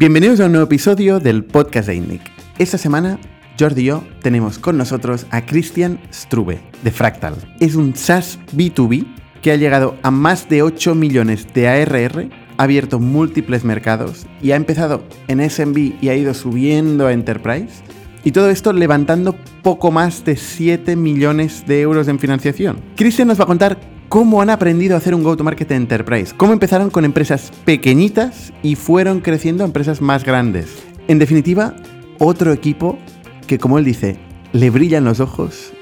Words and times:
Bienvenidos 0.00 0.38
a 0.38 0.46
un 0.46 0.52
nuevo 0.52 0.66
episodio 0.66 1.18
del 1.18 1.42
podcast 1.42 1.88
de 1.88 1.96
INNIC. 1.96 2.22
Esta 2.60 2.78
semana, 2.78 3.18
Jordi 3.58 3.82
y 3.82 3.84
yo 3.86 4.04
tenemos 4.22 4.60
con 4.60 4.78
nosotros 4.78 5.26
a 5.32 5.44
Christian 5.44 5.98
Strube, 6.12 6.60
de 6.84 6.92
Fractal. 6.92 7.34
Es 7.58 7.74
un 7.74 7.96
SaaS 7.96 8.38
B2B 8.54 9.04
que 9.42 9.50
ha 9.50 9.56
llegado 9.56 9.96
a 10.04 10.12
más 10.12 10.48
de 10.48 10.62
8 10.62 10.94
millones 10.94 11.52
de 11.52 11.66
ARR, 11.66 12.28
ha 12.58 12.62
abierto 12.62 13.00
múltiples 13.00 13.64
mercados 13.64 14.28
y 14.40 14.52
ha 14.52 14.56
empezado 14.56 15.02
en 15.26 15.40
SMB 15.50 16.00
y 16.00 16.10
ha 16.10 16.14
ido 16.14 16.32
subiendo 16.32 17.08
a 17.08 17.12
Enterprise. 17.12 17.82
Y 18.22 18.30
todo 18.30 18.50
esto 18.50 18.72
levantando 18.72 19.34
poco 19.64 19.90
más 19.90 20.24
de 20.24 20.36
7 20.36 20.94
millones 20.94 21.66
de 21.66 21.80
euros 21.80 22.06
en 22.06 22.20
financiación. 22.20 22.80
Christian 22.94 23.26
nos 23.26 23.40
va 23.40 23.44
a 23.44 23.48
contar 23.48 23.80
cómo 24.08 24.40
han 24.40 24.50
aprendido 24.50 24.94
a 24.94 24.98
hacer 24.98 25.14
un 25.14 25.22
go-to-market 25.22 25.70
enterprise, 25.70 26.34
cómo 26.36 26.52
empezaron 26.52 26.90
con 26.90 27.04
empresas 27.04 27.52
pequeñitas 27.64 28.52
y 28.62 28.74
fueron 28.74 29.20
creciendo 29.20 29.64
a 29.64 29.66
empresas 29.66 30.00
más 30.00 30.24
grandes. 30.24 30.82
En 31.08 31.18
definitiva, 31.18 31.74
otro 32.18 32.52
equipo 32.52 32.98
que, 33.46 33.58
como 33.58 33.78
él 33.78 33.84
dice, 33.84 34.18
le 34.52 34.70
brillan 34.70 35.04
los 35.04 35.20
ojos 35.20 35.72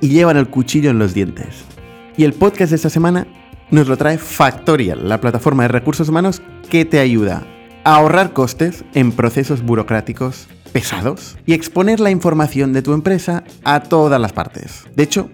y 0.00 0.08
llevan 0.08 0.36
el 0.36 0.48
cuchillo 0.48 0.90
en 0.90 0.98
los 0.98 1.14
dientes. 1.14 1.64
Y 2.16 2.24
el 2.24 2.34
podcast 2.34 2.70
de 2.70 2.76
esta 2.76 2.90
semana 2.90 3.26
nos 3.70 3.88
lo 3.88 3.96
trae 3.96 4.18
Factorial, 4.18 5.08
la 5.08 5.20
plataforma 5.20 5.62
de 5.62 5.68
recursos 5.68 6.08
humanos 6.08 6.42
que 6.68 6.84
te 6.84 6.98
ayuda 6.98 7.46
a 7.84 7.96
ahorrar 7.96 8.32
costes 8.32 8.84
en 8.94 9.12
procesos 9.12 9.62
burocráticos 9.62 10.46
pesados 10.72 11.38
y 11.46 11.54
exponer 11.54 12.00
la 12.00 12.10
información 12.10 12.72
de 12.72 12.82
tu 12.82 12.92
empresa 12.92 13.44
a 13.64 13.80
todas 13.82 14.20
las 14.20 14.32
partes. 14.32 14.84
De 14.94 15.02
hecho, 15.02 15.30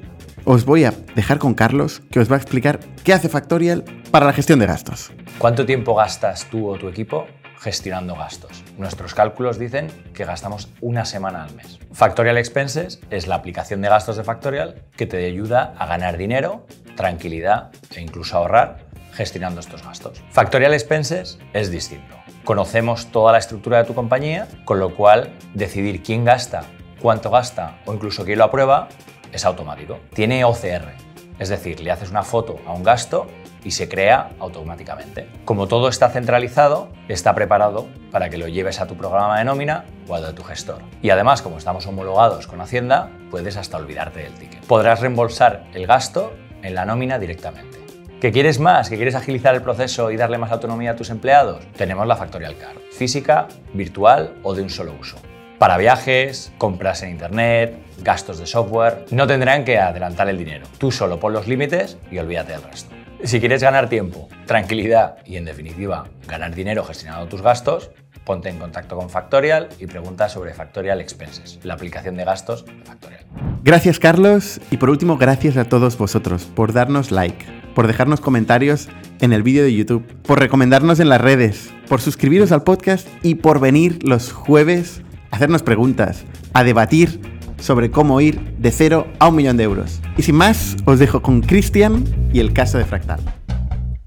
os 0.51 0.65
voy 0.65 0.85
a 0.85 0.95
dejar 1.15 1.37
con 1.37 1.53
Carlos, 1.53 2.01
que 2.11 2.21
os 2.21 2.33
va 2.33 2.37
a 2.37 2.39
explicar 2.39 2.81
qué 3.05 3.13
hace 3.13 3.29
Factorial 3.29 3.85
para 4.11 4.25
la 4.25 4.33
gestión 4.33 4.59
de 4.59 4.65
gastos. 4.65 5.13
¿Cuánto 5.37 5.67
tiempo 5.67 5.95
gastas 5.95 6.47
tú 6.47 6.71
o 6.71 6.79
tu 6.79 6.89
equipo 6.89 7.27
gestionando 7.59 8.15
gastos? 8.15 8.65
Nuestros 8.79 9.13
cálculos 9.13 9.59
dicen 9.59 9.89
que 10.15 10.25
gastamos 10.25 10.71
una 10.81 11.05
semana 11.05 11.45
al 11.45 11.55
mes. 11.55 11.79
Factorial 11.93 12.39
Expenses 12.39 12.99
es 13.11 13.27
la 13.27 13.35
aplicación 13.35 13.83
de 13.83 13.91
gastos 13.91 14.17
de 14.17 14.25
Factorial 14.25 14.77
que 14.97 15.05
te 15.05 15.23
ayuda 15.27 15.75
a 15.77 15.85
ganar 15.85 16.17
dinero, 16.17 16.67
tranquilidad 16.97 17.69
e 17.95 18.01
incluso 18.01 18.39
ahorrar 18.39 18.87
gestionando 19.13 19.61
estos 19.61 19.85
gastos. 19.85 20.23
Factorial 20.31 20.73
Expenses 20.73 21.39
es 21.53 21.71
distinto. 21.71 22.17
Conocemos 22.45 23.09
toda 23.13 23.33
la 23.33 23.39
estructura 23.39 23.77
de 23.77 23.85
tu 23.85 23.95
compañía, 23.95 24.49
con 24.65 24.79
lo 24.79 24.95
cual 24.97 25.31
decidir 25.53 26.03
quién 26.03 26.25
gasta, 26.25 26.63
cuánto 27.03 27.29
gasta 27.29 27.81
o 27.85 27.93
incluso 27.93 28.25
quién 28.25 28.39
lo 28.39 28.45
aprueba 28.45 28.89
es 29.33 29.45
automático. 29.45 29.99
Tiene 30.15 30.45
OCR, 30.45 30.93
es 31.39 31.49
decir, 31.49 31.81
le 31.81 31.91
haces 31.91 32.11
una 32.11 32.23
foto 32.23 32.57
a 32.67 32.73
un 32.73 32.83
gasto 32.83 33.27
y 33.65 33.71
se 33.71 33.89
crea 33.89 34.31
automáticamente. 34.39 35.29
Como 35.45 35.69
todo 35.69 35.89
está 35.89 36.11
centralizado, 36.11 36.89
está 37.09 37.35
preparado 37.35 37.87
para 38.11 38.31
que 38.31 38.39
lo 38.39 38.49
lleves 38.49 38.81
a 38.81 38.87
tu 38.87 38.97
programa 38.97 39.39
de 39.39 39.45
nómina 39.45 39.85
o 40.09 40.15
a 40.15 40.35
tu 40.35 40.43
gestor. 40.43 40.79
Y 41.03 41.11
además, 41.11 41.43
como 41.43 41.59
estamos 41.59 41.87
homologados 41.87 42.47
con 42.47 42.61
Hacienda, 42.61 43.11
puedes 43.31 43.57
hasta 43.57 43.77
olvidarte 43.77 44.21
del 44.21 44.35
ticket. 44.35 44.65
Podrás 44.65 45.01
reembolsar 45.01 45.65
el 45.75 45.87
gasto 45.87 46.33
en 46.63 46.75
la 46.75 46.85
nómina 46.85 47.19
directamente. 47.19 47.79
¿Que 48.21 48.33
quieres 48.33 48.59
más? 48.59 48.91
¿Que 48.91 48.97
quieres 48.97 49.15
agilizar 49.15 49.55
el 49.55 49.63
proceso 49.63 50.11
y 50.11 50.17
darle 50.17 50.39
más 50.39 50.51
autonomía 50.51 50.93
a 50.93 50.97
tus 50.97 51.11
empleados? 51.11 51.65
Tenemos 51.77 52.05
la 52.05 52.17
Factorial 52.17 52.57
Card, 52.57 52.79
física, 52.91 53.47
virtual 53.75 54.35
o 54.43 54.55
de 54.55 54.63
un 54.63 54.71
solo 54.71 54.93
uso. 54.99 55.19
Para 55.59 55.77
viajes, 55.77 56.53
compras 56.57 57.03
en 57.03 57.11
internet, 57.11 57.77
gastos 58.05 58.39
de 58.39 58.47
software, 58.47 59.07
no 59.11 59.27
tendrán 59.27 59.65
que 59.65 59.79
adelantar 59.79 60.29
el 60.29 60.39
dinero. 60.39 60.67
Tú 60.79 60.93
solo 60.93 61.19
pon 61.19 61.33
los 61.33 61.49
límites 61.49 61.99
y 62.13 62.19
olvídate 62.19 62.53
del 62.53 62.63
resto. 62.63 62.95
Si 63.25 63.41
quieres 63.41 63.61
ganar 63.61 63.89
tiempo, 63.89 64.29
tranquilidad 64.47 65.17
y 65.27 65.37
en 65.37 65.45
definitiva 65.45 66.07
ganar 66.29 66.55
dinero 66.55 66.85
gestionando 66.85 67.27
tus 67.27 67.43
gastos, 67.43 67.91
ponte 68.25 68.49
en 68.49 68.61
contacto 68.61 68.95
con 68.95 69.11
Factorial 69.11 69.69
y 69.81 69.87
pregunta 69.87 70.29
sobre 70.29 70.55
Factorial 70.55 71.01
Expenses, 71.01 71.59
la 71.65 71.75
aplicación 71.75 72.15
de 72.15 72.25
gastos 72.25 72.65
de 72.65 72.85
Factorial. 72.85 73.25
Gracias 73.65 73.99
Carlos 73.99 74.61
y 74.71 74.77
por 74.77 74.91
último 74.91 75.17
gracias 75.17 75.57
a 75.57 75.65
todos 75.65 75.99
vosotros 75.99 76.45
por 76.45 76.73
darnos 76.73 77.11
like, 77.11 77.45
por 77.75 77.89
dejarnos 77.89 78.21
comentarios 78.21 78.89
en 79.21 79.33
el 79.33 79.43
vídeo 79.43 79.65
de 79.65 79.75
YouTube, 79.75 80.07
por 80.23 80.39
recomendarnos 80.39 81.01
en 81.01 81.09
las 81.09 81.21
redes, 81.21 81.73
por 81.89 82.01
suscribiros 82.01 82.53
al 82.53 82.63
podcast 82.63 83.09
y 83.25 83.35
por 83.35 83.59
venir 83.59 84.05
los 84.05 84.31
jueves 84.31 85.03
hacernos 85.31 85.63
preguntas, 85.63 86.25
a 86.53 86.65
debatir 86.65 87.21
sobre 87.61 87.91
cómo 87.91 88.21
ir 88.21 88.41
de 88.59 88.71
cero 88.71 89.07
a 89.19 89.29
un 89.29 89.37
millón 89.37 89.57
de 89.57 89.65
euros. 89.65 90.01
Y 90.17 90.23
sin 90.23 90.37
más, 90.37 90.77
os 90.85 90.99
dejo 90.99 91.23
con 91.23 91.41
Cristian 91.41 92.05
y 92.33 92.41
el 92.41 92.53
caso 92.53 92.79
de 92.79 92.85
Fractal. 92.85 93.21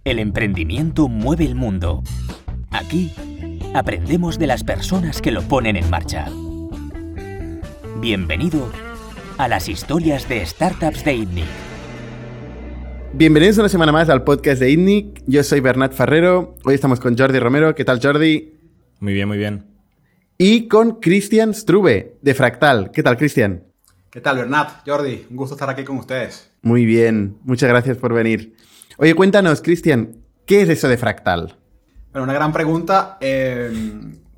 El 0.04 0.20
emprendimiento 0.20 1.08
mueve 1.08 1.46
el 1.46 1.56
mundo. 1.56 2.04
Aquí 2.72 3.14
aprendemos 3.74 4.40
de 4.40 4.48
las 4.48 4.64
personas 4.64 5.22
que 5.22 5.32
lo 5.32 5.42
ponen 5.44 5.76
en 5.76 5.90
marcha. 5.90 6.28
Bienvenido 8.00 8.72
a 9.38 9.48
las 9.48 9.70
historias 9.70 10.28
de 10.28 10.46
startups 10.46 11.04
de 11.06 11.16
ITNIC. 11.16 11.46
Bienvenidos 13.14 13.58
una 13.58 13.70
semana 13.70 13.92
más 13.92 14.10
al 14.10 14.24
podcast 14.24 14.62
de 14.62 14.72
ITNIC. 14.72 15.24
Yo 15.28 15.44
soy 15.44 15.60
Bernat 15.60 15.94
Ferrero. 15.94 16.56
Hoy 16.64 16.76
estamos 16.76 17.00
con 17.00 17.18
Jordi 17.18 17.40
Romero. 17.40 17.76
¿Qué 17.76 17.86
tal, 17.86 18.00
Jordi? 18.02 18.54
Muy 19.00 19.14
bien, 19.14 19.28
muy 19.28 19.38
bien 19.38 19.71
y 20.44 20.68
con 20.68 21.00
Cristian 21.00 21.54
Strube 21.54 22.18
de 22.24 22.34
Fractal. 22.34 22.90
¿Qué 22.90 23.04
tal, 23.04 23.16
Cristian? 23.16 23.64
¿Qué 24.10 24.22
tal, 24.22 24.38
Bernat? 24.38 24.82
Jordi, 24.88 25.28
un 25.30 25.38
gusto 25.38 25.54
estar 25.54 25.70
aquí 25.70 25.84
con 25.84 25.98
ustedes. 25.98 26.50
Muy 26.64 26.84
bien, 26.84 27.38
muchas 27.44 27.70
gracias 27.70 27.96
por 27.98 28.12
venir. 28.12 28.56
Oye, 28.98 29.14
cuéntanos, 29.14 29.62
Cristian, 29.62 30.18
¿qué 30.48 30.64
es 30.64 30.70
eso 30.70 30.88
de 30.88 30.98
Fractal? 30.98 31.60
Bueno, 32.12 32.24
una 32.24 32.34
gran 32.34 32.52
pregunta. 32.52 33.20
Eh, 33.22 33.72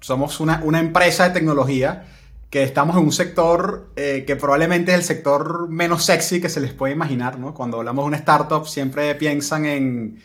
somos 0.01 0.41
una, 0.41 0.59
empresa 0.77 1.29
de 1.29 1.35
tecnología 1.35 2.03
que 2.49 2.63
estamos 2.63 2.97
en 2.97 3.03
un 3.03 3.13
sector 3.13 3.93
eh, 3.95 4.25
que 4.27 4.35
probablemente 4.35 4.91
es 4.91 4.97
el 4.97 5.03
sector 5.05 5.69
menos 5.69 6.03
sexy 6.03 6.41
que 6.41 6.49
se 6.49 6.59
les 6.59 6.73
puede 6.73 6.91
imaginar, 6.91 7.39
¿no? 7.39 7.53
Cuando 7.53 7.77
hablamos 7.77 8.03
de 8.03 8.07
una 8.09 8.17
startup 8.17 8.67
siempre 8.67 9.15
piensan 9.15 9.65
en 9.65 10.19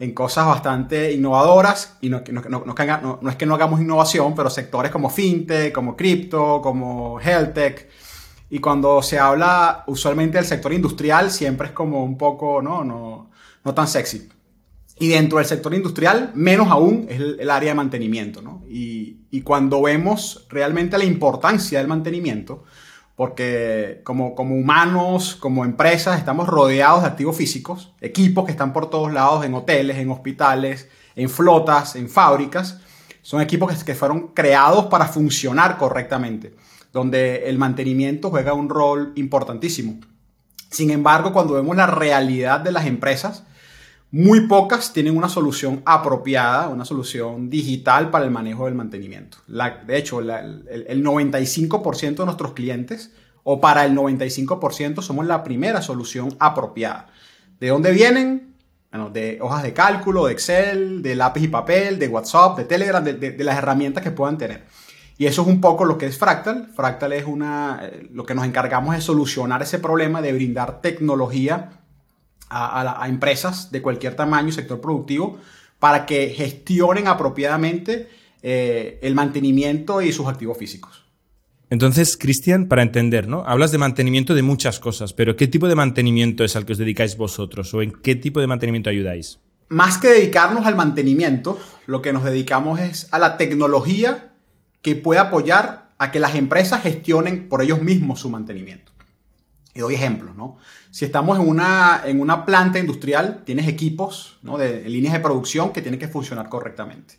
en 0.00 0.14
cosas 0.14 0.46
bastante 0.46 1.12
innovadoras, 1.12 1.98
y 2.00 2.08
no, 2.08 2.22
no, 2.32 2.64
no, 3.20 3.28
es 3.30 3.36
que 3.36 3.44
no 3.44 3.54
hagamos 3.54 3.82
innovación, 3.82 4.34
pero 4.34 4.48
sectores 4.48 4.90
como 4.90 5.10
fintech, 5.10 5.74
como 5.74 5.94
cripto, 5.94 6.62
como 6.62 7.20
health 7.20 7.52
tech. 7.52 7.88
Y 8.48 8.60
cuando 8.60 9.02
se 9.02 9.18
habla 9.18 9.84
usualmente 9.86 10.38
del 10.38 10.46
sector 10.46 10.72
industrial, 10.72 11.30
siempre 11.30 11.68
es 11.68 11.74
como 11.74 12.02
un 12.02 12.16
poco, 12.16 12.62
no, 12.62 12.82
no, 12.82 13.30
no 13.62 13.74
tan 13.74 13.86
sexy. 13.86 14.26
Y 14.98 15.08
dentro 15.08 15.36
del 15.36 15.46
sector 15.46 15.74
industrial, 15.74 16.32
menos 16.34 16.68
aún, 16.68 17.06
es 17.08 17.20
el, 17.20 17.50
área 17.50 17.70
de 17.70 17.74
mantenimiento. 17.74 18.40
¿no? 18.40 18.64
Y, 18.70 19.26
y, 19.30 19.42
cuando 19.42 19.82
vemos 19.82 20.46
realmente 20.48 20.96
la 20.96 21.04
importancia 21.04 21.78
del 21.78 21.88
mantenimiento, 21.88 22.64
porque 23.20 24.00
como, 24.02 24.34
como 24.34 24.54
humanos, 24.54 25.36
como 25.36 25.66
empresas, 25.66 26.16
estamos 26.16 26.48
rodeados 26.48 27.02
de 27.02 27.08
activos 27.08 27.36
físicos, 27.36 27.92
equipos 28.00 28.46
que 28.46 28.50
están 28.50 28.72
por 28.72 28.88
todos 28.88 29.12
lados, 29.12 29.44
en 29.44 29.52
hoteles, 29.52 29.98
en 29.98 30.10
hospitales, 30.10 30.88
en 31.16 31.28
flotas, 31.28 31.96
en 31.96 32.08
fábricas. 32.08 32.80
Son 33.20 33.42
equipos 33.42 33.76
que, 33.76 33.84
que 33.84 33.94
fueron 33.94 34.28
creados 34.28 34.86
para 34.86 35.04
funcionar 35.04 35.76
correctamente, 35.76 36.54
donde 36.94 37.50
el 37.50 37.58
mantenimiento 37.58 38.30
juega 38.30 38.54
un 38.54 38.70
rol 38.70 39.12
importantísimo. 39.16 40.00
Sin 40.70 40.90
embargo, 40.90 41.34
cuando 41.34 41.52
vemos 41.52 41.76
la 41.76 41.88
realidad 41.88 42.60
de 42.60 42.72
las 42.72 42.86
empresas, 42.86 43.44
muy 44.12 44.48
pocas 44.48 44.92
tienen 44.92 45.16
una 45.16 45.28
solución 45.28 45.82
apropiada, 45.84 46.68
una 46.68 46.84
solución 46.84 47.48
digital 47.48 48.10
para 48.10 48.24
el 48.24 48.30
manejo 48.30 48.64
del 48.64 48.74
mantenimiento. 48.74 49.38
de 49.46 49.96
hecho, 49.96 50.20
el, 50.20 50.30
el 50.68 51.04
95% 51.04 52.16
de 52.16 52.24
nuestros 52.24 52.52
clientes, 52.52 53.12
o 53.44 53.60
para 53.60 53.84
el 53.84 53.94
95%, 53.96 55.02
somos 55.02 55.26
la 55.26 55.44
primera 55.44 55.80
solución 55.80 56.34
apropiada. 56.40 57.06
¿De 57.60 57.68
dónde 57.68 57.92
vienen? 57.92 58.56
Bueno, 58.90 59.10
de 59.10 59.38
hojas 59.40 59.62
de 59.62 59.72
cálculo, 59.72 60.26
de 60.26 60.32
Excel, 60.32 61.02
de 61.02 61.14
lápiz 61.14 61.44
y 61.44 61.48
papel, 61.48 61.98
de 61.98 62.08
WhatsApp, 62.08 62.58
de 62.58 62.64
Telegram, 62.64 63.04
de, 63.04 63.14
de, 63.14 63.44
las 63.44 63.56
herramientas 63.56 64.02
que 64.02 64.10
puedan 64.10 64.36
tener. 64.36 64.64
Y 65.16 65.26
eso 65.26 65.42
es 65.42 65.48
un 65.48 65.60
poco 65.60 65.84
lo 65.84 65.96
que 65.96 66.06
es 66.06 66.18
Fractal. 66.18 66.70
Fractal 66.74 67.12
es 67.12 67.24
una, 67.26 67.80
eh, 67.82 68.08
lo 68.10 68.24
que 68.24 68.34
nos 68.34 68.44
encargamos 68.44 68.96
de 68.96 69.00
solucionar 69.00 69.62
ese 69.62 69.78
problema 69.78 70.20
de 70.20 70.32
brindar 70.32 70.80
tecnología 70.80 71.79
a, 72.50 73.06
empresas 73.08 73.70
de 73.70 73.80
cualquier 73.80 74.16
tamaño 74.16 74.48
y 74.48 74.52
sector 74.52 74.80
productivo 74.80 75.38
para 75.78 76.04
que 76.04 76.28
gestionen 76.30 77.06
apropiadamente 77.06 78.08
eh, 78.42 78.98
el 79.02 79.14
mantenimiento 79.14 80.02
y 80.02 80.12
sus 80.12 80.26
activos 80.26 80.58
físicos. 80.58 81.04
Entonces, 81.70 82.16
Cristian, 82.16 82.66
para 82.66 82.82
entender, 82.82 83.28
¿no? 83.28 83.44
Hablas 83.46 83.70
de 83.70 83.78
mantenimiento 83.78 84.34
de 84.34 84.42
muchas 84.42 84.80
cosas, 84.80 85.12
pero 85.12 85.36
¿qué 85.36 85.46
tipo 85.46 85.68
de 85.68 85.76
mantenimiento 85.76 86.42
es 86.42 86.56
al 86.56 86.66
que 86.66 86.72
os 86.72 86.78
dedicáis 86.78 87.16
vosotros 87.16 87.72
o 87.72 87.80
en 87.80 87.92
qué 87.92 88.16
tipo 88.16 88.40
de 88.40 88.48
mantenimiento 88.48 88.90
ayudáis? 88.90 89.38
Más 89.68 89.98
que 89.98 90.08
dedicarnos 90.08 90.66
al 90.66 90.74
mantenimiento, 90.74 91.60
lo 91.86 92.02
que 92.02 92.12
nos 92.12 92.24
dedicamos 92.24 92.80
es 92.80 93.06
a 93.12 93.20
la 93.20 93.36
tecnología 93.36 94.32
que 94.82 94.96
puede 94.96 95.20
apoyar 95.20 95.90
a 95.98 96.10
que 96.10 96.18
las 96.18 96.34
empresas 96.34 96.82
gestionen 96.82 97.48
por 97.48 97.62
ellos 97.62 97.80
mismos 97.82 98.18
su 98.18 98.30
mantenimiento. 98.30 98.89
Doy 99.80 99.94
ejemplos, 99.94 100.36
¿no? 100.36 100.58
Si 100.90 101.04
estamos 101.04 101.38
en 101.38 101.48
una, 101.48 102.02
en 102.04 102.20
una 102.20 102.44
planta 102.44 102.78
industrial, 102.78 103.42
tienes 103.44 103.68
equipos 103.68 104.38
¿no? 104.42 104.58
de, 104.58 104.88
líneas 104.88 105.14
de 105.14 105.20
producción 105.20 105.72
que 105.72 105.82
tienen 105.82 106.00
que 106.00 106.08
funcionar 106.08 106.48
correctamente. 106.48 107.14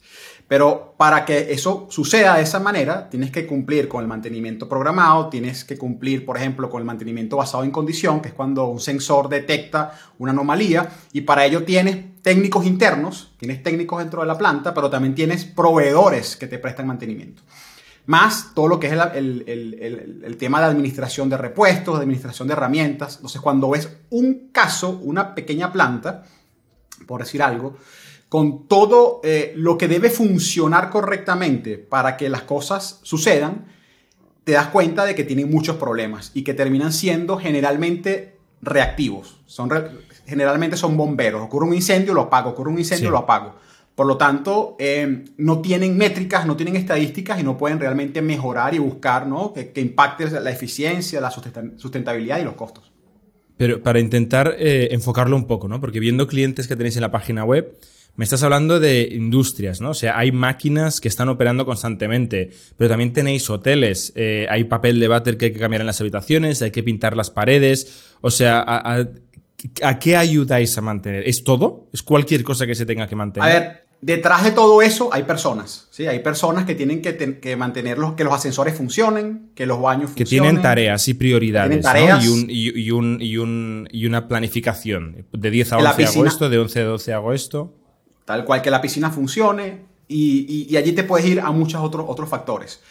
Pero 0.50 0.94
para 0.98 1.24
que 1.24 1.54
eso 1.54 1.88
suceda 1.90 2.36
de 2.36 2.44
esa 2.44 2.60
manera, 2.60 3.10
tienes 3.10 3.32
que 3.32 3.48
cumplir 3.48 3.88
con 3.88 4.02
el 4.02 4.10
mantenimiento 4.10 4.68
programado, 4.68 5.30
tienes 5.30 5.64
que 5.64 5.78
cumplir, 5.78 6.26
por 6.26 6.36
ejemplo, 6.36 6.70
con 6.70 6.82
el 6.82 6.86
mantenimiento 6.86 7.38
basado 7.38 7.64
en 7.64 7.72
condición, 7.72 8.20
que 8.20 8.28
es 8.28 8.34
cuando 8.34 8.66
un 8.66 8.82
sensor 8.82 9.30
detecta 9.30 9.98
una 10.18 10.34
anomalía, 10.34 10.90
y 11.14 11.22
para 11.22 11.46
ello 11.46 11.64
tienes 11.64 12.22
técnicos 12.22 12.66
internos, 12.66 13.32
tienes 13.38 13.64
técnicos 13.64 14.00
dentro 14.00 14.20
de 14.20 14.28
la 14.28 14.38
planta, 14.38 14.74
pero 14.74 14.90
también 14.90 15.16
tienes 15.16 15.46
proveedores 15.46 16.36
que 16.36 16.48
te 16.48 16.60
prestan 16.60 16.88
mantenimiento. 16.88 17.44
Más 18.06 18.54
todo 18.56 18.68
lo 18.68 18.80
que 18.80 18.88
es 18.88 18.94
el, 18.94 20.36
tema 20.40 20.60
de 20.60 20.66
administración 20.66 21.30
de 21.30 21.38
repuestos, 21.38 21.98
de 21.98 22.04
administración 22.04 22.48
de 22.48 22.54
herramientas. 22.54 23.18
Entonces, 23.18 23.42
cuando 23.42 23.70
ves 23.70 23.90
un 24.10 24.50
caso, 24.52 25.00
una 25.02 25.36
pequeña 25.36 25.72
planta, 25.72 26.24
por 27.06 27.22
decir 27.22 27.44
algo, 27.44 27.78
con 28.28 28.68
todo 28.68 29.20
eh, 29.24 29.54
lo 29.56 29.78
que 29.78 29.88
debe 29.88 30.10
funcionar 30.10 30.90
correctamente 30.90 31.78
para 31.78 32.18
que 32.18 32.30
las 32.30 32.44
cosas 32.44 33.00
sucedan, 33.04 33.66
te 34.44 34.54
das 34.54 34.68
cuenta 34.68 35.06
de 35.06 35.16
que 35.16 35.24
tienen 35.24 35.52
muchos 35.52 35.76
problemas 35.76 36.32
y 36.34 36.44
que 36.44 36.54
terminan 36.54 36.92
siendo 36.92 37.38
generalmente 37.38 38.38
reactivos. 38.62 39.40
Son 39.46 39.70
generalmente 40.26 40.78
son 40.78 40.96
bomberos. 40.98 41.42
Ocurre 41.42 41.68
un 41.68 41.74
incendio, 41.74 42.14
lo 42.14 42.22
apago. 42.22 42.52
Ocurre 42.52 42.72
un 42.72 42.80
incendio, 42.80 43.12
lo 43.12 43.20
apago. 43.20 43.56
Por 43.96 44.08
lo 44.08 44.18
tanto, 44.18 44.76
eh, 44.80 45.26
no 45.38 45.62
tienen 45.62 45.98
métricas, 45.98 46.46
no 46.46 46.56
tienen 46.56 46.76
estadísticas 46.76 47.40
y 47.40 47.44
no 47.44 47.58
pueden 47.58 47.80
realmente 47.80 48.22
mejorar 48.22 48.74
y 48.74 48.80
buscar 48.80 49.28
¿no? 49.28 49.54
que, 49.54 49.72
impacte 49.82 50.30
la 50.30 50.50
eficiencia, 50.50 51.20
la 51.20 51.32
sustentabilidad 51.32 52.40
y 52.40 52.44
los 52.44 52.56
costos. 52.56 52.92
Pero 53.58 53.84
para 53.84 54.00
intentar 54.00 54.56
eh, 54.58 54.90
enfocarlo 54.92 55.36
un 55.36 55.46
poco, 55.46 55.68
¿no? 55.68 55.80
porque 55.80 56.00
viendo 56.00 56.28
clientes 56.28 56.68
que 56.68 56.76
tenéis 56.76 56.96
en 56.96 57.02
la 57.02 57.12
página 57.12 57.44
web, 57.44 57.78
me 58.16 58.26
estás 58.26 58.44
hablando 58.44 58.80
de 58.80 59.08
industrias, 59.12 59.80
¿no? 59.80 59.92
O 59.92 59.94
sea, 59.94 60.18
hay 60.18 60.32
máquinas 60.32 61.00
que 61.00 61.08
están 61.08 61.30
operando 61.30 61.66
constantemente, 61.66 62.52
pero 62.76 62.90
también 62.90 63.14
tenéis 63.14 63.50
hoteles, 63.50 64.12
eh, 64.16 64.48
hay 64.50 64.66
papel 64.66 65.00
de 65.00 65.08
váter 65.08 65.38
que 65.38 65.46
hay 65.46 65.54
que 65.54 65.60
cambiar 65.60 65.82
en 65.82 65.88
las 65.88 66.02
habitaciones, 66.02 66.62
hay 66.62 66.72
que 66.72 66.84
pintar 66.84 67.16
las 67.16 67.32
paredes. 67.32 68.12
O 68.20 68.30
sea, 68.30 68.64
a, 68.68 69.08
qué 70.00 70.18
ayudáis 70.18 70.78
a 70.78 70.82
mantener? 70.82 71.28
¿Es 71.28 71.44
todo? 71.44 71.90
¿Es 71.94 72.02
cualquier 72.04 72.44
cosa 72.44 72.66
que 72.66 72.76
se 72.76 72.86
tenga 72.86 73.08
que 73.08 73.16
mantener? 73.16 73.50
A 73.50 73.54
ver, 73.54 73.86
detrás 74.02 74.44
de 74.44 74.52
todo 74.52 74.82
eso 74.82 75.14
hay 75.14 75.24
personas, 75.24 75.88
¿sí? 75.92 76.08
Hay 76.08 76.20
personas 76.20 76.66
que 76.66 76.76
tienen 76.76 77.02
que, 77.02 77.56
mantener 77.56 77.98
los, 77.98 78.14
que 78.14 78.24
los 78.24 78.34
ascensores 78.34 78.76
funcionen, 78.76 79.52
que 79.56 79.66
los 79.66 79.82
baños 79.82 80.12
funcionen. 80.12 80.26
Que 80.26 80.30
tienen 80.30 80.62
tareas 80.62 81.08
y 81.08 81.14
prioridades, 81.14 81.84
¿no? 81.84 82.22
y, 82.50 82.92
un, 82.92 83.18
y, 83.22 84.06
una 84.06 84.28
planificación. 84.28 85.26
De 85.32 85.52
10 85.52 85.74
a 85.74 85.78
11 85.78 86.06
hago 86.06 86.26
esto, 86.26 86.50
de 86.50 86.58
11 86.60 86.80
a 86.80 86.84
12 86.84 87.14
hago 87.14 87.34
esto 87.34 87.76
tal 88.32 88.46
cual 88.46 88.62
que 88.62 88.72
la 88.72 88.82
piscina 88.82 89.10
funcione 89.10 89.86
y, 90.08 90.76
allí 90.78 90.94
te 90.94 91.04
puedes 91.04 91.26
ir 91.26 91.40
a 91.40 91.52
muchos 91.52 91.82
otros, 91.82 92.06
otros 92.08 92.30
factores. 92.30 92.82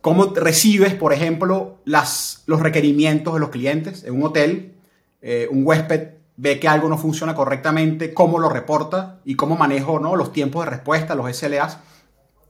¿Cómo 0.00 0.32
recibes, 0.34 0.94
por 0.94 1.12
ejemplo, 1.12 1.78
las, 1.84 2.42
los 2.46 2.60
requerimientos 2.60 3.34
de 3.34 3.40
los 3.40 3.50
clientes 3.50 4.04
en 4.04 4.14
un 4.14 4.24
hotel? 4.24 4.71
Eh, 5.22 5.48
un 5.50 5.64
huésped 5.64 6.08
ve 6.36 6.58
que 6.58 6.68
algo 6.68 6.88
no 6.88 6.98
funciona 6.98 7.34
correctamente, 7.34 8.12
cómo 8.12 8.38
lo 8.38 8.48
reporta 8.48 9.20
y 9.24 9.36
cómo 9.36 9.56
manejo 9.56 10.00
¿no? 10.00 10.16
los 10.16 10.32
tiempos 10.32 10.64
de 10.64 10.70
respuesta, 10.70 11.14
los 11.14 11.34
SLAs. 11.34 11.78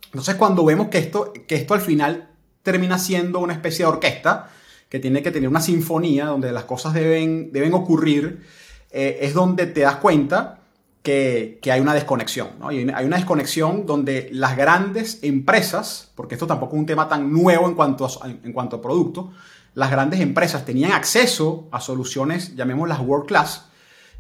Entonces, 0.07 0.35
cuando 0.37 0.65
vemos 0.65 0.89
que 0.89 0.99
esto, 0.99 1.33
que 1.47 1.55
esto 1.55 1.75
al 1.75 1.81
final 1.81 2.31
termina 2.63 2.99
siendo 2.99 3.41
una 3.41 3.53
especie 3.53 3.85
de 3.85 3.91
orquesta, 3.91 4.51
que 4.89 4.99
tiene 4.99 5.23
que 5.23 5.31
tener 5.31 5.49
una 5.49 5.61
sinfonía 5.61 6.27
donde 6.27 6.53
las 6.53 6.65
cosas 6.65 6.95
deben, 6.95 7.51
deben 7.53 7.75
ocurrir, 7.75 8.43
eh, 8.91 9.19
es 9.23 9.35
donde 9.35 9.67
te 9.67 9.81
das 9.81 9.97
cuenta 9.97 10.61
que, 11.03 11.59
hay 11.71 11.81
una 11.81 11.95
desconexión. 11.95 12.51
¿no? 12.61 12.69
Hay, 12.69 12.85
una 12.85 13.17
desconexión 13.17 13.87
donde 13.87 14.29
las 14.33 14.57
grandes 14.57 15.19
empresas, 15.23 16.13
porque 16.15 16.35
esto 16.35 16.47
tampoco 16.47 16.77
es 16.77 16.81
un 16.81 16.87
tema 16.87 17.09
tan 17.09 17.33
nuevo 17.33 17.69
en 17.69 17.75
cuanto 17.75 18.07
a, 18.07 18.29
en 18.29 18.53
cuanto 18.53 18.77
a 18.77 18.83
producto, 18.83 19.33
las 19.75 19.91
grandes 19.91 20.21
empresas 20.21 20.65
tenían 20.65 20.93
acceso 20.93 21.69
a 21.73 21.81
soluciones, 21.81 22.55
llamémoslas 22.55 23.01
world 23.01 23.27
class, 23.27 23.69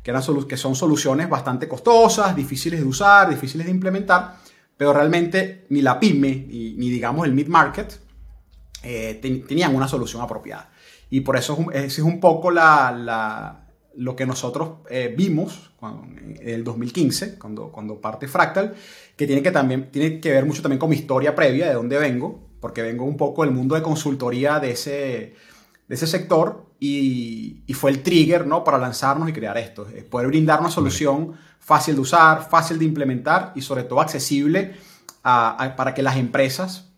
que, 0.03 0.11
eran 0.11 0.23
que 0.49 0.57
son 0.57 0.75
soluciones 0.75 1.29
bastante 1.29 1.69
costosas, 1.69 2.35
difíciles 2.35 2.81
de 2.81 2.87
usar, 2.87 3.29
difíciles 3.31 3.67
de 3.67 3.73
implementar, 3.73 4.37
pero 4.77 4.93
realmente 4.93 5.67
ni 5.71 5.83
la 5.83 6.01
pyme 6.01 6.47
ni, 6.49 6.91
digamos 6.91 7.27
el 7.27 7.33
mid-market 7.33 8.01
eh, 8.83 9.21
tenían 9.47 9.75
una 9.75 9.87
solución 9.87 10.23
apropiada. 10.23 10.71
Y 11.11 11.21
por 11.21 11.37
eso 11.37 11.67
es, 11.73 11.99
es 11.99 11.99
un 11.99 12.19
poco 12.19 12.51
la 12.51 13.63
lo 13.97 14.17
que 14.17 14.27
nosotros 14.27 14.79
eh, 14.89 15.13
vimos 15.17 15.73
en 15.83 16.49
el 16.49 16.65
2015, 16.65 17.39
cuando, 17.39 17.71
cuando 17.71 18.01
parte 18.01 18.29
Fractal, 18.29 18.75
que 19.17 19.27
tiene 19.27 19.43
que, 19.43 19.51
también, 19.51 19.91
tiene 19.91 20.21
que 20.21 20.31
ver 20.31 20.47
mucho 20.47 20.63
también 20.63 20.79
con 20.79 20.91
mi 20.91 20.97
historia 20.97 21.35
previa, 21.35 21.69
de 21.69 21.75
dónde 21.75 21.99
vengo, 21.99 22.49
porque 22.63 22.81
vengo 22.81 23.05
un 23.05 23.19
poco 23.19 23.43
del 23.45 23.53
mundo 23.53 23.75
de 23.75 23.83
consultoría 23.83 24.61
de 24.61 24.71
ese, 24.71 25.35
de 25.89 25.95
ese 25.95 26.07
sector 26.07 26.65
y, 26.79 27.63
y, 27.67 27.75
fue 27.75 27.91
el 27.91 28.03
trigger 28.03 28.47
¿no? 28.47 28.63
para 28.63 28.79
lanzarnos 28.79 29.29
y 29.29 29.33
crear 29.33 29.59
esto, 29.59 29.87
poder 30.09 30.29
brindar 30.29 30.61
una 30.61 30.71
solución 30.71 31.35
fácil 31.59 31.97
de 31.97 32.01
usar, 32.01 32.49
fácil 32.49 32.79
de 32.79 32.85
implementar 32.85 33.53
y 33.57 33.63
sobre 33.63 33.83
todo 33.83 34.01
accesible 34.01 34.75
para 35.23 35.93
que 35.93 36.03
las 36.03 36.17
empresas 36.17 36.93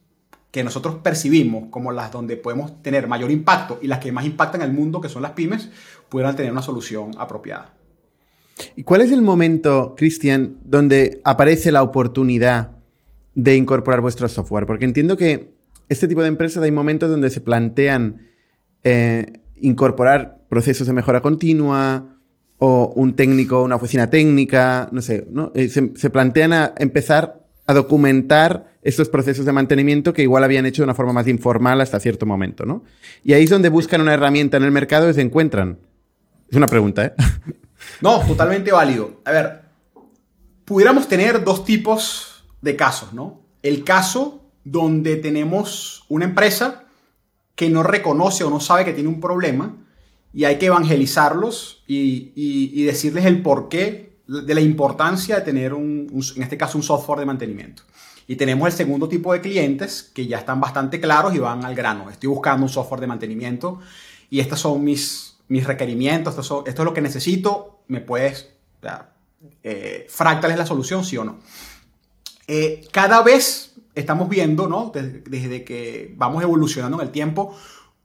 que 0.50 0.62
nosotros 0.62 0.96
percibimos 1.02 1.64
como 1.70 1.92
las 1.92 2.12
donde 2.12 2.36
podemos 2.36 2.82
tener 2.82 3.08
mayor 3.08 3.30
impacto 3.30 3.78
y 3.82 3.88
las 3.88 3.98
que 3.98 4.12
más 4.12 4.24
impactan 4.24 4.62
el 4.62 4.72
mundo, 4.72 5.00
que 5.00 5.08
son 5.08 5.22
las 5.22 5.32
pymes, 5.32 5.70
puedan 6.10 6.36
tener 6.36 6.52
una 6.52 6.62
solución 6.62 7.10
apropiada. 7.18 7.74
¿Y 8.76 8.84
cuál 8.84 9.00
es 9.00 9.10
el 9.10 9.22
momento, 9.22 9.94
Cristian, 9.96 10.58
donde 10.62 11.20
aparece 11.24 11.72
la 11.72 11.82
oportunidad 11.82 12.70
de 13.34 13.56
incorporar 13.56 14.00
vuestro 14.00 14.28
software? 14.28 14.66
Porque 14.66 14.84
entiendo 14.84 15.16
que 15.16 15.53
este 15.88 16.08
tipo 16.08 16.22
de 16.22 16.28
empresas 16.28 16.62
hay 16.62 16.70
momentos 16.70 17.10
donde 17.10 17.30
se 17.30 17.40
plantean 17.40 18.28
eh, 18.82 19.40
incorporar 19.56 20.44
procesos 20.48 20.86
de 20.86 20.92
mejora 20.92 21.20
continua 21.20 22.18
o 22.58 22.92
un 22.94 23.14
técnico, 23.14 23.62
una 23.62 23.76
oficina 23.76 24.10
técnica, 24.10 24.88
no 24.92 25.02
sé, 25.02 25.26
¿no? 25.30 25.52
Eh, 25.54 25.68
se, 25.68 25.92
se 25.96 26.10
plantean 26.10 26.52
a 26.52 26.74
empezar 26.78 27.44
a 27.66 27.74
documentar 27.74 28.74
estos 28.82 29.08
procesos 29.08 29.46
de 29.46 29.52
mantenimiento 29.52 30.12
que 30.12 30.22
igual 30.22 30.44
habían 30.44 30.66
hecho 30.66 30.82
de 30.82 30.84
una 30.84 30.94
forma 30.94 31.12
más 31.12 31.26
informal 31.26 31.80
hasta 31.80 31.98
cierto 31.98 32.26
momento, 32.26 32.66
¿no? 32.66 32.84
Y 33.24 33.32
ahí 33.32 33.44
es 33.44 33.50
donde 33.50 33.70
buscan 33.70 34.00
una 34.00 34.14
herramienta 34.14 34.58
en 34.58 34.64
el 34.64 34.70
mercado 34.70 35.08
y 35.08 35.14
se 35.14 35.22
encuentran. 35.22 35.78
Es 36.50 36.56
una 36.56 36.66
pregunta, 36.66 37.06
¿eh? 37.06 37.14
No, 38.00 38.20
totalmente 38.20 38.72
válido. 38.72 39.20
A 39.24 39.30
ver, 39.30 39.60
pudiéramos 40.64 41.08
tener 41.08 41.44
dos 41.44 41.64
tipos 41.64 42.44
de 42.60 42.76
casos, 42.76 43.12
¿no? 43.12 43.42
El 43.62 43.84
caso 43.84 44.43
donde 44.64 45.16
tenemos 45.16 46.04
una 46.08 46.24
empresa 46.24 46.84
que 47.54 47.68
no 47.68 47.82
reconoce 47.82 48.44
o 48.44 48.50
no 48.50 48.60
sabe 48.60 48.84
que 48.84 48.92
tiene 48.92 49.08
un 49.08 49.20
problema 49.20 49.76
y 50.32 50.44
hay 50.44 50.58
que 50.58 50.66
evangelizarlos 50.66 51.84
y, 51.86 52.84
decirles 52.84 53.24
el 53.24 53.42
porqué 53.42 54.16
de 54.26 54.54
la 54.54 54.60
importancia 54.60 55.36
de 55.36 55.42
tener, 55.42 55.74
un, 55.74 56.10
en 56.36 56.42
este 56.42 56.56
caso, 56.56 56.76
un 56.76 56.82
software 56.82 57.20
de 57.20 57.26
mantenimiento. 57.26 57.84
Y 58.26 58.36
tenemos 58.36 58.66
el 58.66 58.72
segundo 58.72 59.08
tipo 59.08 59.32
de 59.32 59.40
clientes 59.40 60.10
que 60.14 60.26
ya 60.26 60.38
están 60.38 60.60
bastante 60.60 60.98
claros 60.98 61.34
y 61.34 61.38
van 61.38 61.64
al 61.64 61.74
grano. 61.74 62.10
Estoy 62.10 62.30
buscando 62.30 62.64
un 62.64 62.70
software 62.70 63.02
de 63.02 63.06
mantenimiento 63.06 63.80
y 64.30 64.40
estos 64.40 64.60
son 64.60 64.82
mis, 64.82 65.36
mis 65.48 65.64
requerimientos, 65.64 66.36
esto, 66.36 66.64
esto 66.66 66.82
es 66.82 66.84
lo 66.84 66.94
que 66.94 67.00
necesito, 67.00 67.80
me 67.88 68.00
puedes... 68.00 68.50
Eh, 69.62 70.06
fractal 70.08 70.50
es 70.50 70.58
la 70.58 70.66
solución, 70.66 71.04
sí 71.04 71.16
o 71.16 71.24
no. 71.24 71.38
Eh, 72.46 72.86
cada 72.92 73.22
vez 73.22 73.73
estamos 73.94 74.28
viendo, 74.28 74.68
¿no? 74.68 74.92
Desde, 74.92 75.64
que 75.64 76.14
vamos 76.16 76.42
evolucionando 76.42 77.00
en 77.00 77.06
el 77.06 77.12
tiempo, 77.12 77.56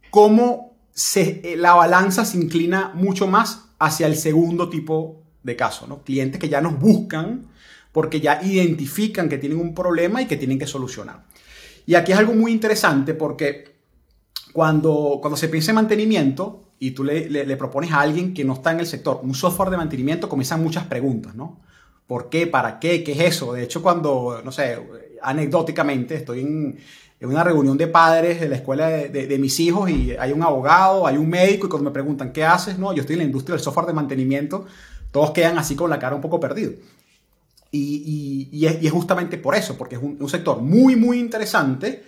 cómo 0.10 0.78
se, 0.92 1.42
eh, 1.44 1.58
la 1.58 1.74
balanza 1.74 2.26
se 2.26 2.38
inclina 2.38 2.92
mucho 2.94 3.28
más 3.28 3.70
hacia 3.80 4.08
el 4.08 4.16
segundo 4.16 4.70
tipo 4.70 5.24
de 5.44 5.56
caso, 5.56 5.88
¿no? 5.88 6.04
Clientes 6.04 6.40
que 6.40 6.50
ya 6.50 6.62
nos 6.62 6.80
buscan 6.80 7.48
porque 7.92 8.22
ya 8.22 8.42
identifican 8.44 9.30
que 9.30 9.38
tienen 9.38 9.60
un 9.60 9.74
problema 9.74 10.22
y 10.22 10.26
que 10.26 10.38
tienen 10.38 10.60
que 10.60 10.68
solucionar. 10.68 11.26
Y 11.86 11.96
aquí 11.96 12.12
es 12.12 12.18
algo 12.18 12.34
muy 12.34 12.52
interesante 12.52 13.14
porque 13.14 13.80
cuando, 14.54 15.18
cuando 15.22 15.38
se 15.38 15.50
piensa 15.50 15.72
en 15.72 15.76
mantenimiento 15.76 16.74
y 16.78 16.92
tú 16.92 17.04
le, 17.04 17.30
le, 17.30 17.58
propones 17.58 17.92
a 17.92 18.02
alguien 18.02 18.34
que 18.34 18.44
no 18.44 18.54
está 18.54 18.72
en 18.72 18.80
el 18.80 18.86
sector 18.86 19.20
un 19.24 19.34
software 19.34 19.70
de 19.70 19.78
mantenimiento, 19.78 20.30
comienzan 20.30 20.64
muchas 20.64 20.86
preguntas, 20.86 21.36
¿no? 21.36 21.60
¿Por 22.08 22.30
qué? 22.30 22.48
¿Para 22.48 22.80
qué? 22.80 23.04
¿Qué 23.04 23.12
es 23.12 23.20
eso? 23.20 23.54
De 23.54 23.64
hecho, 23.64 23.82
cuando, 23.82 24.42
no 24.44 24.52
sé, 24.52 24.78
anecdóticamente 25.22 26.16
estoy 26.16 26.42
en, 26.42 26.80
una 27.22 27.44
reunión 27.44 27.78
de 27.78 27.88
padres 27.88 28.40
de 28.40 28.48
la 28.48 28.56
escuela 28.56 28.88
de, 28.90 29.38
mis 29.40 29.60
hijos 29.60 29.90
y 29.90 30.12
hay 30.18 30.32
un 30.32 30.42
abogado, 30.42 31.06
hay 31.06 31.18
un 31.18 31.30
médico 31.30 31.68
y 31.68 31.70
cuando 31.70 31.90
me 31.90 31.94
preguntan, 31.94 32.32
¿qué 32.32 32.46
haces? 32.46 32.80
No, 32.80 32.94
yo 32.94 33.02
estoy 33.02 33.16
en 33.16 33.20
la 33.20 33.26
industria 33.26 33.56
del 33.56 33.64
software 33.64 33.88
de 33.88 33.94
mantenimiento, 33.94 34.66
todos 35.12 35.32
quedan 35.32 35.58
así 35.58 35.76
con 35.76 35.90
la 35.90 36.00
cara 36.00 36.16
un 36.16 36.22
poco 36.22 36.40
perdidos. 36.40 36.76
Y, 37.72 38.66
es, 38.66 38.92
justamente 38.92 39.38
por 39.38 39.54
eso, 39.54 39.78
porque 39.78 39.96
es 39.96 40.02
un, 40.02 40.30
sector 40.30 40.62
muy, 40.62 40.96
muy 40.96 41.20
interesante, 41.20 42.04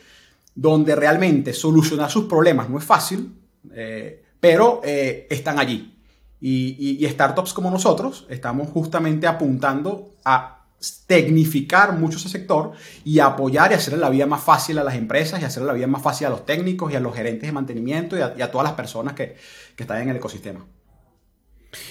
donde 0.56 0.96
realmente 0.96 1.54
solucionar 1.54 2.10
sus 2.10 2.26
problemas 2.26 2.70
no 2.70 2.78
es 2.78 2.84
fácil, 2.84 3.34
eh, 3.74 4.24
pero 4.40 4.82
eh, 4.84 5.28
están 5.30 5.60
allí. 5.60 5.98
Y, 6.44 7.06
startups 7.08 7.54
como 7.54 7.70
nosotros 7.70 8.26
estamos 8.30 8.70
justamente 8.70 9.28
apuntando 9.28 10.16
a 10.26 10.61
tecnificar 11.06 11.98
mucho 11.98 12.18
ese 12.18 12.30
sector 12.30 12.72
y 13.04 13.20
apoyar 13.20 13.72
y 13.72 13.76
hacerle 13.76 14.00
la 14.00 14.10
vida 14.10 14.26
más 14.26 14.44
fácil 14.44 14.80
a 14.80 14.84
las 14.84 14.96
empresas 14.96 15.42
y 15.42 15.46
hacerle 15.46 15.68
la 15.68 15.74
vida 15.74 15.88
más 15.88 16.02
fácil 16.02 16.28
a 16.28 16.30
los 16.32 16.46
técnicos 16.46 16.92
y 16.92 16.96
a 16.96 17.00
los 17.00 17.16
gerentes 17.16 17.48
de 17.48 17.52
mantenimiento 17.52 18.18
y 18.18 18.22
a, 18.22 18.52
todas 18.52 18.66
las 18.66 18.74
personas 18.74 19.14
que, 19.14 19.36
están 19.78 20.02
en 20.02 20.10
el 20.10 20.18
ecosistema. 20.18 20.64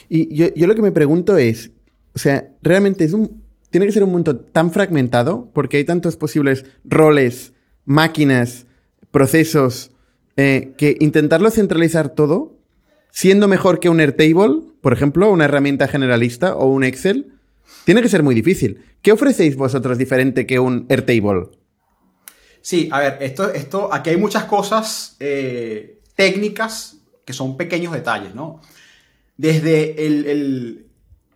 Y 0.09 0.33
yo, 0.33 0.55
yo, 0.55 0.69
lo 0.69 0.77
que 0.77 0.83
me 0.83 0.93
pregunto 0.93 1.37
es, 1.37 1.73
o 2.15 2.19
sea, 2.21 2.53
realmente 2.63 3.05
es 3.05 3.13
un, 3.13 3.43
tiene 3.71 3.87
que 3.87 3.93
ser 3.93 4.05
un 4.05 4.13
mundo 4.13 4.37
tan 4.37 4.71
fragmentado 4.71 5.51
porque 5.53 5.79
hay 5.79 5.85
tantos 5.85 6.17
posibles 6.17 6.65
roles, 6.85 7.53
máquinas, 7.85 8.67
procesos, 9.11 9.91
eh, 10.37 10.73
que 10.77 10.97
intentarlo 11.01 11.51
centralizar 11.51 12.11
todo, 12.11 12.57
siendo 13.11 13.49
mejor 13.49 13.81
que 13.81 13.89
un 13.89 14.01
Airtable, 14.01 14.63
por 14.81 14.93
ejemplo, 14.93 15.31
una 15.31 15.47
herramienta 15.47 15.89
generalista 15.89 16.55
o 16.55 16.67
un 16.67 16.85
Excel, 16.85 17.40
tiene 17.85 18.03
que 18.03 18.09
ser 18.09 18.23
muy 18.23 18.35
difícil. 18.35 18.85
¿Qué 19.03 19.13
ofrecéis 19.13 19.57
vosotros 19.57 19.99
diferente 19.99 20.47
que 20.47 20.59
un 20.59 20.87
Airtable? 20.89 21.49
Sí, 22.63 22.89
a 22.93 23.01
ver, 23.01 23.19
esto, 23.21 23.51
esto, 23.53 23.93
aquí 23.93 24.11
hay 24.11 24.17
muchas 24.17 24.45
cosas 24.45 25.17
eh, 25.19 26.01
técnicas 26.15 26.99
que 27.25 27.33
son 27.33 27.57
pequeños 27.57 27.93
detalles, 27.93 28.35
¿no? 28.35 28.61
Desde 29.37 30.07
el, 30.07 30.87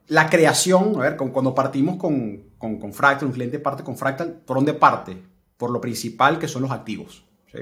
la 0.09 0.29
creación, 0.29 0.97
a 0.97 1.01
ver, 1.01 1.17
cuando 1.17 1.55
partimos 1.55 1.97
con, 1.97 2.43
con, 2.59 2.93
Fractal, 2.93 3.29
un 3.29 3.35
cliente 3.35 3.59
parte 3.59 3.83
con 3.83 3.97
Fractal, 3.97 4.43
¿por 4.45 4.57
dónde 4.57 4.75
parte? 4.75 5.17
Por 5.57 5.71
lo 5.71 5.81
principal 5.81 6.39
que 6.39 6.49
son 6.49 6.63
los 6.63 6.71
activos. 6.71 7.25
¿sí? 7.53 7.61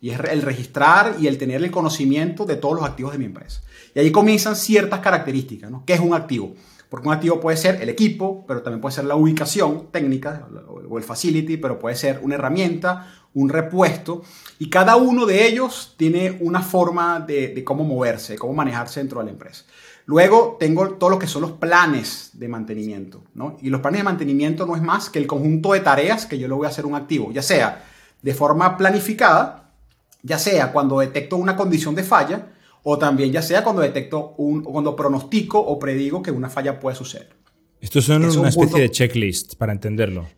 Y 0.00 0.10
es 0.10 0.20
el 0.20 0.42
registrar 0.42 1.16
y 1.20 1.26
el 1.26 1.38
tener 1.38 1.62
el 1.62 1.70
conocimiento 1.70 2.46
de 2.46 2.56
todos 2.56 2.76
los 2.76 2.84
activos 2.84 3.12
de 3.12 3.18
mi 3.18 3.26
empresa. 3.26 3.62
Y 3.94 4.00
ahí 4.00 4.10
comienzan 4.10 4.56
ciertas 4.56 5.00
características, 5.00 5.70
¿no? 5.70 5.84
¿Qué 5.84 5.92
es 5.92 6.00
un 6.00 6.14
activo? 6.14 6.54
Porque 6.92 7.08
un 7.08 7.14
activo 7.14 7.40
puede 7.40 7.56
ser 7.56 7.80
el 7.80 7.88
equipo, 7.88 8.44
pero 8.46 8.60
también 8.60 8.82
puede 8.82 8.94
ser 8.94 9.06
la 9.06 9.16
ubicación 9.16 9.86
técnica 9.90 10.46
o 10.90 10.98
el 10.98 11.02
facility, 11.02 11.56
pero 11.56 11.78
puede 11.78 11.96
ser 11.96 12.20
una 12.22 12.34
herramienta, 12.34 13.10
un 13.32 13.48
repuesto. 13.48 14.20
Y 14.58 14.68
cada 14.68 14.96
uno 14.96 15.24
de 15.24 15.46
ellos 15.46 15.94
tiene 15.96 16.36
una 16.42 16.60
forma 16.60 17.18
de, 17.20 17.64
cómo 17.64 17.82
moverse, 17.82 18.36
cómo 18.36 18.52
manejarse 18.52 19.00
dentro 19.00 19.20
de 19.20 19.24
la 19.24 19.30
empresa. 19.30 19.64
Luego 20.04 20.58
tengo 20.60 20.86
todo 20.90 21.08
lo 21.08 21.18
que 21.18 21.26
son 21.26 21.40
los 21.40 21.52
planes 21.52 22.32
de 22.34 22.48
mantenimiento. 22.48 23.22
¿no? 23.32 23.56
Y 23.62 23.70
los 23.70 23.80
planes 23.80 24.00
de 24.00 24.04
mantenimiento 24.04 24.66
no 24.66 24.76
es 24.76 24.82
más 24.82 25.08
que 25.08 25.18
el 25.18 25.26
conjunto 25.26 25.72
de 25.72 25.80
tareas 25.80 26.26
que 26.26 26.38
yo 26.38 26.46
le 26.46 26.52
voy 26.52 26.66
a 26.66 26.68
hacer 26.68 26.84
un 26.84 26.94
activo, 26.94 27.32
ya 27.32 27.40
sea 27.40 27.86
de 28.20 28.34
forma 28.34 28.76
planificada, 28.76 29.70
ya 30.22 30.38
sea 30.38 30.72
cuando 30.72 30.98
detecto 30.98 31.38
una 31.38 31.56
condición 31.56 31.94
de 31.94 32.04
falla, 32.04 32.48
o 32.82 32.98
también 32.98 33.32
ya 33.32 33.42
sea 33.42 33.62
cuando 33.62 33.82
detecto 33.82 34.34
un, 34.38 34.62
cuando 34.62 34.96
pronostico 34.96 35.58
o 35.58 35.78
predigo 35.78 36.22
que 36.22 36.30
una 36.30 36.50
falla 36.50 36.80
puede 36.80 36.96
suceder. 36.96 37.28
Esto 37.80 38.00
son 38.00 38.24
una 38.24 38.48
especie 38.48 38.80
de 38.80 38.90
checklist 38.90 39.56
para 39.56 39.72
entenderlo. 39.72 40.28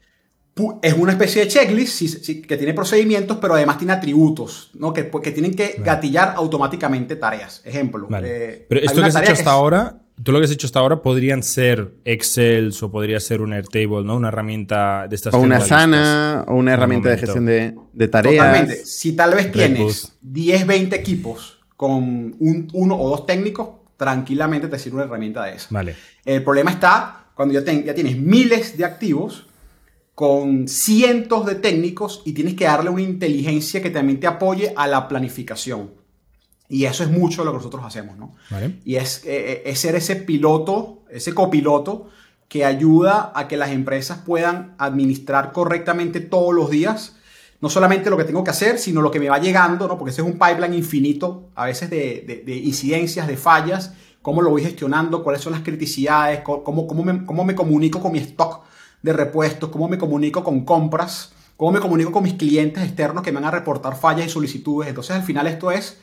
Es 0.83 0.95
una 0.95 1.13
especie 1.13 1.43
de 1.43 1.49
checklist 1.49 2.47
que 2.47 2.57
tiene 2.57 2.75
procedimientos, 2.75 3.39
pero 3.41 3.55
además 3.55 3.77
tiene 3.77 3.93
atributos, 3.93 4.71
¿no? 4.75 4.93
que, 4.93 5.11
que 5.11 5.33
tienen 5.33 5.55
que 5.55 5.77
gatillar 5.79 6.35
automáticamente 6.37 7.17
tareas. 7.17 7.61
Ejemplo. 7.65 8.09
Eh, 8.23 8.65
pero 8.69 8.81
esto 8.81 9.01
que 9.01 9.09
has 9.09 9.17
hecho 9.17 9.33
hasta 9.33 9.51
ahora, 9.51 10.01
tú 10.23 10.31
lo 10.31 10.39
que 10.39 10.45
has 10.45 10.53
hecho 10.53 10.69
hasta 10.69 10.79
ahora 10.79 11.03
podrían 11.03 11.43
ser 11.43 11.95
Excel 12.05 12.73
o 12.81 12.91
podría 12.91 13.19
ser 13.19 13.41
un 13.41 13.53
Airtable, 13.53 14.05
¿no? 14.05 14.17
Una 14.17 14.29
herramienta 14.29 15.09
de 15.09 15.17
estas 15.17 15.35
O 15.35 15.41
una 15.41 15.61
Sana, 15.61 16.45
o 16.47 16.55
una 16.55 16.75
herramienta 16.75 17.11
de 17.11 17.19
gestión 17.19 17.47
de, 17.47 17.75
de, 17.93 18.09
tareas. 18.09 18.37
Totalmente. 18.37 18.87
Si 18.87 19.13
tal 19.13 19.35
vez 19.35 19.51
tienes 19.51 20.17
10, 20.23 20.67
20 20.69 20.95
equipos 20.95 21.54
con 21.85 22.35
un, 22.39 22.69
uno 22.73 22.97
o 22.97 23.11
dos 23.11 23.27
técnicos, 23.27 23.69
tranquilamente 23.99 24.69
te 24.69 24.79
sirve 24.79 24.97
una 24.97 25.05
herramienta 25.05 25.45
de 25.45 25.57
esa. 25.57 25.67
Vale. 25.69 25.95
El 26.25 26.43
problema 26.43 26.71
está 26.71 27.27
cuando 27.35 27.53
ya, 27.53 27.61
ya 27.61 27.95
tienes 27.95 28.17
miles 28.17 28.79
de 28.79 28.87
activos 28.87 29.45
con 30.15 30.67
cientos 30.67 31.45
de 31.45 31.57
técnicos 31.57 32.23
y 32.25 32.33
tienes 32.33 32.55
que 32.55 32.65
darle 32.65 32.89
una 32.89 33.03
inteligencia 33.03 33.83
que 33.83 33.91
también 33.91 34.19
te 34.19 34.27
apoye 34.27 34.73
a 34.75 34.87
la 34.87 35.09
planificación. 35.09 35.91
Y 36.71 36.87
eso 36.87 37.05
es 37.05 37.11
mucho 37.11 37.45
lo 37.45 37.51
que 37.51 37.59
nosotros 37.59 37.85
hacemos, 37.85 38.17
¿no? 38.17 38.35
Vale. 38.49 38.77
Y 38.87 38.97
es, 38.97 39.23
eh, 39.27 39.65
es 39.67 39.79
ser 39.79 39.95
ese 39.95 40.17
piloto, 40.17 41.03
ese 41.11 41.35
copiloto 41.35 42.09
que 42.49 42.65
ayuda 42.65 43.31
a 43.35 43.47
que 43.47 43.59
las 43.59 43.73
empresas 43.73 44.21
puedan 44.25 44.75
administrar 44.79 45.53
correctamente 45.53 46.21
todos 46.21 46.55
los 46.55 46.71
días 46.71 47.17
no 47.61 47.71
solamente 47.71 48.11
lo 48.11 48.17
que 48.17 48.25
tengo 48.25 48.45
que 48.45 48.51
hacer, 48.51 48.79
sino 48.79 49.01
lo 49.01 49.11
que 49.11 49.21
me 49.21 49.29
va 49.29 49.39
llegando, 49.39 49.89
¿no? 49.89 49.97
porque 49.97 50.11
ese 50.11 50.23
es 50.23 50.27
un 50.27 50.35
pipeline 50.35 50.75
infinito, 50.75 51.49
a 51.55 51.67
veces 51.67 51.91
de, 51.91 52.45
incidencias, 52.65 53.27
de 53.27 53.37
fallas, 53.37 53.95
cómo 54.23 54.43
lo 54.43 54.51
voy 54.51 54.63
gestionando, 54.63 55.23
cuáles 55.23 55.43
son 55.43 55.53
las 55.53 55.63
criticidades, 55.63 56.41
cómo, 56.41 56.87
cómo, 56.87 57.05
me, 57.05 57.25
cómo 57.25 57.45
me 57.45 57.55
comunico 57.55 58.01
con 58.01 58.13
mi 58.13 58.19
stock 58.19 58.63
de 59.03 59.13
repuestos, 59.13 59.71
cómo 59.71 59.89
me 59.89 59.99
comunico 59.99 60.43
con 60.43 60.65
compras, 60.65 61.33
cómo 61.57 61.73
me 61.73 61.81
comunico 61.81 62.11
con 62.11 62.23
mis 62.23 62.35
clientes 62.35 62.83
externos 62.83 63.23
que 63.23 63.33
me 63.33 63.37
van 63.37 63.49
a 63.49 63.51
reportar 63.51 63.97
fallas 63.97 64.27
y 64.27 64.31
solicitudes. 64.31 64.89
Entonces, 64.89 65.17
al 65.17 65.23
final 65.23 65.47
esto 65.47 65.71
es 65.71 65.99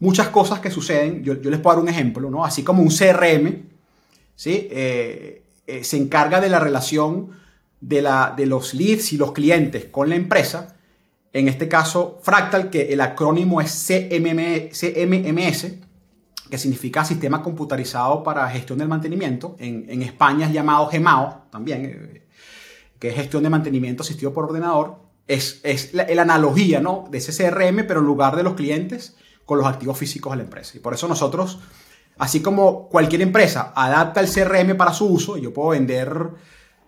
muchas 0.00 0.28
cosas 0.28 0.60
que 0.60 0.70
suceden. 0.70 1.22
Yo, 1.22 1.34
les 1.34 1.60
puedo 1.60 1.76
dar 1.76 1.82
un 1.82 1.88
ejemplo, 1.88 2.30
¿no? 2.30 2.44
Así 2.44 2.64
como 2.64 2.82
un 2.82 2.88
CRM, 2.88 3.62
¿sí? 4.34 4.68
Eh, 4.70 5.42
eh, 5.66 5.84
se 5.84 5.96
encarga 5.96 6.40
de 6.40 6.48
la 6.48 6.58
relación 6.58 7.30
de, 7.82 8.00
la, 8.00 8.32
de 8.34 8.46
los 8.46 8.72
leads 8.72 9.12
y 9.12 9.18
los 9.18 9.32
clientes 9.32 9.86
con 9.86 10.08
la 10.08 10.14
empresa, 10.14 10.76
en 11.32 11.48
este 11.48 11.68
caso 11.68 12.20
Fractal, 12.22 12.70
que 12.70 12.92
el 12.92 13.00
acrónimo 13.00 13.60
es 13.60 13.70
CMMS, 13.86 15.66
que 16.48 16.58
significa 16.58 17.04
Sistema 17.04 17.42
Computarizado 17.42 18.22
para 18.22 18.48
Gestión 18.50 18.78
del 18.78 18.88
Mantenimiento. 18.88 19.56
En, 19.58 20.02
España 20.02 20.46
es 20.46 20.52
llamado 20.52 20.86
GEMAO 20.88 21.46
también, 21.50 21.84
eh, 21.86 22.26
que 22.98 23.08
es 23.08 23.14
Gestión 23.14 23.42
de 23.42 23.50
Mantenimiento 23.50 24.02
Asistido 24.02 24.32
por 24.32 24.44
Ordenador. 24.44 25.00
Es, 25.26 25.60
es 25.64 25.92
la, 25.92 26.04
analogía 26.04 26.80
¿no? 26.80 27.04
de 27.10 27.18
ese 27.18 27.32
CRM, 27.32 27.86
pero 27.86 28.00
en 28.00 28.06
lugar 28.06 28.36
de 28.36 28.42
los 28.42 28.54
clientes, 28.54 29.16
con 29.44 29.58
los 29.58 29.66
activos 29.66 29.98
físicos 29.98 30.32
de 30.32 30.36
la 30.36 30.42
empresa. 30.44 30.76
Y 30.76 30.80
por 30.80 30.94
eso 30.94 31.08
nosotros, 31.08 31.58
así 32.18 32.42
como 32.42 32.88
cualquier 32.88 33.22
empresa 33.22 33.72
adapta 33.74 34.20
el 34.20 34.28
CRM 34.30 34.76
para 34.76 34.92
su 34.92 35.06
uso, 35.06 35.36
yo 35.36 35.52
puedo 35.52 35.70
vender... 35.70 36.30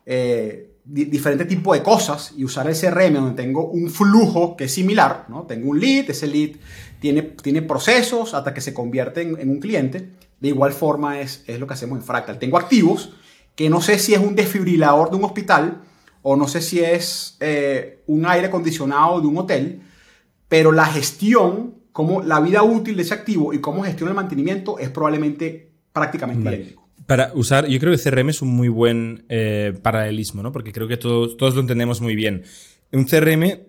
Eh, 0.06 0.74
diferente 0.84 1.46
tipo 1.46 1.72
de 1.72 1.82
cosas 1.82 2.34
y 2.36 2.44
usar 2.44 2.68
el 2.68 2.78
CRM 2.78 3.14
donde 3.14 3.42
tengo 3.42 3.68
un 3.68 3.90
flujo 3.90 4.54
que 4.54 4.64
es 4.64 4.72
similar, 4.72 5.24
¿no? 5.28 5.44
Tengo 5.44 5.70
un 5.70 5.80
lead, 5.80 6.10
ese 6.10 6.26
lead 6.26 6.56
tiene, 7.00 7.22
tiene 7.22 7.62
procesos 7.62 8.34
hasta 8.34 8.52
que 8.52 8.60
se 8.60 8.74
convierte 8.74 9.22
en, 9.22 9.48
un 9.48 9.60
cliente. 9.60 10.10
De 10.40 10.48
igual 10.48 10.72
forma 10.72 11.20
es, 11.20 11.42
es, 11.46 11.58
lo 11.58 11.66
que 11.66 11.74
hacemos 11.74 11.98
en 11.98 12.04
Fractal. 12.04 12.38
Tengo 12.38 12.58
activos 12.58 13.14
que 13.54 13.70
no 13.70 13.80
sé 13.80 13.98
si 13.98 14.12
es 14.12 14.20
un 14.20 14.34
desfibrilador 14.34 15.10
de 15.10 15.16
un 15.16 15.24
hospital 15.24 15.80
o 16.22 16.36
no 16.36 16.48
sé 16.48 16.60
si 16.60 16.80
es 16.80 17.36
eh, 17.40 18.02
un 18.06 18.26
aire 18.26 18.48
acondicionado 18.48 19.20
de 19.20 19.26
un 19.26 19.38
hotel, 19.38 19.82
pero 20.48 20.70
la 20.70 20.86
gestión, 20.86 21.74
como 21.92 22.22
la 22.22 22.40
vida 22.40 22.62
útil 22.62 22.96
de 22.96 23.02
ese 23.02 23.14
activo 23.14 23.54
y 23.54 23.60
cómo 23.60 23.84
gestiona 23.84 24.10
el 24.10 24.16
mantenimiento 24.16 24.78
es 24.78 24.90
probablemente 24.90 25.72
prácticamente 25.92 26.48
idéntico. 26.48 26.83
Para 27.06 27.32
usar, 27.34 27.66
yo 27.66 27.78
creo 27.78 27.94
que 27.94 28.02
CRM 28.02 28.30
es 28.30 28.40
un 28.40 28.49
muy 28.49 28.68
buen 28.68 29.25
eh, 29.28 29.75
paralelismo, 29.82 30.42
¿no? 30.42 30.52
Porque 30.52 30.73
creo 30.73 30.88
que 30.88 30.96
todos, 30.96 31.54
lo 31.54 31.61
entendemos 31.61 32.00
muy 32.00 32.14
bien. 32.14 32.44
Un 32.92 33.04
CRM 33.04 33.61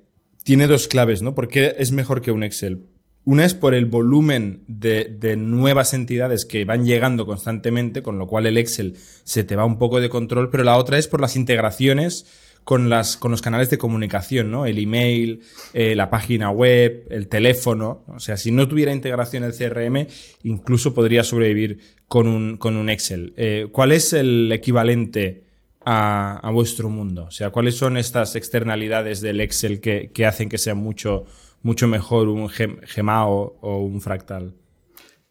tiene 0.44 0.68
dos 0.68 0.88
claves, 0.88 1.22
¿no? 1.22 1.36
Porque 1.36 1.76
es 1.78 1.92
mejor 1.92 2.22
que 2.22 2.32
un 2.32 2.44
Excel. 2.44 2.86
Una 3.26 3.44
es 3.44 3.56
por 3.56 3.74
el 3.74 3.88
volumen 3.88 4.64
de, 4.68 5.36
nuevas 5.36 5.94
entidades 5.94 6.46
que 6.46 6.64
van 6.64 6.86
llegando 6.86 7.26
constantemente, 7.26 8.04
con 8.04 8.20
lo 8.20 8.28
cual 8.28 8.46
el 8.46 8.58
Excel 8.58 8.96
se 9.24 9.44
te 9.44 9.56
va 9.56 9.66
un 9.66 9.80
poco 9.80 10.00
de 10.00 10.10
control, 10.10 10.50
pero 10.52 10.64
la 10.64 10.78
otra 10.78 11.00
es 11.00 11.08
por 11.08 11.20
las 11.20 11.36
integraciones 11.36 12.28
con, 12.66 12.90
las, 12.90 13.16
con 13.16 13.30
los 13.32 13.44
canales 13.44 13.70
de 13.70 13.78
comunicación, 13.78 14.50
¿no? 14.52 14.66
El 14.66 14.80
email, 14.80 15.42
eh, 15.74 15.96
la 15.96 16.10
página 16.10 16.50
web, 16.50 17.06
el 17.12 17.28
teléfono. 17.28 18.04
O 18.08 18.20
sea, 18.20 18.38
si 18.38 18.52
no 18.52 18.68
tuviera 18.68 18.92
integración 18.92 19.44
el 19.44 19.54
CRM, 19.54 20.08
incluso 20.44 20.94
podría 20.94 21.24
sobrevivir 21.24 21.80
con 22.08 22.28
un, 22.28 22.58
con 22.58 22.76
un 22.76 22.90
Excel. 22.90 23.34
Eh, 23.38 23.68
¿Cuál 23.72 23.92
es 23.92 24.14
el 24.14 24.52
equivalente 24.52 25.46
a, 25.86 26.40
a, 26.40 26.52
vuestro 26.52 26.90
mundo? 26.90 27.26
O 27.26 27.32
sea, 27.32 27.52
¿cuáles 27.52 27.78
son 27.78 27.98
estas 27.98 28.36
externalidades 28.36 29.22
del 29.22 29.42
Excel 29.42 29.80
que, 29.80 30.10
que 30.12 30.26
hacen 30.26 30.50
que 30.50 30.58
sea 30.58 30.74
mucho, 30.74 31.26
mucho 31.62 31.88
mejor 31.88 32.30
un 32.30 32.50
Gemao 32.50 33.58
o 33.62 33.78
un 33.78 34.02
fractal? 34.02 34.56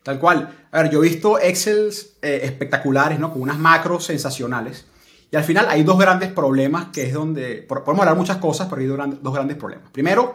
Tal 0.04 0.20
cual. 0.20 0.66
A 0.70 0.82
ver, 0.82 0.92
yo 0.92 1.02
he 1.02 1.08
visto 1.08 1.40
Excels 1.40 2.16
eh, 2.22 2.42
espectaculares, 2.44 3.18
¿no? 3.18 3.32
Con 3.32 3.42
unas 3.42 3.58
macros 3.58 4.04
sensacionales. 4.04 4.86
Y 5.30 5.36
al 5.36 5.44
final 5.44 5.66
hay 5.68 5.82
dos 5.82 5.98
grandes 5.98 6.30
problemas 6.30 6.86
que 6.86 7.04
es 7.04 7.12
donde, 7.12 7.62
podemos 7.62 8.00
hablar 8.00 8.16
muchas 8.16 8.36
cosas, 8.38 8.68
pero 8.68 8.80
hay 8.80 9.18
dos 9.20 9.34
grandes 9.34 9.56
problemas. 9.56 9.90
Primero, 9.90 10.34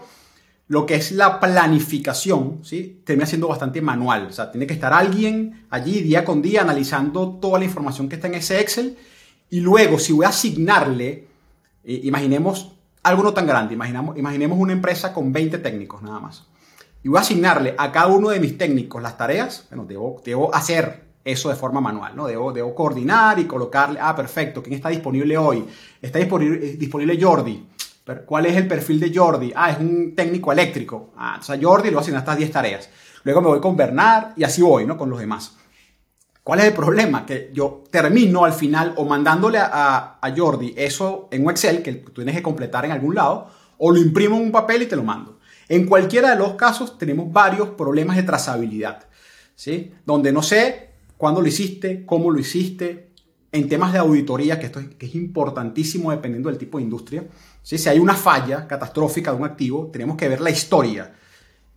lo 0.69 0.85
que 0.85 0.95
es 0.95 1.11
la 1.11 1.39
planificación, 1.39 2.59
¿sí? 2.63 3.01
Termina 3.03 3.25
siendo 3.25 3.47
bastante 3.47 3.81
manual. 3.81 4.27
O 4.27 4.31
sea, 4.31 4.51
tiene 4.51 4.67
que 4.67 4.73
estar 4.73 4.93
alguien 4.93 5.65
allí 5.71 6.01
día 6.01 6.23
con 6.23 6.41
día 6.41 6.61
analizando 6.61 7.39
toda 7.41 7.59
la 7.59 7.65
información 7.65 8.07
que 8.07 8.15
está 8.15 8.27
en 8.27 8.35
ese 8.35 8.59
Excel. 8.59 8.95
Y 9.49 9.61
luego, 9.61 9.97
si 9.97 10.13
voy 10.13 10.25
a 10.25 10.29
asignarle, 10.29 11.27
imaginemos 11.83 12.73
algo 13.01 13.23
no 13.23 13.33
tan 13.33 13.47
grande, 13.47 13.73
imaginamos, 13.73 14.15
imaginemos 14.17 14.59
una 14.59 14.73
empresa 14.73 15.11
con 15.11 15.33
20 15.33 15.57
técnicos 15.57 16.03
nada 16.03 16.19
más. 16.19 16.45
Y 17.03 17.07
voy 17.07 17.17
a 17.17 17.21
asignarle 17.21 17.73
a 17.77 17.91
cada 17.91 18.07
uno 18.07 18.29
de 18.29 18.39
mis 18.39 18.57
técnicos 18.57 19.01
las 19.01 19.17
tareas, 19.17 19.65
bueno, 19.69 19.85
debo, 19.85 20.21
debo 20.23 20.53
hacer 20.53 21.08
eso 21.31 21.49
de 21.49 21.55
forma 21.55 21.81
manual, 21.81 22.15
¿no? 22.15 22.27
Debo, 22.27 22.51
debo 22.51 22.73
coordinar 22.73 23.39
y 23.39 23.45
colocarle, 23.45 23.99
ah, 24.01 24.15
perfecto, 24.15 24.61
¿quién 24.61 24.75
está 24.75 24.89
disponible 24.89 25.37
hoy? 25.37 25.65
Está 26.01 26.19
disponible, 26.19 26.59
disponible 26.77 27.21
Jordi. 27.21 27.65
¿Cuál 28.25 28.47
es 28.47 28.55
el 28.55 28.67
perfil 28.67 28.99
de 28.99 29.13
Jordi? 29.13 29.51
Ah, 29.55 29.71
es 29.71 29.79
un 29.79 30.15
técnico 30.15 30.51
eléctrico. 30.51 31.13
Ah, 31.15 31.33
entonces 31.35 31.57
a 31.57 31.67
Jordi 31.67 31.93
a 31.93 31.99
asignar 31.99 32.21
estas 32.21 32.37
10 32.37 32.51
tareas. 32.51 32.89
Luego 33.23 33.41
me 33.41 33.47
voy 33.49 33.59
con 33.59 33.77
Bernard 33.77 34.33
y 34.35 34.43
así 34.43 34.61
voy, 34.61 34.85
¿no? 34.85 34.97
Con 34.97 35.09
los 35.09 35.19
demás. 35.19 35.55
¿Cuál 36.43 36.59
es 36.59 36.65
el 36.65 36.73
problema? 36.73 37.25
Que 37.25 37.51
yo 37.53 37.83
termino 37.91 38.45
al 38.45 38.53
final 38.53 38.93
o 38.97 39.05
mandándole 39.05 39.59
a, 39.59 40.17
a 40.19 40.35
Jordi 40.35 40.73
eso 40.75 41.27
en 41.31 41.43
un 41.43 41.51
Excel 41.51 41.83
que 41.83 41.93
tú 41.93 42.11
tienes 42.11 42.35
que 42.35 42.41
completar 42.41 42.85
en 42.85 42.91
algún 42.91 43.13
lado, 43.13 43.47
o 43.77 43.91
lo 43.91 43.99
imprimo 43.99 44.37
en 44.37 44.43
un 44.43 44.51
papel 44.51 44.83
y 44.83 44.85
te 44.87 44.95
lo 44.95 45.03
mando. 45.03 45.39
En 45.67 45.85
cualquiera 45.85 46.31
de 46.31 46.35
los 46.37 46.53
casos 46.53 46.97
tenemos 46.97 47.31
varios 47.31 47.69
problemas 47.69 48.15
de 48.15 48.23
trazabilidad, 48.23 49.05
¿sí? 49.53 49.93
Donde 50.05 50.31
no 50.31 50.41
sé 50.41 50.88
cuándo 51.19 51.41
lo 51.41 51.49
hiciste, 51.49 52.05
cómo 52.05 52.31
lo 52.31 52.39
hiciste, 52.39 53.09
en 53.51 53.67
temas 53.67 53.91
de 53.91 53.99
auditoría, 53.99 54.57
que 54.57 54.67
esto 54.67 54.79
es, 54.79 54.87
que 54.95 55.05
es 55.05 55.15
importantísimo 55.15 56.11
dependiendo 56.11 56.47
del 56.47 56.57
tipo 56.57 56.77
de 56.77 56.85
industria. 56.85 57.25
Si 57.61 57.75
hay 57.89 57.99
una 57.99 58.13
falla 58.15 58.65
catastrófica 58.65 59.31
de 59.33 59.37
un 59.37 59.43
activo, 59.43 59.89
tenemos 59.91 60.15
que 60.15 60.29
ver 60.29 60.39
la 60.39 60.49
historia. 60.49 61.13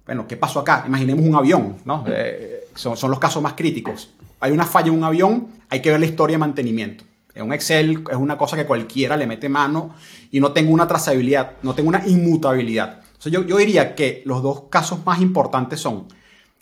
Bueno, 0.07 0.29
¿qué 0.29 0.37
pasó 0.37 0.61
acá? 0.61 0.85
Imaginemos 0.87 1.27
un 1.27 1.35
avión, 1.35 1.79
¿no? 1.85 2.05
Eh, 2.07 2.69
son, 2.77 2.97
son 2.97 3.11
los 3.11 3.19
casos 3.19 3.43
más 3.43 3.55
críticos. 3.55 4.11
Hay 4.39 4.53
una 4.53 4.65
falla 4.65 4.89
en 4.89 4.95
un 4.95 5.03
avión, 5.03 5.49
hay 5.69 5.83
que 5.83 5.91
ver 5.91 5.99
la 5.99 6.07
historia 6.07 6.35
de 6.35 6.39
mantenimiento. 6.39 7.03
En 7.35 7.45
un 7.45 7.53
Excel 7.53 8.05
es 8.09 8.17
una 8.17 8.39
cosa 8.39 8.57
que 8.57 8.65
cualquiera 8.65 9.17
le 9.17 9.27
mete 9.27 9.49
mano 9.49 9.97
y 10.31 10.39
no 10.39 10.53
tengo 10.53 10.73
una 10.73 10.87
trazabilidad, 10.87 11.55
no 11.65 11.75
tengo 11.75 11.89
una 11.89 12.07
inmutabilidad. 12.07 13.01
yo, 13.25 13.45
yo, 13.45 13.57
diría 13.57 13.97
que 13.97 14.23
los 14.25 14.41
dos 14.41 14.65
casos 14.71 15.05
más 15.05 15.21
importantes 15.21 15.81
son 15.81 16.07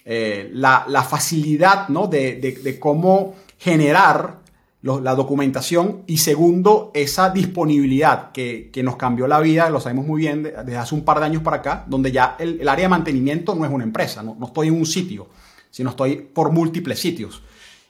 eh, 0.05 0.51
la, 0.53 1.07
facilidad 1.09 1.89
¿no? 1.89 2.07
de, 2.07 2.37
de, 2.37 2.79
cómo 2.79 3.35
generar 3.59 4.41
la 4.83 5.15
documentación 5.15 6.03
y 6.07 6.19
segundo, 6.19 6.91
esa 6.95 7.29
disponibilidad 7.31 8.33
que, 8.33 8.71
que, 8.73 8.83
nos 8.83 8.97
cambió 8.97 9.27
la 9.27 9.41
vida, 9.41 9.69
lo 9.69 9.79
sabemos 9.79 10.07
muy 10.07 10.21
bien 10.21 10.43
desde 10.43 10.77
hace 10.77 10.95
un 10.95 11.05
par 11.05 11.21
de 11.21 11.27
años 11.27 11.43
para 11.43 11.59
acá, 11.59 11.85
donde 11.87 12.13
ya 12.13 12.37
el, 12.39 12.67
área 12.67 12.87
de 12.87 12.89
mantenimiento 12.89 13.55
no 13.55 13.65
es 13.67 13.71
una 13.71 13.85
empresa, 13.85 14.23
no, 14.23 14.35
no, 14.39 14.47
estoy 14.47 14.69
en 14.69 14.75
un 14.75 14.87
sitio, 14.87 15.29
sino 15.71 15.91
estoy 15.91 16.17
por 16.17 16.51
múltiples 16.51 16.99
sitios. 16.99 17.43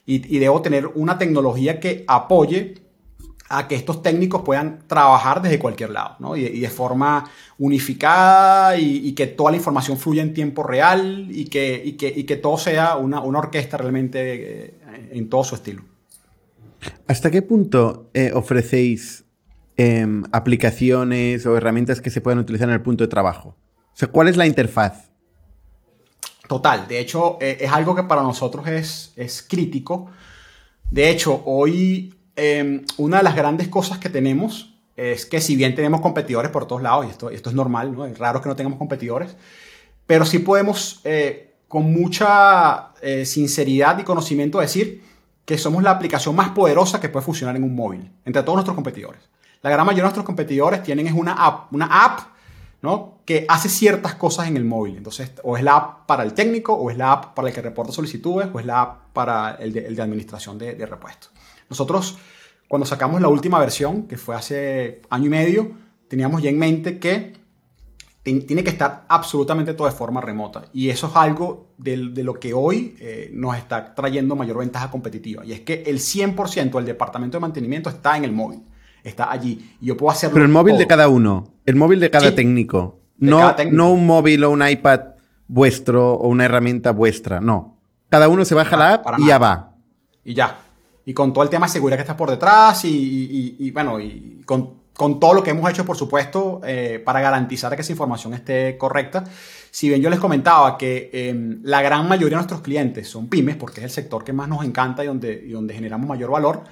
Y 0.03 0.39
debo 0.39 0.61
tener 0.61 0.87
una 0.87 1.17
tecnología 1.17 1.79
que 1.79 2.03
apoye 2.05 2.81
a 3.51 3.67
que 3.67 3.75
estos 3.75 4.01
técnicos 4.01 4.41
puedan 4.43 4.87
trabajar 4.87 5.41
desde 5.41 5.59
cualquier 5.59 5.89
lado, 5.89 6.15
¿no? 6.19 6.37
y, 6.37 6.45
y, 6.45 6.59
de 6.61 6.69
forma 6.69 7.29
unificada 7.57 8.77
y, 8.77 9.07
y, 9.07 9.13
que 9.13 9.27
toda 9.27 9.51
la 9.51 9.57
información 9.57 9.97
fluya 9.97 10.21
en 10.21 10.33
tiempo 10.33 10.63
real 10.63 11.27
y 11.29 11.45
que, 11.45 11.81
y 11.83 11.93
que, 11.93 12.07
y 12.15 12.23
que 12.23 12.37
todo 12.37 12.57
sea 12.57 12.95
una, 12.95 13.19
una 13.19 13.39
orquesta 13.39 13.77
realmente 13.77 14.67
eh, 14.67 15.09
en 15.11 15.29
todo 15.29 15.43
su 15.43 15.55
estilo. 15.55 15.83
¿Hasta 17.07 17.29
qué 17.29 17.41
punto 17.41 18.09
eh, 18.13 18.31
ofrecéis 18.33 19.25
eh, 19.77 20.05
aplicaciones 20.31 21.45
o 21.45 21.57
herramientas 21.57 22.01
que 22.01 22.09
se 22.09 22.21
puedan 22.21 22.39
utilizar 22.39 22.69
en 22.69 22.75
el 22.75 22.81
punto 22.81 23.03
de 23.03 23.09
trabajo? 23.09 23.57
O 23.93 23.97
sea, 23.97 24.07
¿cuál 24.07 24.27
es 24.29 24.37
la 24.37 24.47
interfaz? 24.47 25.11
Total, 26.47 26.87
de 26.87 26.99
hecho 26.99 27.37
eh, 27.39 27.57
es 27.61 27.71
algo 27.71 27.95
que 27.95 28.03
para 28.03 28.23
nosotros 28.23 28.67
es, 28.67 29.13
es 29.15 29.41
crítico. 29.41 30.09
De 30.89 31.09
hecho, 31.09 31.43
hoy 31.45 32.13
em, 32.35 32.85
una 32.97 33.17
de 33.17 33.23
las 33.23 33.35
grandes 33.35 33.67
cosas 33.67 33.97
que 33.97 34.09
tenemos 34.09 34.73
es 34.95 35.25
que 35.25 35.41
si 35.41 35.55
bien 35.55 35.73
tenemos 35.75 36.01
competidores 36.01 36.51
por 36.51 36.67
todos 36.67 36.81
lados, 36.81 37.05
y 37.05 37.09
esto, 37.09 37.29
esto 37.29 37.49
es 37.49 37.55
normal, 37.55 37.93
¿no? 37.93 38.05
es 38.05 38.17
raro 38.17 38.41
que 38.41 38.49
no 38.49 38.55
tengamos 38.55 38.77
competidores, 38.77 39.35
pero 40.05 40.25
sí 40.25 40.39
podemos 40.39 41.01
eh, 41.03 41.55
con 41.67 41.91
mucha 41.91 42.89
eh, 43.01 43.25
sinceridad 43.25 43.97
y 43.99 44.03
conocimiento 44.03 44.59
decir 44.59 45.03
que 45.45 45.57
somos 45.57 45.83
la 45.83 45.91
aplicación 45.91 46.35
más 46.35 46.49
poderosa 46.49 46.99
que 46.99 47.09
puede 47.09 47.25
funcionar 47.25 47.55
en 47.55 47.63
un 47.63 47.75
móvil, 47.75 48.11
entre 48.25 48.43
todos 48.43 48.55
nuestros 48.57 48.75
competidores. 48.75 49.21
La 49.61 49.69
gran 49.69 49.85
mayoría 49.85 50.03
de 50.03 50.07
nuestros 50.07 50.25
competidores 50.25 50.83
tienen 50.83 51.07
es 51.07 51.13
una 51.13 51.33
app, 51.33 51.73
una 51.73 51.85
app 51.85 52.19
¿no? 52.81 53.19
que 53.25 53.45
hace 53.47 53.69
ciertas 53.69 54.15
cosas 54.15 54.47
en 54.47 54.57
el 54.57 54.65
móvil. 54.65 54.97
Entonces, 54.97 55.31
o 55.43 55.57
es 55.57 55.63
la 55.63 55.75
app 55.75 56.05
para 56.07 56.23
el 56.23 56.33
técnico, 56.33 56.73
o 56.73 56.89
es 56.89 56.97
la 56.97 57.11
app 57.11 57.33
para 57.35 57.47
el 57.47 57.53
que 57.53 57.61
reporta 57.61 57.91
solicitudes, 57.91 58.49
o 58.51 58.59
es 58.59 58.65
la 58.65 58.81
app 58.81 59.13
para 59.13 59.55
el 59.55 59.71
de, 59.73 59.87
el 59.87 59.95
de 59.95 60.01
administración 60.01 60.57
de, 60.57 60.75
de 60.75 60.85
repuestos. 60.85 61.31
Nosotros, 61.71 62.17
cuando 62.67 62.85
sacamos 62.85 63.21
la 63.21 63.29
última 63.29 63.57
versión, 63.57 64.03
que 64.03 64.17
fue 64.17 64.35
hace 64.35 65.01
año 65.09 65.27
y 65.27 65.29
medio, 65.29 65.71
teníamos 66.09 66.43
ya 66.43 66.49
en 66.49 66.59
mente 66.59 66.99
que 66.99 67.33
tiene 68.23 68.63
que 68.63 68.69
estar 68.69 69.05
absolutamente 69.07 69.73
todo 69.73 69.87
de 69.87 69.93
forma 69.93 70.19
remota. 70.19 70.65
Y 70.73 70.89
eso 70.89 71.07
es 71.07 71.15
algo 71.15 71.69
de, 71.77 72.09
de 72.09 72.23
lo 72.23 72.33
que 72.39 72.53
hoy 72.53 72.95
eh, 72.99 73.31
nos 73.33 73.55
está 73.57 73.95
trayendo 73.95 74.35
mayor 74.35 74.57
ventaja 74.57 74.91
competitiva. 74.91 75.45
Y 75.45 75.53
es 75.53 75.61
que 75.61 75.83
el 75.87 75.97
100% 75.99 76.71
del 76.71 76.85
departamento 76.85 77.37
de 77.37 77.41
mantenimiento 77.41 77.89
está 77.89 78.17
en 78.17 78.25
el 78.25 78.33
móvil. 78.33 78.63
Está 79.01 79.31
allí. 79.31 79.75
Y 79.79 79.85
yo 79.85 79.95
puedo 79.95 80.11
hacerlo. 80.11 80.33
Pero 80.33 80.45
el 80.45 80.51
móvil 80.51 80.73
todo. 80.73 80.79
de 80.79 80.87
cada 80.87 81.07
uno. 81.07 81.53
El 81.65 81.77
móvil 81.77 82.01
de 82.01 82.11
cada 82.11 82.29
sí, 82.29 82.35
técnico. 82.35 82.99
De 83.15 83.29
no, 83.29 83.37
cada 83.37 83.55
técnico. 83.55 83.77
no 83.77 83.91
un 83.91 84.05
móvil 84.05 84.43
o 84.43 84.51
un 84.51 84.67
iPad 84.67 84.99
vuestro 85.47 86.15
o 86.15 86.27
una 86.27 86.45
herramienta 86.45 86.91
vuestra. 86.91 87.39
No. 87.39 87.77
Cada 88.09 88.27
uno 88.27 88.43
se 88.43 88.55
baja 88.55 88.75
ah, 88.75 88.79
la 88.79 88.93
app 88.95 89.19
y 89.19 89.27
ya 89.27 89.37
va. 89.37 89.73
Y 90.25 90.33
ya. 90.33 90.59
Y 91.05 91.13
con 91.13 91.33
todo 91.33 91.43
el 91.43 91.49
tema 91.49 91.65
de 91.65 91.73
seguridad 91.73 91.97
que 91.97 92.03
está 92.03 92.17
por 92.17 92.29
detrás 92.29 92.85
y, 92.85 92.89
y, 92.89 93.55
y 93.59 93.71
bueno, 93.71 93.99
y 93.99 94.41
con 94.45 94.81
con 95.01 95.19
todo 95.19 95.33
lo 95.33 95.43
que 95.43 95.49
hemos 95.51 95.67
hecho, 95.69 95.85
por 95.85 95.97
supuesto, 95.97 96.61
eh, 96.63 97.01
para 97.03 97.21
garantizar 97.21 97.75
que 97.75 97.81
esa 97.81 97.91
información 97.91 98.35
esté 98.35 98.77
correcta. 98.77 99.23
Si 99.71 99.89
bien 99.89 100.01
yo 100.01 100.11
les 100.11 100.19
comentaba 100.19 100.77
que 100.77 101.09
eh, 101.11 101.57
la 101.63 101.81
gran 101.81 102.07
mayoría 102.07 102.37
de 102.37 102.43
nuestros 102.43 102.61
clientes 102.61 103.07
son 103.07 103.27
pymes, 103.27 103.55
porque 103.55 103.79
es 103.79 103.85
el 103.85 103.89
sector 103.89 104.23
que 104.23 104.31
más 104.31 104.47
nos 104.47 104.63
encanta 104.63 105.03
y 105.03 105.07
donde, 105.07 105.43
y 105.47 105.51
donde 105.51 105.73
generamos 105.73 106.07
mayor 106.07 106.29
valor, 106.29 106.65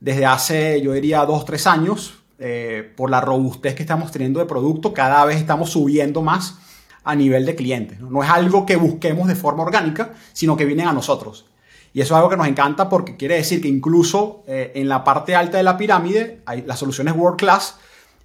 desde 0.00 0.26
hace, 0.26 0.82
yo 0.82 0.92
diría, 0.92 1.24
dos, 1.24 1.44
tres 1.44 1.66
años, 1.66 2.18
eh, 2.38 2.92
por 2.96 3.08
la 3.08 3.20
robustez 3.20 3.74
que 3.74 3.82
estamos 3.82 4.10
teniendo 4.10 4.40
de 4.40 4.46
producto, 4.46 4.92
cada 4.92 5.24
vez 5.24 5.36
estamos 5.36 5.70
subiendo 5.70 6.20
más 6.20 6.58
a 7.04 7.14
nivel 7.14 7.46
de 7.46 7.54
clientes. 7.54 8.00
¿no? 8.00 8.10
no 8.10 8.22
es 8.22 8.28
algo 8.28 8.66
que 8.66 8.76
busquemos 8.76 9.28
de 9.28 9.34
forma 9.34 9.62
orgánica, 9.62 10.12
sino 10.32 10.56
que 10.56 10.64
vienen 10.64 10.88
a 10.88 10.92
nosotros. 10.92 11.46
Y 11.94 12.00
eso 12.00 12.14
es 12.14 12.16
algo 12.16 12.30
que 12.30 12.36
nos 12.36 12.46
encanta 12.46 12.88
porque 12.88 13.16
quiere 13.16 13.36
decir 13.36 13.60
que 13.60 13.68
incluso 13.68 14.44
eh, 14.46 14.72
en 14.74 14.88
la 14.88 15.04
parte 15.04 15.34
alta 15.34 15.58
de 15.58 15.62
la 15.62 15.76
pirámide, 15.76 16.40
hay, 16.46 16.62
las 16.62 16.78
soluciones 16.78 17.14
world 17.14 17.38
class 17.38 17.76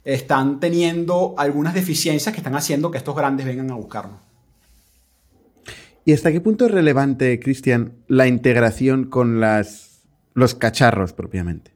están 0.06 0.62
teniendo 0.62 1.36
algunas 1.38 1.73
deficiencias 1.73 2.34
que 2.34 2.39
están 2.39 2.56
haciendo 2.56 2.91
que 2.91 2.97
estos 2.97 3.15
grandes 3.15 3.45
vengan 3.45 3.71
a 3.71 3.75
buscarnos. 3.75 4.19
¿Y 6.06 6.13
hasta 6.13 6.32
qué 6.32 6.39
punto 6.39 6.67
es 6.67 6.71
relevante, 6.71 7.38
Cristian, 7.41 7.95
la 8.08 8.27
integración 8.27 9.03
con 9.03 9.41
las, 9.41 10.03
los 10.34 10.56
cacharros 10.56 11.12
propiamente? 11.12 11.73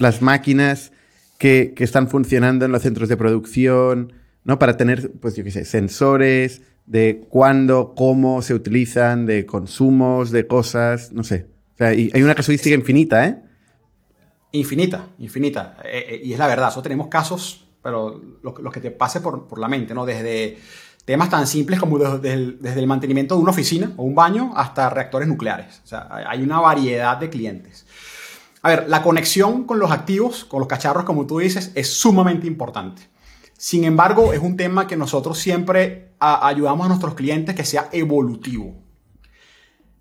Las 0.00 0.20
máquinas 0.20 0.90
que, 1.38 1.72
que, 1.76 1.84
están 1.84 2.08
funcionando 2.08 2.64
en 2.64 2.72
los 2.72 2.82
centros 2.82 3.08
de 3.08 3.16
producción, 3.16 4.14
¿no? 4.42 4.58
Para 4.58 4.76
tener, 4.76 5.12
pues 5.20 5.36
yo 5.36 5.44
qué 5.44 5.52
sé, 5.52 5.64
sensores, 5.64 6.62
de 6.86 7.24
cuándo, 7.28 7.94
cómo 7.96 8.42
se 8.42 8.54
utilizan, 8.54 9.26
de 9.26 9.46
consumos, 9.46 10.30
de 10.30 10.46
cosas, 10.46 11.12
no 11.12 11.24
sé. 11.24 11.46
O 11.74 11.78
sea, 11.78 11.88
hay 11.88 12.22
una 12.22 12.34
casuística 12.34 12.74
infinita, 12.74 13.26
¿eh? 13.26 13.42
Infinita, 14.52 15.08
infinita. 15.18 15.76
Eh, 15.84 16.06
eh, 16.10 16.20
y 16.24 16.32
es 16.32 16.38
la 16.38 16.46
verdad, 16.46 16.66
nosotros 16.66 16.84
tenemos 16.84 17.08
casos, 17.08 17.66
pero 17.82 18.22
lo, 18.42 18.54
lo 18.56 18.70
que 18.70 18.80
te 18.80 18.92
pase 18.92 19.20
por, 19.20 19.48
por, 19.48 19.58
la 19.58 19.66
mente, 19.66 19.94
¿no? 19.94 20.06
Desde 20.06 20.58
temas 21.04 21.28
tan 21.28 21.46
simples 21.48 21.80
como 21.80 21.98
desde 21.98 22.32
el, 22.32 22.58
desde 22.60 22.78
el, 22.78 22.86
mantenimiento 22.86 23.34
de 23.34 23.42
una 23.42 23.50
oficina 23.50 23.92
o 23.96 24.04
un 24.04 24.14
baño 24.14 24.52
hasta 24.54 24.88
reactores 24.90 25.26
nucleares. 25.26 25.80
O 25.82 25.86
sea, 25.88 26.08
hay 26.26 26.42
una 26.42 26.60
variedad 26.60 27.16
de 27.16 27.30
clientes. 27.30 27.84
A 28.62 28.68
ver, 28.68 28.88
la 28.88 29.02
conexión 29.02 29.64
con 29.64 29.80
los 29.80 29.90
activos, 29.90 30.44
con 30.44 30.60
los 30.60 30.68
cacharros, 30.68 31.04
como 31.04 31.26
tú 31.26 31.40
dices, 31.40 31.72
es 31.74 31.92
sumamente 31.92 32.46
importante. 32.46 33.02
Sin 33.56 33.84
embargo, 33.84 34.32
es 34.32 34.40
un 34.40 34.56
tema 34.56 34.86
que 34.86 34.96
nosotros 34.96 35.38
siempre 35.38 36.12
ayudamos 36.18 36.86
a 36.86 36.88
nuestros 36.88 37.14
clientes 37.14 37.54
que 37.54 37.64
sea 37.64 37.88
evolutivo. 37.92 38.74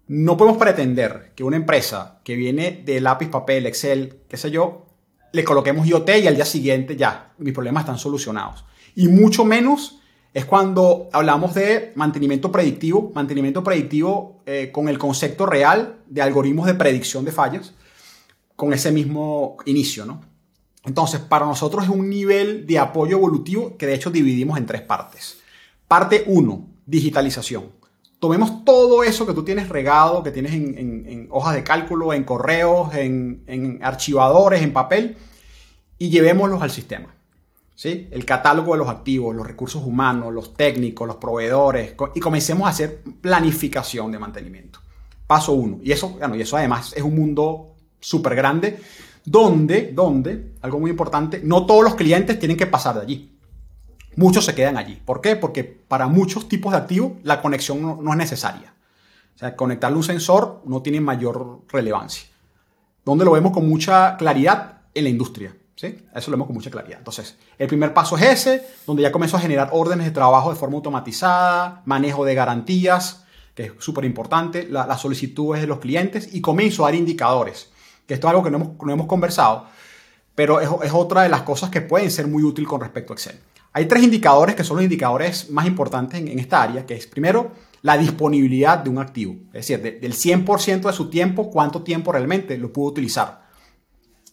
No 0.07 0.35
podemos 0.37 0.57
pretender 0.57 1.31
que 1.35 1.43
una 1.43 1.55
empresa 1.55 2.19
que 2.23 2.35
viene 2.35 2.81
de 2.85 2.99
lápiz, 2.99 3.29
papel, 3.29 3.65
Excel, 3.65 4.21
qué 4.27 4.37
sé 4.37 4.51
yo, 4.51 4.85
le 5.31 5.43
coloquemos 5.43 5.87
IoT 5.87 6.09
y 6.21 6.27
al 6.27 6.35
día 6.35 6.45
siguiente 6.45 6.95
ya, 6.95 7.33
mis 7.37 7.53
problemas 7.53 7.83
están 7.83 7.97
solucionados. 7.97 8.65
Y 8.95 9.07
mucho 9.07 9.45
menos 9.45 9.99
es 10.33 10.45
cuando 10.45 11.09
hablamos 11.13 11.53
de 11.53 11.91
mantenimiento 11.95 12.51
predictivo, 12.51 13.11
mantenimiento 13.13 13.63
predictivo 13.63 14.41
eh, 14.45 14.71
con 14.71 14.89
el 14.89 14.97
concepto 14.97 15.45
real 15.45 15.99
de 16.07 16.21
algoritmos 16.21 16.65
de 16.65 16.73
predicción 16.73 17.23
de 17.23 17.31
fallas, 17.31 17.73
con 18.55 18.73
ese 18.73 18.91
mismo 18.91 19.57
inicio, 19.65 20.05
¿no? 20.05 20.21
Entonces, 20.85 21.21
para 21.21 21.45
nosotros 21.45 21.85
es 21.85 21.89
un 21.89 22.09
nivel 22.09 22.67
de 22.67 22.77
apoyo 22.77 23.17
evolutivo 23.17 23.77
que 23.77 23.87
de 23.87 23.95
hecho 23.95 24.11
dividimos 24.11 24.57
en 24.57 24.65
tres 24.65 24.81
partes. 24.81 25.37
Parte 25.87 26.23
1, 26.27 26.67
digitalización. 26.85 27.71
Tomemos 28.19 28.63
todo 28.63 29.03
eso 29.03 29.25
que 29.25 29.33
tú 29.33 29.43
tienes 29.43 29.69
regado, 29.69 30.23
que 30.23 30.31
tienes 30.31 30.53
en, 30.53 31.27
hojas 31.29 31.55
de 31.55 31.63
cálculo, 31.63 32.13
en 32.13 32.23
correos, 32.23 32.93
en, 32.95 33.79
archivadores, 33.81 34.61
en 34.61 34.71
papel, 34.71 35.17
y 35.97 36.09
llevémoslos 36.09 36.61
al 36.61 36.71
sistema. 36.71 37.13
¿Sí? 37.75 38.07
El 38.11 38.23
catálogo 38.23 38.73
de 38.73 38.77
los 38.77 38.87
activos, 38.87 39.35
los 39.35 39.47
recursos 39.47 39.83
humanos, 39.83 40.33
los 40.33 40.53
técnicos, 40.53 41.07
los 41.07 41.17
proveedores, 41.17 41.95
y 42.13 42.19
comencemos 42.19 42.67
a 42.67 42.69
hacer 42.69 43.01
planificación 43.19 44.11
de 44.11 44.19
mantenimiento. 44.19 44.79
Paso 45.27 45.53
uno. 45.53 45.79
Y 45.83 45.91
eso, 45.91 46.09
bueno, 46.09 46.35
y 46.35 46.41
eso 46.41 46.55
además 46.55 46.93
es 46.95 47.03
un 47.03 47.15
mundo 47.15 47.75
súper 47.99 48.35
grande 48.35 48.79
donde, 49.25 49.91
donde, 49.93 50.53
algo 50.61 50.79
muy 50.79 50.91
importante, 50.91 51.41
no 51.43 51.65
todos 51.65 51.83
los 51.83 51.95
clientes 51.95 52.39
tienen 52.39 52.57
que 52.57 52.67
pasar 52.67 52.95
de 52.95 53.01
allí. 53.01 53.37
Muchos 54.15 54.45
se 54.45 54.53
quedan 54.53 54.77
allí. 54.77 55.01
¿Por 55.03 55.21
qué? 55.21 55.35
Porque 55.35 55.63
para 55.63 56.07
muchos 56.07 56.47
tipos 56.47 56.71
de 56.71 56.77
activos 56.77 57.13
la 57.23 57.41
conexión 57.41 58.03
no, 58.03 58.11
es 58.11 58.17
necesaria. 58.17 58.73
O 59.35 59.37
sea, 59.37 59.55
conectarle 59.55 59.97
un 59.97 60.03
sensor 60.03 60.61
no 60.65 60.81
tiene 60.81 61.01
mayor 61.01 61.61
relevancia. 61.69 62.27
Donde 63.03 63.25
lo 63.25 63.31
vemos 63.31 63.51
con 63.51 63.67
mucha 63.67 64.15
claridad 64.17 64.81
en 64.93 65.05
la 65.05 65.09
industria. 65.09 65.55
¿sí? 65.75 65.97
Eso 66.13 66.29
lo 66.29 66.37
vemos 66.37 66.47
con 66.47 66.55
mucha 66.55 66.69
claridad. 66.69 66.99
Entonces, 66.99 67.37
el 67.57 67.67
primer 67.67 67.93
paso 67.93 68.17
es 68.17 68.23
ese, 68.23 68.67
donde 68.85 69.01
ya 69.01 69.11
comenzó 69.11 69.37
a 69.37 69.39
generar 69.39 69.69
órdenes 69.71 70.05
de 70.05 70.11
trabajo 70.11 70.51
de 70.51 70.55
forma 70.55 70.75
automatizada, 70.75 71.81
manejo 71.85 72.23
de 72.23 72.35
garantías, 72.35 73.25
que 73.55 73.63
es 73.63 73.71
súper 73.79 74.05
importante, 74.05 74.67
las 74.69 74.87
la 74.87 74.97
solicitudes 74.97 75.61
de 75.61 75.67
los 75.67 75.79
clientes 75.79 76.33
y 76.33 76.41
comienzo 76.41 76.83
a 76.83 76.87
dar 76.87 76.95
indicadores, 76.95 77.71
esto 78.13 78.27
es 78.27 78.29
algo 78.29 78.43
que 78.43 78.51
no 78.51 78.57
hemos, 78.57 78.69
no 78.81 78.93
hemos 78.93 79.07
conversado, 79.07 79.65
pero 80.35 80.59
es, 80.59 80.69
es, 80.83 80.91
otra 80.93 81.23
de 81.23 81.29
las 81.29 81.41
cosas 81.41 81.69
que 81.69 81.81
pueden 81.81 82.09
ser 82.11 82.27
muy 82.27 82.43
útil 82.43 82.67
con 82.67 82.81
respecto 82.81 83.13
a 83.13 83.15
Excel. 83.15 83.39
Hay 83.73 83.87
tres 83.87 84.03
indicadores 84.03 84.55
que 84.55 84.63
son 84.63 84.77
los 84.77 84.83
indicadores 84.83 85.49
más 85.49 85.65
importantes 85.65 86.19
en, 86.19 86.39
esta 86.39 86.61
área, 86.61 86.85
que 86.85 86.93
es 86.93 87.07
primero 87.07 87.51
la 87.81 87.97
disponibilidad 87.97 88.77
de 88.77 88.89
un 88.89 88.99
activo, 88.99 89.35
es 89.47 89.67
decir, 89.67 89.81
del 89.81 90.13
100% 90.13 90.81
de 90.81 90.93
su 90.93 91.09
tiempo, 91.09 91.49
cuánto 91.49 91.81
tiempo 91.81 92.11
realmente 92.11 92.57
lo 92.57 92.71
pudo 92.71 92.91
utilizar. 92.91 93.43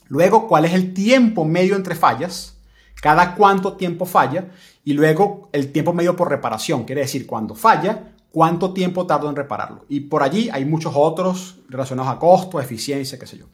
Luego, 0.09 0.47
cuál 0.47 0.67
es 0.67 0.75
el 0.75 0.93
tiempo 0.93 1.45
medio 1.47 1.75
entre 1.75 1.95
fallas, 1.95 2.59
cada 3.01 3.35
cuánto 3.35 3.77
tiempo 3.77 4.05
falla, 4.05 4.51
y 4.85 4.93
luego 4.93 5.49
el 5.53 5.73
tiempo 5.73 5.95
medio 5.95 6.17
por 6.17 6.29
reparación, 6.29 6.85
quiere 6.85 7.01
decir, 7.01 7.27
cuando 7.27 7.55
falla, 7.55 8.13
cuánto 8.31 8.73
tiempo 8.73 9.07
tardo 9.07 9.29
en 9.29 9.37
repararlo. 9.37 9.85
Y 9.89 10.01
por 10.01 10.23
allí 10.23 10.49
hay 10.51 10.65
muchos 10.65 10.93
otros 10.95 11.59
relacionados 11.69 12.13
a 12.13 12.19
costo, 12.19 12.61
eficiencia, 12.61 13.19
qué 13.19 13.27
sé 13.27 13.39
yo. 13.39 13.47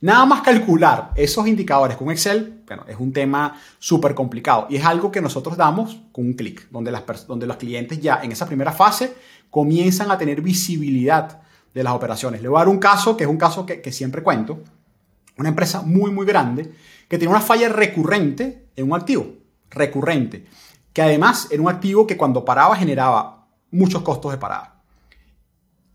Nada 0.00 0.26
más 0.26 0.42
calcular 0.42 1.12
esos 1.14 1.46
indicadores 1.46 1.96
con 1.96 2.10
Excel, 2.10 2.62
bueno, 2.66 2.84
es 2.88 2.96
un 2.98 3.12
tema 3.12 3.58
súper 3.78 4.14
complicado 4.14 4.66
y 4.68 4.76
es 4.76 4.84
algo 4.84 5.10
que 5.10 5.20
nosotros 5.20 5.56
damos 5.56 5.98
con 6.12 6.26
un 6.26 6.34
clic, 6.34 6.68
donde, 6.70 6.92
donde 7.26 7.46
los 7.46 7.56
clientes 7.56 8.00
ya 8.00 8.20
en 8.22 8.32
esa 8.32 8.46
primera 8.46 8.72
fase 8.72 9.14
comienzan 9.48 10.10
a 10.10 10.18
tener 10.18 10.42
visibilidad 10.42 11.40
de 11.72 11.82
las 11.82 11.94
operaciones. 11.94 12.42
Le 12.42 12.48
voy 12.48 12.58
a 12.58 12.60
dar 12.60 12.68
un 12.68 12.78
caso 12.78 13.16
que 13.16 13.24
es 13.24 13.30
un 13.30 13.38
caso 13.38 13.64
que, 13.64 13.80
que 13.80 13.92
siempre 13.92 14.22
cuento. 14.22 14.60
Una 15.38 15.48
empresa 15.48 15.82
muy, 15.82 16.10
muy 16.10 16.26
grande 16.26 16.72
que 17.08 17.18
tiene 17.18 17.32
una 17.32 17.40
falla 17.40 17.68
recurrente 17.68 18.66
en 18.76 18.90
un 18.90 18.98
activo, 18.98 19.26
recurrente, 19.70 20.44
que 20.92 21.02
además 21.02 21.48
era 21.50 21.62
un 21.62 21.68
activo 21.68 22.06
que 22.06 22.16
cuando 22.16 22.44
paraba 22.44 22.76
generaba 22.76 23.43
muchos 23.74 24.02
costos 24.02 24.32
de 24.32 24.38
parada. 24.38 24.82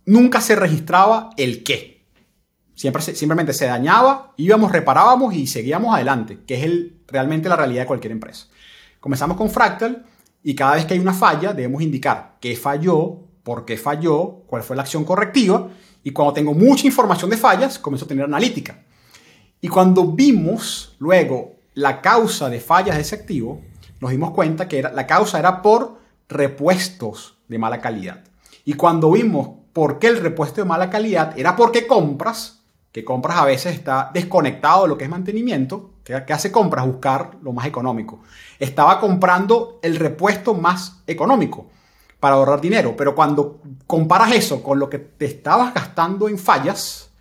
Nunca 0.06 0.42
se 0.42 0.56
registraba 0.56 1.32
el 1.38 1.64
qué. 1.64 2.06
Siempre 2.76 3.02
simplemente 3.02 3.54
se 3.54 3.66
dañaba, 3.66 4.34
íbamos, 4.38 4.72
reparábamos 4.72 5.34
y 5.34 5.48
seguíamos 5.48 5.94
adelante, 5.94 6.40
que 6.46 6.56
es 6.56 6.64
el, 6.64 7.02
realmente 7.08 7.50
la 7.50 7.56
realidad 7.56 7.82
de 7.82 7.88
cualquier 7.88 8.12
empresa. 8.12 8.48
Comenzamos 9.00 9.38
con 9.38 9.50
Fractal 9.50 10.06
y 10.44 10.56
cada 10.56 10.76
vez 10.76 10.86
que 10.86 10.94
hay 10.94 11.00
una 11.00 11.14
falla 11.14 11.54
debemos 11.54 11.82
indicar 11.82 12.38
qué 12.40 12.56
falló, 12.56 13.20
por 13.44 13.66
qué 13.66 13.78
falló, 13.78 14.44
cuál 14.48 14.64
fue 14.64 14.76
la 14.76 14.84
acción 14.84 15.04
correctiva 15.04 15.70
y 16.04 16.12
cuando 16.12 16.34
tengo 16.34 16.54
mucha 16.54 16.88
información 16.88 17.30
de 17.30 17.38
fallas 17.38 17.80
comienzo 17.80 18.06
a 18.06 18.08
tener 18.08 18.26
analítica. 18.26 18.84
Y 19.62 19.68
cuando 19.68 20.06
vimos 20.06 20.96
luego 21.00 21.56
la 21.74 22.02
causa 22.02 22.50
de 22.50 22.60
fallas 22.60 22.96
de 22.96 23.02
ese 23.02 23.16
activo, 23.16 23.62
nos 24.00 24.12
dimos 24.12 24.32
cuenta 24.32 24.68
que 24.68 24.82
la 24.82 25.06
causa 25.06 25.40
era 25.40 25.62
por 25.62 26.00
repuestos 26.30 27.39
de 27.50 27.58
mala 27.58 27.82
calidad. 27.82 28.24
Y 28.64 28.76
cuando 28.76 29.12
vimos 29.12 29.50
por 29.74 30.00
qué 30.00 30.08
el 30.08 30.22
repuesto 30.22 30.62
de 30.62 30.68
mala 30.68 30.90
calidad 30.90 31.38
era 31.38 31.56
porque 31.56 31.86
compras, 31.86 32.62
que 32.92 33.04
compras 33.04 33.38
a 33.38 33.46
veces 33.46 33.76
está 33.76 34.12
desconectado 34.14 34.84
de 34.84 34.90
lo 34.90 34.98
que 34.98 35.04
es 35.04 35.10
mantenimiento, 35.10 35.92
que, 36.04 36.34
hace 36.34 36.52
compras 36.52 36.88
buscar 36.88 37.32
lo 37.42 37.52
más 37.52 37.66
económico. 37.66 38.22
Estaba 38.58 39.00
comprando 39.00 39.80
el 39.84 39.96
repuesto 39.96 40.54
más 40.54 41.02
económico 41.06 41.68
para 42.20 42.36
ahorrar 42.36 42.62
dinero, 42.62 42.96
pero 42.98 43.14
cuando 43.14 43.62
comparas 43.86 44.34
eso 44.34 44.64
con 44.64 44.80
lo 44.80 44.90
que 44.90 45.00
te 45.00 45.26
estabas 45.26 45.74
gastando 45.74 46.28
en 46.28 46.38
fallas, 46.38 47.12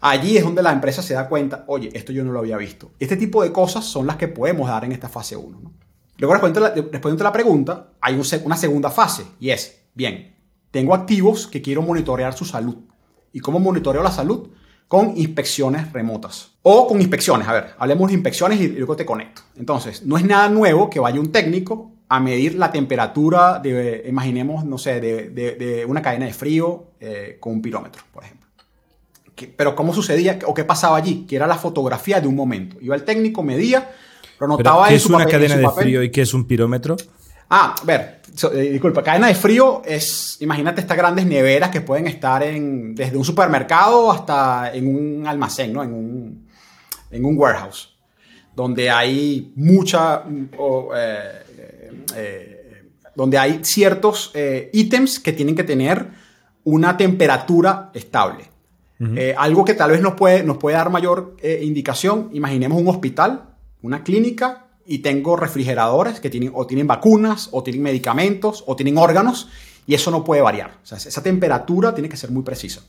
allí 0.00 0.36
es 0.36 0.44
donde 0.44 0.62
la 0.62 0.72
empresa 0.72 1.02
se 1.02 1.14
da 1.14 1.28
cuenta, 1.28 1.64
oye, 1.68 1.90
esto 1.94 2.12
yo 2.12 2.22
no 2.22 2.32
lo 2.32 2.40
había 2.40 2.56
visto. 2.56 2.90
Este 2.98 3.16
tipo 3.16 3.42
de 3.42 3.50
cosas 3.50 3.84
son 3.84 4.06
las 4.06 4.16
que 4.16 4.28
podemos 4.28 4.68
dar 4.68 4.84
en 4.84 4.92
esta 4.92 5.08
fase 5.08 5.36
1. 5.36 5.87
Luego, 6.18 6.34
respondiendo 6.34 7.24
a 7.24 7.24
la, 7.24 7.32
pregunta, 7.32 7.92
hay 8.00 8.20
una 8.44 8.56
segunda 8.56 8.90
fase 8.90 9.24
y 9.38 9.50
es, 9.50 9.82
bien, 9.94 10.34
tengo 10.70 10.94
activos 10.94 11.46
que 11.46 11.62
quiero 11.62 11.80
monitorear 11.80 12.36
su 12.36 12.44
salud. 12.44 12.76
¿Y 13.32 13.40
cómo 13.40 13.60
monitoreo 13.60 14.02
la 14.02 14.10
salud? 14.10 14.48
Con 14.88 15.16
inspecciones 15.16 15.92
remotas. 15.92 16.50
O 16.62 16.88
con 16.88 17.00
inspecciones, 17.00 17.46
a 17.46 17.52
ver, 17.52 17.74
hablemos 17.78 18.08
de 18.08 18.14
inspecciones 18.14 18.60
y 18.60 18.68
luego 18.68 18.96
te 18.96 19.06
conecto. 19.06 19.42
Entonces, 19.56 20.04
no 20.04 20.16
es 20.16 20.24
nada 20.24 20.48
nuevo 20.48 20.90
que 20.90 20.98
vaya 20.98 21.20
un 21.20 21.30
técnico 21.30 21.92
a 22.08 22.20
medir 22.20 22.54
la 22.56 22.72
temperatura 22.72 23.60
de, 23.60 24.04
imaginemos, 24.08 24.64
no 24.64 24.78
sé, 24.78 25.00
de, 25.00 25.84
una 25.86 26.02
cadena 26.02 26.26
de 26.26 26.32
frío 26.32 26.86
eh, 27.00 27.36
con 27.38 27.52
un 27.52 27.62
pirómetro, 27.62 28.02
por 28.12 28.24
ejemplo. 28.24 28.48
pero 29.56 29.76
¿cómo 29.76 29.94
sucedía 29.94 30.38
o 30.46 30.54
qué 30.54 30.64
pasaba 30.64 30.96
allí? 30.96 31.26
Que 31.26 31.36
era 31.36 31.46
la 31.46 31.58
fotografía 31.58 32.20
de 32.20 32.26
un 32.26 32.34
momento. 32.34 32.76
Iba 32.80 32.96
el 32.96 33.04
técnico, 33.04 33.42
medía, 33.42 33.90
¿Qué 34.88 34.94
es 34.94 35.06
una 35.06 35.26
cadena 35.26 35.56
de 35.56 35.68
frío 35.70 36.02
y 36.02 36.10
qué 36.10 36.22
es 36.22 36.32
un 36.34 36.46
pirómetro? 36.46 36.96
Ah, 37.50 37.74
a 37.80 37.84
ver, 37.84 38.20
eh, 38.52 38.70
disculpa, 38.72 39.02
cadena 39.02 39.28
de 39.28 39.34
frío 39.34 39.82
es, 39.84 40.36
imagínate 40.40 40.80
estas 40.80 40.96
grandes 40.96 41.26
neveras 41.26 41.70
que 41.70 41.80
pueden 41.80 42.06
estar 42.06 42.42
en, 42.42 42.94
desde 42.94 43.16
un 43.16 43.24
supermercado 43.24 44.12
hasta 44.12 44.72
en 44.72 44.86
un 44.86 45.26
almacén, 45.26 45.72
¿no? 45.72 45.82
En 45.82 45.92
un, 45.92 46.48
en 47.10 47.24
un 47.24 47.38
warehouse, 47.38 47.96
donde 48.54 48.90
hay 48.90 49.52
mucha, 49.56 50.24
eh, 50.26 51.42
eh, 52.14 52.84
donde 53.14 53.38
hay 53.38 53.60
ciertos 53.62 54.32
ítems 54.72 55.18
que 55.18 55.32
tienen 55.32 55.56
que 55.56 55.64
tener 55.64 56.06
una 56.64 56.96
temperatura 56.96 57.90
estable. 57.94 58.44
algo 59.36 59.64
que 59.64 59.74
tal 59.74 59.90
vez 59.90 60.02
nos 60.02 60.14
puede, 60.14 60.42
nos 60.44 60.58
puede 60.58 60.76
dar 60.76 60.90
mayor 60.90 61.34
indicación, 61.62 62.28
imaginemos 62.34 62.80
un 62.80 62.88
hospital 62.88 63.47
una 63.82 64.02
clínica 64.02 64.66
y 64.86 64.98
tengo 64.98 65.36
refrigeradores 65.36 66.20
que 66.20 66.30
tienen 66.30 66.52
o 66.54 66.66
tienen 66.66 66.86
vacunas 66.86 67.48
o 67.52 67.62
tienen 67.62 67.82
medicamentos 67.82 68.64
o 68.66 68.74
tienen 68.74 68.98
órganos 68.98 69.48
y 69.86 69.94
eso 69.94 70.10
no 70.10 70.24
puede 70.24 70.42
variar. 70.42 70.78
O 70.82 70.86
sea, 70.86 70.98
esa 70.98 71.22
temperatura 71.22 71.94
tiene 71.94 72.08
que 72.08 72.16
ser 72.16 72.30
muy 72.30 72.42
precisa. 72.42 72.82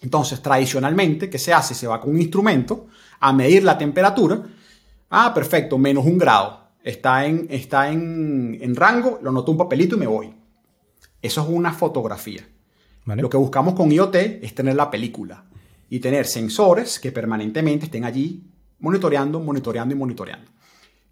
Entonces, 0.00 0.40
tradicionalmente, 0.40 1.28
¿qué 1.28 1.38
se 1.38 1.52
hace? 1.52 1.74
Se 1.74 1.86
va 1.86 2.00
con 2.00 2.10
un 2.10 2.20
instrumento 2.20 2.86
a 3.20 3.32
medir 3.32 3.64
la 3.64 3.76
temperatura. 3.76 4.42
Ah, 5.10 5.32
perfecto, 5.34 5.76
menos 5.76 6.04
un 6.04 6.18
grado. 6.18 6.68
Está 6.82 7.26
en, 7.26 7.46
está 7.50 7.90
en, 7.90 8.58
en 8.60 8.76
rango, 8.76 9.18
lo 9.22 9.32
noto 9.32 9.52
un 9.52 9.58
papelito 9.58 9.96
y 9.96 9.98
me 9.98 10.06
voy. 10.06 10.34
Eso 11.20 11.42
es 11.42 11.48
una 11.48 11.72
fotografía. 11.72 12.46
Lo 13.04 13.30
que 13.30 13.36
buscamos 13.36 13.74
con 13.74 13.90
IoT 13.90 14.14
es 14.16 14.54
tener 14.54 14.76
la 14.76 14.90
película 14.90 15.44
y 15.88 16.00
tener 16.00 16.26
sensores 16.26 16.98
que 17.00 17.10
permanentemente 17.10 17.86
estén 17.86 18.04
allí 18.04 18.44
monitoreando, 18.80 19.40
monitoreando 19.40 19.94
y 19.94 19.98
monitoreando. 19.98 20.50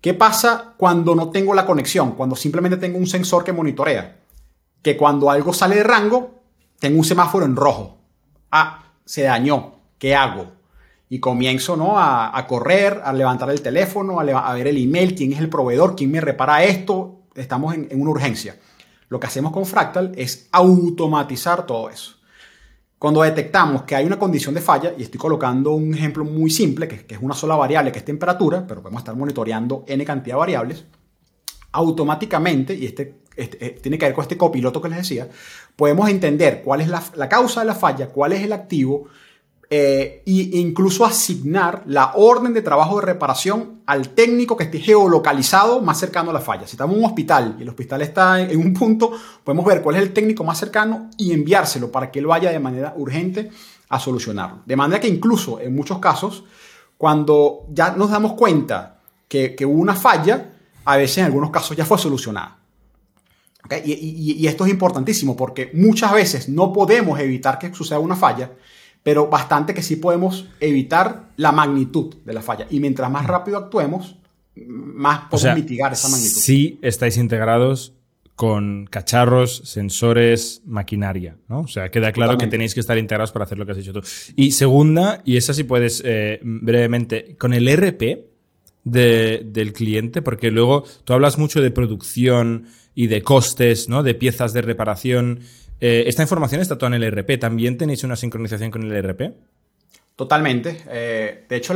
¿Qué 0.00 0.14
pasa 0.14 0.74
cuando 0.76 1.14
no 1.14 1.30
tengo 1.30 1.54
la 1.54 1.66
conexión? 1.66 2.12
Cuando 2.12 2.36
simplemente 2.36 2.76
tengo 2.76 2.98
un 2.98 3.06
sensor 3.06 3.44
que 3.44 3.52
monitorea. 3.52 4.18
Que 4.82 4.96
cuando 4.96 5.30
algo 5.30 5.52
sale 5.52 5.76
de 5.76 5.82
rango, 5.82 6.42
tengo 6.78 6.98
un 6.98 7.04
semáforo 7.04 7.44
en 7.44 7.56
rojo. 7.56 7.98
Ah, 8.50 8.84
se 9.04 9.22
dañó. 9.22 9.74
¿Qué 9.98 10.14
hago? 10.14 10.52
Y 11.08 11.20
comienzo 11.20 11.76
¿no? 11.76 11.98
a, 11.98 12.44
correr, 12.46 13.00
a 13.04 13.12
levantar 13.12 13.50
el 13.50 13.62
teléfono, 13.62 14.20
a, 14.20 14.54
ver 14.54 14.68
el 14.68 14.76
email, 14.76 15.14
quién 15.14 15.32
es 15.32 15.38
el 15.38 15.48
proveedor, 15.48 15.96
quién 15.96 16.10
me 16.10 16.20
repara 16.20 16.64
esto. 16.64 17.22
Estamos 17.34 17.74
en 17.74 18.00
una 18.00 18.10
urgencia. 18.10 18.56
Lo 19.08 19.20
que 19.20 19.28
hacemos 19.28 19.52
con 19.52 19.66
Fractal 19.66 20.12
es 20.16 20.48
automatizar 20.52 21.64
todo 21.66 21.90
eso. 21.90 22.15
Cuando 22.98 23.22
detectamos 23.22 23.82
que 23.82 23.94
hay 23.94 24.06
una 24.06 24.18
condición 24.18 24.54
de 24.54 24.62
falla, 24.62 24.94
y 24.96 25.02
estoy 25.02 25.18
colocando 25.18 25.72
un 25.72 25.94
ejemplo 25.94 26.24
muy 26.24 26.50
simple, 26.50 26.88
que, 26.88 27.14
es 27.14 27.20
una 27.20 27.34
sola 27.34 27.54
variable, 27.54 27.92
que 27.92 27.98
es 27.98 28.04
temperatura, 28.04 28.66
pero 28.66 28.80
podemos 28.80 29.00
estar 29.00 29.14
monitoreando 29.14 29.84
n 29.86 30.02
cantidad 30.04 30.36
de 30.36 30.40
variables, 30.40 30.84
automáticamente, 31.72 32.74
y 32.74 32.86
este, 32.86 33.16
este 33.36 33.66
eh, 33.66 33.78
tiene 33.82 33.98
que 33.98 34.06
ver 34.06 34.14
con 34.14 34.22
este 34.22 34.38
copiloto 34.38 34.80
que 34.80 34.88
les 34.88 34.98
decía, 34.98 35.28
podemos 35.76 36.08
entender 36.08 36.62
cuál 36.62 36.80
es 36.80 36.88
la, 36.88 37.02
la 37.16 37.28
causa 37.28 37.60
de 37.60 37.66
la 37.66 37.74
falla, 37.74 38.08
cuál 38.08 38.32
es 38.32 38.42
el 38.42 38.54
activo, 38.54 39.08
e 39.68 40.22
incluso 40.26 41.04
asignar 41.04 41.82
la 41.86 42.12
orden 42.14 42.54
de 42.54 42.62
trabajo 42.62 43.00
de 43.00 43.06
reparación 43.06 43.80
al 43.86 44.10
técnico 44.10 44.56
que 44.56 44.64
esté 44.64 44.78
geolocalizado 44.78 45.80
más 45.80 45.98
cercano 45.98 46.30
a 46.30 46.34
la 46.34 46.40
falla. 46.40 46.66
Si 46.66 46.72
estamos 46.72 46.94
en 46.94 47.02
un 47.02 47.06
hospital 47.08 47.56
y 47.58 47.62
el 47.62 47.68
hospital 47.68 48.02
está 48.02 48.40
en 48.40 48.58
un 48.58 48.72
punto, 48.72 49.12
podemos 49.42 49.64
ver 49.64 49.82
cuál 49.82 49.96
es 49.96 50.02
el 50.02 50.12
técnico 50.12 50.44
más 50.44 50.58
cercano 50.58 51.10
y 51.16 51.32
enviárselo 51.32 51.90
para 51.90 52.10
que 52.10 52.20
él 52.20 52.26
vaya 52.26 52.50
de 52.50 52.60
manera 52.60 52.94
urgente 52.96 53.50
a 53.88 53.98
solucionarlo. 53.98 54.62
De 54.66 54.76
manera 54.76 55.00
que 55.00 55.08
incluso 55.08 55.60
en 55.60 55.74
muchos 55.74 55.98
casos, 55.98 56.44
cuando 56.96 57.66
ya 57.70 57.90
nos 57.90 58.10
damos 58.10 58.34
cuenta 58.34 59.00
que, 59.28 59.54
que 59.54 59.66
hubo 59.66 59.80
una 59.80 59.94
falla, 59.94 60.52
a 60.84 60.96
veces 60.96 61.18
en 61.18 61.24
algunos 61.24 61.50
casos 61.50 61.76
ya 61.76 61.84
fue 61.84 61.98
solucionada. 61.98 62.58
Y, 63.84 64.46
esto 64.46 64.64
es 64.64 64.70
importantísimo 64.70 65.36
porque 65.36 65.70
muchas 65.74 66.12
veces 66.12 66.48
no 66.48 66.72
podemos 66.72 67.18
evitar 67.18 67.58
que 67.58 67.74
suceda 67.74 67.98
una 67.98 68.16
falla, 68.16 68.52
pero 69.06 69.28
bastante 69.28 69.72
que 69.72 69.84
sí 69.84 69.94
podemos 69.94 70.46
evitar 70.58 71.26
la 71.36 71.52
magnitud 71.52 72.16
de 72.24 72.32
la 72.32 72.42
falla. 72.42 72.66
Y 72.70 72.80
mientras 72.80 73.08
más 73.08 73.24
rápido 73.24 73.56
actuemos, 73.56 74.16
más 74.66 75.28
podemos 75.30 75.60
mitigar 75.60 75.92
esa 75.92 76.08
magnitud. 76.08 76.40
Si 76.40 76.80
estáis 76.82 77.16
integrados 77.16 77.94
con 78.34 78.88
cacharros, 78.90 79.62
sensores, 79.64 80.62
maquinaria, 80.66 81.36
¿no? 81.46 81.60
O 81.60 81.68
sea, 81.68 81.88
queda 81.92 82.10
claro 82.10 82.36
que 82.36 82.48
tenéis 82.48 82.74
que 82.74 82.80
estar 82.80 82.98
integrados 82.98 83.30
para 83.30 83.44
hacer 83.44 83.58
lo 83.58 83.64
que 83.64 83.72
has 83.72 83.78
dicho 83.78 83.92
tú. 83.92 84.00
Y 84.34 84.50
segunda, 84.50 85.22
y 85.24 85.36
esa 85.36 85.54
sí 85.54 85.62
puedes 85.62 86.02
eh, 86.04 86.40
brevemente, 86.42 87.36
con 87.38 87.54
el 87.54 87.68
RP 87.68 88.26
del 88.82 89.72
cliente, 89.72 90.20
porque 90.20 90.50
luego 90.50 90.82
tú 91.04 91.12
hablas 91.12 91.38
mucho 91.38 91.60
de 91.60 91.70
producción 91.70 92.66
y 92.96 93.06
de 93.06 93.22
costes, 93.22 93.88
¿no? 93.88 94.02
De 94.02 94.14
piezas 94.14 94.52
de 94.52 94.62
reparación. 94.62 95.42
Eh, 95.80 96.04
esta 96.06 96.22
información 96.22 96.60
está 96.60 96.76
toda 96.78 96.94
en 96.94 97.02
el 97.02 97.10
RP. 97.12 97.38
¿También 97.38 97.76
tenéis 97.76 98.04
una 98.04 98.16
sincronización 98.16 98.70
con 98.70 98.82
el 98.82 99.02
RP? 99.02 99.34
Totalmente. 100.16 100.82
Eh, 100.88 101.44
de 101.48 101.56
hecho, 101.56 101.74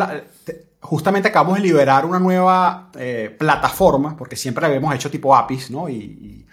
justamente 0.80 1.28
acabamos 1.28 1.58
de 1.58 1.62
liberar 1.62 2.06
una 2.06 2.18
nueva 2.18 2.90
eh, 2.98 3.34
plataforma, 3.38 4.16
porque 4.16 4.36
siempre 4.36 4.64
habíamos 4.64 4.94
hecho 4.94 5.10
tipo 5.10 5.36
APIs, 5.36 5.70
¿no? 5.70 5.88
Y, 5.88 6.46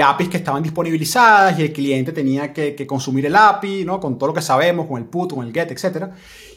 APIs 0.00 0.28
que 0.28 0.36
estaban 0.36 0.62
disponibilizadas 0.62 1.58
y 1.58 1.62
el 1.62 1.72
cliente 1.72 2.12
tenía 2.12 2.52
que, 2.52 2.86
consumir 2.86 3.26
el 3.26 3.36
API, 3.36 3.84
¿no? 3.84 4.00
Con 4.00 4.18
todo 4.18 4.28
lo 4.28 4.34
que 4.34 4.42
sabemos, 4.42 4.86
con 4.86 4.98
el 4.98 5.08
put, 5.08 5.32
con 5.32 5.46
el 5.46 5.52
get, 5.52 5.70
etc. 5.70 6.10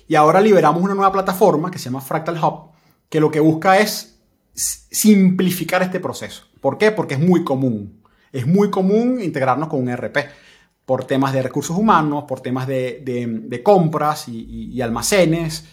Y 0.08 0.16
ahora 0.16 0.42
liberamos 0.42 0.82
una 0.82 0.96
nueva 0.96 1.12
plataforma 1.12 1.70
que 1.70 1.78
se 1.78 1.86
llama 1.86 2.02
Fractal 2.02 2.44
Hub, 2.44 2.72
que 3.08 3.20
lo 3.20 3.30
que 3.30 3.40
busca 3.40 3.80
es 3.80 4.20
simplificar 4.54 5.82
este 5.82 6.00
proceso. 6.00 6.46
¿Por 6.60 6.78
qué? 6.78 6.92
Porque 6.92 7.16
es 7.16 7.20
muy 7.20 7.44
común. 7.44 7.99
Es 8.32 8.48
muy 8.48 8.70
común 8.70 9.20
integrarnos 9.22 9.70
con 9.70 9.82
un 9.82 9.90
ERP 9.90 10.18
por 10.86 11.06
temas 11.06 11.34
de 11.34 11.44
recursos 11.44 11.78
humanos, 11.78 12.24
por 12.28 12.42
temas 12.42 12.66
de, 12.66 13.62
compras 13.64 14.28
y, 14.28 14.82
almacenes, 14.82 15.66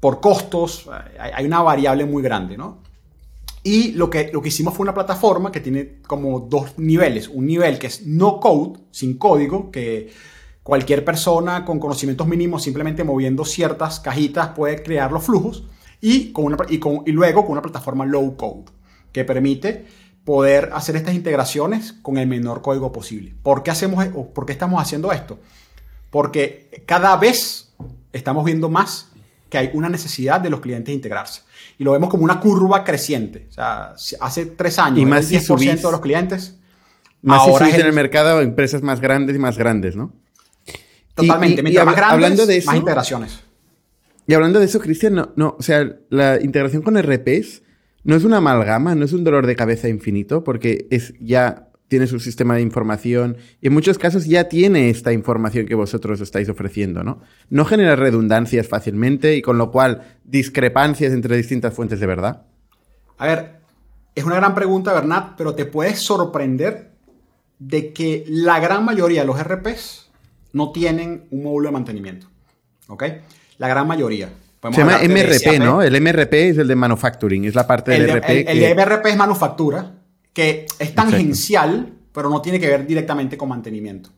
por 0.00 0.20
costos, 0.20 0.88
hay, 1.18 1.44
una 1.44 1.60
variable 1.60 2.06
muy 2.06 2.22
grande, 2.22 2.56
¿no? 2.56 2.78
Y 3.62 3.92
lo 3.92 4.08
que, 4.08 4.30
lo 4.32 4.40
que 4.40 4.48
hicimos 4.48 4.72
fue 4.72 4.84
una 4.84 4.94
plataforma 4.94 5.52
que 5.52 5.60
tiene 5.60 6.00
como 6.06 6.40
dos 6.40 6.78
niveles. 6.78 7.28
Un 7.28 7.46
nivel 7.46 7.78
que 7.78 7.88
es 7.88 8.06
no 8.06 8.40
code, 8.40 8.80
sin 8.90 9.18
código, 9.18 9.70
que 9.70 10.10
cualquier 10.62 11.04
persona 11.04 11.66
con 11.66 11.78
conocimientos 11.78 12.26
mínimos 12.26 12.62
simplemente 12.62 13.04
moviendo 13.04 13.44
ciertas 13.44 14.00
cajitas 14.00 14.48
puede 14.56 14.82
crear 14.82 15.12
los 15.12 15.22
flujos. 15.22 15.64
Y, 16.00 16.32
con 16.32 16.46
una, 16.46 16.56
y, 16.70 16.78
con, 16.78 17.02
y 17.04 17.12
luego 17.12 17.42
con 17.42 17.52
una 17.52 17.62
plataforma 17.62 18.06
low 18.06 18.34
code, 18.38 18.70
que 19.12 19.26
permite 19.26 19.84
poder 20.24 20.70
hacer 20.72 20.96
estas 20.96 21.14
integraciones 21.14 21.92
con 21.92 22.18
el 22.18 22.26
menor 22.26 22.62
código 22.62 22.92
posible. 22.92 23.34
¿Por 23.42 23.62
qué, 23.62 23.70
hacemos, 23.70 24.04
e-, 24.04 24.10
por 24.10 24.46
qué 24.46 24.52
estamos 24.52 24.80
haciendo 24.80 25.12
esto? 25.12 25.38
Porque 26.10 26.84
cada 26.86 27.16
vez 27.16 27.72
estamos 28.12 28.44
viendo 28.44 28.68
más 28.68 29.08
que 29.48 29.58
hay 29.58 29.70
una 29.74 29.88
necesidad 29.88 30.40
de 30.40 30.50
los 30.50 30.60
clientes 30.60 30.94
integrarse. 30.94 31.42
Y 31.78 31.84
lo 31.84 31.92
vemos 31.92 32.08
como 32.08 32.24
una 32.24 32.40
curva 32.40 32.84
creciente. 32.84 33.46
O 33.50 33.52
sea, 33.52 33.94
hace 34.20 34.46
tres 34.46 34.78
años, 34.78 35.00
y 35.00 35.06
más 35.06 35.30
el 35.30 35.40
10% 35.40 35.76
de 35.76 35.90
los 35.90 36.00
clientes. 36.00 36.56
Más 37.22 37.40
ahora 37.40 37.66
si 37.66 37.80
en 37.80 37.86
el 37.86 37.92
mercado 37.92 38.40
empresas 38.40 38.82
más 38.82 39.00
grandes 39.00 39.36
y 39.36 39.38
más 39.38 39.58
grandes, 39.58 39.96
¿no? 39.96 40.12
Totalmente. 41.14 41.62
Mientras 41.62 41.84
más 41.84 41.96
grandes, 41.96 42.14
hablando 42.14 42.46
de 42.46 42.62
más 42.62 42.76
integraciones. 42.76 43.40
Y 44.26 44.34
hablando 44.34 44.60
de 44.60 44.66
eso, 44.66 44.78
Cristian, 44.78 45.14
no, 45.14 45.32
no, 45.34 45.56
o 45.58 45.62
sea, 45.62 45.84
la 46.08 46.40
integración 46.40 46.82
con 46.82 46.96
RPs 46.96 47.62
no 48.04 48.16
es 48.16 48.24
una 48.24 48.38
amalgama, 48.38 48.94
no 48.94 49.04
es 49.04 49.12
un 49.12 49.24
dolor 49.24 49.46
de 49.46 49.56
cabeza 49.56 49.88
infinito, 49.88 50.44
porque 50.44 50.86
es 50.90 51.14
ya 51.20 51.70
tiene 51.90 52.06
su 52.06 52.20
sistema 52.20 52.54
de 52.54 52.62
información 52.62 53.36
y 53.60 53.66
en 53.66 53.72
muchos 53.72 53.98
casos 53.98 54.24
ya 54.24 54.44
tiene 54.44 54.90
esta 54.90 55.12
información 55.12 55.66
que 55.66 55.74
vosotros 55.74 56.20
estáis 56.20 56.48
ofreciendo, 56.48 57.02
¿no? 57.02 57.20
No 57.48 57.64
genera 57.64 57.96
redundancias 57.96 58.68
fácilmente 58.68 59.34
y 59.34 59.42
con 59.42 59.58
lo 59.58 59.72
cual 59.72 60.18
discrepancias 60.22 61.12
entre 61.12 61.36
distintas 61.36 61.74
fuentes 61.74 61.98
de 61.98 62.06
verdad. 62.06 62.46
A 63.18 63.26
ver, 63.26 63.60
es 64.14 64.22
una 64.24 64.36
gran 64.36 64.54
pregunta, 64.54 64.92
Bernat, 64.92 65.34
pero 65.36 65.56
te 65.56 65.64
puedes 65.64 65.98
sorprender 65.98 66.92
de 67.58 67.92
que 67.92 68.24
la 68.28 68.60
gran 68.60 68.84
mayoría 68.84 69.22
de 69.22 69.26
los 69.26 69.42
RPs 69.42 70.10
no 70.52 70.70
tienen 70.70 71.26
un 71.32 71.42
módulo 71.42 71.68
de 71.68 71.72
mantenimiento. 71.72 72.28
¿Ok? 72.86 73.02
La 73.58 73.66
gran 73.66 73.88
mayoría. 73.88 74.30
Se 74.62 74.78
llama 74.78 74.98
MRP, 74.98 75.58
¿no? 75.58 75.80
El 75.80 75.98
MRP 76.00 76.34
es 76.34 76.58
el 76.58 76.68
de 76.68 76.76
manufacturing, 76.76 77.46
es 77.46 77.54
la 77.54 77.66
parte 77.66 77.92
del 77.92 78.10
RP. 78.18 78.28
El, 78.46 78.62
el, 78.62 78.76
MRP 78.76 79.06
es 79.06 79.16
manufactura, 79.16 79.94
que 80.34 80.66
es 80.78 80.94
tangencial, 80.94 81.94
pero 82.12 82.28
no 82.28 82.42
tiene 82.42 82.60
que 82.60 82.68
ver 82.68 82.86
directamente 82.86 83.38
con 83.38 83.48
mantenimiento. 83.48 84.10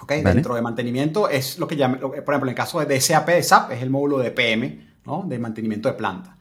¿Ok? 0.00 0.12
Dentro 0.12 0.56
de 0.56 0.62
mantenimiento 0.62 1.28
es 1.28 1.58
lo 1.58 1.68
que 1.68 1.76
llaman, 1.76 2.00
por 2.00 2.12
ejemplo, 2.16 2.44
en 2.44 2.48
el 2.48 2.54
caso 2.54 2.84
de 2.84 3.00
SAP, 3.00 3.28
de 3.28 3.42
SAP 3.42 3.72
es 3.72 3.82
el 3.82 3.90
módulo 3.90 4.18
de 4.18 4.32
PM, 4.32 4.88
¿no? 5.06 5.24
De 5.26 5.38
mantenimiento 5.38 5.88
de 5.88 5.94
planta. 5.94 6.36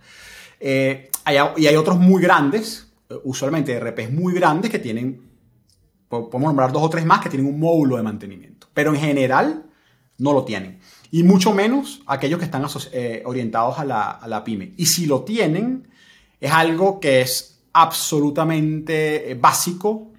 Eh, 0.60 1.10
y 1.58 1.68
hay 1.68 1.76
otros 1.76 2.00
muy 2.00 2.22
grandes, 2.22 2.88
usualmente 3.26 3.80
RPs 3.80 4.12
muy 4.12 4.34
grandes 4.34 4.72
que 4.72 4.80
tienen, 4.80 5.22
podemos 6.08 6.48
nombrar 6.48 6.72
dos 6.72 6.82
o 6.82 6.90
tres 6.90 7.06
más 7.06 7.22
que 7.22 7.30
tienen 7.30 7.48
un 7.48 7.60
módulo 7.60 7.98
de 7.98 8.04
mantenimiento, 8.04 8.68
pero 8.74 8.92
en 8.92 9.00
general 9.00 9.66
no 10.18 10.34
lo 10.34 10.44
tienen 10.44 10.80
y 11.14 11.22
mucho 11.22 11.54
menos 11.54 12.02
aquellos 12.08 12.40
que 12.40 12.46
están 12.46 12.66
eh, 12.92 13.22
orientados 13.28 13.78
a 13.78 13.86
la, 13.86 14.44
pyme. 14.44 14.74
Y 14.78 14.88
si 14.88 15.06
lo 15.06 15.22
tienen, 15.22 15.88
es 16.42 16.52
algo 16.52 17.00
que 17.00 17.22
es 17.22 17.62
absolutamente 17.72 19.30
eh, 19.30 19.36
básico, 19.36 20.12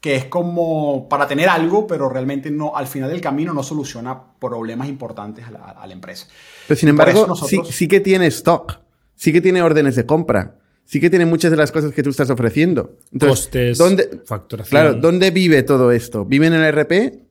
que 0.00 0.14
es 0.14 0.26
como 0.26 1.08
para 1.08 1.26
tener 1.26 1.48
algo, 1.48 1.88
pero 1.88 2.08
realmente 2.08 2.48
no, 2.52 2.76
al 2.76 2.86
final 2.86 3.10
del 3.10 3.20
camino 3.20 3.52
no 3.52 3.64
soluciona 3.64 4.22
problemas 4.38 4.88
importantes 4.88 5.44
a 5.46 5.50
la, 5.84 5.92
empresa. 5.92 6.28
Pero 6.68 6.78
sin 6.78 6.90
embargo, 6.90 7.34
sí, 7.34 7.88
que 7.88 7.98
tiene 7.98 8.28
stock, 8.28 8.78
sí 9.16 9.32
que 9.32 9.40
tiene 9.40 9.62
órdenes 9.62 9.96
de 9.96 10.06
compra, 10.06 10.60
sí 10.84 11.00
que 11.00 11.10
tiene 11.10 11.26
muchas 11.26 11.50
de 11.50 11.56
las 11.56 11.72
cosas 11.72 11.90
que 11.90 12.04
tú 12.04 12.10
estás 12.10 12.30
ofreciendo. 12.30 12.98
Costes, 13.18 13.78
¿dónde, 13.78 14.22
facturación. 14.24 14.70
Claro, 14.70 14.94
¿dónde 14.94 15.32
vive 15.32 15.64
todo 15.64 15.90
esto? 15.90 16.24
¿Vive 16.24 16.46
en 16.46 16.52
el 16.52 16.72
RP 16.72 17.26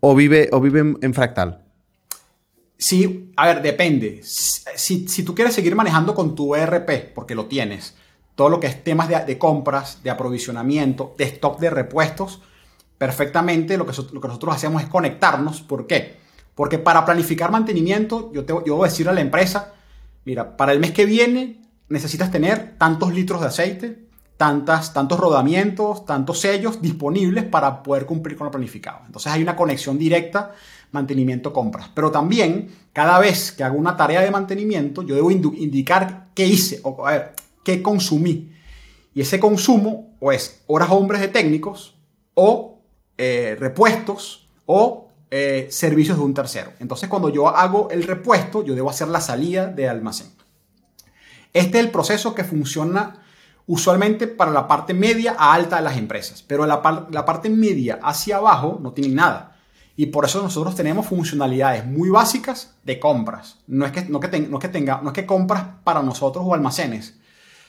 o 0.00 0.14
vive, 0.14 0.50
o 0.52 0.60
vive 0.60 0.80
en 1.00 1.14
Fractal? 1.14 1.62
Sí, 2.78 3.32
a 3.36 3.46
ver, 3.46 3.62
depende. 3.62 4.20
Si, 4.22 5.08
si, 5.08 5.22
tú 5.22 5.34
quieres 5.34 5.54
seguir 5.54 5.74
manejando 5.74 6.14
con 6.14 6.34
tu 6.34 6.54
ERP, 6.54 7.14
porque 7.14 7.34
lo 7.34 7.46
tienes, 7.46 7.94
todo 8.34 8.50
lo 8.50 8.60
que 8.60 8.66
es 8.66 8.84
temas 8.84 9.08
de, 9.08 9.38
compras, 9.38 10.02
de 10.02 10.10
aprovisionamiento, 10.10 11.14
de 11.16 11.24
stock 11.24 11.58
de 11.58 11.70
repuestos, 11.70 12.42
perfectamente 12.98 13.78
lo 13.78 13.86
que, 13.86 13.92
lo 14.12 14.20
que 14.20 14.28
nosotros 14.28 14.54
hacemos 14.54 14.82
es 14.82 14.88
conectarnos. 14.88 15.62
¿Por 15.62 15.86
qué? 15.86 16.16
Porque 16.54 16.78
para 16.78 17.04
planificar 17.04 17.50
mantenimiento, 17.50 18.30
yo, 18.32 18.44
te, 18.44 18.52
yo 18.66 18.76
voy 18.76 18.86
a 18.86 18.90
decirle 18.90 19.12
a 19.12 19.14
la 19.14 19.20
empresa, 19.22 19.72
mira, 20.24 20.56
para 20.56 20.72
el 20.72 20.78
mes 20.78 20.92
que 20.92 21.06
viene 21.06 21.62
necesitas 21.88 22.30
tener 22.30 22.76
tantos 22.78 23.14
litros 23.14 23.40
de 23.40 23.46
aceite, 23.46 24.06
tantas, 24.36 24.92
tantos 24.92 25.18
rodamientos, 25.18 26.04
tantos 26.04 26.40
sellos 26.40 26.82
disponibles 26.82 27.44
para 27.44 27.82
poder 27.82 28.04
cumplir 28.04 28.36
con 28.36 28.46
lo 28.46 28.50
planificado. 28.50 29.00
Entonces 29.06 29.32
hay 29.32 29.42
una 29.42 29.56
conexión 29.56 29.98
directa 29.98 30.54
mantenimiento, 30.96 31.52
compras. 31.52 31.88
Pero 31.94 32.10
también, 32.10 32.68
cada 32.92 33.18
vez 33.18 33.52
que 33.52 33.62
hago 33.62 33.78
una 33.78 33.96
tarea 33.96 34.20
de 34.22 34.30
mantenimiento, 34.30 35.02
yo 35.02 35.14
debo 35.14 35.30
indicar 35.30 36.28
qué 36.34 36.46
hice, 36.46 36.80
o 36.82 37.04
qué 37.62 37.82
consumí. 37.82 38.52
Y 39.14 39.20
ese 39.20 39.38
consumo, 39.38 40.16
o 40.18 40.32
es 40.32 40.62
horas 40.66 40.90
hombres 40.90 41.20
de 41.20 41.28
técnicos, 41.28 41.94
o 42.34 42.80
eh, 43.16 43.56
repuestos, 43.58 44.48
o 44.66 45.10
eh, 45.30 45.68
servicios 45.70 46.18
de 46.18 46.24
un 46.24 46.34
tercero. 46.34 46.72
Entonces, 46.80 47.08
cuando 47.08 47.28
yo 47.28 47.48
hago 47.48 47.88
el 47.90 48.02
repuesto, 48.02 48.64
yo 48.64 48.74
debo 48.74 48.90
hacer 48.90 49.08
la 49.08 49.20
salida 49.20 49.66
de 49.66 49.88
almacén. 49.88 50.28
Este 51.52 51.78
es 51.78 51.84
el 51.84 51.90
proceso 51.90 52.34
que 52.34 52.44
funciona 52.44 53.22
usualmente 53.66 54.26
para 54.26 54.50
la 54.50 54.68
parte 54.68 54.94
media 54.94 55.34
a 55.38 55.54
alta 55.54 55.76
de 55.76 55.82
las 55.82 55.96
empresas, 55.96 56.42
pero 56.42 56.66
la 56.66 57.24
parte 57.24 57.48
media 57.50 57.98
hacia 58.02 58.36
abajo 58.36 58.78
no 58.80 58.92
tiene 58.92 59.14
nada. 59.14 59.55
Y 59.96 60.06
por 60.06 60.26
eso 60.26 60.42
nosotros 60.42 60.74
tenemos 60.74 61.06
funcionalidades 61.06 61.86
muy 61.86 62.10
básicas 62.10 62.76
de 62.84 63.00
compras. 63.00 63.58
No 63.66 63.86
es 63.86 63.92
que, 63.92 64.04
no 64.04 64.20
que, 64.20 64.28
que, 64.28 64.68
tenga, 64.68 65.00
no 65.02 65.08
es 65.08 65.14
que 65.14 65.24
compras 65.24 65.64
para 65.84 66.02
nosotros 66.02 66.44
o 66.46 66.54
almacenes 66.54 67.18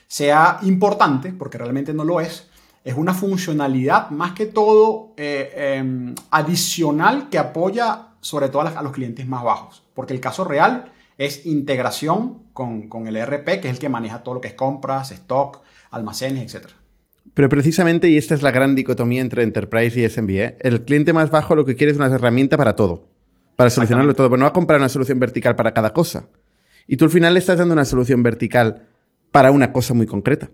sea 0.07 0.59
importante, 0.63 1.31
porque 1.31 1.57
realmente 1.57 1.93
no 1.93 2.03
lo 2.03 2.19
es. 2.19 2.47
Es 2.83 2.95
una 2.95 3.13
funcionalidad 3.13 4.09
más 4.09 4.33
que 4.33 4.45
todo 4.45 5.13
eh, 5.17 5.75
em, 5.77 6.15
adicional 6.31 7.29
que 7.29 7.37
apoya 7.37 8.09
sobre 8.21 8.49
todo 8.49 8.61
a, 8.61 8.81
los 8.81 8.91
clientes 8.91 9.27
más 9.27 9.43
bajos. 9.43 9.83
Porque 9.93 10.13
el 10.13 10.19
caso 10.19 10.43
real 10.43 10.91
es 11.17 11.45
integración 11.45 12.43
con, 12.53 12.89
con 12.89 13.07
el 13.07 13.15
ERP, 13.15 13.45
que 13.61 13.67
es 13.67 13.73
el 13.73 13.79
que 13.79 13.89
maneja 13.89 14.23
todo 14.23 14.35
lo 14.35 14.41
que 14.41 14.49
es 14.49 14.53
compras, 14.53 15.11
stock, 15.11 15.61
almacenes, 15.91 16.53
etc. 16.53 16.67
Pero 17.33 17.49
precisamente, 17.49 18.09
y 18.09 18.17
esta 18.17 18.35
es 18.35 18.41
la 18.41 18.51
gran 18.51 18.75
dicotomía 18.75 19.21
entre 19.21 19.43
Enterprise 19.43 19.99
y 19.99 20.09
SMB, 20.09 20.29
¿eh? 20.29 20.57
el 20.61 20.83
cliente 20.83 21.13
más 21.13 21.29
bajo 21.29 21.55
lo 21.55 21.65
que 21.65 21.75
quiere 21.75 21.91
es 21.91 21.97
una 21.97 22.07
herramienta 22.07 22.57
para 22.57 22.75
todo, 22.75 23.09
para 23.55 23.69
solucionarlo 23.69 24.13
todo, 24.15 24.29
pero 24.29 24.37
no 24.37 24.45
va 24.45 24.49
a 24.49 24.53
comprar 24.53 24.79
una 24.79 24.89
solución 24.89 25.19
vertical 25.19 25.55
para 25.55 25.73
cada 25.73 25.93
cosa. 25.93 26.29
Y 26.87 26.97
tú 26.97 27.05
al 27.05 27.11
final 27.11 27.33
le 27.33 27.39
estás 27.39 27.59
dando 27.59 27.73
una 27.73 27.85
solución 27.85 28.23
vertical 28.23 28.87
para 29.31 29.51
una 29.51 29.71
cosa 29.71 29.93
muy 29.93 30.07
concreta. 30.07 30.49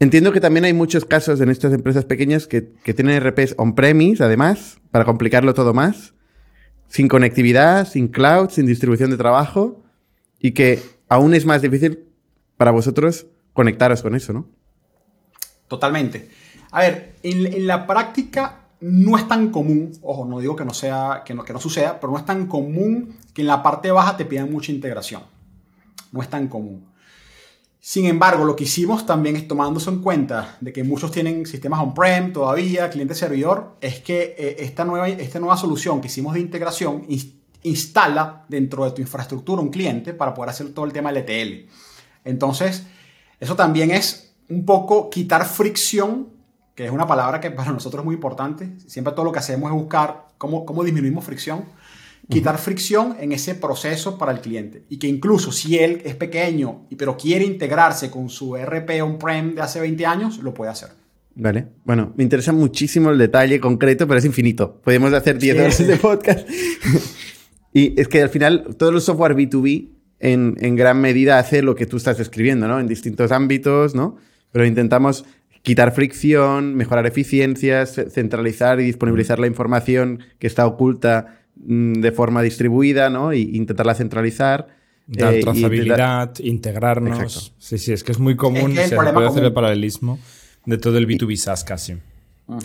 Entiendo 0.00 0.32
que 0.32 0.40
también 0.40 0.64
hay 0.64 0.72
muchos 0.72 1.04
casos 1.04 1.40
en 1.40 1.50
estas 1.50 1.72
empresas 1.72 2.04
pequeñas 2.04 2.46
que, 2.46 2.72
que 2.84 2.94
tienen 2.94 3.20
RPs 3.20 3.56
on-premise, 3.58 4.22
además, 4.22 4.78
para 4.92 5.04
complicarlo 5.04 5.54
todo 5.54 5.74
más, 5.74 6.14
sin 6.86 7.08
conectividad, 7.08 7.86
sin 7.86 8.08
cloud, 8.08 8.50
sin 8.50 8.66
distribución 8.66 9.10
de 9.10 9.16
trabajo, 9.16 9.82
y 10.38 10.52
que 10.52 10.80
aún 11.08 11.34
es 11.34 11.44
más 11.46 11.62
difícil 11.62 12.04
para 12.56 12.70
vosotros 12.70 13.26
conectaros 13.52 14.02
con 14.02 14.14
eso, 14.14 14.32
¿no? 14.32 14.48
Totalmente. 15.68 16.30
A 16.70 16.80
ver, 16.80 17.16
en, 17.22 17.66
la 17.66 17.86
práctica 17.86 18.62
no 18.80 19.16
es 19.16 19.28
tan 19.28 19.50
común, 19.50 19.92
ojo, 20.02 20.24
no 20.24 20.40
digo 20.40 20.56
que 20.56 20.64
no 20.64 20.74
sea, 20.74 21.22
que 21.24 21.34
no, 21.34 21.44
que 21.44 21.52
no 21.52 21.60
suceda, 21.60 22.00
pero 22.00 22.12
no 22.12 22.18
es 22.18 22.24
tan 22.24 22.46
común 22.46 23.16
que 23.32 23.42
en 23.42 23.48
la 23.48 23.62
parte 23.62 23.90
baja 23.90 24.16
te 24.16 24.24
pidan 24.24 24.50
mucha 24.50 24.72
integración. 24.72 25.22
No 26.12 26.22
es 26.22 26.28
tan 26.28 26.48
común. 26.48 26.86
Sin 27.80 28.06
embargo, 28.06 28.44
lo 28.44 28.56
que 28.56 28.64
hicimos 28.64 29.06
también 29.06 29.36
es 29.36 29.46
tomándose 29.46 29.88
en 29.88 30.02
cuenta 30.02 30.56
de 30.60 30.72
que 30.72 30.84
muchos 30.84 31.10
tienen 31.10 31.46
sistemas 31.46 31.80
on-prem 31.80 32.32
todavía, 32.32 32.90
cliente-servidor, 32.90 33.76
es 33.80 34.00
que 34.00 34.34
eh, 34.36 34.56
esta, 34.58 34.84
nueva, 34.84 35.08
esta 35.08 35.38
nueva 35.38 35.56
solución 35.56 36.00
que 36.00 36.08
hicimos 36.08 36.34
de 36.34 36.40
integración 36.40 37.06
instala 37.62 38.44
dentro 38.48 38.84
de 38.84 38.90
tu 38.90 39.00
infraestructura 39.00 39.62
un 39.62 39.70
cliente 39.70 40.12
para 40.12 40.34
poder 40.34 40.50
hacer 40.50 40.74
todo 40.74 40.84
el 40.84 40.92
tema 40.92 41.12
del 41.12 41.24
ETL. 41.28 41.70
Entonces, 42.24 42.84
eso 43.40 43.54
también 43.54 43.90
es 43.90 44.27
un 44.48 44.64
poco 44.64 45.10
quitar 45.10 45.44
fricción, 45.44 46.28
que 46.74 46.86
es 46.86 46.90
una 46.90 47.06
palabra 47.06 47.40
que 47.40 47.50
para 47.50 47.72
nosotros 47.72 48.02
es 48.02 48.04
muy 48.04 48.14
importante. 48.14 48.78
Siempre 48.86 49.12
todo 49.12 49.24
lo 49.24 49.32
que 49.32 49.38
hacemos 49.40 49.70
es 49.70 49.76
buscar 49.76 50.28
cómo, 50.38 50.64
cómo 50.64 50.84
disminuimos 50.84 51.24
fricción 51.24 51.64
quitar 52.28 52.58
fricción 52.58 53.16
en 53.18 53.32
ese 53.32 53.54
proceso 53.54 54.18
para 54.18 54.32
el 54.32 54.40
cliente. 54.40 54.84
Y 54.88 54.98
que 54.98 55.06
incluso 55.06 55.50
si 55.50 55.78
él 55.78 56.02
es 56.04 56.14
pequeño, 56.14 56.86
pero 56.96 57.16
quiere 57.16 57.44
integrarse 57.44 58.10
con 58.10 58.28
su 58.28 58.56
RP 58.56 59.02
on-prem 59.02 59.54
de 59.54 59.62
hace 59.62 59.80
20 59.80 60.06
años, 60.06 60.38
lo 60.42 60.52
puede 60.52 60.70
hacer. 60.70 60.90
Vale. 61.34 61.66
Bueno, 61.84 62.12
me 62.16 62.24
interesa 62.24 62.52
muchísimo 62.52 63.10
el 63.10 63.18
detalle 63.18 63.60
concreto, 63.60 64.06
pero 64.06 64.18
es 64.18 64.24
infinito. 64.24 64.80
Podemos 64.82 65.12
hacer 65.12 65.38
10 65.38 65.58
horas 65.58 65.86
de 65.86 65.96
podcast. 65.96 66.48
y 67.72 67.98
es 67.98 68.08
que 68.08 68.22
al 68.22 68.28
final, 68.28 68.74
todos 68.76 68.92
los 68.92 69.04
software 69.04 69.36
B2B 69.36 69.88
en, 70.20 70.56
en, 70.60 70.74
gran 70.74 71.00
medida 71.00 71.38
hace 71.38 71.62
lo 71.62 71.76
que 71.76 71.86
tú 71.86 71.96
estás 71.96 72.18
escribiendo, 72.18 72.66
¿no? 72.66 72.80
En 72.80 72.88
distintos 72.88 73.30
ámbitos, 73.30 73.94
¿no? 73.94 74.16
Pero 74.52 74.66
intentamos 74.66 75.24
quitar 75.62 75.92
fricción, 75.92 76.74
mejorar 76.74 77.06
eficiencias, 77.06 78.00
centralizar 78.10 78.80
y 78.80 78.84
disponibilizar 78.84 79.38
la 79.38 79.46
información 79.46 80.20
que 80.38 80.46
está 80.46 80.66
oculta 80.66 81.38
Mm, 81.64 81.94
de 81.94 82.12
forma 82.12 82.42
distribuida, 82.42 83.10
¿no? 83.10 83.32
Y 83.32 83.56
intentarla 83.56 83.94
centralizar. 83.94 84.68
Dar 85.06 85.34
eh, 85.34 85.40
trazabilidad, 85.40 86.38
integrarnos. 86.40 87.54
Sí, 87.58 87.78
sí, 87.78 87.92
es 87.92 88.04
que 88.04 88.12
es 88.12 88.18
muy 88.18 88.36
común, 88.36 88.74
se 88.76 88.94
puede 88.94 89.26
hacer 89.26 89.44
el 89.44 89.52
paralelismo 89.52 90.18
de 90.66 90.76
todo 90.76 90.98
el 90.98 91.08
B2B 91.08 91.36
SaaS 91.36 91.64
casi. 91.64 91.96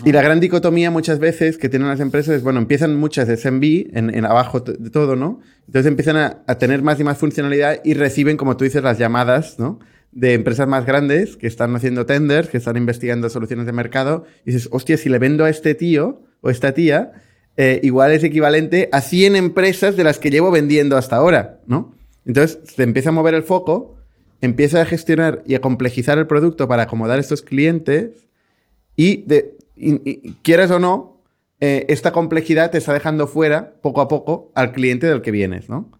Y 0.04 0.12
la 0.12 0.22
gran 0.22 0.40
dicotomía 0.40 0.90
muchas 0.90 1.18
veces 1.18 1.58
que 1.58 1.68
tienen 1.68 1.88
las 1.88 2.00
empresas 2.00 2.36
es, 2.36 2.42
bueno, 2.42 2.58
empiezan 2.58 2.96
muchas 2.96 3.28
de 3.28 3.36
SMB 3.36 3.96
en, 3.96 4.14
en 4.14 4.24
abajo 4.24 4.60
de 4.60 4.90
todo, 4.90 5.16
¿no? 5.16 5.40
Entonces 5.66 5.86
empiezan 5.86 6.16
a, 6.16 6.42
a, 6.46 6.58
tener 6.58 6.82
más 6.82 7.00
y 7.00 7.04
más 7.04 7.18
funcionalidad 7.18 7.80
y 7.84 7.94
reciben, 7.94 8.36
como 8.36 8.56
tú 8.56 8.64
dices, 8.64 8.82
las 8.82 8.98
llamadas, 8.98 9.58
¿no? 9.58 9.80
De 10.14 10.32
empresas 10.32 10.68
más 10.68 10.86
grandes 10.86 11.36
que 11.36 11.46
están 11.46 11.74
haciendo 11.74 12.06
tenders, 12.06 12.48
que 12.48 12.58
están 12.58 12.76
investigando 12.76 13.28
soluciones 13.28 13.66
de 13.66 13.72
mercado. 13.72 14.24
Y 14.44 14.52
dices, 14.52 14.68
hostia, 14.70 14.96
si 14.96 15.08
le 15.08 15.18
vendo 15.18 15.44
a 15.44 15.50
este 15.50 15.74
tío 15.74 16.22
o 16.40 16.50
esta 16.50 16.72
tía, 16.72 17.12
eh, 17.56 17.80
igual 17.82 18.12
es 18.12 18.24
equivalente 18.24 18.88
a 18.92 19.00
100 19.00 19.36
empresas 19.36 19.96
de 19.96 20.04
las 20.04 20.18
que 20.18 20.30
llevo 20.30 20.50
vendiendo 20.50 20.96
hasta 20.96 21.16
ahora, 21.16 21.60
¿no? 21.66 21.94
Entonces, 22.26 22.58
se 22.64 22.82
empieza 22.82 23.10
a 23.10 23.12
mover 23.12 23.34
el 23.34 23.42
foco, 23.42 23.96
empieza 24.40 24.80
a 24.80 24.86
gestionar 24.86 25.42
y 25.46 25.54
a 25.54 25.60
complejizar 25.60 26.18
el 26.18 26.26
producto 26.26 26.66
para 26.66 26.84
acomodar 26.84 27.18
a 27.18 27.20
estos 27.20 27.42
clientes 27.42 28.26
y, 28.96 29.24
quieras 30.42 30.70
o 30.70 30.78
no, 30.78 31.22
eh, 31.60 31.86
esta 31.88 32.12
complejidad 32.12 32.70
te 32.70 32.78
está 32.78 32.92
dejando 32.92 33.26
fuera, 33.26 33.74
poco 33.82 34.00
a 34.00 34.08
poco, 34.08 34.50
al 34.54 34.72
cliente 34.72 35.06
del 35.06 35.22
que 35.22 35.30
vienes, 35.30 35.68
¿no? 35.68 35.90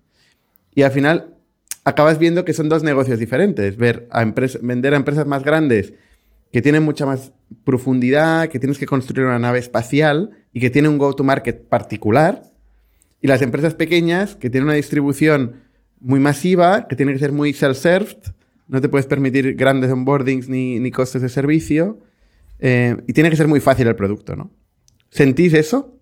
Y 0.74 0.82
al 0.82 0.90
final 0.90 1.33
acabas 1.84 2.18
viendo 2.18 2.44
que 2.44 2.52
son 2.52 2.68
dos 2.68 2.82
negocios 2.82 3.18
diferentes. 3.18 3.76
Ver 3.76 4.08
a 4.10 4.24
vender 4.62 4.94
a 4.94 4.96
empresas 4.96 5.26
más 5.26 5.44
grandes 5.44 5.94
que 6.52 6.62
tienen 6.62 6.82
mucha 6.82 7.04
más 7.04 7.32
profundidad, 7.64 8.48
que 8.48 8.58
tienes 8.58 8.78
que 8.78 8.86
construir 8.86 9.26
una 9.26 9.38
nave 9.38 9.58
espacial 9.58 10.30
y 10.52 10.60
que 10.60 10.70
tiene 10.70 10.88
un 10.88 10.98
go-to-market 10.98 11.68
particular, 11.68 12.42
y 13.20 13.26
las 13.26 13.42
empresas 13.42 13.74
pequeñas 13.74 14.36
que 14.36 14.50
tienen 14.50 14.66
una 14.68 14.74
distribución 14.74 15.62
muy 15.98 16.20
masiva, 16.20 16.86
que 16.86 16.94
tiene 16.94 17.12
que 17.12 17.18
ser 17.18 17.32
muy 17.32 17.54
self-served, 17.54 18.34
no 18.68 18.80
te 18.80 18.88
puedes 18.88 19.06
permitir 19.06 19.54
grandes 19.56 19.90
onboardings 19.90 20.48
ni, 20.48 20.78
ni 20.78 20.90
costes 20.90 21.22
de 21.22 21.28
servicio, 21.28 21.98
eh, 22.60 22.96
y 23.06 23.12
tiene 23.12 23.30
que 23.30 23.36
ser 23.36 23.48
muy 23.48 23.60
fácil 23.60 23.88
el 23.88 23.96
producto, 23.96 24.36
¿no? 24.36 24.52
¿Sentís 25.10 25.54
eso? 25.54 25.98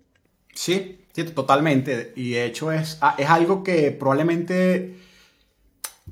Sí, 0.52 0.98
sí, 1.12 1.24
totalmente. 1.24 2.12
Y 2.14 2.32
de 2.32 2.44
hecho 2.44 2.72
es, 2.72 2.98
ah, 3.00 3.14
es 3.18 3.28
algo 3.28 3.62
que 3.62 3.90
probablemente 3.92 4.96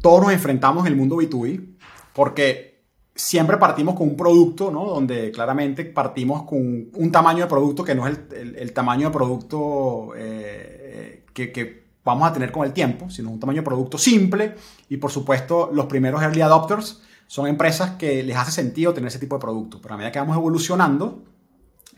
todos 0.00 0.22
nos 0.22 0.33
enfrentamos 0.33 0.87
en 0.87 0.92
el 0.92 0.98
mundo 0.98 1.16
B2B, 1.16 1.76
porque 2.14 2.70
siempre 3.14 3.57
partimos 3.59 3.94
con 3.94 4.09
un 4.09 4.16
producto, 4.16 4.70
¿no? 4.70 4.85
Donde 4.87 5.31
claramente 5.31 5.85
partimos 5.85 6.44
con 6.44 6.90
un 6.94 7.12
tamaño 7.12 7.44
de 7.44 7.48
producto 7.48 7.85
que 7.85 7.94
no 7.94 8.07
es 8.07 8.18
el, 8.33 8.72
tamaño 8.72 9.09
de 9.09 9.12
producto 9.12 10.12
eh, 10.16 11.24
que, 11.35 11.81
vamos 12.03 12.29
a 12.29 12.33
tener 12.33 12.50
con 12.50 12.64
el 12.64 12.72
tiempo, 12.72 13.11
sino 13.11 13.31
un 13.31 13.38
tamaño 13.38 13.61
de 13.61 13.66
producto 13.66 13.98
simple. 13.98 14.55
Y 14.88 14.96
por 14.96 15.11
supuesto, 15.11 15.70
los 15.72 15.87
primeros 15.87 16.22
early 16.22 16.40
adopters 16.40 17.03
son 17.26 17.46
empresas 17.46 17.92
que 17.92 18.22
les 18.22 18.37
hace 18.37 18.53
sentido 18.53 18.94
tener 18.94 19.09
ese 19.09 19.18
tipo 19.18 19.37
de 19.37 19.40
producto. 19.40 19.81
Pero 19.83 19.94
a 19.94 19.96
medida 19.98 20.11
que 20.11 20.18
vamos 20.18 20.37
evolucionando, 20.37 21.22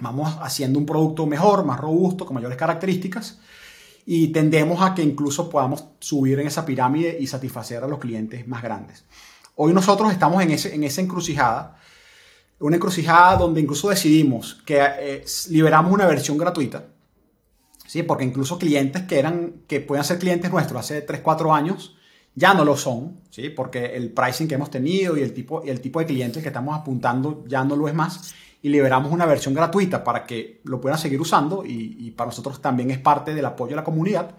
vamos 0.00 0.36
haciendo 0.42 0.78
un 0.78 0.86
producto 0.86 1.26
mejor, 1.26 1.64
más 1.64 1.80
robusto, 1.80 2.26
con 2.26 2.34
mayores 2.34 2.58
características. 2.58 3.40
Y 4.04 4.28
tendemos 4.28 4.82
a 4.82 4.94
que 4.94 5.02
incluso 5.02 5.48
podamos 5.48 5.84
subir 6.00 6.40
en 6.40 6.46
esa 6.46 6.66
pirámide 6.66 7.16
y 7.20 7.26
satisfacer 7.26 7.84
a 7.84 7.86
los 7.86 7.98
clientes 7.98 8.46
más 8.48 8.62
grandes. 8.62 9.04
Hoy 9.56 9.72
nosotros 9.72 10.10
estamos 10.10 10.42
en, 10.42 10.50
ese, 10.50 10.74
en 10.74 10.82
esa 10.84 11.00
encrucijada, 11.00 11.76
una 12.58 12.76
encrucijada 12.76 13.36
donde 13.36 13.60
incluso 13.60 13.90
decidimos 13.90 14.62
que 14.64 14.80
eh, 14.80 15.24
liberamos 15.50 15.92
una 15.92 16.06
versión 16.06 16.38
gratuita, 16.38 16.86
¿sí? 17.86 18.02
porque 18.02 18.24
incluso 18.24 18.58
clientes 18.58 19.02
que, 19.02 19.18
eran, 19.18 19.62
que 19.68 19.80
pueden 19.80 20.04
ser 20.04 20.18
clientes 20.18 20.50
nuestros 20.50 20.80
hace 20.80 21.02
3, 21.02 21.20
4 21.20 21.54
años, 21.54 21.96
ya 22.34 22.54
no 22.54 22.64
lo 22.64 22.76
son, 22.76 23.20
¿sí? 23.30 23.50
porque 23.50 23.94
el 23.94 24.10
pricing 24.10 24.48
que 24.48 24.54
hemos 24.54 24.70
tenido 24.70 25.16
y 25.18 25.22
el, 25.22 25.34
tipo, 25.34 25.62
y 25.64 25.70
el 25.70 25.80
tipo 25.80 26.00
de 26.00 26.06
clientes 26.06 26.42
que 26.42 26.48
estamos 26.48 26.78
apuntando 26.78 27.44
ya 27.46 27.62
no 27.62 27.76
lo 27.76 27.88
es 27.88 27.94
más. 27.94 28.34
Y 28.62 28.68
liberamos 28.68 29.12
una 29.12 29.26
versión 29.26 29.54
gratuita 29.54 30.04
para 30.04 30.24
que 30.24 30.60
lo 30.64 30.80
puedan 30.80 30.98
seguir 30.98 31.20
usando 31.20 31.64
y, 31.66 32.10
para 32.12 32.28
nosotros 32.28 32.62
también 32.62 32.90
es 32.90 32.98
parte 32.98 33.34
del 33.34 33.44
apoyo 33.44 33.74
a 33.74 33.76
la 33.76 33.84
comunidad. 33.84 34.36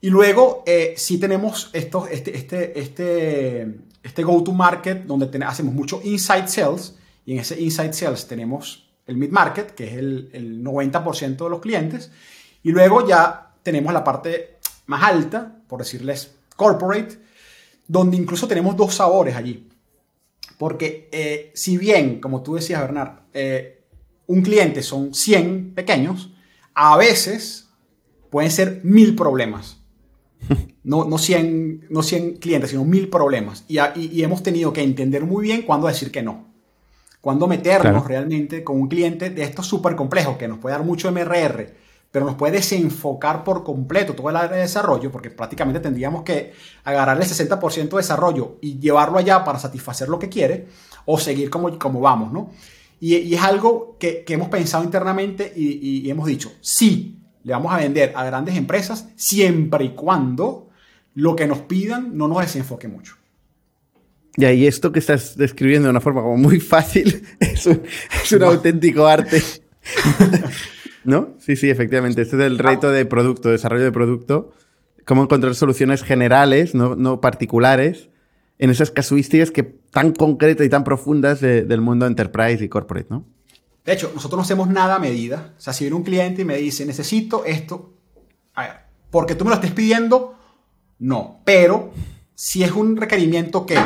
Y 0.00 0.10
luego 0.10 0.62
eh, 0.66 0.94
sí 0.96 1.18
tenemos 1.18 1.70
estos, 1.72 2.08
este, 2.10 2.36
este, 2.36 2.78
este, 2.78 3.80
este 4.02 4.22
go-to-market 4.22 5.04
donde 5.04 5.44
hacemos 5.44 5.74
mucho 5.74 6.00
inside 6.04 6.48
sales 6.48 6.96
y 7.24 7.32
en 7.34 7.38
ese 7.40 7.60
inside 7.60 7.92
sales 7.92 8.26
tenemos 8.26 8.88
el 9.06 9.16
mid-market, 9.16 9.74
que 9.74 9.88
es 9.88 9.94
el, 9.94 10.30
el 10.32 10.62
90% 10.64 11.36
de 11.36 11.50
los 11.50 11.60
clientes, 11.60 12.10
y 12.62 12.70
luego 12.70 13.06
ya 13.06 13.52
tenemos 13.62 13.92
la 13.92 14.04
parte 14.04 14.58
más 14.86 15.02
alta, 15.02 15.56
por 15.66 15.80
decirles 15.80 16.34
corporate, 16.56 17.18
donde 17.86 18.16
incluso 18.16 18.46
tenemos 18.46 18.76
dos 18.76 18.94
sabores 18.94 19.34
allí. 19.36 19.68
Porque 20.62 21.08
eh, 21.10 21.50
si 21.54 21.76
bien, 21.76 22.20
como 22.20 22.44
tú 22.44 22.54
decías, 22.54 22.80
Bernard, 22.80 23.22
eh, 23.34 23.82
un 24.28 24.42
cliente 24.42 24.84
son 24.84 25.12
100 25.12 25.74
pequeños, 25.74 26.34
a 26.72 26.96
veces 26.96 27.68
pueden 28.30 28.52
ser 28.52 28.78
mil 28.84 29.16
problemas. 29.16 29.82
No, 30.84 31.04
no, 31.04 31.18
100, 31.18 31.86
no 31.90 32.02
100 32.04 32.36
clientes, 32.36 32.70
sino 32.70 32.84
mil 32.84 33.08
problemas. 33.08 33.64
Y, 33.66 33.78
y, 33.96 34.22
hemos 34.22 34.44
tenido 34.44 34.72
que 34.72 34.82
entender 34.82 35.24
muy 35.24 35.42
bien 35.42 35.62
cuándo 35.62 35.88
decir 35.88 36.12
que 36.12 36.22
no. 36.22 36.52
Cuándo 37.20 37.48
meternos 37.48 38.06
realmente 38.06 38.62
con 38.62 38.80
un 38.80 38.86
cliente 38.86 39.30
de 39.30 39.42
estos 39.42 39.66
súper 39.66 39.96
complejos, 39.96 40.36
que 40.36 40.46
nos 40.46 40.58
puede 40.58 40.76
dar 40.76 40.84
mucho 40.84 41.10
MRR, 41.10 41.74
pero 42.12 42.26
nos 42.26 42.34
puede 42.34 42.58
desenfocar 42.58 43.42
por 43.42 43.64
completo 43.64 44.14
todo 44.14 44.28
el 44.28 44.36
área 44.36 44.56
de 44.56 44.62
desarrollo, 44.62 45.10
porque 45.10 45.30
prácticamente 45.30 45.80
tendríamos 45.80 46.22
que 46.22 46.52
agarrar 46.84 47.16
el 47.16 47.26
60% 47.26 47.88
de 47.88 47.96
desarrollo 47.96 48.58
y 48.60 48.78
llevarlo 48.78 49.18
allá 49.18 49.42
para 49.42 49.58
satisfacer 49.58 50.10
lo 50.10 50.18
que 50.18 50.28
quiere, 50.28 50.68
o 51.06 51.18
seguir 51.18 51.48
como, 51.48 51.76
como 51.78 52.00
vamos, 52.00 52.30
¿no? 52.30 52.50
Y, 53.00 53.16
y 53.16 53.34
es 53.34 53.42
algo 53.42 53.96
que, 53.98 54.22
que, 54.24 54.34
hemos 54.34 54.48
pensado 54.48 54.84
internamente 54.84 55.52
y, 55.56 56.06
y 56.06 56.10
hemos 56.10 56.26
dicho, 56.26 56.52
sí, 56.60 57.18
le 57.42 57.52
vamos 57.54 57.72
a 57.72 57.78
vender 57.78 58.12
a 58.14 58.24
grandes 58.24 58.56
empresas 58.56 59.08
siempre 59.16 59.86
y 59.86 59.88
cuando 59.90 60.68
lo 61.14 61.34
que 61.34 61.46
nos 61.46 61.60
pidan 61.60 62.16
no 62.16 62.28
nos 62.28 62.40
desenfoque 62.40 62.88
mucho. 62.88 63.16
Y 64.36 64.44
ahí 64.44 64.66
esto 64.66 64.92
que 64.92 64.98
estás 64.98 65.36
describiendo 65.36 65.86
de 65.86 65.90
una 65.90 66.00
forma 66.00 66.22
como 66.22 66.36
muy 66.36 66.60
fácil 66.60 67.22
es 67.40 67.66
un, 67.66 67.82
es 68.22 68.32
un 68.32 68.42
auténtico 68.44 69.06
arte. 69.06 69.42
¿No? 71.04 71.34
Sí, 71.38 71.56
sí, 71.56 71.70
efectivamente. 71.70 72.22
Este 72.22 72.36
es 72.36 72.42
el 72.42 72.58
reto 72.58 72.90
de 72.90 73.04
producto, 73.06 73.50
desarrollo 73.50 73.84
de 73.84 73.92
producto. 73.92 74.52
Cómo 75.04 75.24
encontrar 75.24 75.54
soluciones 75.54 76.02
generales, 76.02 76.74
no, 76.74 76.94
no 76.94 77.20
particulares, 77.20 78.08
en 78.58 78.70
esas 78.70 78.90
casuísticas 78.90 79.50
que 79.50 79.64
tan 79.64 80.12
concretas 80.12 80.64
y 80.66 80.70
tan 80.70 80.84
profundas 80.84 81.40
del 81.40 81.80
mundo 81.80 82.06
enterprise 82.06 82.64
y 82.64 82.68
corporate, 82.68 83.08
¿no? 83.10 83.26
De 83.84 83.92
hecho, 83.92 84.12
nosotros 84.14 84.38
no 84.38 84.42
hacemos 84.42 84.68
nada 84.68 84.94
a 84.94 84.98
medida. 85.00 85.54
O 85.58 85.60
sea, 85.60 85.72
si 85.72 85.84
viene 85.84 85.96
un 85.96 86.04
cliente 86.04 86.42
y 86.42 86.44
me 86.44 86.56
dice, 86.56 86.86
necesito 86.86 87.44
esto, 87.44 87.94
a 88.54 88.62
ver, 88.62 88.72
porque 89.10 89.34
tú 89.34 89.44
me 89.44 89.50
lo 89.50 89.56
estés 89.56 89.72
pidiendo, 89.72 90.36
no. 91.00 91.40
Pero 91.44 91.90
si 92.34 92.62
es 92.62 92.70
un 92.70 92.96
requerimiento 92.96 93.66
que 93.66 93.76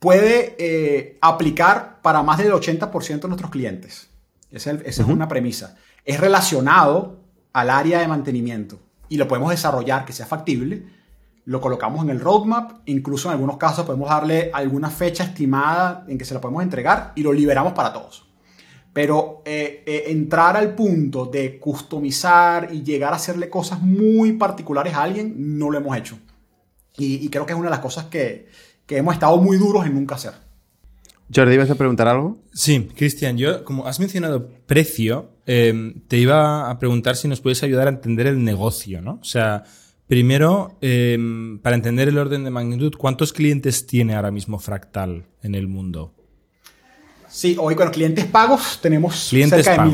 puede 0.00 0.56
eh, 0.58 1.18
aplicar 1.20 2.00
para 2.02 2.22
más 2.22 2.38
del 2.38 2.52
80% 2.52 3.20
de 3.20 3.28
nuestros 3.28 3.50
clientes. 3.50 4.08
Esa 4.50 4.72
es, 4.84 4.98
una 4.98 5.28
premisa. 5.28 5.76
Es 6.04 6.20
relacionado 6.20 7.20
al 7.52 7.70
área 7.70 8.00
de 8.00 8.08
mantenimiento 8.08 8.78
y 9.08 9.16
lo 9.16 9.28
podemos 9.28 9.50
desarrollar 9.50 10.04
que 10.04 10.12
sea 10.12 10.26
factible. 10.26 10.86
Lo 11.44 11.60
colocamos 11.60 12.02
en 12.02 12.10
el 12.10 12.20
roadmap, 12.20 12.80
incluso 12.86 13.28
en 13.28 13.32
algunos 13.32 13.56
casos 13.56 13.84
podemos 13.84 14.08
darle 14.08 14.50
alguna 14.52 14.88
fecha 14.88 15.24
estimada 15.24 16.04
en 16.08 16.16
que 16.16 16.24
se 16.24 16.34
la 16.34 16.40
podemos 16.40 16.62
entregar 16.62 17.12
y 17.16 17.22
lo 17.22 17.32
liberamos 17.32 17.72
para 17.72 17.92
todos. 17.92 18.26
Pero 18.92 19.42
eh, 19.44 19.82
eh, 19.86 20.04
entrar 20.08 20.56
al 20.56 20.74
punto 20.74 21.26
de 21.26 21.58
customizar 21.58 22.72
y 22.72 22.82
llegar 22.82 23.12
a 23.12 23.16
hacerle 23.16 23.48
cosas 23.48 23.80
muy 23.80 24.32
particulares 24.32 24.94
a 24.94 25.02
alguien, 25.02 25.58
no 25.58 25.70
lo 25.70 25.78
hemos 25.78 25.96
hecho. 25.96 26.18
Y, 26.96 27.28
creo 27.30 27.46
que 27.46 27.52
es 27.52 27.58
una 27.58 27.68
de 27.68 27.76
las 27.76 27.80
cosas 27.80 28.06
que, 28.06 28.48
que 28.84 28.98
hemos 28.98 29.14
estado 29.14 29.38
muy 29.38 29.56
duros 29.56 29.86
en 29.86 29.94
nunca 29.94 30.16
hacer. 30.16 30.34
Jordi, 31.34 31.54
¿ibas 31.54 31.70
a 31.70 31.76
preguntar 31.76 32.08
algo? 32.08 32.38
Sí, 32.52 32.90
Cristian, 32.96 33.38
yo, 33.38 33.64
como 33.64 33.86
has 33.86 34.00
mencionado 34.00 34.48
precio, 34.66 35.30
em, 35.52 36.00
te 36.06 36.16
iba 36.16 36.70
a 36.70 36.78
preguntar 36.78 37.16
si 37.16 37.26
nos 37.26 37.40
puedes 37.40 37.64
ayudar 37.64 37.88
a 37.88 37.90
entender 37.90 38.28
el 38.28 38.44
negocio, 38.44 39.02
¿no? 39.02 39.18
O 39.20 39.24
sea, 39.24 39.64
primero, 40.06 40.78
em, 40.80 41.58
para 41.58 41.74
entender 41.74 42.08
el 42.08 42.18
orden 42.18 42.44
de 42.44 42.50
magnitud, 42.50 42.94
¿cuántos 42.96 43.32
clientes 43.32 43.84
tiene 43.84 44.14
ahora 44.14 44.30
mismo 44.30 44.60
Fractal 44.60 45.26
en 45.42 45.56
el 45.56 45.66
mundo? 45.66 46.14
Sí, 47.28 47.56
hoy 47.58 47.74
con 47.74 47.86
los 47.86 47.94
clientes 47.94 48.26
pagos 48.26 48.78
tenemos 48.80 49.28
clientes 49.28 49.64
cerca 49.64 49.84
de 49.84 49.92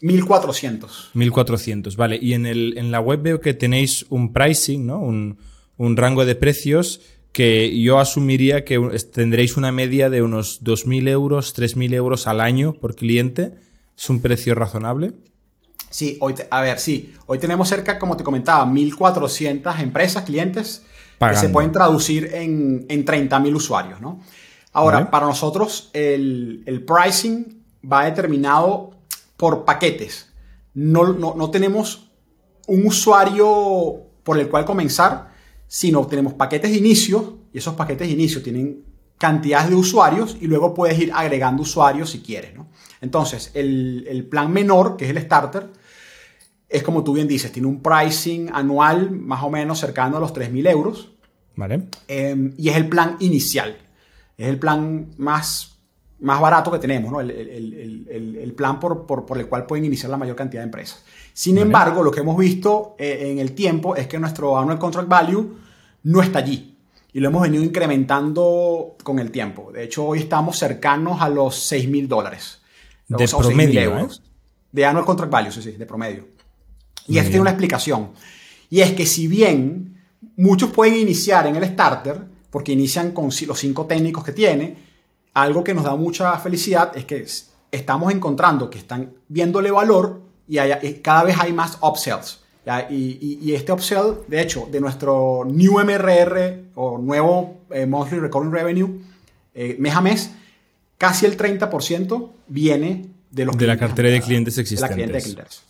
1400. 0.00 1.10
1400, 1.14 1.96
vale. 1.96 2.18
Y 2.20 2.34
en, 2.34 2.46
el, 2.46 2.76
en 2.76 2.90
la 2.90 2.98
web 2.98 3.22
veo 3.22 3.40
que 3.40 3.54
tenéis 3.54 4.04
un 4.08 4.32
pricing, 4.32 4.84
¿no? 4.84 4.98
Un, 5.00 5.38
un 5.76 5.96
rango 5.96 6.24
de 6.24 6.34
precios 6.34 7.00
que 7.30 7.80
yo 7.80 8.00
asumiría 8.00 8.64
que 8.64 8.80
tendréis 9.12 9.56
una 9.56 9.70
media 9.70 10.10
de 10.10 10.22
unos 10.22 10.62
2.000 10.64 11.08
euros, 11.08 11.56
3.000 11.56 11.94
euros 11.94 12.26
al 12.26 12.40
año 12.40 12.72
por 12.74 12.96
cliente. 12.96 13.54
¿Es 13.98 14.08
un 14.08 14.20
precio 14.20 14.54
razonable? 14.54 15.12
Sí, 15.90 16.18
hoy 16.20 16.34
a 16.50 16.60
ver, 16.60 16.78
sí. 16.78 17.14
Hoy 17.26 17.38
tenemos 17.38 17.68
cerca, 17.68 17.98
como 17.98 18.16
te 18.16 18.22
comentaba, 18.22 18.64
1.400 18.64 19.80
empresas, 19.80 20.22
clientes, 20.22 20.84
que 21.18 21.34
se 21.34 21.48
pueden 21.48 21.72
traducir 21.72 22.30
en, 22.32 22.86
en 22.88 23.04
30.000 23.04 23.56
usuarios, 23.56 24.00
¿no? 24.00 24.20
Ahora, 24.72 25.10
para 25.10 25.26
nosotros 25.26 25.90
el, 25.92 26.62
el, 26.66 26.84
pricing 26.84 27.64
va 27.90 28.04
determinado 28.04 28.92
por 29.36 29.64
paquetes. 29.64 30.28
No, 30.74 31.12
no, 31.14 31.34
no 31.34 31.50
tenemos 31.50 32.10
un 32.68 32.86
usuario 32.86 34.02
por 34.22 34.38
el 34.38 34.48
cual 34.48 34.64
comenzar, 34.64 35.32
sino 35.66 36.06
tenemos 36.06 36.34
paquetes 36.34 36.70
de 36.70 36.76
inicio 36.76 37.38
y 37.52 37.58
esos 37.58 37.74
paquetes 37.74 38.06
de 38.06 38.14
inicio 38.14 38.42
tienen 38.42 38.84
cantidades 39.18 39.68
de 39.68 39.74
usuarios 39.74 40.36
y 40.40 40.46
luego 40.46 40.72
puedes 40.72 40.98
ir 40.98 41.12
agregando 41.12 41.62
usuarios 41.62 42.10
si 42.10 42.20
quieres. 42.20 42.54
¿no? 42.54 42.68
Entonces, 43.00 43.50
el, 43.54 44.26
plan 44.30 44.52
menor, 44.52 44.96
que 44.96 45.04
es 45.04 45.10
el 45.10 45.20
starter, 45.20 45.68
es 46.68 46.82
como 46.82 47.02
tú 47.02 47.14
bien 47.14 47.28
dices, 47.28 47.50
tiene 47.50 47.68
un 47.68 47.82
pricing 47.82 48.50
anual 48.52 49.10
más 49.10 49.42
o 49.42 49.50
menos 49.50 49.78
cercano 49.78 50.16
a 50.16 50.20
los 50.20 50.32
3.000 50.32 50.70
euros. 50.70 51.12
Vale. 51.56 51.88
Em, 52.06 52.54
y 52.56 52.68
es 52.68 52.76
el 52.76 52.88
plan 52.88 53.16
inicial. 53.20 53.76
Es 54.36 54.46
el 54.46 54.58
plan 54.58 55.08
más, 55.16 55.78
más 56.20 56.40
barato 56.40 56.70
que 56.70 56.78
tenemos, 56.78 57.10
¿no? 57.10 57.20
el, 57.20 58.54
plan 58.56 58.78
por, 58.78 59.06
por, 59.06 59.38
el 59.38 59.48
cual 59.48 59.66
pueden 59.66 59.84
iniciar 59.84 60.10
la 60.10 60.16
mayor 60.16 60.36
cantidad 60.36 60.62
de 60.62 60.66
empresas. 60.66 61.04
Sin 61.32 61.58
embargo, 61.58 62.02
lo 62.02 62.10
que 62.10 62.20
hemos 62.20 62.36
visto 62.36 62.94
eh, 62.98 63.30
en 63.30 63.38
el 63.38 63.52
tiempo 63.52 63.96
es 63.96 64.06
que 64.06 64.18
nuestro 64.18 64.56
annual 64.58 64.78
contract 64.78 65.08
value 65.08 65.56
no 66.04 66.22
está 66.22 66.40
allí. 66.40 66.77
Y 67.12 67.20
lo 67.20 67.28
hemos 67.28 67.42
venido 67.42 67.62
incrementando 67.62 68.96
con 69.02 69.18
el 69.18 69.30
tiempo. 69.30 69.72
De 69.72 69.84
hecho, 69.84 70.04
hoy 70.04 70.20
estamos 70.20 70.58
cercanos 70.58 71.20
a 71.20 71.28
los 71.28 71.56
6 71.56 71.88
mil 71.88 72.08
dólares. 72.08 72.60
De 73.06 73.26
promedio, 73.26 73.80
euros. 73.80 74.22
¿eh? 74.24 74.28
De 74.72 74.84
annual 74.84 75.06
contract 75.06 75.32
value, 75.32 75.50
sí, 75.50 75.62
sí, 75.62 75.72
de 75.72 75.86
promedio. 75.86 76.26
Y 77.06 77.16
esto 77.16 77.30
tiene 77.30 77.40
una 77.40 77.50
explicación. 77.50 78.10
Y 78.68 78.80
es 78.80 78.92
que 78.92 79.06
si 79.06 79.26
bien 79.26 80.02
muchos 80.36 80.70
pueden 80.70 80.96
iniciar 80.96 81.46
en 81.46 81.56
el 81.56 81.64
starter, 81.64 82.20
porque 82.50 82.72
inician 82.72 83.12
con 83.12 83.30
los 83.46 83.58
cinco 83.58 83.86
técnicos 83.86 84.24
que 84.24 84.32
tiene, 84.32 84.76
algo 85.34 85.64
que 85.64 85.74
nos 85.74 85.84
da 85.84 85.96
mucha 85.96 86.36
felicidad 86.38 86.96
es 86.96 87.04
que 87.04 87.26
estamos 87.70 88.12
encontrando 88.12 88.70
que 88.70 88.78
están 88.78 89.12
viéndole 89.28 89.70
valor 89.70 90.22
y, 90.46 90.56
cada 91.02 91.24
vez 91.24 91.36
hay 91.38 91.52
más 91.52 91.78
upsells. 91.82 92.37
Y, 92.90 93.52
este 93.54 93.72
upsell, 93.72 94.18
de 94.26 94.42
hecho, 94.42 94.68
de 94.70 94.80
nuestro 94.80 95.44
new 95.46 95.78
MRR 95.78 96.70
o 96.74 96.98
nuevo 96.98 97.60
eh, 97.70 97.86
Monthly 97.86 98.18
Recurring 98.18 98.52
Revenue, 98.52 99.00
eh, 99.54 99.76
mes 99.78 99.94
a 99.94 100.00
mes, 100.00 100.30
casi 100.98 101.26
el 101.26 101.36
30% 101.36 102.30
viene 102.48 103.06
de 103.30 103.44
los 103.44 103.56
de 103.56 103.66
la 103.66 103.76
cartera 103.76 104.10
de 104.10 104.20
clientes 104.20 104.58
existentes. 104.58 104.96
De 104.96 105.06
la 105.06 105.12
de 105.12 105.22
clientes. 105.22 105.62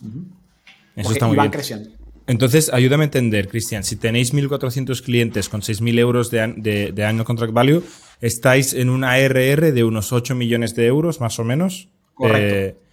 Eso 0.95 1.11
está 1.11 1.27
muy 1.27 1.37
van 1.37 1.45
bien. 1.45 1.51
creciendo. 1.51 1.89
Entonces, 2.27 2.69
ayúdame 2.71 3.03
a 3.03 3.05
entender, 3.05 3.47
Cristian, 3.47 3.83
si 3.83 3.95
tenéis 3.95 4.33
1.400 4.33 5.01
clientes 5.01 5.49
con 5.49 5.61
6.000 5.61 5.97
euros 5.97 6.29
de, 6.29 6.53
de, 6.57 6.91
de 6.91 7.05
año 7.05 7.25
contract 7.25 7.53
value, 7.53 7.83
estáis 8.21 8.73
en 8.73 8.89
una 8.89 9.13
ARR 9.13 9.73
de 9.73 9.83
unos 9.83 10.13
8 10.13 10.35
millones 10.35 10.75
de 10.75 10.85
euros, 10.85 11.21
más 11.21 11.39
o 11.39 11.43
menos. 11.43 11.89
Correcto. 12.13 12.55
Eh, 12.55 12.88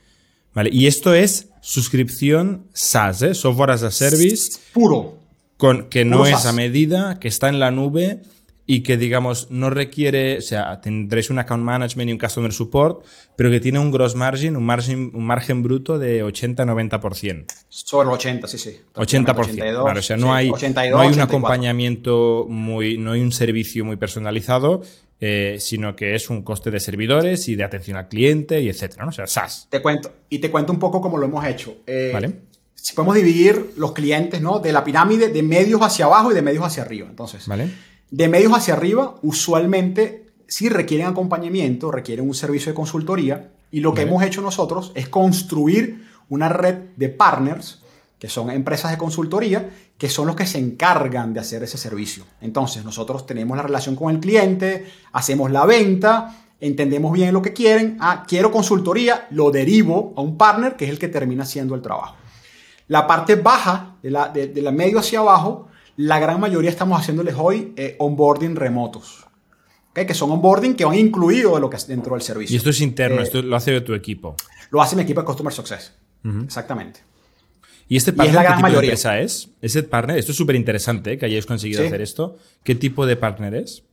vale, 0.57 0.71
y 0.73 0.89
esto 0.89 1.15
es 1.15 1.51
suscripción 1.61 2.67
SaaS, 2.73 3.23
¿eh? 3.23 3.35
Software 3.35 3.71
as 3.71 3.85
a 3.85 3.93
Service. 3.93 4.59
Puro. 4.73 5.19
Con, 5.57 5.89
que 5.89 6.05
no 6.05 6.27
es 6.27 6.45
a 6.47 6.53
medida, 6.53 7.19
que 7.21 7.29
está 7.29 7.49
en 7.49 7.61
la 7.61 7.71
nube 7.71 8.23
y 8.67 8.83
que, 8.83 8.97
digamos, 8.97 9.49
no 9.51 9.71
requiere, 9.71 10.39
o 10.39 10.43
sea, 10.43 10.81
tendréis 10.81 11.31
un 11.31 11.39
account 11.39 11.63
management 11.63 12.11
y 12.11 12.13
un 12.13 12.19
customer 12.19 12.53
support, 12.53 13.05
pero 13.37 13.49
que 13.51 13.61
tiene 13.61 13.79
un 13.79 13.93
gross 13.93 14.17
margin, 14.17 14.57
un 14.57 14.65
margen, 14.65 15.13
un 15.15 15.25
margen 15.25 15.63
bruto 15.63 15.99
de 15.99 16.25
80-90%. 16.25 17.47
Sobre 17.69 18.09
80, 18.09 18.49
sí, 18.49 18.59
sí. 18.59 18.81
80%. 18.95 19.99
o 19.99 20.03
sea, 20.03 20.17
no 20.17 20.35
hay, 20.35 20.51
no 20.91 21.01
hay 21.01 21.09
un 21.13 21.21
acompañamiento 21.21 22.47
muy, 22.49 22.99
no 22.99 23.13
hay 23.13 23.21
un 23.21 23.31
servicio 23.31 23.85
muy 23.85 23.97
personalizado, 23.97 24.83
eh, 25.21 25.57
sino 25.61 25.97
que 25.97 26.15
es 26.15 26.29
un 26.29 26.43
coste 26.43 26.71
de 26.71 26.79
servidores 26.79 27.49
y 27.49 27.55
de 27.57 27.65
atención 27.65 27.97
al 27.97 28.09
cliente 28.09 28.61
y 28.61 28.69
etcétera, 28.69 29.05
¿no? 29.05 29.11
O 29.11 29.13
sea, 29.13 29.27
SaaS. 29.27 29.67
Te 29.71 29.81
cuento, 29.81 30.13
y 30.29 30.39
te 30.39 30.51
cuento 30.51 30.73
un 30.73 30.79
poco 30.79 31.01
cómo 31.01 31.17
lo 31.17 31.27
hemos 31.27 31.45
hecho. 31.47 31.79
Eh, 31.87 32.11
vale. 32.13 32.35
Si 32.75 32.95
podemos 32.95 33.17
dividir 33.17 33.73
los 33.77 33.93
clientes, 33.93 34.41
¿no? 34.41 34.59
De 34.59 34.73
la 34.73 34.85
pirámide 34.85 35.29
de 35.29 35.43
medios 35.43 35.81
hacia 35.81 36.05
abajo 36.05 36.31
y 36.31 36.35
de 36.35 36.43
medios 36.43 36.65
hacia 36.65 36.83
arriba. 36.83 37.09
Entonces, 37.09 37.47
vale. 37.47 37.71
de 38.11 38.29
medios 38.29 38.53
hacia 38.53 38.75
arriba, 38.75 39.17
usualmente, 39.23 40.27
si 40.47 40.69
requieren 40.69 41.07
acompañamiento, 41.07 41.91
requieren 41.91 42.29
un 42.29 42.35
servicio 42.35 42.71
de 42.71 42.77
consultoría, 42.77 43.51
y 43.71 43.81
lo 43.81 43.95
que 43.95 44.03
hemos 44.03 44.23
hecho 44.23 44.43
nosotros 44.43 44.93
es 44.95 45.09
construir 45.09 46.07
una 46.29 46.49
red 46.49 46.77
de 46.97 47.09
partners 47.09 47.83
que 48.19 48.29
son 48.29 48.51
empresas 48.51 48.91
de 48.91 48.99
consultoría, 48.99 49.71
que 49.99 50.09
son 50.09 50.27
los 50.27 50.37
que 50.37 50.47
se 50.47 50.59
encargan 50.59 51.35
de 51.35 51.41
hacer 51.41 51.63
ese 51.63 51.77
servicio. 51.77 52.25
Entonces, 52.41 52.85
nosotros 52.85 53.27
tenemos 53.27 53.57
la 53.57 53.63
relación 53.63 53.95
con 53.95 54.15
el 54.15 54.21
cliente, 54.21 54.87
hacemos 55.13 55.51
la 55.51 55.67
venta, 55.67 56.47
entendemos 56.61 57.13
bien 57.13 57.35
lo 57.35 57.43
que 57.43 57.53
quieren, 57.53 57.99
ah, 58.01 58.25
quiero 58.27 58.51
consultoría, 58.51 59.27
lo 59.31 59.51
derivo 59.51 60.15
a 60.17 60.23
un 60.23 60.39
partner 60.39 60.77
que 60.77 60.87
es 60.87 60.91
el 60.91 60.99
que 60.99 61.09
termina 61.09 61.43
haciendo 61.43 61.75
el 61.75 61.83
trabajo. 61.83 62.17
La 62.89 63.07
parte 63.07 63.35
baja, 63.35 63.97
de 64.03 64.11
la, 64.11 64.29
de, 64.29 64.63
la 64.63 64.71
medio 64.71 65.01
hacia 65.01 65.19
abajo, 65.19 65.69
la 65.97 66.19
gran 66.19 66.41
mayoría 66.41 66.71
estamos 66.71 67.01
haciéndoles 67.01 67.35
hoy 67.37 67.73
eh, 67.77 67.97
onboarding 67.99 68.55
remotos. 68.55 69.27
que 69.93 70.15
son 70.15 70.31
onboarding 70.31 70.75
que 70.75 70.85
van 70.85 70.99
incluido 70.99 71.55
de 71.55 71.61
lo 71.61 71.69
que 71.69 71.77
es 71.77 71.87
dentro 71.87 72.15
del 72.15 72.23
servicio. 72.23 72.55
Y 72.55 72.59
esto 72.59 72.71
es 72.71 72.81
interno, 72.81 73.21
eh, 73.21 73.25
esto 73.25 73.43
lo 73.43 73.57
hace 73.57 73.81
tu 73.81 73.93
equipo. 73.93 74.37
Lo 74.71 74.81
hace 74.81 74.95
mi 74.97 75.03
equipo 75.03 75.21
de 75.21 75.27
Customer 75.27 75.53
Success. 75.53 75.95
Exactamente. 76.45 77.06
¿Y 77.89 77.97
este 77.97 78.13
partner 78.13 78.47
qué 78.47 78.55
tipo 78.55 78.69
de 78.69 78.75
empresa 78.75 79.21
es? 79.21 79.51
¿Ese 79.63 79.83
partner? 79.83 80.19
Esto 80.19 80.33
es 80.33 80.39
súper 80.39 80.57
interesante 80.57 81.13
¿eh? 81.13 81.19
que 81.19 81.27
hayáis 81.27 81.47
conseguido 81.47 81.85
hacer 81.85 82.01
esto. 82.01 82.37
¿Qué 82.65 82.75
tipo 82.75 83.07
de 83.07 83.17
partner 83.17 83.55
es? 83.55 83.85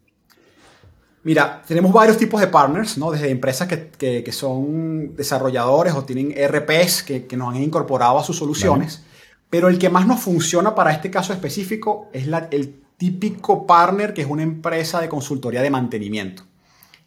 Mira, 1.24 1.62
tenemos 1.66 1.94
varios 1.94 2.18
tipos 2.18 2.42
de 2.42 2.48
partners, 2.48 2.98
¿no? 2.98 3.12
Desde 3.12 3.30
empresas 3.30 3.68
que, 3.68 4.32
son 4.32 5.16
desarrolladores 5.16 5.94
o 5.94 6.04
tienen 6.04 6.32
RPs 6.32 7.04
que, 7.04 7.28
nos 7.38 7.56
han 7.56 7.62
incorporado 7.62 8.20
a 8.20 8.24
sus 8.24 8.38
soluciones. 8.38 9.04
Pero 9.50 9.70
el 9.70 9.78
que 9.78 9.90
más 9.90 10.08
nos 10.08 10.20
funciona 10.20 10.74
para 10.74 10.92
este 10.92 11.12
caso 11.12 11.32
específico 11.32 12.10
es 12.12 12.28
el 12.52 12.76
típico 12.98 13.68
partner 13.68 14.14
que 14.14 14.24
es 14.24 14.28
una 14.28 14.44
empresa 14.44 15.00
de 15.00 15.08
consultoría 15.08 15.62
de 15.62 15.70
mantenimiento. 15.70 16.44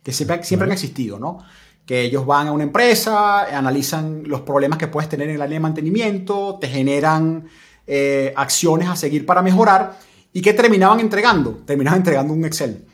Que 0.03 0.13
siempre, 0.13 0.45
siempre 0.45 0.67
han 0.67 0.73
existido, 0.73 1.19
¿no? 1.19 1.45
Que 1.87 2.03
ellos 2.03 2.27
van 2.27 2.49
a 2.49 2.53
una 2.53 2.65
empresa, 2.65 3.45
analizan 3.57 4.25
los 4.27 4.41
problemas 4.41 4.77
que 4.77 4.89
puedes 4.89 5.09
tener 5.09 5.31
en 5.31 5.39
la 5.39 5.47
línea 5.47 5.61
de 5.61 5.63
mantenimiento, 5.63 6.59
te 6.61 6.67
generan 6.67 7.49
eh, 7.87 8.33
acciones 8.37 8.89
a 8.89 8.97
seguir 8.97 9.25
para 9.25 9.41
mejorar 9.41 9.97
y 10.33 10.43
que 10.43 10.53
terminaban 10.53 10.99
entregando, 10.99 11.63
terminaban 11.65 12.01
entregando 12.01 12.35
un 12.35 12.45
Excel. 12.45 12.85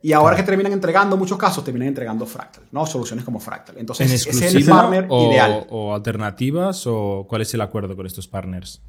Y 0.00 0.12
ahora 0.12 0.36
que 0.36 0.44
terminan 0.44 0.72
entregando, 0.72 1.16
en 1.16 1.18
muchos 1.18 1.36
casos, 1.36 1.64
terminan 1.64 1.88
entregando 1.88 2.24
Fractal, 2.24 2.62
¿no? 2.70 2.86
Soluciones 2.86 3.24
como 3.24 3.40
Fractal. 3.40 3.76
Entonces, 3.78 4.08
¿En 4.08 4.14
ese 4.14 4.46
es 4.46 4.54
el 4.54 4.64
partner 4.64 5.06
o, 5.08 5.32
ideal. 5.32 5.66
o 5.70 5.92
alternativas 5.92 6.86
o 6.86 7.26
cuál 7.28 7.42
es 7.42 7.52
el 7.54 7.60
acuerdo 7.60 7.96
con 7.96 8.06
estos 8.06 8.28
partners? 8.28 8.80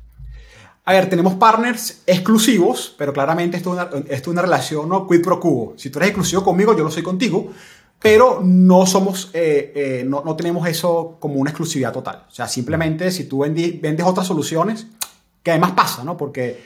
A 0.86 0.94
ver, 0.94 1.10
tenemos 1.10 1.34
partners 1.36 2.04
exclusivos, 2.06 2.94
pero 2.98 3.12
claramente 3.12 3.58
esto 3.58 3.72
es 3.72 3.74
una, 3.74 3.98
esto 4.08 4.14
es 4.14 4.28
una 4.28 4.42
relación 4.44 4.88
no 4.88 5.08
quid 5.08 5.22
pro 5.24 5.40
quo. 5.40 5.74
Si 5.78 5.90
tú 5.90 5.98
eres 5.98 6.10
exclusivo 6.10 6.44
conmigo, 6.44 6.78
yo 6.78 6.84
lo 6.84 6.92
soy 6.92 7.04
contigo, 7.04 7.52
pero 8.02 8.40
no 8.44 8.86
somos, 8.86 9.30
eh, 9.34 9.74
eh, 9.76 10.04
no, 10.08 10.24
no 10.24 10.36
tenemos 10.36 10.68
eso 10.68 11.18
como 11.20 11.36
una 11.36 11.50
exclusividad 11.50 11.92
total. 11.92 12.26
O 12.30 12.32
sea, 12.32 12.48
simplemente 12.48 13.12
si 13.12 13.26
tú 13.26 13.40
vendi- 13.40 13.80
vendes 13.82 14.06
otras 14.06 14.26
soluciones, 14.28 14.88
que 15.44 15.52
además 15.52 15.72
pasa, 15.72 16.04
¿no? 16.04 16.16
Porque 16.18 16.62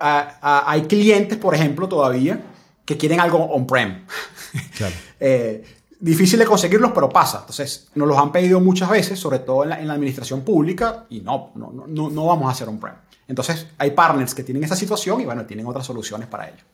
hay 0.00 0.82
clientes, 0.82 1.38
por 1.38 1.54
ejemplo, 1.54 1.88
todavía 1.88 2.40
que 2.84 2.96
quieren 2.96 3.20
algo 3.20 3.38
on-prem. 3.38 4.04
Claro. 4.76 4.94
Eh, 5.20 5.64
difícil 6.00 6.38
de 6.38 6.44
conseguirlos, 6.44 6.90
pero 6.92 7.08
pasa. 7.08 7.38
Entonces, 7.40 7.88
nos 7.94 8.08
los 8.08 8.18
han 8.18 8.32
pedido 8.32 8.58
muchas 8.58 8.90
veces, 8.90 9.18
sobre 9.18 9.38
todo 9.40 9.62
en 9.62 9.68
la, 9.70 9.80
en 9.80 9.86
la 9.86 9.94
administración 9.94 10.40
pública, 10.40 11.06
y 11.10 11.20
no, 11.20 11.52
no, 11.54 11.70
no, 11.70 11.86
no, 11.86 12.10
no 12.10 12.26
vamos 12.26 12.48
a 12.48 12.50
hacer 12.52 12.68
on-prem. 12.68 12.94
Entonces, 13.28 13.68
hay 13.78 13.92
partners 13.92 14.34
que 14.34 14.42
tienen 14.42 14.64
esa 14.64 14.74
situación 14.74 15.20
y, 15.20 15.24
bueno, 15.24 15.46
tienen 15.46 15.66
otras 15.66 15.86
soluciones 15.86 16.26
para 16.26 16.48
ello. 16.48 16.64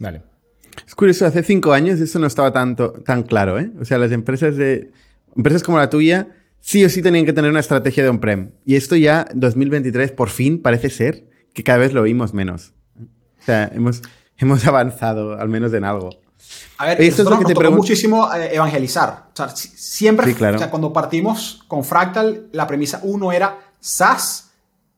Vale. 0.00 0.22
Es 0.86 0.94
curioso, 0.94 1.26
hace 1.26 1.42
cinco 1.42 1.72
años 1.72 2.00
eso 2.00 2.18
no 2.18 2.26
estaba 2.26 2.52
tanto, 2.52 2.92
tan 2.92 3.22
claro, 3.22 3.58
¿eh? 3.58 3.70
O 3.80 3.84
sea, 3.84 3.98
las 3.98 4.12
empresas 4.12 4.56
de. 4.56 4.90
Empresas 5.36 5.62
como 5.62 5.78
la 5.78 5.88
tuya 5.90 6.28
sí 6.60 6.84
o 6.84 6.88
sí 6.88 7.02
tenían 7.02 7.24
que 7.26 7.32
tener 7.32 7.50
una 7.50 7.60
estrategia 7.60 8.02
de 8.02 8.08
on-prem. 8.10 8.50
Y 8.64 8.76
esto 8.76 8.94
ya, 8.96 9.26
2023, 9.34 10.12
por 10.12 10.28
fin 10.30 10.60
parece 10.62 10.90
ser 10.90 11.24
que 11.54 11.64
cada 11.64 11.78
vez 11.78 11.92
lo 11.92 12.02
oímos 12.02 12.34
menos. 12.34 12.72
O 13.40 13.44
sea, 13.44 13.70
hemos, 13.74 14.02
hemos 14.38 14.66
avanzado, 14.66 15.38
al 15.38 15.48
menos 15.48 15.72
en 15.72 15.84
algo. 15.84 16.10
A 16.78 16.86
ver, 16.86 17.00
esto 17.00 17.22
es 17.22 17.28
lo 17.28 17.36
que 17.38 17.42
nos 17.42 17.48
te 17.48 17.54
tocó 17.54 17.60
pregunto. 17.60 17.82
muchísimo 17.82 18.32
eh, 18.34 18.50
evangelizar. 18.54 19.28
O 19.32 19.36
sea, 19.36 19.48
si- 19.50 19.68
siempre, 19.68 20.26
Sí, 20.26 20.34
claro. 20.34 20.56
o 20.56 20.58
sea, 20.58 20.70
cuando 20.70 20.92
partimos 20.92 21.62
con 21.68 21.84
Fractal, 21.84 22.48
la 22.52 22.66
premisa 22.66 23.00
uno 23.02 23.32
era 23.32 23.58
SaaS, 23.80 24.50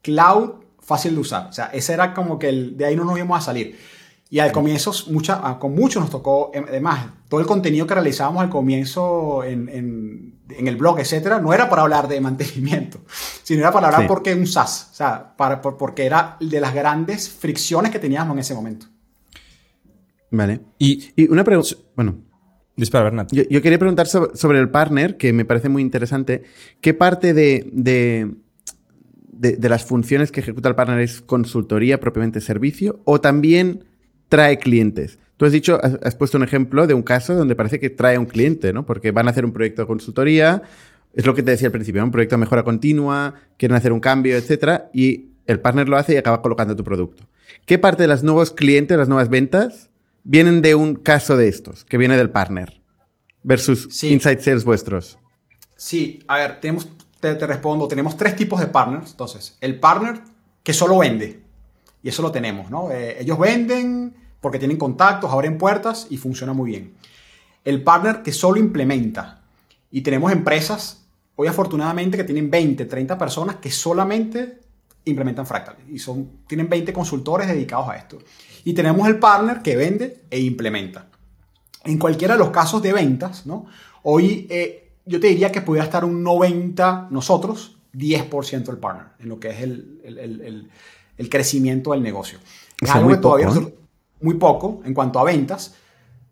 cloud, 0.02 0.50
fácil 0.80 1.14
de 1.14 1.20
usar. 1.20 1.46
O 1.48 1.52
sea, 1.52 1.66
ese 1.66 1.92
era 1.92 2.12
como 2.14 2.38
que 2.38 2.48
el, 2.48 2.76
de 2.76 2.86
ahí 2.86 2.96
no 2.96 3.04
nos 3.04 3.16
íbamos 3.16 3.38
a 3.38 3.42
salir. 3.42 3.78
Y 4.30 4.38
al 4.40 4.50
comienzo, 4.52 4.92
mucha, 5.12 5.58
con 5.60 5.74
muchos 5.74 6.02
nos 6.02 6.10
tocó, 6.10 6.50
em, 6.54 6.64
además, 6.68 7.06
todo 7.28 7.40
el 7.40 7.46
contenido 7.46 7.86
que 7.86 7.94
realizábamos 7.94 8.42
al 8.42 8.50
comienzo 8.50 9.44
en, 9.44 9.68
en- 9.68 10.34
en 10.48 10.66
el 10.68 10.76
blog, 10.76 10.98
etcétera, 10.98 11.40
no 11.40 11.54
era 11.54 11.68
para 11.70 11.82
hablar 11.82 12.08
de 12.08 12.20
mantenimiento, 12.20 12.98
sino 13.44 13.60
era 13.60 13.70
para 13.72 13.86
hablar 13.88 14.02
Sí. 14.02 14.08
porque 14.08 14.34
un 14.34 14.46
SaaS, 14.46 14.88
o 14.92 14.94
sea, 14.94 15.36
para, 15.36 15.60
por- 15.62 15.76
porque 15.76 16.04
era 16.04 16.36
de 16.40 16.60
las 16.60 16.74
grandes 16.74 17.28
fricciones 17.28 17.90
que 17.92 17.98
teníamos 17.98 18.34
en 18.34 18.40
ese 18.40 18.54
momento. 18.54 18.86
Vale. 20.30 20.60
Y 20.78 21.12
Y 21.16 21.28
una 21.30 21.44
pregunta. 21.44 21.70
Bueno. 21.94 22.16
dispara, 22.76 23.04
Bernat. 23.04 23.30
Yo, 23.32 23.44
yo 23.48 23.62
quería 23.62 23.78
preguntar 23.78 24.06
sobre, 24.08 24.36
sobre 24.36 24.58
el 24.58 24.68
partner, 24.70 25.16
que 25.16 25.32
me 25.32 25.44
parece 25.44 25.68
muy 25.68 25.80
interesante. 25.82 26.42
¿Qué 26.80 26.92
parte 26.92 27.34
de, 27.34 27.70
de, 27.72 28.34
de- 29.28 29.56
de 29.56 29.68
las 29.68 29.84
funciones 29.84 30.32
que 30.32 30.40
ejecuta 30.40 30.68
el 30.68 30.74
partner 30.74 30.98
es 31.00 31.20
consultoría, 31.20 32.00
propiamente 32.00 32.40
servicio, 32.40 33.00
o 33.04 33.20
también 33.20 33.84
trae 34.34 34.58
clientes? 34.58 35.18
Tú 35.36 35.44
has 35.44 35.52
dicho, 35.52 35.78
has, 35.82 35.98
has 36.02 36.14
puesto 36.14 36.36
un 36.38 36.44
ejemplo 36.44 36.86
de 36.86 36.94
un 36.94 37.02
caso 37.02 37.34
donde 37.34 37.54
parece 37.54 37.78
que 37.78 37.90
trae 37.90 38.18
un 38.18 38.26
cliente, 38.26 38.72
¿no? 38.72 38.84
Porque 38.84 39.10
van 39.10 39.28
a 39.28 39.30
hacer 39.30 39.44
un 39.44 39.52
proyecto 39.52 39.82
de 39.82 39.86
consultoría, 39.86 40.62
es 41.12 41.26
lo 41.26 41.34
que 41.34 41.42
te 41.42 41.52
decía 41.52 41.68
al 41.68 41.72
principio, 41.72 42.02
un 42.02 42.10
proyecto 42.10 42.34
de 42.36 42.40
mejora 42.40 42.64
continua, 42.64 43.34
quieren 43.56 43.76
hacer 43.76 43.92
un 43.92 44.00
cambio, 44.00 44.36
etcétera, 44.36 44.90
y 44.92 45.30
el 45.46 45.60
partner 45.60 45.88
lo 45.88 45.96
hace 45.96 46.14
y 46.14 46.16
acaba 46.16 46.42
colocando 46.42 46.74
tu 46.74 46.82
producto. 46.82 47.24
¿Qué 47.66 47.78
parte 47.78 48.02
de 48.02 48.08
los 48.08 48.22
nuevos 48.22 48.50
clientes, 48.50 48.96
las 48.98 49.08
nuevas 49.08 49.28
ventas, 49.28 49.90
vienen 50.24 50.62
de 50.62 50.74
un 50.74 50.94
caso 50.96 51.36
de 51.36 51.48
estos, 51.48 51.84
que 51.84 51.98
viene 51.98 52.16
del 52.16 52.30
partner? 52.30 52.80
versus 53.44 53.88
Sí. 53.90 54.10
inside 54.10 54.40
sales 54.40 54.64
vuestros. 54.64 55.18
Sí, 55.76 56.24
a 56.26 56.38
ver, 56.38 56.60
tenemos, 56.60 56.88
te, 57.20 57.34
te 57.34 57.46
respondo, 57.46 57.86
tenemos 57.86 58.16
tres 58.16 58.34
tipos 58.34 58.58
de 58.58 58.66
partners. 58.66 59.10
Entonces, 59.10 59.56
el 59.60 59.78
partner 59.78 60.20
que 60.62 60.72
solo 60.72 60.98
vende, 60.98 61.40
y 62.02 62.08
eso 62.08 62.22
lo 62.22 62.32
tenemos, 62.32 62.70
¿no? 62.70 62.90
Eh, 62.90 63.18
ellos 63.20 63.38
venden 63.38 64.14
porque 64.44 64.58
tienen 64.58 64.76
contactos, 64.76 65.32
abren 65.32 65.56
puertas 65.56 66.06
y 66.10 66.18
funciona 66.18 66.52
muy 66.52 66.70
bien. 66.72 66.92
El 67.64 67.82
partner 67.82 68.22
que 68.22 68.30
solo 68.30 68.58
implementa, 68.60 69.40
y 69.90 70.02
tenemos 70.02 70.30
empresas, 70.32 71.06
hoy 71.34 71.48
afortunadamente, 71.48 72.18
que 72.18 72.24
tienen 72.24 72.50
20, 72.50 72.84
30 72.84 73.16
personas 73.16 73.56
que 73.56 73.70
solamente 73.70 74.60
implementan 75.06 75.46
Fractal, 75.46 75.76
y 75.90 75.98
son, 75.98 76.28
tienen 76.46 76.68
20 76.68 76.92
consultores 76.92 77.48
dedicados 77.48 77.88
a 77.88 77.96
esto. 77.96 78.18
Y 78.64 78.74
tenemos 78.74 79.08
el 79.08 79.18
partner 79.18 79.62
que 79.62 79.76
vende 79.76 80.24
e 80.30 80.40
implementa 80.40 81.06
en 81.84 81.96
cualquiera 81.98 82.34
de 82.34 82.40
los 82.40 82.50
casos 82.50 82.82
de 82.82 82.92
ventas, 82.92 83.46
¿no? 83.46 83.64
Hoy 84.02 84.46
eh, 84.50 84.90
yo 85.06 85.20
te 85.20 85.28
diría 85.28 85.50
que 85.50 85.62
pudiera 85.62 85.84
estar 85.86 86.04
un 86.04 86.22
90 86.22 87.08
nosotros, 87.10 87.78
10% 87.94 88.68
el 88.68 88.76
partner, 88.76 89.06
en 89.20 89.28
lo 89.30 89.40
que 89.40 89.48
es 89.48 89.60
el, 89.62 90.00
el- 90.04 90.68
el- 91.18 91.28
crecimiento 91.30 91.92
del 91.92 92.02
negocio. 92.02 92.38
O 92.38 92.84
Es 92.84 92.90
sea, 92.90 92.98
algo 92.98 93.08
que 93.10 93.16
todavía 93.18 93.46
¿eh? 93.48 93.74
Muy 94.24 94.34
poco 94.34 94.80
en 94.84 94.94
cuanto 94.94 95.18
a 95.18 95.24
ventas, 95.24 95.74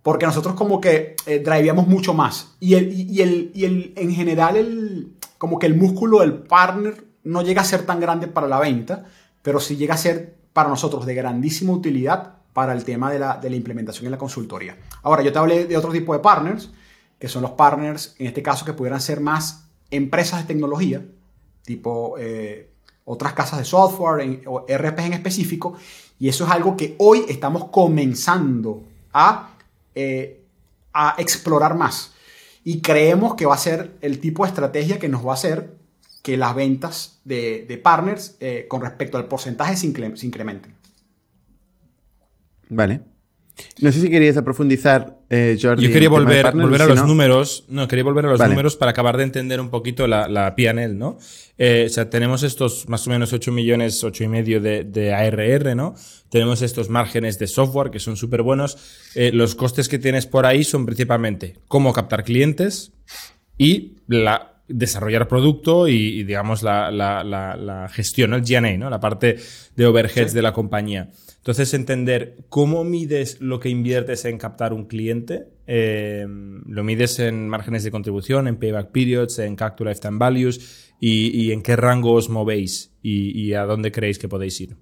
porque 0.03 0.27
nosotros 0.27 0.55
como 0.55 0.81
que 0.81 1.15
eh, 1.27 1.73
mucho 1.87 2.15
más. 2.15 2.55
Y, 2.59 2.75
el, 2.75 2.93
y, 2.93 3.21
el, 3.21 3.53
y 3.55 3.65
el, 3.67 3.93
en 3.97 4.13
general, 4.13 4.57
el, 4.57 5.13
como 5.39 5.59
que 5.59 5.67
el 5.67 5.77
músculo 5.77 6.21
del 6.21 6.35
partner 6.35 7.05
no 7.25 7.43
llega 7.43 7.61
a 7.61 7.65
ser 7.65 7.85
tan 7.85 8.01
grande 8.01 8.27
para 8.27 8.49
la 8.49 8.59
venta, 8.59 9.05
pero 9.43 9.61
sí 9.61 9.77
llega 9.77 9.95
a 9.95 9.99
ser 9.99 10.35
para 10.53 10.71
nosotros 10.71 11.07
de 11.07 11.15
grandísima 11.15 11.73
utilidad 11.73 12.39
para 12.53 12.73
el 12.73 12.85
tema 12.85 13.13
de 13.13 13.19
la, 13.19 13.37
de 13.37 13.51
la 13.51 13.57
implementación 13.57 14.07
en 14.07 14.13
la 14.13 14.19
consultoría. 14.19 14.77
Ahora, 15.03 15.23
yo 15.23 15.33
te 15.33 15.39
hablé 15.39 15.67
de 15.67 15.77
otro 15.77 15.93
tipo 15.93 16.15
de 16.15 16.19
partners, 16.21 16.71
que 17.19 17.29
son 17.29 17.43
los 17.43 17.53
partners, 17.53 18.17
en 18.19 18.27
este 18.27 18.43
caso, 18.43 18.65
que 18.65 18.73
pudieran 18.73 19.01
ser 19.01 19.21
más 19.21 19.69
empresas 19.91 20.41
de 20.41 20.47
tecnología, 20.47 21.07
tipo 21.65 22.17
eh, 22.19 22.73
otras 23.05 23.33
casas 23.35 23.59
de 23.59 23.65
software 23.65 24.43
o 24.47 24.67
RPs 24.67 25.05
en 25.05 25.13
específico, 25.13 25.75
y 26.19 26.29
eso 26.29 26.45
es 26.45 26.51
algo 26.51 26.77
que 26.77 26.95
hoy 26.99 27.25
estamos 27.29 27.67
comenzando 27.67 28.85
a, 29.13 29.51
eh, 29.95 30.45
a 30.93 31.15
explorar 31.19 31.77
más. 31.77 32.13
Y 32.65 32.81
creemos 32.81 33.35
que 33.35 33.47
va 33.47 33.55
a 33.55 33.59
ser 33.59 33.97
el 34.01 34.21
tipo 34.21 34.45
de 34.45 34.51
estrategia 34.51 34.99
que 34.99 35.09
nos 35.09 35.27
va 35.27 35.33
a 35.33 35.35
hacer 35.35 35.77
que 36.23 36.37
las 36.37 36.55
ventas 36.55 37.21
de, 37.25 37.65
de 37.67 37.79
partners 37.79 38.37
eh, 38.39 38.67
con 38.69 38.81
respecto 38.81 39.19
al 39.19 39.27
porcentaje 39.27 39.77
se, 39.77 40.17
se 40.17 40.27
incrementen. 40.27 40.75
Vale. 42.69 43.12
No 43.81 43.91
sé 43.93 44.01
si 44.01 44.11
querías 44.11 44.41
profundizar, 44.43 45.19
eh, 45.31 45.59
Jordi. 45.61 45.85
Yo 45.87 45.93
quería 45.93 46.09
volver, 46.09 46.53
volver 46.53 46.83
a 46.83 46.85
si 46.85 46.91
los 46.91 47.01
no- 47.01 47.07
números. 47.07 47.65
No, 47.69 47.89
quería 47.89 48.05
volver 48.05 48.27
a 48.27 48.31
los 48.31 48.39
Vale. 48.39 48.51
números 48.55 48.77
para 48.77 48.91
acabar 48.93 49.17
de 49.17 49.25
entender 49.25 49.61
un 49.61 49.71
poquito 49.71 50.07
la, 50.07 50.29
la 50.29 50.55
PNL, 50.55 50.95
¿no? 50.99 51.19
Eh, 51.59 51.85
o 51.87 51.89
sea, 51.89 52.09
tenemos 52.11 52.43
estos 52.43 52.89
más 52.89 53.07
o 53.07 53.11
menos 53.11 53.33
8 53.33 53.53
millones, 53.53 54.03
8 54.05 54.25
y 54.25 54.29
medio 54.29 54.61
de, 54.61 54.85
de 54.85 55.13
ARR, 55.15 55.75
¿no? 55.77 55.95
Tenemos 56.31 56.63
estos 56.63 56.89
márgenes 56.89 57.39
de 57.39 57.47
software 57.47 57.91
que 57.91 57.99
son 57.99 58.17
súper 58.17 58.43
buenos. 58.43 58.77
Eh, 59.15 59.31
los 59.33 59.55
costes 59.55 59.89
que 59.89 59.99
tienes 59.99 60.27
por 60.27 60.47
ahí 60.47 60.65
son 60.65 60.87
principalmente 60.87 61.57
cómo 61.69 61.93
captar 61.93 62.25
clientes 62.25 62.93
y 63.59 63.97
la 64.09 64.49
desarrollar 64.69 65.29
producto 65.29 65.87
y, 65.89 65.95
y, 66.21 66.25
digamos 66.25 66.63
la, 66.63 66.91
la- 66.91 67.23
la- 67.23 67.89
gestión, 67.91 68.31
¿no? 68.31 68.37
el 68.37 68.43
G&A, 68.43 68.79
¿no? 68.79 68.89
la 68.89 69.01
parte 69.01 69.37
de 69.77 69.87
overheads 69.87 70.33
de 70.33 70.41
la 70.41 70.53
compañía. 70.55 71.11
Entonces, 71.43 71.75
entender 71.75 72.45
cómo 72.49 72.85
mides 72.85 73.41
lo 73.41 73.59
que 73.59 73.69
inviertes 73.69 74.25
en 74.27 74.39
captar 74.39 74.73
un 74.73 74.85
cliente, 74.85 75.49
eh, 75.67 76.25
lo 76.29 76.85
mides 76.85 77.19
en 77.19 77.49
márgenes 77.49 77.83
de 77.83 77.91
contribución, 77.91 78.47
en 78.47 78.57
payback 78.59 78.93
periods, 78.93 79.41
en 79.41 79.57
to 79.57 79.85
lifetime 79.85 80.19
values 80.19 80.95
y, 81.01 81.37
y 81.37 81.51
en 81.51 81.63
qué 81.63 81.75
rango 81.75 82.13
os 82.13 82.29
movéis 82.31 82.93
y, 83.03 83.37
y 83.37 83.55
a 83.55 83.65
dónde 83.65 83.91
creéis 83.91 84.21
que 84.21 84.29
podéis 84.29 84.61
ir. 84.61 84.77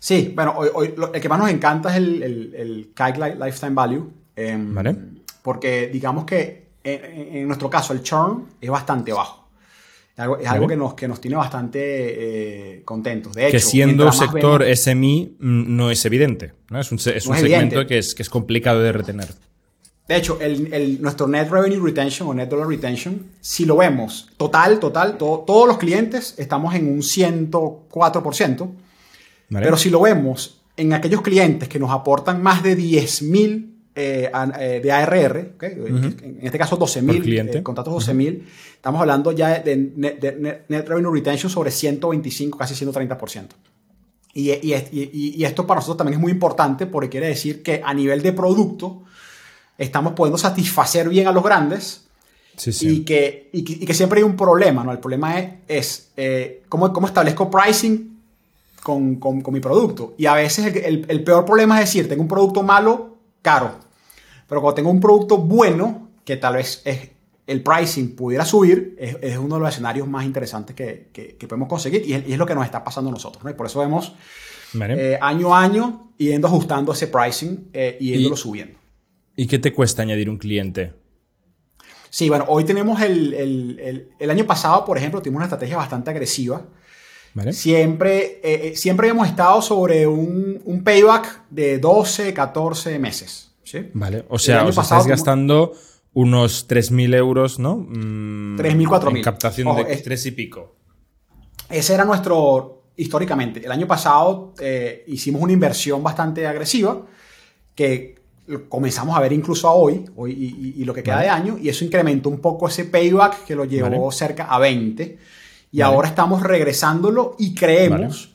Sí, 0.00 0.32
bueno, 0.34 0.54
hoy, 0.56 0.70
hoy 0.74 0.94
lo- 0.96 1.14
el 1.14 1.20
que 1.20 1.28
más 1.28 1.38
nos 1.38 1.50
encanta 1.50 1.90
es 1.90 1.96
el, 1.98 2.22
el, 2.24 2.54
el 2.56 2.92
CAC 2.92 3.18
Lifetime 3.40 3.74
Value. 3.74 4.10
em, 4.34 4.74
Vale. 4.74 4.96
Porque 5.40 5.88
digamos 5.88 6.24
que 6.24 6.64
en 6.82 7.46
nuestro 7.46 7.70
caso 7.70 7.92
el 7.92 8.02
churn 8.02 8.46
es 8.60 8.70
bastante 8.70 9.12
bajo. 9.12 9.43
Es 10.14 10.20
algo, 10.20 10.38
es 10.38 10.46
algo 10.46 10.66
Vale. 10.66 10.74
que, 10.74 10.76
nos, 10.78 10.94
que 10.94 11.08
nos 11.08 11.20
tiene 11.20 11.36
bastante 11.36 11.80
eh, 12.76 12.82
contentos. 12.84 13.32
De 13.34 13.44
hecho, 13.48 13.52
que 13.52 13.60
siendo 13.60 14.12
sector 14.12 14.64
SMI 14.76 15.36
mm, 15.40 15.76
no 15.76 15.90
es 15.90 16.04
evidente. 16.04 16.52
¿no? 16.70 16.80
Es 16.80 16.92
un, 16.92 16.98
es 16.98 17.06
No 17.06 17.12
un 17.12 17.36
es 17.36 17.42
segmento 17.42 17.74
evidente. 17.76 17.86
que 17.86 17.98
es, 17.98 18.14
que 18.14 18.22
es 18.22 18.30
complicado 18.30 18.80
de 18.80 18.92
retener. 18.92 19.28
De 20.06 20.16
hecho, 20.16 20.38
el, 20.40 20.72
el- 20.72 21.00
nuestro 21.02 21.26
Net 21.26 21.48
Revenue 21.50 21.80
Retention 21.82 22.28
o 22.28 22.34
Net 22.34 22.48
Dollar 22.48 22.68
Retention, 22.68 23.26
si 23.40 23.64
lo 23.64 23.78
vemos 23.78 24.28
total, 24.36 24.78
total, 24.78 25.16
to- 25.18 25.42
todos 25.46 25.66
los 25.66 25.78
clientes 25.78 26.34
estamos 26.38 26.74
en 26.74 26.88
un 26.88 26.98
104%. 27.00 28.70
¿vale? 29.50 29.64
Pero 29.64 29.76
si 29.76 29.90
lo 29.90 30.00
vemos 30.02 30.60
en 30.76 30.92
aquellos 30.92 31.22
clientes 31.22 31.68
que 31.68 31.78
nos 31.78 31.90
aportan 31.90 32.42
más 32.42 32.62
de 32.62 32.76
10.000 32.76 33.34
eh, 33.36 33.64
an- 33.64 33.73
eh, 33.94 34.80
de 34.82 34.92
ARR, 34.92 35.54
en 35.60 36.40
este 36.42 36.58
caso 36.58 36.78
Por 36.78 36.88
12.000 36.88 37.22
cliente. 37.22 37.58
eh, 37.58 37.62
contratos 37.62 38.08
12.000, 38.08 38.42
estamos 38.74 39.00
hablando 39.00 39.32
ya 39.32 39.60
de 39.60 39.76
net, 39.76 40.18
de 40.20 40.36
net- 40.40 40.60
net 40.68 40.88
revenue 40.88 41.12
retention 41.12 41.50
sobre 41.50 41.70
125, 41.70 42.58
casi 42.58 42.74
130%. 42.74 43.48
Y, 44.34 44.50
y, 44.50 45.44
esto 45.44 45.64
para 45.64 45.78
nosotros 45.78 45.98
también 45.98 46.14
es 46.18 46.20
muy 46.20 46.32
importante 46.32 46.86
porque 46.86 47.08
quiere 47.08 47.28
decir 47.28 47.62
que 47.62 47.80
a 47.84 47.94
nivel 47.94 48.20
de 48.20 48.32
producto 48.32 49.04
estamos 49.78 50.14
pudiendo 50.14 50.38
satisfacer 50.38 51.08
bien 51.08 51.28
a 51.28 51.32
los 51.32 51.44
grandes 51.44 52.04
Y, 52.80 53.04
que, 53.04 53.50
que, 53.86 53.94
siempre 53.94 54.18
hay 54.18 54.24
un 54.24 54.36
problema, 54.36 54.82
¿no? 54.84 54.92
El 54.92 54.98
problema 54.98 55.38
es, 55.38 55.50
es 55.68 56.12
eh, 56.16 56.62
¿cómo, 56.68 56.92
¿cómo, 56.92 57.06
establezco 57.06 57.50
pricing 57.50 58.14
con, 58.82 59.16
con, 59.16 59.40
con, 59.40 59.52
mi 59.54 59.60
producto. 59.60 60.14
Y 60.18 60.26
a 60.26 60.34
veces 60.34 60.74
el, 60.76 61.06
el, 61.08 61.24
peor 61.24 61.44
problema 61.44 61.80
es 61.80 61.86
decir, 61.88 62.08
tengo 62.08 62.22
un 62.22 62.28
producto 62.28 62.62
malo, 62.62 63.13
caro. 63.44 63.78
Pero 64.48 64.60
cuando 64.60 64.74
tengo 64.74 64.90
un 64.90 65.00
producto 65.00 65.36
bueno, 65.38 66.08
que 66.24 66.36
tal 66.38 66.54
vez 66.54 66.80
es, 66.84 67.10
el 67.46 67.62
pricing 67.62 68.16
pudiera 68.16 68.44
subir, 68.44 68.96
es, 68.98 69.36
uno 69.36 69.56
de 69.56 69.60
los 69.60 69.68
escenarios 69.68 70.08
más 70.08 70.24
interesantes 70.24 70.74
que, 70.74 71.10
que, 71.12 71.46
podemos 71.46 71.68
conseguir 71.68 72.02
y 72.06 72.14
es, 72.14 72.38
lo 72.38 72.46
que 72.46 72.54
nos 72.54 72.64
está 72.64 72.82
pasando 72.82 73.10
a 73.10 73.12
nosotros. 73.12 73.44
¿no? 73.44 73.50
Y 73.50 73.54
por 73.54 73.66
eso 73.66 73.80
vemos 73.80 74.14
eh, 74.80 75.18
año 75.20 75.54
a 75.54 75.62
año 75.62 76.12
yendo 76.16 76.48
ajustando 76.48 76.92
ese 76.92 77.06
pricing 77.08 77.68
eh, 77.72 77.98
y 78.00 78.12
yéndolo 78.12 78.36
subiendo. 78.36 78.78
¿Y 79.36 79.46
qué 79.46 79.58
te 79.58 79.72
cuesta 79.72 80.02
añadir 80.02 80.30
un 80.30 80.38
cliente? 80.38 80.94
Sí, 82.08 82.28
bueno, 82.28 82.46
hoy 82.48 82.64
tenemos 82.64 83.02
el, 83.02 83.34
el, 83.34 84.08
el, 84.18 84.30
año 84.30 84.46
pasado, 84.46 84.84
por 84.84 84.96
ejemplo, 84.96 85.20
tuvimos 85.20 85.38
una 85.38 85.46
estrategia 85.46 85.76
bastante 85.76 86.10
agresiva. 86.10 86.64
¿Vale? 87.34 87.52
Siempre, 87.52 88.40
eh, 88.44 88.76
siempre 88.76 89.08
hemos 89.08 89.26
estado 89.26 89.60
sobre 89.60 90.06
un, 90.06 90.62
un, 90.64 90.84
payback 90.84 91.48
de 91.50 91.78
12, 91.78 92.32
14 92.32 92.98
meses. 93.00 93.52
¿sí? 93.64 93.90
Vale, 93.92 94.24
o 94.28 94.38
sea, 94.38 94.64
os 94.64 94.78
estáis 94.78 95.06
gastando 95.06 95.72
unos 96.12 96.68
3.000 96.68 97.14
euros, 97.16 97.58
¿no? 97.58 97.86
3.000, 97.88 98.86
4.000. 98.86 99.16
En 99.16 99.22
captación 99.22 99.76
de 99.76 99.96
3 99.96 100.26
y 100.26 100.30
pico. 100.30 100.76
Ese 101.68 101.94
era 101.94 102.04
nuestro, 102.04 102.84
históricamente. 102.96 103.64
El 103.64 103.72
año 103.72 103.88
pasado 103.88 104.54
eh, 104.60 105.04
hicimos 105.08 105.42
una 105.42 105.52
inversión 105.52 106.02
bastante 106.02 106.46
agresiva 106.46 107.04
que 107.74 108.22
comenzamos 108.68 109.16
a 109.16 109.20
ver 109.20 109.32
incluso 109.32 109.66
a 109.68 109.72
hoy, 109.72 110.04
hoy 110.16 110.32
y, 110.76 110.84
lo 110.84 110.92
que 110.92 111.02
queda 111.02 111.20
de 111.20 111.28
año, 111.28 111.56
y 111.60 111.68
eso 111.68 111.84
incrementó 111.84 112.28
un 112.28 112.40
poco 112.40 112.68
ese 112.68 112.84
payback 112.84 113.44
que 113.44 113.56
lo 113.56 113.64
llevó 113.64 114.12
cerca 114.12 114.44
a 114.44 114.58
20. 114.58 115.18
Y 115.74 115.80
ahora 115.82 116.08
estamos 116.08 116.42
regresándolo 116.42 117.34
y 117.38 117.54
creemos 117.54 118.32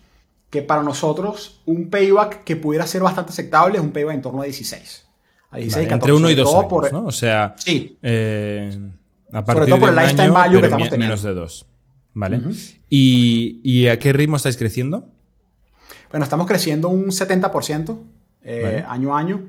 que 0.50 0.62
para 0.62 0.84
nosotros 0.84 1.62
un 1.66 1.90
payback 1.90 2.44
que 2.44 2.56
pudiera 2.56 2.86
ser 2.86 3.02
bastante 3.02 3.32
aceptable 3.32 3.78
es 3.78 3.82
un 3.82 3.92
payback 3.92 4.16
en 4.16 4.22
torno 4.22 4.42
a 4.42 4.46
16 4.46 5.10
entre 5.52 6.14
uno 6.14 6.30
y 6.30 6.36
dos 6.36 6.54
años, 6.54 6.92
¿no? 6.92 7.06
O 7.06 7.12
sea, 7.12 7.56
sí. 7.58 7.98
Eh, 8.02 8.78
a 9.32 9.46
partir 9.46 9.64
Sobre 9.64 9.72
todo 9.72 9.80
por 9.80 9.90
el 9.90 9.96
lifetime 9.96 10.30
value 10.30 10.60
que 10.60 10.66
estamos 10.66 10.90
teniendo. 10.90 11.16
Menos 11.16 11.24
de 11.24 11.34
dos. 11.34 11.66
¿Vale? 12.14 12.42
¿Y, 12.90 13.88
a 13.88 13.98
qué 14.00 14.12
ritmo 14.14 14.36
estáis 14.36 14.58
creciendo? 14.58 15.08
Bueno, 16.12 16.24
estamos 16.24 16.48
creciendo 16.48 16.90
un 16.90 17.06
70% 17.06 17.98
eh, 18.44 18.84
año 18.88 19.16
a 19.16 19.20
año. 19.20 19.44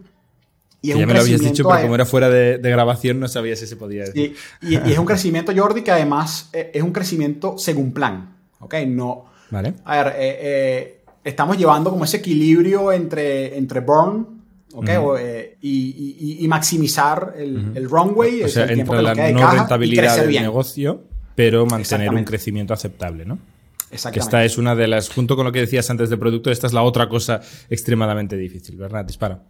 Y 0.83 0.89
ya 0.89 1.07
me 1.07 1.13
lo 1.13 1.21
habías 1.21 1.41
dicho, 1.41 1.65
pero 1.69 1.83
como 1.83 1.95
era 1.95 2.07
fuera 2.07 2.29
de, 2.29 2.59
grabación 2.59 3.21
no 3.21 3.29
sabía 3.29 3.57
si 3.57 3.67
se 3.67 3.77
podía 3.77 4.05
decir. 4.05 4.35
Y, 4.63 4.75
y, 4.75 4.93
es 4.93 4.99
un 4.99 5.07
crecimiento, 5.07 5.53
Jordi, 5.55 5.83
que 5.83 5.91
además 5.91 6.51
eh, 6.53 6.71
es 6.75 6.83
un 6.83 6.93
crecimiento 6.93 7.59
según 7.59 7.93
plan. 7.93 8.37
¿Ok? 8.61 8.75
No. 8.87 9.27
Vale. 9.51 9.75
A 9.85 10.03
ver, 10.03 11.01
estamos 11.25 11.59
llevando 11.59 11.91
como 11.91 12.05
ese 12.05 12.19
equilibrio 12.19 12.93
entre, 12.93 13.57
entre 13.57 13.81
burn 13.81 14.41
eh, 15.19 15.57
y, 15.63 16.47
maximizar 16.49 17.35
el, 17.37 17.89
runway, 17.89 18.45
o 18.45 18.49
sea, 18.49 18.65
el 18.65 18.81
entre 18.81 19.03
la 19.03 19.15
no 19.15 19.51
rentabilidad 19.51 20.25
del 20.25 20.43
negocio, 20.43 21.03
pero 21.35 21.67
mantener 21.67 22.11
un 22.11 22.25
crecimiento 22.25 22.73
aceptable, 22.73 23.25
¿no? 23.25 23.39
Que 23.91 24.21
esta 24.21 24.45
es 24.45 24.57
una 24.57 24.77
de 24.77 24.87
las, 24.87 25.09
junto 25.09 25.35
con 25.35 25.45
lo 25.45 25.51
que 25.51 25.61
decías 25.61 25.91
antes 25.91 26.11
de 26.11 26.17
producto, 26.17 26.51
esta 26.53 26.69
es 26.69 26.73
la 26.73 26.83
otra 26.83 27.09
cosa 27.09 27.41
extremadamente 27.69 28.37
difícil, 28.37 28.77
¿verdad? 28.77 29.05
Dispara. 29.05 29.43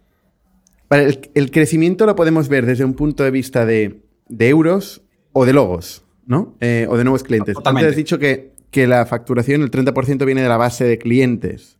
El, 0.91 1.51
crecimiento 1.51 2.05
lo 2.05 2.15
podemos 2.15 2.49
ver 2.49 2.65
desde 2.65 2.85
un 2.85 2.93
punto 2.93 3.23
de 3.23 3.31
vista 3.31 3.65
de, 3.65 4.01
euros 4.39 5.01
o 5.33 5.45
de 5.45 5.53
logos, 5.53 6.03
¿no? 6.25 6.55
Eh, 6.59 6.87
o 6.89 6.97
de 6.97 7.03
nuevos 7.03 7.23
clientes. 7.23 7.55
Totalmente. 7.55 7.87
Antes 7.87 7.93
has 7.93 7.97
dicho 7.97 8.19
que, 8.19 8.53
que 8.69 8.87
la 8.87 9.05
facturación, 9.05 9.61
el 9.61 9.71
30% 9.71 10.25
viene 10.25 10.41
de 10.41 10.49
la 10.49 10.57
base 10.57 10.83
de 10.83 10.97
clientes 10.97 11.77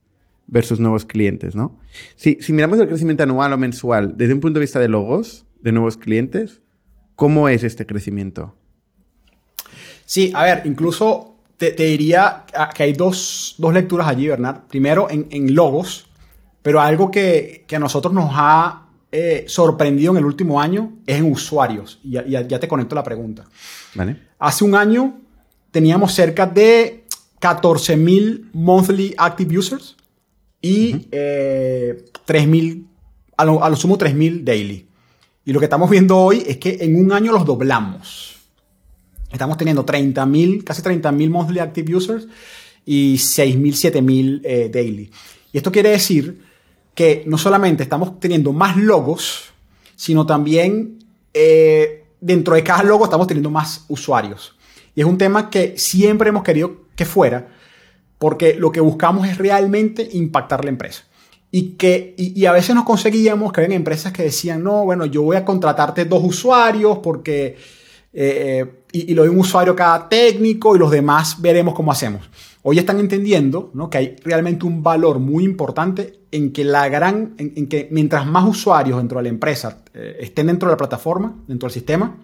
versus 0.47 0.79
nuevos 0.79 1.05
clientes, 1.05 1.55
¿no? 1.55 1.79
Si, 2.15 2.37
si 2.41 2.53
miramos 2.53 2.79
el 2.79 2.87
crecimiento 2.87 3.23
anual 3.23 3.53
o 3.53 3.57
mensual 3.57 4.15
desde 4.17 4.33
un 4.33 4.39
punto 4.39 4.59
de 4.59 4.65
vista 4.65 4.79
de 4.79 4.87
logos, 4.87 5.45
de 5.61 5.71
nuevos 5.71 5.97
clientes, 5.97 6.61
¿cómo 7.15 7.49
es 7.49 7.63
este 7.63 7.85
crecimiento? 7.85 8.55
Sí, 10.05 10.31
a 10.35 10.43
ver, 10.43 10.63
incluso 10.65 11.31
te, 11.69 11.71
diría 11.71 12.43
que 12.75 12.83
hay 12.83 12.93
dos, 12.93 13.55
lecturas 13.59 14.07
allí, 14.07 14.27
Bernard. 14.27 14.61
Primero, 14.67 15.07
en, 15.09 15.55
logos, 15.55 16.07
pero 16.61 16.81
algo 16.81 17.11
que, 17.11 17.65
a 17.71 17.79
nosotros 17.79 18.13
nos 18.13 18.31
ha 18.33 18.80
eh, 19.11 19.45
sorprendido 19.47 20.11
en 20.11 20.19
el 20.19 20.25
último 20.25 20.61
año 20.61 20.93
es 21.05 21.17
en 21.17 21.31
usuarios. 21.31 21.99
Y 22.03 22.11
ya, 22.11 22.25
ya 22.25 22.59
te 22.59 22.67
conecto 22.67 22.95
la 22.95 23.03
pregunta. 23.03 23.45
Vale. 23.93 24.17
Hace 24.39 24.63
un 24.63 24.75
año 24.75 25.19
teníamos 25.71 26.13
cerca 26.13 26.45
de 26.45 27.05
14.000 27.41 28.49
monthly 28.53 29.15
active 29.17 29.57
users 29.57 29.97
y 30.61 30.93
3.000, 30.93 31.11
eh, 31.11 32.83
a 33.35 33.45
lo, 33.45 33.75
sumo 33.75 33.97
3.000 33.97 34.43
daily. 34.43 34.87
Y 35.43 35.53
lo 35.53 35.59
que 35.59 35.65
estamos 35.65 35.89
viendo 35.89 36.17
hoy 36.17 36.43
es 36.47 36.57
que 36.57 36.77
en 36.81 36.95
un 36.95 37.11
año 37.11 37.31
los 37.31 37.45
doblamos. 37.45 38.37
Estamos 39.31 39.57
teniendo 39.57 39.85
30.000, 39.85 40.63
casi 40.63 40.81
30.000 40.83 41.29
monthly 41.29 41.59
active 41.59 41.95
users 41.95 42.27
y 42.85 43.15
6.000, 43.15 43.91
7.000 43.93 44.41
eh, 44.43 44.69
daily. 44.71 45.09
Y 45.51 45.57
esto 45.57 45.71
quiere 45.71 45.89
decir 45.89 46.50
que 46.95 47.23
no 47.25 47.37
solamente 47.37 47.83
estamos 47.83 48.19
teniendo 48.19 48.53
más 48.53 48.77
logos, 48.77 49.51
sino 49.95 50.25
también 50.25 50.99
eh, 51.33 52.05
dentro 52.19 52.55
de 52.55 52.63
cada 52.63 52.83
logo 52.83 53.05
estamos 53.05 53.27
teniendo 53.27 53.49
más 53.49 53.85
usuarios. 53.87 54.55
Y 54.95 55.01
es 55.01 55.07
un 55.07 55.17
tema 55.17 55.49
que 55.49 55.77
siempre 55.77 56.29
hemos 56.29 56.43
querido 56.43 56.81
que 56.95 57.05
fuera, 57.05 57.47
porque 58.17 58.55
lo 58.55 58.71
que 58.71 58.81
buscamos 58.81 59.27
es 59.27 59.37
realmente 59.37 60.07
impactar 60.13 60.63
la 60.63 60.69
empresa. 60.69 61.03
Y, 61.53 61.71
que, 61.71 62.13
y, 62.17 62.45
a 62.45 62.53
veces 62.53 62.73
nos 62.75 62.85
conseguíamos 62.85 63.51
que 63.51 63.63
empresas 63.65 64.13
que 64.13 64.23
decían, 64.23 64.63
no, 64.63 64.85
bueno, 64.85 65.05
yo 65.05 65.21
voy 65.21 65.35
a 65.35 65.43
contratarte 65.43 66.05
dos 66.05 66.23
usuarios 66.23 66.99
porque, 66.99 67.57
eh, 68.13 68.59
eh, 68.63 68.83
y, 68.91 69.13
lo 69.13 69.23
de 69.23 69.29
un 69.29 69.39
usuario 69.39 69.75
cada 69.75 70.09
técnico 70.09 70.75
y 70.75 70.79
los 70.79 70.91
demás 70.91 71.41
veremos 71.41 71.73
cómo 71.73 71.91
hacemos. 71.91 72.29
Hoy 72.63 72.77
están 72.77 72.99
entendiendo 72.99 73.71
¿no? 73.73 73.89
que 73.89 73.97
hay 73.97 74.15
realmente 74.23 74.65
un 74.65 74.83
valor 74.83 75.19
muy 75.19 75.43
importante 75.43 76.19
en 76.31 76.51
que 76.51 76.63
la 76.63 76.89
gran, 76.89 77.35
en, 77.37 77.67
que 77.67 77.87
mientras 77.91 78.25
más 78.25 78.47
usuarios 78.47 78.97
dentro 78.97 79.17
de 79.17 79.23
la 79.23 79.29
empresa 79.29 79.79
eh, 79.93 80.17
estén 80.19 80.47
dentro 80.47 80.67
de 80.67 80.73
la 80.73 80.77
plataforma, 80.77 81.35
dentro 81.47 81.67
del 81.67 81.73
sistema, 81.73 82.17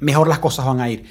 mejor 0.00 0.26
las 0.26 0.40
cosas 0.40 0.66
van 0.66 0.80
a 0.80 0.90
ir. 0.90 1.04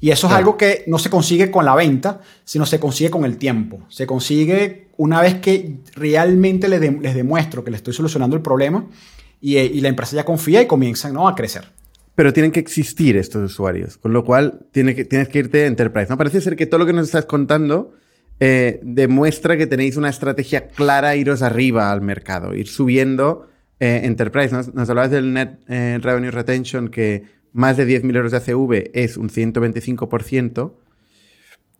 Y 0.00 0.10
eso 0.10 0.26
es 0.26 0.32
algo 0.32 0.56
que 0.56 0.82
no 0.86 0.98
se 0.98 1.10
consigue 1.10 1.50
con 1.50 1.64
la 1.64 1.74
venta, 1.74 2.20
sino 2.44 2.64
se 2.64 2.80
consigue 2.80 3.10
con 3.10 3.24
el 3.26 3.36
tiempo. 3.36 3.80
Se 3.88 4.06
consigue 4.06 4.88
una 4.96 5.20
vez 5.20 5.36
que 5.36 5.80
realmente 5.94 6.68
les, 6.68 6.80
demuestro 7.14 7.62
que 7.62 7.70
le 7.70 7.76
estoy 7.76 7.92
solucionando 7.92 8.34
el 8.34 8.42
problema 8.42 8.86
eh, 9.42 9.70
y, 9.72 9.80
la 9.80 9.88
empresa 9.88 10.16
ya 10.16 10.24
confía 10.24 10.62
y 10.62 10.66
comienzan 10.66 11.12
¿no? 11.12 11.28
a 11.28 11.34
crecer. 11.34 11.70
Pero 12.20 12.34
tienen 12.34 12.52
que 12.52 12.60
existir 12.60 13.16
estos 13.16 13.50
usuarios, 13.50 13.96
con 13.96 14.12
lo 14.12 14.26
cual 14.26 14.66
tiene 14.72 14.94
que, 14.94 15.06
tienes 15.06 15.30
que 15.30 15.38
irte 15.38 15.64
a 15.64 15.66
Enterprise. 15.66 16.10
¿no? 16.10 16.18
Parece 16.18 16.42
ser 16.42 16.54
que 16.54 16.66
todo 16.66 16.80
lo 16.80 16.84
que 16.84 16.92
nos 16.92 17.06
estás 17.06 17.24
contando 17.24 17.94
eh, 18.40 18.78
demuestra 18.82 19.56
que 19.56 19.66
tenéis 19.66 19.96
una 19.96 20.10
estrategia 20.10 20.68
clara 20.68 21.16
iros 21.16 21.40
arriba 21.40 21.90
al 21.90 22.02
mercado, 22.02 22.54
ir 22.54 22.68
subiendo 22.68 23.48
eh, 23.78 24.02
Enterprise. 24.04 24.54
Nos, 24.54 24.74
nos, 24.74 24.90
hablabas 24.90 25.10
del 25.12 25.32
Net 25.32 25.60
Revenue 25.66 26.30
Retention 26.30 26.90
que 26.90 27.22
más 27.54 27.78
de 27.78 27.88
10.000 27.88 28.14
euros 28.14 28.32
de 28.32 28.36
ACV 28.36 28.90
es 28.92 29.16
un 29.16 29.30
125%. 29.30 30.74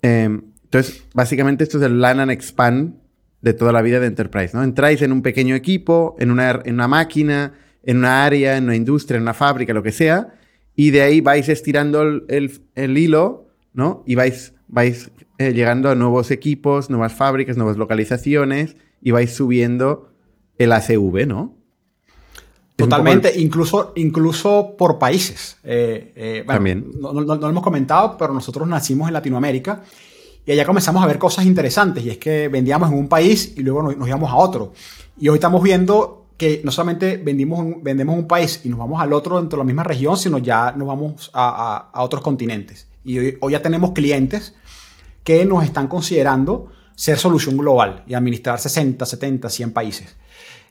Em, 0.00 0.40
entonces, 0.64 1.04
básicamente 1.12 1.64
esto 1.64 1.76
es 1.76 1.84
el 1.84 2.00
LAN 2.00 2.18
and 2.18 2.30
expand 2.30 2.94
de 3.42 3.52
toda 3.52 3.72
la 3.72 3.82
vida 3.82 4.00
de 4.00 4.06
Enterprise, 4.06 4.56
¿no? 4.56 4.62
Entráis 4.62 5.02
en 5.02 5.12
un 5.12 5.20
pequeño 5.20 5.54
equipo, 5.54 6.16
en 6.18 6.30
una, 6.30 6.62
en 6.64 6.76
una 6.76 6.88
máquina, 6.88 7.52
en 7.82 7.98
una 7.98 8.24
área, 8.24 8.56
en 8.56 8.64
una 8.64 8.76
industria, 8.76 9.16
en 9.16 9.22
una 9.22 9.34
fábrica, 9.34 9.72
lo 9.72 9.82
que 9.82 9.92
sea, 9.92 10.34
y 10.74 10.90
de 10.90 11.02
ahí 11.02 11.20
vais 11.20 11.48
estirando 11.48 12.02
el, 12.02 12.98
hilo, 12.98 13.48
¿no? 13.72 14.02
Y 14.06 14.14
vais, 14.14 14.54
vais 14.68 15.10
eh, 15.38 15.52
llegando 15.52 15.90
a 15.90 15.94
nuevos 15.94 16.30
equipos, 16.30 16.90
nuevas 16.90 17.12
fábricas, 17.12 17.56
nuevas 17.56 17.76
localizaciones, 17.76 18.76
y 19.02 19.10
vais 19.10 19.34
subiendo 19.34 20.12
el 20.58 20.72
ACV, 20.72 21.26
¿no? 21.26 21.56
Totalmente, 22.76 23.38
incluso, 23.38 23.92
incluso 23.96 24.74
por 24.76 24.98
países. 24.98 25.58
Eh, 25.64 26.12
eh, 26.16 26.44
También. 26.46 26.90
No, 26.98 27.12
lo 27.12 27.48
hemos 27.48 27.62
comentado, 27.62 28.16
pero 28.16 28.32
nosotros 28.32 28.66
nacimos 28.66 29.08
en 29.08 29.14
Latinoamérica 29.14 29.82
y 30.46 30.52
allá 30.52 30.64
comenzamos 30.64 31.02
a 31.02 31.06
ver 31.06 31.18
cosas 31.18 31.44
interesantes 31.44 32.04
y 32.04 32.10
es 32.10 32.18
que 32.18 32.48
vendíamos 32.48 32.90
en 32.90 32.98
un 32.98 33.08
país 33.08 33.52
y 33.56 33.62
luego 33.62 33.82
nos, 33.82 34.08
íbamos 34.08 34.30
a 34.30 34.36
otro. 34.36 34.72
Y 35.18 35.28
hoy 35.28 35.34
estamos 35.34 35.62
viendo 35.62 36.19
que 36.40 36.62
no 36.64 36.72
solamente 36.72 37.18
vendimos 37.18 37.82
vendemos 37.82 38.14
en 38.14 38.20
un 38.20 38.26
país 38.26 38.62
y 38.64 38.70
nos 38.70 38.78
vamos 38.78 38.98
al 38.98 39.12
otro 39.12 39.38
dentro 39.38 39.58
de 39.58 39.60
la 39.60 39.66
misma 39.66 39.82
región, 39.84 40.16
sino 40.16 40.38
ya 40.38 40.72
nos 40.72 40.88
vamos 40.88 41.30
a, 41.34 41.90
otros 41.96 42.22
continentes. 42.22 42.86
Y 43.04 43.18
hoy, 43.18 43.52
ya 43.52 43.60
tenemos 43.60 43.90
clientes 43.92 44.54
que 45.22 45.44
nos 45.44 45.62
están 45.64 45.86
considerando 45.86 46.72
ser 46.94 47.18
solución 47.18 47.58
global 47.58 48.04
y 48.06 48.14
administrar 48.14 48.58
60, 48.58 49.04
70, 49.04 49.50
100 49.50 49.72
países. 49.74 50.16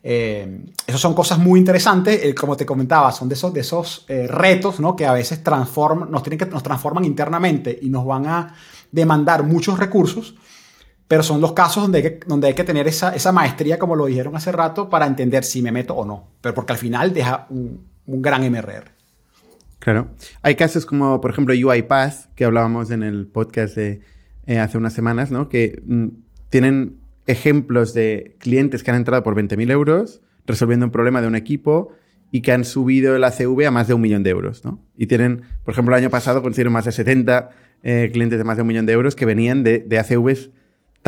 Eh, 0.01 0.65
esas 0.87 1.01
son 1.01 1.13
cosas 1.13 1.37
muy 1.37 1.59
interesantes, 1.59 2.19
eh, 2.23 2.33
como 2.33 2.57
te 2.57 2.65
comentaba, 2.65 3.11
son 3.11 3.29
de 3.29 3.35
esos, 3.35 3.53
de 3.53 3.59
esos 3.59 4.05
eh, 4.07 4.25
retos 4.25 4.79
¿no? 4.79 4.95
que 4.95 5.05
a 5.05 5.13
veces 5.13 5.43
transforman, 5.43 6.09
nos, 6.09 6.23
tienen 6.23 6.39
que, 6.39 6.47
nos 6.47 6.63
transforman 6.63 7.05
internamente 7.05 7.77
y 7.79 7.91
nos 7.91 8.07
van 8.07 8.25
a 8.25 8.55
demandar 8.91 9.43
muchos 9.43 9.77
recursos, 9.77 10.33
pero 11.09 11.23
son 11.23 11.41
los 11.41 11.53
casos 11.53 11.81
donde 11.81 11.97
hay 11.97 12.03
que, 12.03 12.19
donde 12.27 12.47
hay 12.47 12.53
que 12.53 12.63
tener 12.63 12.87
esa, 12.87 13.15
esa 13.15 13.31
maestría, 13.31 13.79
como 13.79 13.95
lo 13.95 14.05
dijeron 14.05 14.35
hace 14.35 14.51
rato, 14.51 14.89
para 14.89 15.07
entender 15.07 15.43
si 15.43 15.63
me 15.63 15.71
meto 15.71 15.95
o 15.95 16.05
no, 16.05 16.27
pero 16.39 16.53
porque 16.53 16.73
al 16.73 16.79
final 16.79 17.13
deja 17.13 17.47
un, 17.49 17.83
un 18.05 18.21
gran 18.21 18.49
MRR. 18.49 18.91
Claro. 19.79 20.09
Hay 20.43 20.53
casos 20.53 20.85
como, 20.85 21.19
por 21.19 21.31
ejemplo, 21.31 21.55
UiPath, 21.55 22.31
que 22.35 22.45
hablábamos 22.45 22.91
en 22.91 23.01
el 23.01 23.25
podcast 23.25 23.75
de 23.75 24.01
hace 24.59 24.77
unas 24.77 24.93
semanas, 24.93 25.31
¿no? 25.31 25.49
que 25.49 25.81
mm, 25.83 26.09
tienen 26.51 26.99
ejemplos 27.25 27.95
de 27.95 28.35
clientes 28.37 28.83
que 28.83 28.91
han 28.91 28.97
entrado 28.97 29.23
por 29.23 29.35
20.000 29.35 29.71
euros 29.71 30.21
resolviendo 30.45 30.85
un 30.85 30.91
problema 30.91 31.21
de 31.21 31.27
un 31.27 31.35
equipo 31.35 31.91
y 32.31 32.41
que 32.41 32.51
han 32.51 32.65
subido 32.65 33.15
el 33.15 33.23
ACV 33.23 33.65
a 33.65 33.71
más 33.71 33.87
de 33.87 33.95
un 33.95 34.01
millón 34.01 34.21
de 34.21 34.29
euros. 34.29 34.63
¿no? 34.63 34.79
Y 34.95 35.07
tienen, 35.07 35.41
por 35.63 35.73
ejemplo, 35.73 35.95
el 35.95 36.03
año 36.03 36.11
pasado 36.11 36.43
consiguieron 36.43 36.73
más 36.73 36.85
de 36.85 36.91
70 36.91 37.49
eh, 37.81 38.09
clientes 38.13 38.37
de 38.37 38.43
más 38.43 38.57
de 38.57 38.61
un 38.61 38.67
millón 38.67 38.85
de 38.85 38.93
euros 38.93 39.15
que 39.15 39.25
venían 39.25 39.63
de, 39.63 39.79
de 39.79 39.97
ACVs 39.97 40.51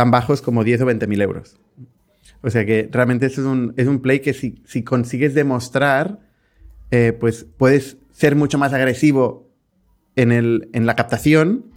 tan 0.02 0.10
bajos 0.10 0.42
como 0.42 0.64
10 0.64 0.82
o 0.82 0.86
20.000 0.88 1.22
euros. 1.22 1.58
O 2.42 2.50
sea 2.50 2.66
que 2.66 2.90
realmente 2.92 3.28
eso 3.28 3.42
es 3.42 3.46
un, 3.46 3.76
es 3.78 3.86
un 3.86 4.02
play 4.02 4.20
que 4.20 4.34
si, 4.34 4.60
si 4.66 4.82
consigues 4.82 5.36
demostrar, 5.36 6.18
eh, 6.90 7.14
pues 7.14 7.46
puedes 7.56 7.98
ser 8.12 8.36
mucho 8.36 8.58
más 8.58 8.74
agresivo 8.74 9.48
en, 10.16 10.32
el, 10.32 10.70
en 10.74 10.88
la 10.88 10.96
captación, 10.96 11.68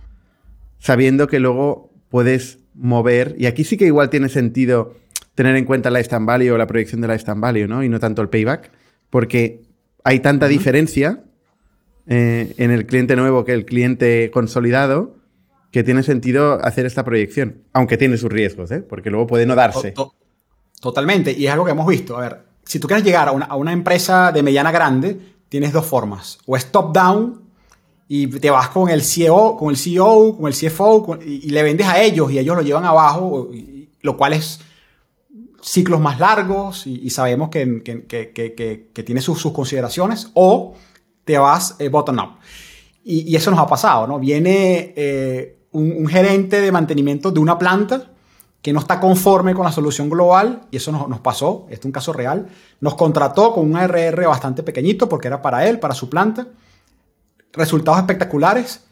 sabiendo 0.78 1.26
que 1.26 1.38
luego 1.38 1.92
puedes 2.08 2.60
mover, 2.72 3.34
y 3.38 3.44
aquí 3.44 3.62
sí 3.62 3.76
que 3.76 3.84
igual 3.84 4.08
tiene 4.08 4.30
sentido 4.30 4.94
tener 5.34 5.54
en 5.56 5.66
cuenta 5.66 5.90
la 5.90 6.00
stand 6.00 6.26
value 6.26 6.50
o 6.50 6.56
la 6.56 6.66
proyección 6.66 7.02
de 7.02 7.08
la 7.08 7.16
stand 7.16 7.42
value, 7.42 7.68
¿no? 7.68 7.84
Y 7.84 7.90
no 7.90 8.00
tanto 8.00 8.22
el 8.22 8.30
payback, 8.30 8.70
porque 9.10 9.60
hay 10.02 10.20
tanta 10.20 10.48
diferencia 10.48 11.24
eh, 12.06 12.54
en 12.56 12.70
el 12.70 12.86
cliente 12.86 13.16
nuevo 13.16 13.44
que 13.44 13.52
el 13.52 13.66
cliente 13.66 14.30
consolidado 14.30 15.23
que 15.74 15.82
tiene 15.82 16.04
sentido 16.04 16.64
hacer 16.64 16.86
esta 16.86 17.04
proyección, 17.04 17.64
aunque 17.72 17.96
tiene 17.96 18.16
sus 18.16 18.30
riesgos, 18.30 18.70
¿eh? 18.70 18.78
Porque 18.78 19.10
luego 19.10 19.26
puede 19.26 19.44
no 19.44 19.56
darse. 19.56 19.92
Totalmente, 20.80 21.32
y 21.32 21.48
es 21.48 21.52
algo 21.52 21.64
que 21.64 21.72
hemos 21.72 21.88
visto. 21.88 22.16
A 22.16 22.20
ver, 22.20 22.44
si 22.64 22.78
tú 22.78 22.86
quieres 22.86 23.04
llegar 23.04 23.26
a 23.26 23.32
una, 23.32 23.46
a 23.46 23.56
una 23.56 23.72
empresa 23.72 24.30
de 24.30 24.44
mediana 24.44 24.70
grande, 24.70 25.18
tienes 25.48 25.72
dos 25.72 25.84
formas. 25.84 26.38
O 26.46 26.56
es 26.56 26.70
top-down 26.70 27.42
y 28.06 28.28
te 28.28 28.50
vas 28.50 28.68
con 28.68 28.88
el 28.88 29.02
CEO, 29.02 29.56
con 29.56 29.70
el 29.70 29.76
CEO, 29.76 30.36
con 30.36 30.46
el 30.46 30.54
CFO 30.54 31.18
y, 31.26 31.50
le 31.50 31.64
vendes 31.64 31.88
a 31.88 32.00
ellos 32.00 32.30
y 32.30 32.38
ellos 32.38 32.54
lo 32.54 32.62
llevan 32.62 32.84
abajo, 32.84 33.50
lo 34.00 34.16
cual 34.16 34.34
es 34.34 34.60
ciclos 35.60 36.00
más 36.00 36.20
largos 36.20 36.86
y, 36.86 37.10
sabemos 37.10 37.48
que, 37.48 37.82
que, 37.82 39.02
tiene 39.02 39.20
sus, 39.20 39.42
consideraciones, 39.50 40.30
o 40.34 40.74
te 41.24 41.36
vas 41.36 41.74
eh, 41.80 41.88
bottom 41.88 42.18
up. 42.18 42.38
Y, 43.02 43.34
eso 43.34 43.50
nos 43.50 43.58
ha 43.58 43.66
pasado, 43.66 44.06
¿no? 44.06 44.20
Viene 44.20 44.94
eh, 44.94 45.63
un, 45.74 46.06
gerente 46.06 46.60
de 46.60 46.72
mantenimiento 46.72 47.30
de 47.30 47.40
una 47.40 47.58
planta 47.58 48.10
que 48.62 48.72
no 48.72 48.80
está 48.80 48.98
conforme 48.98 49.54
con 49.54 49.64
la 49.64 49.72
solución 49.72 50.08
global, 50.08 50.62
y 50.70 50.78
eso 50.78 50.90
nos, 50.90 51.06
nos 51.08 51.20
pasó, 51.20 51.66
este 51.68 51.80
es 51.80 51.84
un 51.84 51.92
caso 51.92 52.12
real, 52.12 52.46
nos 52.80 52.94
contrató 52.94 53.52
con 53.52 53.70
un 53.70 53.76
ARR 53.76 54.26
bastante 54.26 54.62
pequeñito 54.62 55.08
porque 55.08 55.28
era 55.28 55.42
para 55.42 55.68
él, 55.68 55.78
para 55.78 55.94
su 55.94 56.08
planta, 56.08 56.46
resultados 57.52 58.00
espectaculares. 58.00 58.84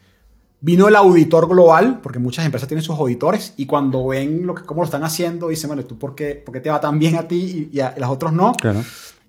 Vino 0.61 0.87
el 0.87 0.95
auditor 0.95 1.49
global, 1.49 1.99
porque 2.01 2.19
muchas 2.19 2.45
empresas 2.45 2.69
tienen 2.69 2.83
sus 2.83 2.97
auditores, 2.97 3.53
y 3.57 3.65
cuando 3.65 4.07
ven 4.07 4.45
lo 4.45 4.55
que, 4.55 4.63
cómo 4.63 4.81
lo 4.81 4.85
están 4.85 5.03
haciendo, 5.03 5.49
dicen, 5.49 5.69
bueno, 5.69 5.83
¿tú 5.83 5.97
por 5.97 6.15
qué, 6.15 6.35
por 6.35 6.53
qué 6.53 6.61
te 6.61 6.69
va 6.69 6.79
tan 6.79 6.99
bien 6.99 7.15
a 7.15 7.27
ti 7.27 7.69
y, 7.71 7.79
a, 7.79 7.95
los 7.97 8.09
otros 8.09 8.31
no? 8.31 8.53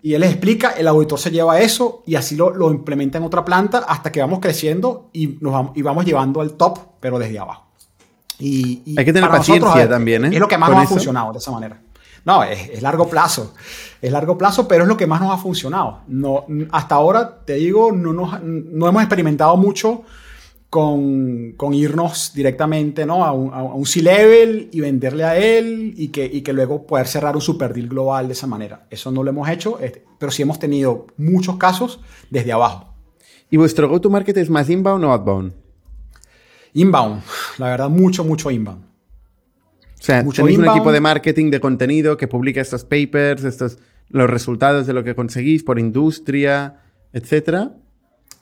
Y 0.05 0.13
él 0.13 0.21
les 0.21 0.33
explica, 0.33 0.73
el 0.73 0.87
auditor 0.87 1.19
se 1.19 1.31
lleva 1.31 1.59
eso 1.61 2.03
y 2.05 2.15
así 2.15 2.37
lo, 2.37 2.51
lo 2.51 2.71
implementa 2.71 3.17
en 3.17 3.25
otra 3.25 3.43
planta 3.43 3.87
hasta 3.89 4.13
que 4.13 4.21
vamos 4.21 4.39
creciendo 4.39 5.09
y, 5.15 5.39
nos 5.41 5.55
vamos, 5.55 5.73
y 5.77 5.81
vamos 5.81 6.05
llevando 6.05 6.43
al 6.43 6.53
top, 6.59 6.79
pero 7.01 7.19
desde 7.19 7.39
abajo. 7.39 7.65
Y, 8.39 8.83
Hay 8.99 9.05
que 9.07 9.15
tener 9.15 9.31
paciencia 9.31 9.89
también, 9.89 10.27
¿eh? 10.27 10.29
Es 10.35 10.39
lo 10.39 10.47
que 10.47 10.59
más 10.59 10.69
nos 10.69 10.81
ha 10.81 10.87
funcionado 10.87 11.33
de 11.33 11.39
esa 11.39 11.51
manera. 11.53 11.81
No, 12.27 12.45
es, 12.45 12.83
largo 12.83 13.09
plazo. 13.09 13.55
Es 14.03 14.13
largo 14.13 14.37
plazo, 14.37 14.69
pero 14.69 14.83
es 14.83 14.89
lo 14.89 14.97
que 14.99 15.07
más 15.07 15.23
nos 15.23 15.33
ha 15.33 15.39
funcionado. 15.39 16.01
No, 16.09 16.45
hasta 16.71 16.97
ahora, 16.97 17.39
te 17.43 17.55
digo, 17.55 17.91
no, 17.91 18.13
no 18.13 18.87
hemos 18.87 19.03
experimentado 19.03 19.57
mucho 19.57 20.03
con, 20.75 21.55
irnos 21.73 22.33
directamente 22.35 23.07
¿no? 23.07 23.25
a 23.25 23.31
un, 23.33 23.87
C-Level 23.87 24.71
y 24.73 24.81
venderle 24.81 25.23
a 25.23 25.39
él 25.39 25.95
y 25.97 26.09
que, 26.09 26.25
y 26.27 26.41
que 26.43 26.53
luego 26.53 26.85
poder 26.85 27.07
cerrar 27.07 27.37
un 27.37 27.41
super 27.41 27.73
deal 27.73 27.87
global 27.87 28.27
de 28.27 28.33
esa 28.33 28.49
manera. 28.49 28.85
Eso 28.91 29.13
no 29.13 29.23
lo 29.23 29.31
hemos 29.31 29.49
hecho, 29.49 29.79
este, 29.79 30.05
pero 30.19 30.33
sí 30.33 30.43
hemos 30.43 30.59
tenido 30.59 31.07
muchos 31.17 31.59
casos 31.59 32.01
desde 32.29 32.51
abajo. 32.51 32.93
¿Y 33.51 33.57
vuestro 33.57 33.89
go-to-market 33.89 34.37
es 34.37 34.51
más 34.51 34.69
inbound 34.69 35.05
o 35.05 35.13
outbound? 35.13 35.53
Inbound, 36.73 37.23
la 37.59 37.69
verdad, 37.69 37.89
mucho, 37.89 38.25
mucho 38.25 38.51
inbound. 38.51 38.83
O 38.83 40.03
sea, 40.03 40.25
tenéis 40.29 40.59
un 40.59 40.67
equipo 40.67 40.91
de 40.91 41.01
marketing 41.01 41.53
de 41.53 41.61
contenido 41.61 42.17
que 42.17 42.27
publica 42.27 42.61
estos 42.61 42.83
papers, 42.83 43.45
estos, 43.45 43.79
los 44.09 44.29
resultados 44.29 44.89
de 44.89 44.93
lo 44.93 45.05
que 45.05 45.15
conseguís 45.15 45.63
por 45.63 45.79
industria, 45.79 46.81
etcétera. 47.13 47.77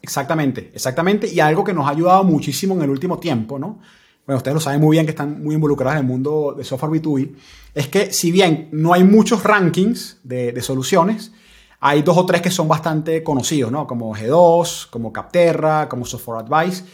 Exactamente, 0.03 0.71
exactamente. 0.75 1.33
Y 1.33 1.41
algo 1.41 1.65
que 1.65 1.73
nos 1.73 1.87
ha 1.87 1.91
ayudado 1.91 2.25
muchísimo 2.25 2.75
en 2.75 2.83
el 2.83 2.91
último 2.91 3.19
tiempo, 3.19 3.59
¿no? 3.59 3.79
Bueno, 4.27 4.37
ustedes 4.37 4.55
lo 4.55 4.61
saben 4.61 4.81
muy 4.81 4.97
bien 4.97 5.07
que 5.07 5.11
están 5.11 5.43
muy 5.43 5.55
involucrados 5.55 5.95
en 5.95 6.05
el 6.05 6.07
mundo 6.07 6.55
de 6.57 6.65
software 6.65 6.93
B2B, 6.93 7.35
es 7.75 7.89
que 7.89 8.13
si 8.13 8.31
bien 8.31 8.69
no 8.71 8.93
hay 8.93 9.03
muchos 9.03 9.43
rankings 9.43 10.21
de, 10.23 10.53
de 10.53 10.63
soluciones, 10.63 11.33
hay 11.81 12.03
dos 12.03 12.17
o 12.17 12.27
tres 12.27 12.43
que 12.43 12.51
son 12.51 12.69
bastante 12.69 13.23
conocidos, 13.25 13.73
¿no? 13.73 13.87
Como 13.87 14.15
G2, 14.15 14.91
como 14.91 15.13
Capterra, 15.13 15.89
como 15.89 16.05
Software 16.05 16.45
Advice. 16.45 16.85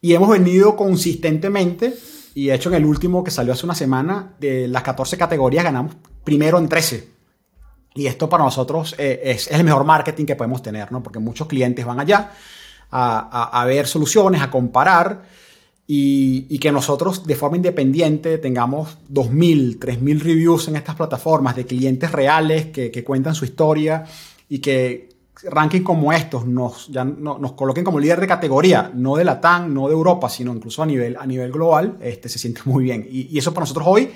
Y 0.00 0.14
hemos 0.14 0.28
venido 0.28 0.76
consistentemente 0.76 1.94
y 2.34 2.46
de 2.46 2.54
hecho, 2.54 2.68
en 2.68 2.76
el 2.76 2.84
último 2.84 3.24
que 3.24 3.30
salió 3.30 3.52
hace 3.52 3.66
una 3.66 3.74
semana, 3.74 4.34
de 4.38 4.68
las 4.68 4.82
14 4.82 5.16
categorías 5.16 5.64
ganamos 5.64 5.96
primero 6.24 6.58
en 6.58 6.68
13. 6.68 7.19
Y 7.94 8.06
esto 8.06 8.28
para 8.28 8.44
nosotros 8.44 8.94
eh, 8.98 9.20
es, 9.24 9.50
el 9.50 9.64
mejor 9.64 9.84
marketing 9.84 10.24
que 10.24 10.36
podemos 10.36 10.62
tener, 10.62 10.92
¿no? 10.92 11.02
Porque 11.02 11.18
muchos 11.18 11.48
clientes 11.48 11.84
van 11.84 12.00
allá 12.00 12.30
a, 12.92 13.64
ver 13.66 13.86
soluciones, 13.86 14.42
a 14.42 14.50
comparar 14.50 15.22
y, 15.86 16.58
que 16.58 16.70
nosotros 16.72 17.26
de 17.26 17.34
forma 17.34 17.56
independiente 17.56 18.38
tengamos 18.38 18.98
2.000, 19.12 19.78
3.000 19.78 20.20
reviews 20.20 20.68
en 20.68 20.76
estas 20.76 20.94
plataformas 20.96 21.56
de 21.56 21.66
clientes 21.66 22.12
reales 22.12 22.66
que, 22.66 22.90
que 22.90 23.04
cuentan 23.04 23.34
su 23.34 23.44
historia 23.44 24.04
y 24.48 24.58
que 24.58 25.10
rankings 25.44 25.84
como 25.84 26.12
estos 26.12 26.46
nos, 26.46 26.88
ya 26.88 27.04
nos 27.04 27.52
coloquen 27.52 27.84
como 27.84 27.98
líder 27.98 28.20
de 28.20 28.26
categoría, 28.26 28.90
no 28.94 29.16
de 29.16 29.24
la 29.24 29.40
TAN, 29.40 29.72
no 29.72 29.88
de 29.88 29.94
Europa, 29.94 30.28
sino 30.28 30.54
incluso 30.54 30.82
a 30.82 30.86
nivel, 30.86 31.16
a 31.18 31.26
nivel 31.26 31.50
global, 31.50 31.96
este, 32.00 32.28
se 32.28 32.38
siente 32.38 32.62
muy 32.64 32.84
bien. 32.84 33.06
Y, 33.10 33.36
eso 33.38 33.54
para 33.54 33.62
nosotros 33.62 33.86
hoy 33.88 34.10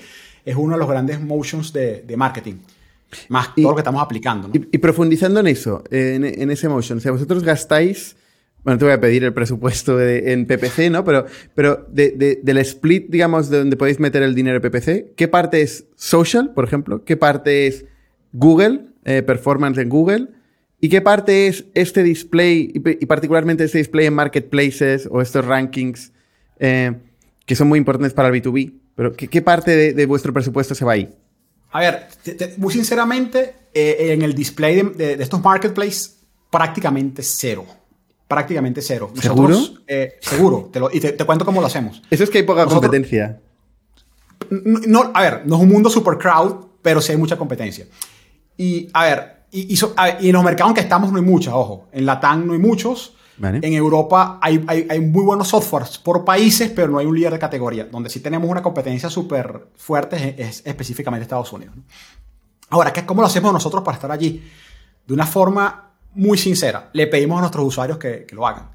es 0.45 0.57
uno 0.57 0.75
de 0.75 0.79
los 0.79 0.89
grandes 0.89 1.20
motions 1.20 1.72
de, 1.72 2.03
de 2.03 2.16
marketing. 2.16 2.55
Más 3.28 3.55
todo 3.55 3.70
lo 3.70 3.74
que 3.74 3.80
estamos 3.80 4.02
aplicando. 4.02 4.50
Y, 4.52 4.78
profundizando 4.78 5.40
en 5.40 5.46
eso, 5.46 5.84
en, 5.90 6.24
en, 6.24 6.50
ese 6.50 6.68
motion, 6.68 6.98
o 6.98 7.00
sea, 7.00 7.12
vosotros 7.12 7.44
gastáis, 7.44 8.16
bueno, 8.64 8.78
te 8.78 8.84
voy 8.86 8.94
a 8.94 9.00
pedir 9.00 9.24
el 9.24 9.32
presupuesto 9.32 10.00
en 10.00 10.46
PPC, 10.46 10.90
¿no? 10.90 11.05
Pero, 11.05 11.26
pero 11.55 11.86
de, 11.90 12.40
del 12.42 12.59
split, 12.59 13.09
digamos, 13.09 13.50
de 13.50 13.59
donde 13.59 13.76
podéis 13.76 14.00
meter 14.00 14.22
el 14.22 14.34
dinero 14.34 14.57
en 14.57 14.62
PPC, 14.62 15.14
¿qué 15.14 15.28
parte 15.28 15.61
es 15.61 15.86
social, 15.96 16.52
por 16.55 16.64
ejemplo? 16.64 17.05
¿Qué 17.05 17.16
parte 17.16 17.66
es 17.66 17.84
Google, 18.32 18.86
eh, 19.05 19.22
performance 19.22 19.78
en 19.78 19.88
Google? 19.88 20.28
¿Y 20.80 20.88
qué 20.88 21.00
parte 21.00 21.46
es 21.46 21.66
este 21.74 22.02
display, 22.02 22.72
y 22.74 23.07
particularmente 23.07 23.64
este 23.64 23.78
display 23.78 24.07
en 24.07 24.14
marketplaces 24.14 25.09
o 25.11 25.22
estos 25.22 25.44
rankings 25.44 26.12
eh, 26.59 26.92
que 27.46 27.55
son 27.55 27.68
muy 27.68 27.78
importantes 27.78 28.12
para 28.12 28.28
el 28.28 28.34
B2B? 28.34 28.72
Pero 28.94 29.12
¿qué, 29.14 29.42
parte 29.42 29.92
de, 29.92 30.07
vuestro 30.07 30.32
presupuesto 30.32 30.74
se 30.74 30.84
va 30.84 30.92
ahí? 30.92 31.09
A 31.75 31.81
ver, 31.81 32.07
muy 32.59 32.72
sinceramente, 32.72 33.53
eh, 33.75 34.12
en 34.12 34.22
el 34.22 34.33
display 34.33 34.81
de, 34.81 35.14
estos 35.14 35.43
marketplaces, 35.43 36.20
prácticamente 36.49 37.20
cero. 37.20 37.66
Prácticamente 38.29 38.81
cero. 38.81 39.11
¿Seguro? 39.20 39.59
Eh, 39.89 40.12
seguro. 40.20 40.70
y 40.93 41.01
te, 41.01 41.16
cuento 41.25 41.45
cómo 41.45 41.61
lo 41.61 41.66
hacemos. 41.66 42.01
Eso 42.09 42.22
es 42.22 42.31
que 42.31 42.39
hay 42.39 42.45
poca 42.45 42.66
competencia. 42.66 43.41
No, 44.51 45.11
a 45.12 45.20
ver, 45.20 45.43
no 45.47 45.57
es 45.57 45.62
un 45.62 45.68
mundo 45.68 45.91
super 45.91 46.16
crowd, 46.16 46.64
pero 46.81 47.01
sí 47.01 47.11
hay 47.11 47.18
mucha 47.18 47.37
competencia. 47.37 47.87
Y, 48.57 48.89
a 48.93 49.03
ver, 49.03 49.47
y, 49.51 49.77
en 49.77 50.33
los 50.33 50.45
mercados 50.45 50.70
en 50.70 50.75
que 50.77 50.81
estamos 50.81 51.11
no 51.11 51.18
hay 51.18 51.25
muchas, 51.25 51.55
ojo. 51.55 51.89
En 51.91 52.07
Latam 52.07 52.47
no 52.47 52.53
hay 52.53 52.61
muchos. 52.61 53.16
En 53.41 53.72
Europa 53.72 54.39
hay, 54.41 54.64
hay, 54.68 55.01
muy 55.01 55.24
buenos 55.24 55.49
softwares 55.49 55.99
por 55.99 56.24
países, 56.24 56.70
pero 56.70 56.89
no 56.89 56.99
hay 56.99 57.07
un 57.07 57.16
líder 57.16 57.32
de 57.32 57.39
categoría. 57.39 57.85
Donde 57.85 58.09
sí 58.09 58.20
tenemos 58.20 58.49
una 58.49 58.62
competencia 58.62 59.11
súper 59.11 59.68
fuerte 59.76 60.37
es, 60.39 60.62
específicamente 60.64 61.22
Estados 61.22 61.53
Unidos. 61.53 61.74
Ahora, 62.70 62.93
¿qué, 62.93 63.05
¿cómo 63.05 63.22
lo 63.22 63.26
hacemos 63.26 63.53
nosotros 63.53 63.82
para 63.82 63.97
estar 63.97 64.11
allí? 64.11 64.43
De 65.07 65.14
una 65.14 65.26
forma 65.26 65.93
muy 66.14 66.39
sincera. 66.39 66.91
Le 66.93 67.07
pedimos 67.09 67.39
a 67.39 67.41
nuestros 67.41 67.66
usuarios 67.66 67.99
que, 67.99 68.24
que 68.24 68.35
lo 68.35 68.47
hagan. 68.47 68.70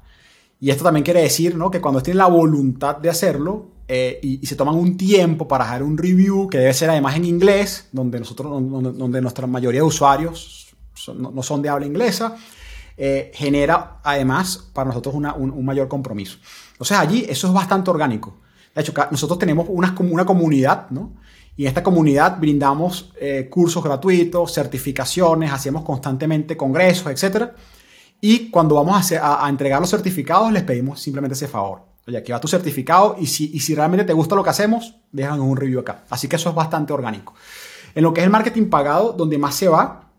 Y 0.60 0.70
esto 0.70 0.84
también 0.84 1.04
quiere 1.04 1.22
decir 1.22 1.56
¿no? 1.56 1.70
que 1.70 1.80
cuando 1.80 2.02
tienen 2.02 2.18
la 2.18 2.26
voluntad 2.26 2.96
de 2.96 3.08
hacerlo, 3.08 3.70
eh, 3.92 4.20
y, 4.22 4.46
se 4.46 4.54
toman 4.54 4.76
un 4.76 4.96
tiempo 4.96 5.48
para 5.48 5.68
hacer 5.68 5.82
un 5.82 5.98
review 5.98 6.48
que 6.48 6.58
debe 6.58 6.72
ser 6.72 6.90
además 6.90 7.16
en 7.16 7.24
inglés, 7.24 7.88
donde, 7.90 8.20
nosotros, 8.20 8.48
donde, 8.48 9.20
nuestra 9.20 9.48
mayoría 9.48 9.80
de 9.80 9.86
usuarios 9.86 10.68
no, 11.12 11.42
son 11.42 11.60
de 11.60 11.70
habla 11.70 11.86
inglesa, 11.86 12.36
eh, 13.02 13.30
genera 13.32 13.98
además 14.04 14.68
para 14.74 14.88
nosotros 14.88 15.14
un, 15.14 15.64
mayor 15.64 15.88
compromiso. 15.88 16.36
Entonces 16.72 16.98
allí 16.98 17.24
eso 17.26 17.46
es 17.46 17.54
bastante 17.54 17.88
orgánico. 17.88 18.36
De 18.74 18.82
hecho, 18.82 18.92
nosotros 19.10 19.38
tenemos 19.38 19.64
una, 19.70 19.94
comunidad, 19.94 20.90
¿no? 20.90 21.14
Y 21.56 21.62
en 21.62 21.68
esta 21.68 21.82
comunidad 21.82 22.38
brindamos 22.38 23.14
eh, 23.18 23.48
cursos 23.50 23.82
gratuitos, 23.82 24.52
certificaciones, 24.52 25.50
hacemos 25.50 25.82
constantemente 25.82 26.58
congresos, 26.58 27.06
etc. 27.06 27.52
Y 28.20 28.50
cuando 28.50 28.74
vamos 28.74 29.12
a, 29.12 29.48
entregar 29.48 29.80
los 29.80 29.88
certificados 29.88 30.52
les 30.52 30.64
pedimos 30.64 31.00
simplemente 31.00 31.32
ese 31.32 31.48
favor 31.48 31.86
Oye, 32.06 32.18
aquí 32.18 32.32
va 32.32 32.40
tu 32.40 32.48
certificado 32.48 33.16
y 33.18 33.26
si, 33.28 33.50
y 33.54 33.60
si 33.60 33.74
realmente 33.74 34.04
te 34.04 34.12
gusta 34.12 34.34
lo 34.34 34.44
que 34.44 34.50
hacemos, 34.50 34.96
déjanos 35.10 35.46
un 35.46 35.56
review 35.56 35.80
acá. 35.80 36.04
Así 36.10 36.28
que 36.28 36.36
eso 36.36 36.50
es 36.50 36.54
bastante 36.54 36.92
orgánico. 36.92 37.32
En 37.94 38.02
lo 38.02 38.12
que 38.12 38.20
es 38.20 38.26
el 38.26 38.30
marketing 38.30 38.68
pagado, 38.68 39.14
donde 39.14 39.38
más 39.38 39.54
se 39.54 39.68
va, 39.68 40.09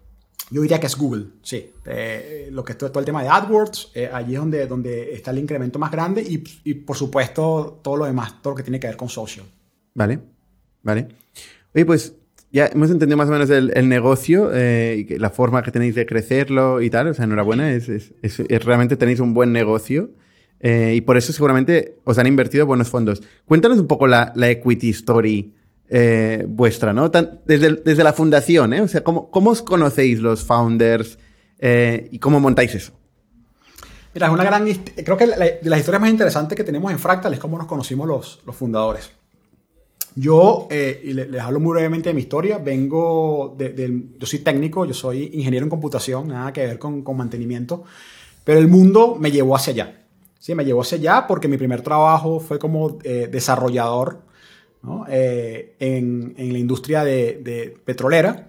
yo 0.52 0.62
diría 0.62 0.80
que 0.80 0.88
es 0.88 0.97
Google, 0.97 1.28
sí. 1.41 1.72
Eh, 1.86 2.49
lo 2.52 2.64
que 2.64 2.74
es 2.74 2.78
todo, 2.78 2.99
el 2.99 3.06
tema 3.06 3.24
de 3.24 3.30
AdWords, 3.30 3.91
eh, 3.95 4.10
allí 4.12 4.34
es 4.34 4.39
donde, 4.39 4.68
donde 4.68 5.14
está 5.14 5.32
el 5.32 5.39
incremento 5.39 5.80
más 5.80 5.91
grande 5.91 6.22
y, 6.22 6.43
y, 6.64 6.74
por 6.76 6.95
supuesto 6.95 7.80
todo 7.82 7.97
lo 7.97 8.06
demás, 8.06 8.41
todo 8.41 8.52
lo 8.52 8.58
que 8.58 8.64
tiene 8.64 8.80
que 8.80 8.88
ver 8.88 8.97
con 8.97 9.10
social. 9.10 9.45
Vale, 9.93 10.20
vale. 10.84 11.08
Oye, 11.74 11.86
pues 11.86 12.14
ya 12.52 12.68
hemos 12.68 12.91
entendido 12.91 13.18
más 13.18 13.30
o 13.30 13.32
menos 13.32 13.49
el, 13.49 13.72
el 13.76 13.88
negocio 13.88 14.52
eh, 14.54 15.06
y 15.08 15.18
la 15.18 15.30
forma 15.30 15.64
que 15.64 15.72
tenéis 15.72 15.95
de 15.95 16.06
crecerlo 16.06 16.82
y 16.82 16.89
tal. 16.89 17.08
O 17.08 17.14
sea, 17.14 17.26
enhorabuena, 17.26 17.72
es, 17.72 17.88
es, 17.88 18.14
es 18.22 18.66
realmente 18.66 18.97
tenéis 18.97 19.20
un 19.22 19.34
buen 19.34 19.54
negocio. 19.54 20.12
Eh, 20.62 20.93
y 20.95 21.02
por 21.02 21.18
eso 21.18 21.34
seguramente 21.34 21.97
os 22.04 22.18
han 22.18 22.28
invertido 22.28 22.66
buenos 22.66 22.89
fondos. 22.89 23.24
Cuéntanos 23.45 23.80
un 23.80 23.88
poco 23.88 24.08
la, 24.08 24.34
equity 24.36 24.91
story 24.91 25.54
eh, 25.94 26.46
vuestra, 26.48 26.94
¿no? 26.94 27.10
desde, 27.10 27.74
desde, 27.84 28.02
la 28.02 28.14
fundación, 28.14 28.74
¿eh? 28.74 28.80
O 28.80 28.88
sea, 28.88 29.04
¿cómo, 29.04 29.30
cómo 29.30 29.50
os 29.50 29.62
conocéis 29.62 30.20
los 30.20 30.42
founders 30.42 31.20
eh, 31.60 32.08
y 32.14 32.18
cómo 32.18 32.39
montáis 32.39 32.74
eso? 32.76 32.94
Mira, 34.14 34.28
es 34.28 34.34
una 34.34 34.46
gran. 34.46 34.66
Creo 35.04 35.18
que 35.18 35.28
de 35.28 35.60
las 35.64 35.80
historias 35.80 36.00
más 36.00 36.10
interesantes 36.10 36.56
que 36.56 36.64
tenemos 36.64 36.94
en 36.94 36.98
Fractal 36.98 37.34
es 37.34 37.39
cómo 37.39 37.58
nos 37.58 37.68
conocimos 37.68 38.08
los, 38.08 38.39
los 38.46 38.56
fundadores. 38.56 39.12
Yo, 40.16 40.70
y 40.72 41.12
les, 41.12 41.42
hablo 41.42 41.60
muy 41.60 41.74
brevemente 41.74 42.08
de 42.08 42.14
mi 42.14 42.22
historia, 42.22 42.58
vengo 42.58 43.54
de, 43.58 44.04
Yo 44.18 44.26
soy 44.26 44.39
técnico, 44.39 44.86
yo 44.86 44.94
soy 44.94 45.30
ingeniero 45.34 45.66
en 45.66 45.70
computación, 45.70 46.30
nada 46.30 46.54
que 46.54 46.66
ver 46.66 46.80
con, 46.80 47.02
con 47.02 47.18
mantenimiento, 47.18 47.84
pero 48.46 48.60
el 48.60 48.70
mundo 48.70 49.18
me 49.20 49.30
llevó 49.30 49.58
hacia 49.58 49.74
allá. 49.74 50.06
Sí, 50.39 50.56
me 50.56 50.64
llevó 50.64 50.84
hacia 50.84 50.98
allá 50.98 51.28
porque 51.28 51.50
mi 51.50 51.58
primer 51.58 51.82
trabajo 51.82 52.39
fue 52.39 52.60
como 52.60 52.98
eh, 53.04 53.28
desarrollador 53.30 54.31
eh, 55.08 55.76
en, 55.80 56.34
la 56.38 56.58
industria 56.58 57.04
de, 57.04 57.78
petrolera. 57.86 58.48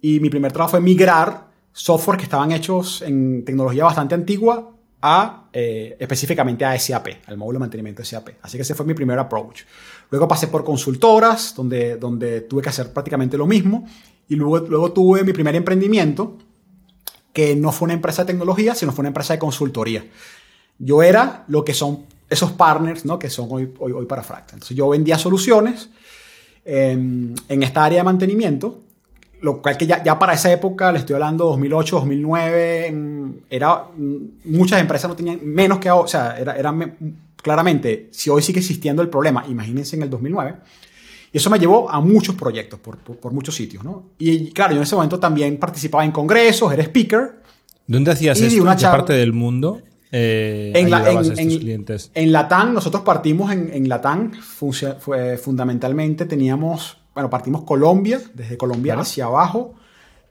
Y 0.00 0.20
mi 0.20 0.28
primer 0.28 0.52
trabajo 0.52 0.72
fue 0.72 0.80
migrar 0.80 1.50
software 1.72 2.18
que 2.18 2.24
estaban 2.24 2.52
hechos 2.52 3.02
en 3.02 3.44
tecnología 3.44 3.84
bastante 3.84 4.14
antigua 4.14 4.70
a 5.00 5.48
eh, 5.52 5.96
específicamente 5.98 6.64
a 6.64 6.78
SAP, 6.78 7.08
al 7.26 7.36
módulo 7.36 7.56
de 7.56 7.60
mantenimiento 7.60 8.02
de 8.02 8.06
SAP. 8.06 8.30
Así 8.42 8.58
que 8.58 8.62
ese 8.62 8.74
fue 8.74 8.86
mi 8.86 8.94
primer 8.94 9.18
approach. 9.18 9.62
Luego 10.10 10.28
pasé 10.28 10.48
por 10.48 10.62
consultoras, 10.64 11.54
donde, 11.56 11.96
donde 11.96 12.42
tuve 12.42 12.62
que 12.62 12.68
hacer 12.68 12.92
prácticamente 12.92 13.36
lo 13.36 13.46
mismo. 13.46 13.86
Y 14.28 14.36
luego, 14.36 14.58
luego 14.66 14.92
tuve 14.92 15.24
mi 15.24 15.32
primer 15.32 15.56
emprendimiento, 15.56 16.38
que 17.32 17.56
no 17.56 17.72
fue 17.72 17.86
una 17.86 17.94
empresa 17.94 18.22
de 18.22 18.32
tecnología, 18.32 18.74
sino 18.74 18.92
fue 18.92 19.02
una 19.02 19.08
empresa 19.08 19.32
de 19.32 19.38
consultoría. 19.38 20.04
Yo 20.78 21.02
era 21.02 21.44
lo 21.48 21.64
que 21.64 21.74
son 21.74 22.06
esos 22.32 22.52
partners 22.52 23.04
¿no? 23.04 23.18
que 23.18 23.30
son 23.30 23.48
hoy, 23.50 23.72
hoy, 23.78 23.92
hoy 23.92 24.06
para 24.06 24.22
Fractal. 24.22 24.56
Entonces 24.56 24.76
yo 24.76 24.88
vendía 24.88 25.18
soluciones 25.18 25.90
en, 26.64 27.34
en 27.48 27.62
esta 27.62 27.84
área 27.84 27.98
de 27.98 28.04
mantenimiento, 28.04 28.80
lo 29.40 29.60
cual 29.60 29.76
que 29.76 29.86
ya, 29.86 30.02
ya, 30.02 30.18
para 30.18 30.34
esa 30.34 30.52
época, 30.52 30.92
le 30.92 31.00
estoy 31.00 31.14
hablando 31.14 31.46
2008, 31.46 31.96
2009, 31.96 32.94
era, 33.50 33.86
muchas 34.44 34.80
empresas 34.80 35.08
no 35.08 35.16
tenían 35.16 35.40
menos 35.42 35.78
que 35.78 35.88
ahora, 35.88 36.04
o 36.04 36.08
sea, 36.08 36.38
era, 36.38 36.56
era, 36.56 36.72
claramente, 37.36 38.08
si 38.12 38.30
hoy 38.30 38.40
sigue 38.40 38.60
existiendo 38.60 39.02
el 39.02 39.08
problema, 39.08 39.44
imagínense 39.48 39.96
en 39.96 40.02
el 40.02 40.10
2009, 40.10 40.54
y 41.32 41.38
eso 41.38 41.50
me 41.50 41.58
llevó 41.58 41.90
a 41.90 42.00
muchos 42.00 42.36
proyectos 42.36 42.78
por, 42.78 42.98
por, 42.98 43.32
muchos 43.32 43.54
sitios, 43.54 43.82
¿no? 43.82 44.10
Y 44.18 44.50
claro, 44.52 44.72
yo 44.74 44.76
en 44.76 44.82
ese 44.84 44.94
momento 44.94 45.18
también 45.18 45.58
participaba 45.58 46.04
en 46.04 46.12
congresos, 46.12 46.72
era 46.72 46.82
speaker. 46.84 47.40
¿Dónde 47.86 48.12
hacías 48.12 48.40
esto? 48.40 48.70
¿En 48.70 48.76
qué 48.76 48.84
parte 48.84 49.14
del 49.14 49.32
mundo? 49.32 49.80
Eh, 50.14 50.72
en, 50.74 50.90
la, 50.90 51.10
en, 52.14 52.32
Latam, 52.32 52.74
nosotros 52.74 53.02
partimos 53.02 53.50
en, 53.50 53.72
en 53.72 53.88
Latam, 53.88 54.30
fue, 54.32 55.38
fundamentalmente 55.38 56.26
teníamos, 56.26 56.98
bueno, 57.14 57.30
partimos 57.30 57.62
Colombia, 57.62 58.20
desde 58.34 58.58
Colombia 58.58 59.00
hacia 59.00 59.24
abajo, 59.24 59.74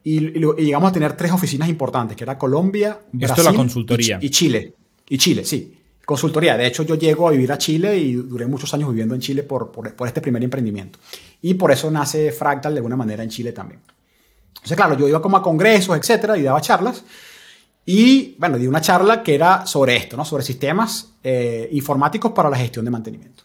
y, 0.04 0.20
llegamos 0.20 0.92
a 0.92 0.94
tener 0.94 1.14
tres 1.18 1.32
oficinas 1.32 1.68
importantes, 1.68 2.16
que 2.16 2.24
era 2.24 2.38
Colombia, 2.38 3.00
Brasil 3.12 3.44
la 3.44 3.54
consultoría. 3.54 4.20
Y, 4.22 4.30
Chile. 4.30 4.76
Y 5.10 5.18
Chile, 5.18 5.44
sí. 5.44 5.76
Consultoría. 6.06 6.58
De 6.58 6.68
hecho, 6.68 6.84
yo 6.84 6.94
llego 6.94 7.28
a 7.28 7.32
vivir 7.32 7.52
a 7.52 7.58
Chile 7.58 7.98
y 7.98 8.14
duré 8.14 8.46
muchos 8.46 8.72
años 8.76 8.90
viviendo 8.90 9.16
en 9.16 9.22
Chile 9.22 9.42
por, 9.42 9.72
por, 9.72 9.96
por 9.96 10.08
este 10.08 10.22
primer 10.22 10.44
emprendimiento. 10.44 11.00
Y 11.42 11.56
por 11.56 11.72
eso 11.72 11.90
nace 11.90 12.32
Fractal 12.32 12.74
de 12.74 12.80
alguna 12.80 12.96
manera 12.96 13.24
en 13.24 13.30
Chile 13.30 13.52
también. 13.52 13.80
Entonces, 14.50 14.78
claro, 14.78 14.96
yo 14.96 15.08
iba 15.08 15.22
como 15.22 15.38
a 15.38 15.42
congresos, 15.42 15.98
etcétera, 15.98 16.38
y 16.38 16.44
daba 16.44 16.62
charlas. 16.62 17.04
Y 17.86 18.36
bueno, 18.38 18.58
di 18.58 18.68
una 18.68 18.82
charla 18.82 19.24
que 19.24 19.36
era 19.36 19.66
sobre 19.66 19.96
esto, 19.96 20.16
¿no? 20.16 20.24
sobre 20.24 20.44
sistemas 20.44 21.14
eh, 21.24 21.68
informáticos 21.72 22.32
para 22.32 22.50
la 22.50 22.58
gestión 22.58 22.86
de 22.86 22.92
mantenimiento. 22.92 23.44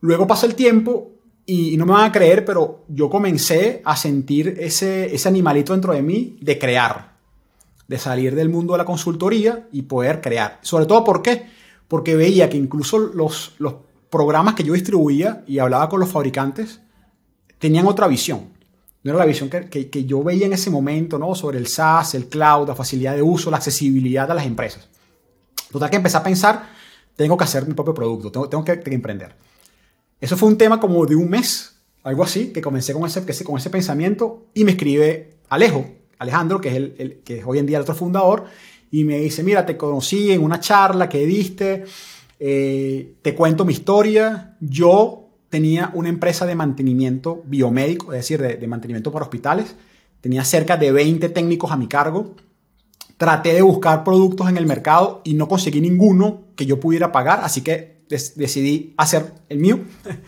Luego 0.00 0.26
pasa 0.26 0.46
el 0.46 0.54
tiempo 0.54 1.12
y, 1.46 1.76
no 1.76 1.86
me 1.86 1.92
van 1.92 2.04
a 2.04 2.12
creer, 2.12 2.44
pero 2.44 2.84
yo 2.88 3.10
comencé 3.10 3.82
a 3.84 3.96
sentir 3.96 4.56
ese, 4.60 5.14
ese 5.14 5.28
animalito 5.28 5.72
dentro 5.72 5.92
de 5.92 6.02
mí 6.02 6.38
de 6.40 6.58
crear, 6.58 7.16
de 7.88 7.98
salir 7.98 8.34
del 8.34 8.48
mundo 8.48 8.74
de 8.74 8.78
la 8.78 8.84
consultoría 8.84 9.66
y 9.72 9.82
poder 9.82 10.20
crear. 10.20 10.58
Sobre 10.62 10.86
todo, 10.86 11.02
¿por 11.02 11.22
qué? 11.22 11.46
Porque 11.88 12.14
veía 12.14 12.48
que 12.48 12.56
incluso 12.56 12.98
los, 12.98 13.54
los 13.58 13.74
programas 14.10 14.54
que 14.54 14.62
yo 14.62 14.74
distribuía 14.74 15.42
y 15.46 15.58
hablaba 15.58 15.88
con 15.88 16.00
los 16.00 16.08
fabricantes 16.08 16.80
tenían 17.58 17.86
otra 17.86 18.06
visión. 18.06 18.59
No 19.02 19.12
era 19.12 19.20
la 19.20 19.26
visión 19.26 19.48
que, 19.48 20.04
yo 20.04 20.22
veía 20.22 20.46
en 20.46 20.52
ese 20.52 20.70
momento, 20.70 21.18
¿no? 21.18 21.34
Sobre 21.34 21.58
el 21.58 21.66
SaaS, 21.66 22.14
el 22.14 22.26
cloud, 22.26 22.68
la 22.68 22.74
facilidad 22.74 23.14
de 23.14 23.22
uso, 23.22 23.50
la 23.50 23.56
accesibilidad 23.56 24.30
a 24.30 24.34
las 24.34 24.44
empresas. 24.44 24.88
Total 25.70 25.88
que 25.88 25.96
empecé 25.96 26.18
a 26.18 26.22
pensar, 26.22 26.68
tengo 27.16 27.36
que 27.36 27.44
hacer 27.44 27.66
mi 27.66 27.72
propio 27.72 27.94
producto, 27.94 28.30
tengo, 28.30 28.48
tengo 28.48 28.64
que, 28.64 28.82
emprender. 28.92 29.34
Eso 30.20 30.36
fue 30.36 30.48
un 30.48 30.58
tema 30.58 30.78
como 30.78 31.06
de 31.06 31.16
un 31.16 31.30
mes, 31.30 31.76
algo 32.02 32.22
así, 32.22 32.52
que 32.52 32.60
comencé 32.60 32.92
con 32.92 33.06
ese, 33.06 33.44
con 33.44 33.58
ese 33.58 33.70
pensamiento 33.70 34.48
y 34.52 34.64
me 34.64 34.72
escribe 34.72 35.38
Alejo, 35.48 35.86
Alejandro, 36.18 36.60
que 36.60 36.68
es, 36.68 36.74
el, 36.76 37.20
que 37.24 37.42
hoy 37.44 37.58
en 37.58 37.66
día 37.66 37.78
el 37.78 37.82
otro 37.82 37.94
fundador, 37.94 38.44
y 38.90 39.04
me 39.04 39.18
dice, 39.18 39.42
mira, 39.42 39.64
te 39.64 39.76
conocí 39.78 40.30
en 40.30 40.42
una 40.42 40.60
charla 40.60 41.08
que 41.08 41.24
diste, 41.24 41.84
eh, 42.38 43.14
te 43.22 43.34
cuento 43.34 43.64
mi 43.64 43.72
historia, 43.72 44.56
yo 44.60 45.19
tenía 45.50 45.90
una 45.94 46.08
empresa 46.08 46.46
de 46.46 46.54
mantenimiento 46.54 47.42
biomédico, 47.44 48.12
es 48.12 48.20
decir, 48.20 48.40
de, 48.40 48.66
mantenimiento 48.66 49.12
para 49.12 49.24
hospitales. 49.24 49.74
Tenía 50.20 50.44
cerca 50.44 50.76
de 50.76 50.92
20 50.92 51.28
técnicos 51.28 51.72
a 51.72 51.76
mi 51.76 51.88
cargo. 51.88 52.34
Traté 53.16 53.52
de 53.52 53.62
buscar 53.62 54.04
productos 54.04 54.48
en 54.48 54.56
el 54.56 54.64
mercado 54.64 55.20
y 55.24 55.34
no 55.34 55.48
conseguí 55.48 55.80
ninguno 55.80 56.44
que 56.56 56.64
yo 56.64 56.80
pudiera 56.80 57.12
pagar, 57.12 57.40
así 57.42 57.60
que 57.60 58.00
decidí 58.08 58.94
hacer 58.96 59.34
el 59.48 59.58
mío. 59.58 59.80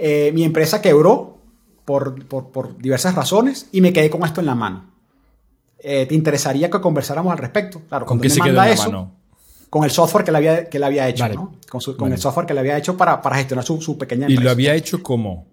Eh, 0.00 0.30
mi 0.32 0.44
empresa 0.44 0.80
quebró 0.80 1.38
por, 1.84 2.24
por, 2.24 2.78
diversas 2.78 3.16
razones 3.16 3.68
y 3.72 3.80
me 3.80 3.92
quedé 3.92 4.08
con 4.08 4.22
esto 4.22 4.38
en 4.38 4.46
la 4.46 4.54
mano. 4.54 4.92
Eh, 5.80 6.06
¿Te 6.06 6.14
interesaría 6.14 6.70
que 6.70 6.80
conversáramos 6.80 7.32
al 7.32 7.38
respecto? 7.38 7.82
Claro, 7.88 8.06
¿Con 8.06 8.20
qué 8.20 8.30
se 8.30 8.40
quedó 8.40 8.62
en 8.62 8.70
la 8.70 8.76
mano? 8.76 9.17
Con 9.70 9.84
el 9.84 9.90
software 9.90 10.24
que 10.24 10.32
le 10.32 10.38
había, 10.38 10.68
que 10.68 10.78
le 10.78 10.86
había 10.86 11.08
hecho, 11.08 11.28
¿no? 11.28 11.56
Con, 11.68 12.12
el 12.12 12.18
software 12.18 12.46
que 12.46 12.54
le 12.54 12.60
había 12.60 12.78
hecho 12.78 12.96
para, 12.96 13.20
para 13.20 13.36
gestionar 13.36 13.64
su, 13.64 13.80
su, 13.80 13.98
pequeña 13.98 14.22
empresa. 14.22 14.40
¿Y 14.40 14.44
lo 14.44 14.50
había 14.50 14.74
hecho 14.74 15.02
cómo? 15.02 15.46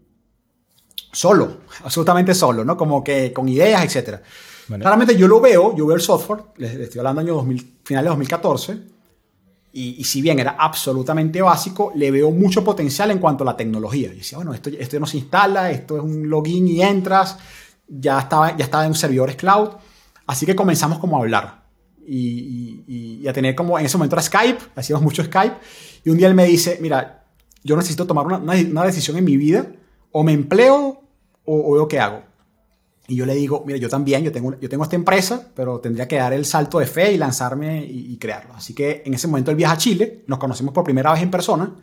Solo, 1.11 1.61
absolutamente 1.83 2.33
solo, 2.33 2.63
¿no? 2.63 2.77
Como 2.77 3.03
que 3.03 3.33
con 3.33 3.47
ideas, 3.49 3.83
etcétera. 3.83 4.21
Claramente 4.67 5.15
yo 5.15 5.27
lo 5.27 5.39
veo, 5.39 5.75
yo 5.75 5.85
veo 5.85 5.95
el 5.95 6.01
software, 6.01 6.41
les, 6.57 6.73
estoy 6.73 6.99
hablando 6.99 7.21
año 7.21 7.35
2000, 7.35 7.79
final 7.83 8.03
de 8.03 8.09
2014, 8.09 8.79
y, 9.73 9.95
y, 9.99 10.03
si 10.05 10.21
bien 10.21 10.39
era 10.39 10.55
absolutamente 10.57 11.41
básico, 11.41 11.91
le 11.95 12.09
veo 12.09 12.31
mucho 12.31 12.63
potencial 12.63 13.11
en 13.11 13.19
cuanto 13.19 13.43
a 13.43 13.47
la 13.47 13.57
tecnología. 13.57 14.07
Y 14.13 14.17
decía, 14.17 14.37
bueno, 14.37 14.53
esto, 14.53 14.69
esto 14.69 14.99
no 14.99 15.05
se 15.05 15.17
instala, 15.17 15.69
esto 15.69 15.97
es 15.97 16.03
un 16.03 16.29
login 16.29 16.67
y 16.69 16.81
entras, 16.81 17.37
ya 17.87 18.19
estaba, 18.19 18.55
ya 18.55 18.63
estaba 18.63 18.85
en 18.85 18.95
servidores 18.95 19.35
cloud, 19.35 19.71
así 20.25 20.45
que 20.45 20.55
comenzamos 20.55 20.99
como 20.99 21.17
a 21.17 21.19
hablar 21.19 21.64
y, 22.07 23.25
a 23.27 23.33
tener 23.33 23.55
como, 23.55 23.79
en 23.79 23.85
ese 23.85 23.97
momento 23.97 24.15
era 24.15 24.23
Skype, 24.23 24.59
hacíamos 24.75 25.03
mucho 25.03 25.23
Skype, 25.23 25.55
y 26.03 26.09
un 26.09 26.17
día 26.17 26.27
él 26.27 26.35
me 26.35 26.45
dice, 26.45 26.77
mira, 26.81 27.25
yo 27.63 27.75
necesito 27.75 28.05
tomar 28.05 28.25
una, 28.27 28.37
una, 28.37 28.83
decisión 28.83 29.17
en 29.17 29.25
mi 29.25 29.37
vida, 29.37 29.65
o 30.11 30.23
me 30.23 30.33
empleo 30.33 31.01
o, 31.43 31.73
veo 31.73 31.87
qué 31.87 31.99
hago. 31.99 32.23
Y 33.07 33.15
yo 33.15 33.25
le 33.25 33.35
digo, 33.35 33.63
mira, 33.65 33.77
yo 33.77 33.89
también, 33.89 34.23
yo 34.23 34.31
tengo, 34.31 34.59
yo 34.59 34.69
tengo 34.69 34.83
esta 34.83 34.95
empresa, 34.95 35.49
pero 35.55 35.79
tendría 35.79 36.07
que 36.07 36.15
dar 36.15 36.33
el 36.33 36.45
salto 36.45 36.79
de 36.79 36.87
fe 36.87 37.11
y 37.11 37.17
lanzarme 37.17 37.83
y, 37.83 38.17
crearlo. 38.17 38.53
Así 38.55 38.73
que 38.73 39.03
en 39.05 39.13
ese 39.13 39.27
momento 39.27 39.51
él 39.51 39.57
viaja 39.57 39.73
a 39.73 39.77
Chile, 39.77 40.23
nos 40.27 40.39
conocimos 40.39 40.73
por 40.73 40.83
primera 40.83 41.11
vez 41.11 41.21
en 41.21 41.31
persona, 41.31 41.75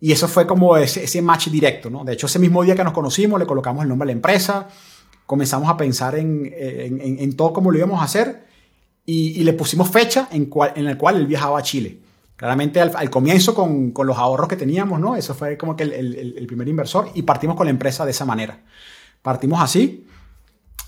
Y 0.00 0.12
eso 0.12 0.28
fue 0.28 0.46
como 0.46 0.76
ese, 0.76 1.04
ese, 1.04 1.20
match 1.20 1.48
directo, 1.48 1.90
¿no? 1.90 2.04
De 2.04 2.14
hecho, 2.14 2.26
ese 2.26 2.38
mismo 2.38 2.62
día 2.62 2.74
que 2.74 2.84
nos 2.84 2.92
conocimos, 2.92 3.38
le 3.38 3.46
colocamos 3.46 3.82
el 3.82 3.88
nombre 3.88 4.06
a 4.06 4.10
la 4.10 4.12
empresa, 4.12 4.68
comenzamos 5.26 5.68
a 5.68 5.76
pensar 5.76 6.16
en, 6.16 6.52
en, 6.56 7.18
en, 7.20 7.36
todo 7.36 7.52
cómo 7.52 7.70
lo 7.70 7.78
íbamos 7.78 8.00
a 8.00 8.04
hacer 8.04 8.49
y, 9.10 9.42
le 9.42 9.52
pusimos 9.54 9.88
fecha 9.88 10.28
en, 10.30 10.46
cual, 10.46 10.72
la 10.76 10.96
cual 10.96 11.16
él 11.16 11.26
viajaba 11.26 11.58
a 11.58 11.62
Chile. 11.62 11.98
Claramente 12.36 12.80
al, 12.80 13.10
comienzo 13.10 13.54
con, 13.54 13.92
los 14.06 14.16
ahorros 14.16 14.48
que 14.48 14.56
teníamos, 14.56 15.00
¿no? 15.00 15.16
Eso 15.16 15.34
fue 15.34 15.58
como 15.58 15.76
que 15.76 15.82
el, 15.82 16.46
primer 16.46 16.68
inversor 16.68 17.10
y 17.14 17.22
partimos 17.22 17.56
con 17.56 17.66
la 17.66 17.70
empresa 17.70 18.04
de 18.04 18.12
esa 18.12 18.24
manera. 18.24 18.62
Partimos 19.20 19.60
así. 19.60 20.06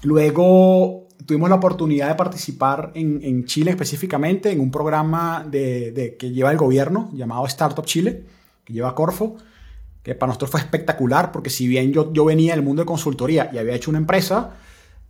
Luego 0.03 1.09
tuvimos 1.27 1.51
la 1.51 1.57
oportunidad 1.57 2.09
de 2.09 2.15
participar 2.15 2.93
en, 2.95 3.45
Chile 3.45 3.73
específicamente 3.73 4.51
en 4.51 4.61
un 4.61 4.71
programa 4.71 5.45
de, 5.47 6.17
que 6.19 6.31
lleva 6.31 6.51
el 6.51 6.57
gobierno 6.57 7.11
llamado 7.13 7.45
Startup 7.47 7.85
Chile 7.85 8.25
que 8.65 8.73
lleva 8.73 8.95
Corfo, 8.95 9.37
que 10.03 10.15
para 10.15 10.29
nosotros 10.29 10.53
fue 10.53 10.61
espectacular, 10.61 11.33
porque 11.33 11.51
si 11.51 11.67
bien 11.67 11.93
yo, 11.93 12.13
yo 12.13 12.25
venía 12.25 12.55
del 12.55 12.63
mundo 12.63 12.83
de 12.83 12.87
consultoría 12.87 13.51
y 13.53 13.59
había 13.59 13.75
hecho 13.75 13.91
una 13.91 13.99
empresa, 13.99 14.55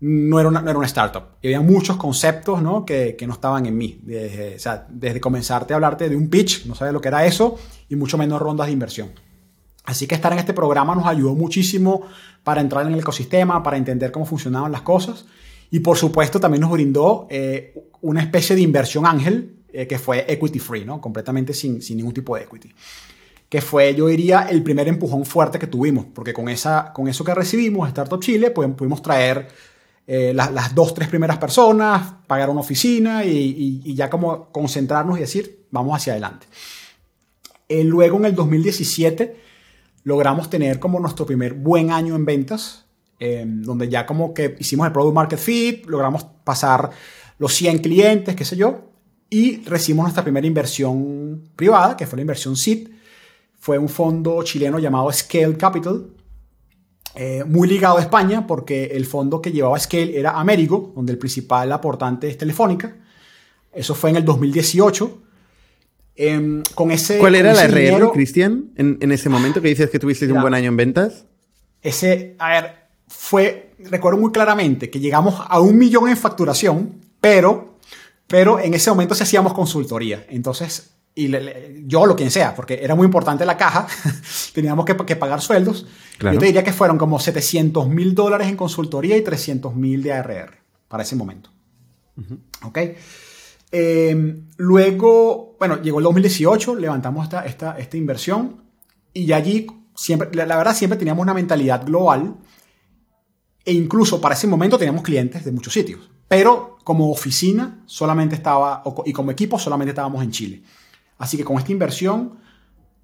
no 0.05 0.41
era 0.41 0.49
una, 0.49 0.61
no 0.61 0.69
era 0.69 0.79
una 0.79 0.87
startup. 0.89 1.37
Y 1.41 1.47
había 1.47 1.61
muchos 1.61 1.97
conceptos 1.97 2.61
¿no? 2.61 2.85
Que, 2.85 3.15
que, 3.17 3.25
no 3.25 3.35
estaban 3.35 3.67
en 3.67 3.79
mí. 3.79 4.01
Desde, 4.03 4.57
o 4.57 4.59
sea, 4.59 4.85
desde 4.91 5.21
comenzarte 5.21 5.75
a 5.75 5.77
hablarte 5.77 6.09
de 6.09 6.17
un 6.17 6.29
pitch, 6.29 6.67
no 6.67 6.75
sabes 6.75 6.93
lo 6.93 7.01
que 7.01 7.07
era 7.07 7.25
eso, 7.25 7.57
y 7.89 7.95
mucho 7.95 8.19
menos 8.19 8.43
rondas 8.43 8.67
de 8.67 8.73
inversión. 8.73 9.11
Así 9.85 10.09
que 10.09 10.17
estar 10.17 10.33
en 10.33 10.41
este 10.41 10.55
programa 10.55 10.97
nos 10.97 11.07
ayudó 11.07 11.37
muchísimo 11.37 12.03
para 12.43 12.61
entrar 12.61 12.85
en 12.85 12.95
el 12.95 12.99
ecosistema, 12.99 13.63
para 13.63 13.77
entender 13.77 14.11
cómo 14.11 14.27
funcionaban 14.27 14.73
las 14.73 14.83
cosas. 14.83 15.25
Y 15.71 15.79
por 15.79 15.97
supuesto 15.97 16.41
también 16.41 16.63
nos 16.63 16.73
brindó 16.73 17.29
eh, 17.31 17.73
una 18.01 18.23
especie 18.23 18.57
de 18.57 18.63
inversión 18.63 19.07
ángel 19.07 19.63
eh, 19.73 19.87
que 19.87 20.01
fue 20.01 20.25
equity 20.29 20.59
free, 20.59 20.85
¿no? 20.85 21.01
completamente 21.01 21.55
sin, 21.55 21.81
sin 21.81 21.97
ningún 21.97 22.13
tipo 22.13 22.35
de 22.37 22.43
equity 22.43 22.75
que 23.49 23.61
fue, 23.61 23.95
yo 23.95 24.07
diría, 24.07 24.47
el 24.49 24.63
primer 24.63 24.89
empujón 24.89 25.27
fuerte 25.27 25.59
que 25.59 25.67
tuvimos, 25.67 26.07
porque 26.15 26.33
con, 26.33 26.49
esa, 26.49 26.91
con 26.95 27.07
eso 27.07 27.23
que 27.23 27.35
recibimos, 27.35 27.87
Startup 27.87 28.19
Chile, 28.19 28.51
pues, 28.51 28.67
pudimos 28.71 29.03
traer 29.03 29.47
eh, 30.07 30.33
las, 30.35 30.53
las, 30.53 30.75
dos, 30.75 30.95
tres 30.95 31.09
primeras 31.09 31.39
personas, 31.39 32.15
pagar 32.27 32.51
una 32.51 32.61
oficina 32.61 33.25
y, 33.25 33.95
ya 33.95 34.11
como 34.11 34.51
concentrarnos 34.51 35.17
y 35.17 35.21
decir, 35.21 35.67
vamos 35.71 35.97
hacia 35.97 36.15
adelante. 36.15 36.47
Eh, 37.69 37.85
luego, 37.85 38.19
en 38.19 38.27
el 38.27 38.35
2017, 38.35 39.37
logramos 40.05 40.51
tener 40.51 40.81
como 40.81 40.99
nuestro 40.99 41.25
primer 41.25 41.55
buen 41.55 41.93
año 41.93 42.17
en 42.17 42.25
ventas, 42.25 42.85
eh, 43.21 43.45
donde 43.47 43.89
ya 43.89 44.05
como 44.05 44.35
que 44.35 44.57
hicimos 44.59 44.87
el 44.87 44.93
Product 44.93 45.15
Market 45.15 45.39
Fit, 45.39 45.87
logramos 45.87 46.25
pasar 46.43 46.91
los 47.39 47.55
100 47.55 47.79
clientes, 47.79 48.35
qué 48.35 48.45
sé 48.45 48.57
yo, 48.57 48.91
y 49.31 49.65
recibimos 49.65 50.05
nuestra 50.05 50.25
primera 50.25 50.47
inversión 50.47 51.49
privada, 51.55 51.97
que 51.97 52.07
fue 52.07 52.17
la 52.17 52.23
inversión 52.23 52.57
SID, 52.57 52.89
fue 53.59 53.79
un 53.79 53.89
fondo 53.89 54.43
chileno 54.43 54.81
llamado 54.81 55.11
Scale 55.13 55.57
Capital, 55.57 56.09
eh, 57.15 57.45
muy 57.47 57.69
ligado 57.69 57.99
a 57.99 58.01
España 58.01 58.47
porque 58.47 58.85
el 58.85 59.07
fondo 59.07 59.43
que 59.43 59.53
llevaba 59.53 59.79
Scale 59.79 60.19
era 60.19 60.33
Américo, 60.33 60.93
donde 60.95 61.13
el 61.13 61.19
principal 61.19 61.71
aportante 61.73 62.29
es 62.29 62.39
Telefónica. 62.39 62.97
Eso 63.73 63.95
fue 63.95 64.11
en 64.11 64.17
el 64.17 64.25
2018. 64.25 65.23
Eh, 66.15 66.63
con 66.75 66.91
ese, 66.91 67.19
¿Cuál 67.19 67.35
era 67.35 67.55
la 67.55 67.67
RR, 67.67 68.11
Cristian, 68.13 68.73
en, 68.77 68.99
en, 69.01 69.13
ese 69.13 69.31
momento 69.31 69.63
que 69.63 69.69
dices 69.69 69.89
que 69.89 69.99
tuviste 69.99 70.31
un 70.31 70.43
buen 70.43 70.53
año 70.53 70.69
en 70.69 70.77
ventas? 70.77 71.25
Ese, 71.81 72.37
a 72.39 72.51
ver, 72.51 72.83
fue, 73.09 73.75
recuerdo 73.79 74.19
muy 74.19 74.31
claramente 74.31 74.91
que 74.91 75.01
llegamos 75.01 75.43
a 75.47 75.61
un 75.61 75.79
millón 75.79 76.09
en 76.09 76.17
facturación, 76.17 77.01
pero, 77.21 77.79
pero 78.27 78.61
en 78.61 78.75
ese 78.75 78.91
momento 78.91 79.15
se 79.15 79.23
hacíamos 79.23 79.55
consultoría. 79.55 80.27
Entonces, 80.29 80.95
y 81.15 81.29
le, 81.29 81.41
le, 81.41 81.83
yo 81.87 82.07
lo 82.07 82.17
quien 82.17 82.31
sea, 82.31 82.55
porque 82.55 82.81
era 82.83 82.95
muy 82.95 83.05
importante 83.05 83.45
la 83.45 83.57
caja, 83.57 83.87
teníamos 84.55 84.85
que, 84.85 84.97
que 84.97 85.17
pagar 85.17 85.41
sueldos. 85.41 85.87
Claro. 86.19 86.35
Yo 86.35 86.41
te 86.41 86.47
diría 86.47 86.65
que 86.65 86.73
fueron 86.73 86.99
como 86.99 87.19
700 87.19 87.89
mil 87.89 88.15
dólares 88.15 88.49
en 88.49 88.57
consultoría 88.57 89.17
y 89.17 89.23
300 89.23 89.75
mil 89.75 90.03
de 90.03 90.13
ARR 90.13 90.59
para 90.89 91.03
ese 91.03 91.17
momento. 91.17 91.51
Uh 92.17 92.23
-huh. 92.23 92.39
¿Ok? 92.65 92.79
Eh, 93.73 94.43
luego, 94.57 95.57
bueno, 95.59 95.81
llegó 95.81 95.99
el 95.99 96.05
2018, 96.05 96.77
levantamos 96.77 97.25
esta, 97.25 97.45
esta, 97.47 97.79
esta 97.79 97.97
inversión 97.97 98.63
y 99.15 99.33
allí, 99.33 99.67
siempre, 99.95 100.29
la, 100.33 100.47
la 100.47 100.57
verdad, 100.57 100.75
siempre 100.75 100.99
teníamos 100.99 101.23
una 101.23 101.35
mentalidad 101.35 101.85
global 101.85 102.37
e 103.65 103.73
incluso 103.73 104.21
para 104.21 104.35
ese 104.35 104.47
momento 104.47 104.79
teníamos 104.79 105.03
clientes 105.03 105.45
de 105.45 105.53
muchos 105.53 105.73
sitios. 105.73 106.11
Pero 106.29 106.79
como 106.85 107.11
oficina 107.11 107.83
solamente 107.87 108.35
estaba, 108.35 108.83
y 109.05 109.13
como 109.13 109.31
equipo 109.31 109.59
solamente 109.59 109.91
estábamos 109.91 110.23
en 110.23 110.31
Chile. 110.31 110.63
Así 111.23 111.37
que 111.37 111.45
con 111.45 111.57
esta 111.57 111.71
inversión 111.71 112.41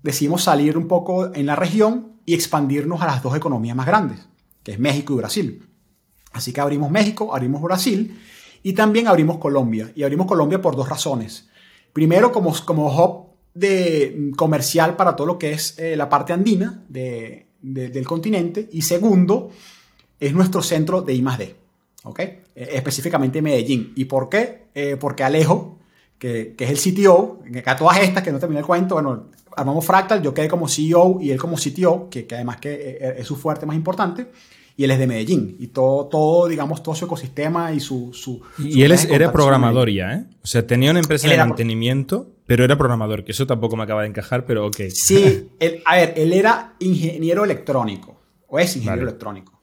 decidimos 0.03 0.43
salir 0.43 0.77
un 0.77 0.89
poco 0.89 1.33
en 1.33 1.47
la 1.47 1.55
región 1.55 2.15
y 2.27 2.35
expandirnos 2.35 3.01
a 3.01 3.07
las 3.07 3.23
dos 3.23 3.37
economías 3.37 3.77
más 3.77 3.87
grandes, 3.87 4.27
que 4.65 4.73
es 4.73 4.79
México 4.81 5.13
y 5.13 5.17
Brasil. 5.19 5.69
Así 6.33 6.53
que 6.53 6.61
abrimos 6.61 6.91
México, 6.91 7.33
abrimos 7.33 7.63
Brasil 7.63 8.19
y 8.65 8.73
también 8.73 9.07
abrimos 9.07 9.39
Colombia. 9.39 9.93
Y 9.95 10.03
abrimos 10.03 10.27
Colombia 10.27 10.61
por 10.61 10.75
dos 10.75 10.89
razones. 10.89 11.49
Primero, 11.93 12.33
como, 12.33 12.53
como 12.65 12.89
hub 12.93 13.37
de, 13.55 14.33
comercial 14.37 14.97
para 14.97 15.15
todo 15.15 15.29
lo 15.29 15.39
que 15.39 15.53
es 15.53 15.79
eh, 15.79 15.95
la 15.95 16.09
parte 16.09 16.33
andina 16.33 16.85
de, 16.89 17.47
del 17.63 18.05
continente. 18.05 18.69
Y 18.73 18.83
segundo, 18.83 19.53
es 20.19 20.33
nuestro 20.33 20.61
centro 20.61 21.03
de 21.03 21.15
I+.D. 21.15 21.55
¿ok? 22.03 22.19
Eh, 22.19 22.43
específicamente 22.57 23.41
Medellín. 23.43 23.93
¿Y 23.95 24.07
por 24.07 24.29
qué? 24.29 24.65
Eh, 24.75 24.97
porque 24.99 25.23
Alejo, 25.23 25.78
que, 26.19 26.55
que, 26.57 26.65
es 26.65 26.71
el 26.71 26.95
CTO, 26.95 27.41
que 27.51 27.63
a 27.65 27.77
todas 27.77 28.01
estas, 28.01 28.23
que 28.23 28.33
no 28.33 28.39
terminé 28.39 28.61
el 28.61 28.67
cuento, 28.67 28.97
bueno, 28.97 29.27
armamos 29.57 29.85
Fractal, 29.85 30.23
yo 30.23 30.35
quedé 30.35 30.49
como 30.49 30.69
CEO 30.69 31.19
y 31.21 31.31
él 31.31 31.39
como 31.39 31.57
CTO, 31.57 32.09
que, 32.11 32.27
que 32.27 32.35
además 32.35 32.59
que 32.59 32.73
eh, 32.73 33.15
es 33.19 33.27
su 33.27 33.37
fuerte 33.37 33.67
más 33.67 33.77
importante, 33.77 34.29
y 34.77 34.85
él 34.85 34.93
es 34.93 34.99
de 34.99 35.07
Medellín, 35.09 35.57
y 35.59 35.69
todo, 35.69 36.07
todo 36.07 36.47
digamos, 36.47 36.83
todo 36.83 36.95
su 36.95 37.05
ecosistema 37.05 37.73
y 37.73 37.81
su... 37.81 38.13
su 38.13 38.41
y 38.59 38.73
su 38.73 38.85
él 38.85 38.93
es, 38.93 39.07
era 39.07 39.33
programador 39.33 39.91
ya, 39.91 40.15
¿eh? 40.15 40.25
O 40.43 40.47
sea, 40.47 40.67
tenía 40.67 40.91
una 40.93 41.01
empresa 41.01 41.29
de 41.29 41.37
mantenimiento, 41.37 42.31
pero 42.47 42.65
era 42.65 42.79
programador, 42.79 43.25
que 43.25 43.33
eso 43.33 43.47
tampoco 43.47 43.77
me 43.77 43.83
acaba 43.83 44.03
de 44.03 44.09
encajar, 44.09 44.47
pero 44.47 44.67
ok. 44.67 44.83
Sí, 44.93 45.49
él, 45.59 45.83
a 45.85 45.97
ver, 45.97 46.15
él 46.17 46.33
era 46.33 46.75
ingeniero 46.79 47.45
electrónico, 47.45 48.21
o 48.47 48.59
es 48.59 48.77
ingeniero 48.77 48.99
vale. 48.99 49.11
electrónico. 49.11 49.61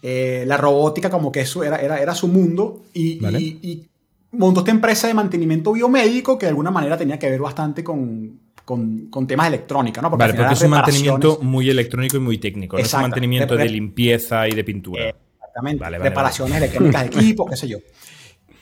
Eh, 0.00 0.44
la 0.46 0.56
robótica 0.56 1.10
como 1.10 1.30
que 1.30 1.40
eso 1.40 1.62
era, 1.64 1.76
era, 1.78 2.00
era 2.00 2.14
su 2.14 2.28
mundo, 2.28 2.84
y, 2.92 3.18
vale. 3.18 3.40
y, 3.40 3.58
y 3.62 3.88
montó 4.32 4.60
esta 4.60 4.70
empresa 4.70 5.06
de 5.06 5.14
mantenimiento 5.14 5.72
biomédico 5.72 6.38
que 6.38 6.46
de 6.46 6.50
alguna 6.50 6.70
manera 6.70 6.96
tenía 6.96 7.18
que 7.18 7.28
ver 7.30 7.40
bastante 7.40 7.84
con, 7.84 8.40
con, 8.64 9.06
con 9.08 9.26
temas 9.26 9.50
de 9.50 9.56
electrónica, 9.56 10.00
¿no? 10.00 10.10
Porque, 10.10 10.22
vale, 10.22 10.34
porque 10.34 10.54
es 10.54 10.62
un 10.62 10.70
mantenimiento 10.70 11.38
muy 11.42 11.68
electrónico 11.68 12.16
y 12.16 12.20
muy 12.20 12.38
técnico, 12.38 12.76
no 12.76 12.82
es 12.82 12.92
un 12.94 13.02
mantenimiento 13.02 13.56
de, 13.56 13.64
de, 13.64 13.70
limpieza 13.70 14.48
y 14.48 14.52
de 14.52 14.64
pintura. 14.64 15.08
Exactamente, 15.08 15.80
vale, 15.80 15.98
vale, 15.98 16.10
reparaciones 16.10 16.56
electrónicas 16.56 17.02
de 17.02 17.06
equipos, 17.18 17.50
qué 17.50 17.56
sé 17.56 17.68
yo. 17.68 17.78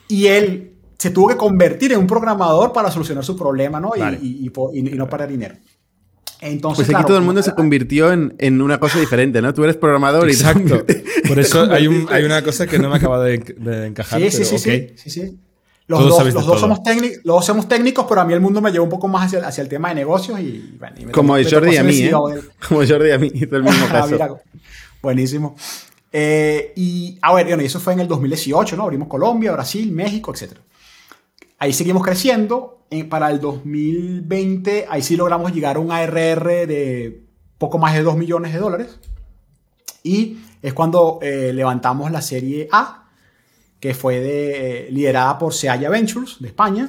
Y 0.07 0.27
él 0.27 0.73
se 0.97 1.09
tuvo 1.09 1.29
que 1.29 1.37
convertir 1.37 1.93
en 1.93 1.99
un 1.99 2.07
programador 2.07 2.73
para 2.73 2.91
solucionar 2.91 3.23
su 3.23 3.35
problema, 3.35 3.79
¿no? 3.79 3.93
Y, 3.95 4.01
y, 4.01 4.51
y, 4.73 4.79
y 4.79 4.95
no 4.95 5.07
para 5.07 5.25
dinero. 5.25 5.55
Entonces, 6.41 6.77
pues 6.77 6.87
aquí 6.87 6.93
claro, 6.93 7.07
todo 7.07 7.17
el 7.17 7.23
mundo 7.23 7.43
se 7.43 7.53
convirtió 7.53 8.11
en, 8.11 8.33
en, 8.39 8.61
una 8.61 8.79
cosa 8.79 8.99
diferente, 8.99 9.41
¿no? 9.43 9.53
Tú 9.53 9.63
eres 9.63 9.77
programador 9.77 10.27
y 10.27 10.33
Exacto. 10.33 10.83
Por 11.27 11.39
eso 11.39 11.63
hay, 11.71 11.87
un, 11.87 12.07
hay, 12.09 12.23
una 12.23 12.43
cosa 12.43 12.65
que 12.65 12.79
no 12.79 12.89
me 12.89 12.97
acaba 12.97 13.23
de, 13.23 13.37
de 13.37 13.85
encajar. 13.85 14.19
Sí, 14.21 14.31
sí, 14.31 14.45
sí, 14.45 14.55
okay. 14.55 14.93
sí, 14.95 15.09
sí, 15.09 15.21
sí. 15.21 15.39
Los 15.91 16.07
dos, 16.07 16.33
los, 16.33 16.45
dos 16.45 16.59
somos 16.59 16.83
técnicos, 16.83 17.17
los 17.23 17.35
dos 17.35 17.45
somos 17.45 17.67
técnicos, 17.67 18.05
pero 18.07 18.21
a 18.21 18.25
mí 18.25 18.33
el 18.33 18.39
mundo 18.39 18.61
me 18.61 18.71
llevó 18.71 18.85
un 18.85 18.89
poco 18.89 19.07
más 19.07 19.25
hacia, 19.25 19.45
hacia 19.45 19.61
el 19.61 19.67
tema 19.67 19.89
de 19.89 19.95
negocios 19.95 20.39
y, 20.39 20.77
bueno, 20.79 20.95
y 20.97 21.05
Como 21.11 21.33
Jordi 21.33 21.77
a 21.77 21.83
mí, 21.83 21.99
¿eh? 21.99 22.11
Como 22.67 22.85
Jordi 22.87 23.11
a 23.11 23.19
mí, 23.19 23.31
el 23.33 23.63
mismo 23.63 23.87
caso. 23.91 24.11
Mira, 24.11 24.29
buenísimo. 25.01 25.55
Eh, 26.13 26.73
y, 26.75 27.17
a 27.21 27.33
ver, 27.33 27.47
bueno, 27.47 27.61
y 27.63 27.65
eso 27.65 27.79
fue 27.79 27.93
en 27.93 28.01
el 28.01 28.07
2018, 28.07 28.75
¿no? 28.77 28.83
Abrimos 28.83 29.07
Colombia, 29.07 29.51
Brasil, 29.51 29.91
México, 29.91 30.33
etc. 30.33 30.53
Ahí 31.59 31.73
seguimos 31.73 32.03
creciendo. 32.03 32.77
Para 33.09 33.29
el 33.29 33.39
2020, 33.39 34.87
ahí 34.89 35.01
sí 35.01 35.15
logramos 35.15 35.53
llegar 35.53 35.77
a 35.77 35.79
un 35.79 35.93
ARR 35.93 36.67
de 36.67 37.23
poco 37.57 37.77
más 37.77 37.93
de 37.93 38.03
2 38.03 38.17
millones 38.17 38.51
de 38.51 38.59
dólares. 38.59 38.99
Y 40.03 40.39
es 40.61 40.73
cuando 40.73 41.19
eh, 41.21 41.51
levantamos 41.53 42.11
la 42.11 42.21
serie 42.21 42.67
A, 42.71 43.00
que 43.81 43.95
fue 43.95 44.19
eh, 44.21 44.91
liderada 44.91 45.37
por 45.39 45.53
Seaya 45.53 45.89
Ventures 45.89 46.37
de 46.39 46.47
España. 46.47 46.87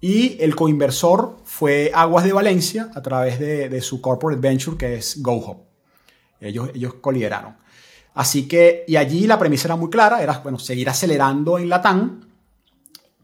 Y 0.00 0.36
el 0.42 0.56
coinversor 0.56 1.38
fue 1.44 1.92
Aguas 1.94 2.24
de 2.24 2.32
Valencia 2.32 2.90
a 2.94 3.00
través 3.00 3.38
de, 3.38 3.80
su 3.80 4.00
corporate 4.00 4.40
venture 4.40 4.76
que 4.76 4.96
es 4.96 5.22
GoHop. 5.22 5.62
Ellos, 6.40 6.70
ellos 6.74 6.94
colideraron. 6.94 7.56
Así 8.14 8.48
que, 8.48 8.84
y 8.88 8.96
allí 8.96 9.26
la 9.26 9.38
premisa 9.38 9.68
era 9.68 9.76
muy 9.76 9.88
clara, 9.88 10.22
era 10.22 10.38
bueno, 10.38 10.58
seguir 10.58 10.88
acelerando 10.88 11.58
en 11.58 11.68
Latam, 11.68 12.28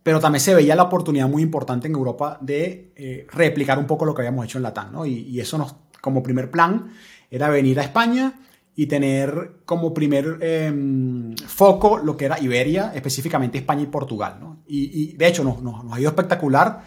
pero 0.03 0.21
también 0.21 0.41
se 0.41 0.55
veía 0.55 0.77
la 0.77 0.85
oportunidad 0.85 1.29
muy 1.29 1.43
importante 1.43 1.89
en 1.89 1.95
Europa 1.95 2.39
de 2.41 2.93
eh, 2.95 3.27
replicar 3.33 3.79
un 3.79 3.87
poco 3.87 4.05
lo 4.05 4.15
que 4.15 4.23
habíamos 4.23 4.45
hecho 4.45 4.59
en 4.59 4.63
Latam, 4.63 4.93
¿no? 4.93 5.05
Y, 5.05 5.15
y, 5.15 5.41
eso 5.41 5.59
nos, 5.59 5.75
como 6.01 6.23
primer 6.23 6.51
plan 6.51 6.93
era 7.31 7.49
venir 7.49 7.81
a 7.81 7.83
España 7.83 8.35
y 8.79 8.87
tener 8.87 9.63
como 9.65 9.95
primer 9.95 10.39
eh, 10.43 11.35
foco 11.47 11.97
lo 11.97 12.15
que 12.15 12.27
era 12.27 12.39
Iberia, 12.39 12.93
específicamente 12.95 13.57
España 13.57 13.83
y 13.83 13.87
Portugal, 13.87 14.37
¿no? 14.39 14.59
Y, 14.67 15.13
y 15.13 15.17
de 15.17 15.27
hecho 15.27 15.43
nos, 15.43 15.63
nos, 15.63 15.83
nos, 15.83 15.95
ha 15.95 16.01
ido 16.01 16.11
espectacular 16.11 16.85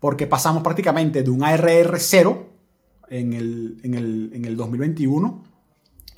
porque 0.00 0.26
pasamos 0.26 0.64
prácticamente 0.64 1.22
de 1.22 1.30
un 1.30 1.44
ARR 1.44 1.98
cero 2.00 2.48
en 3.08 3.32
el, 3.32 3.80
en 3.84 3.94
el, 3.94 4.30
en 4.34 4.44
el 4.44 4.56
2021 4.56 5.44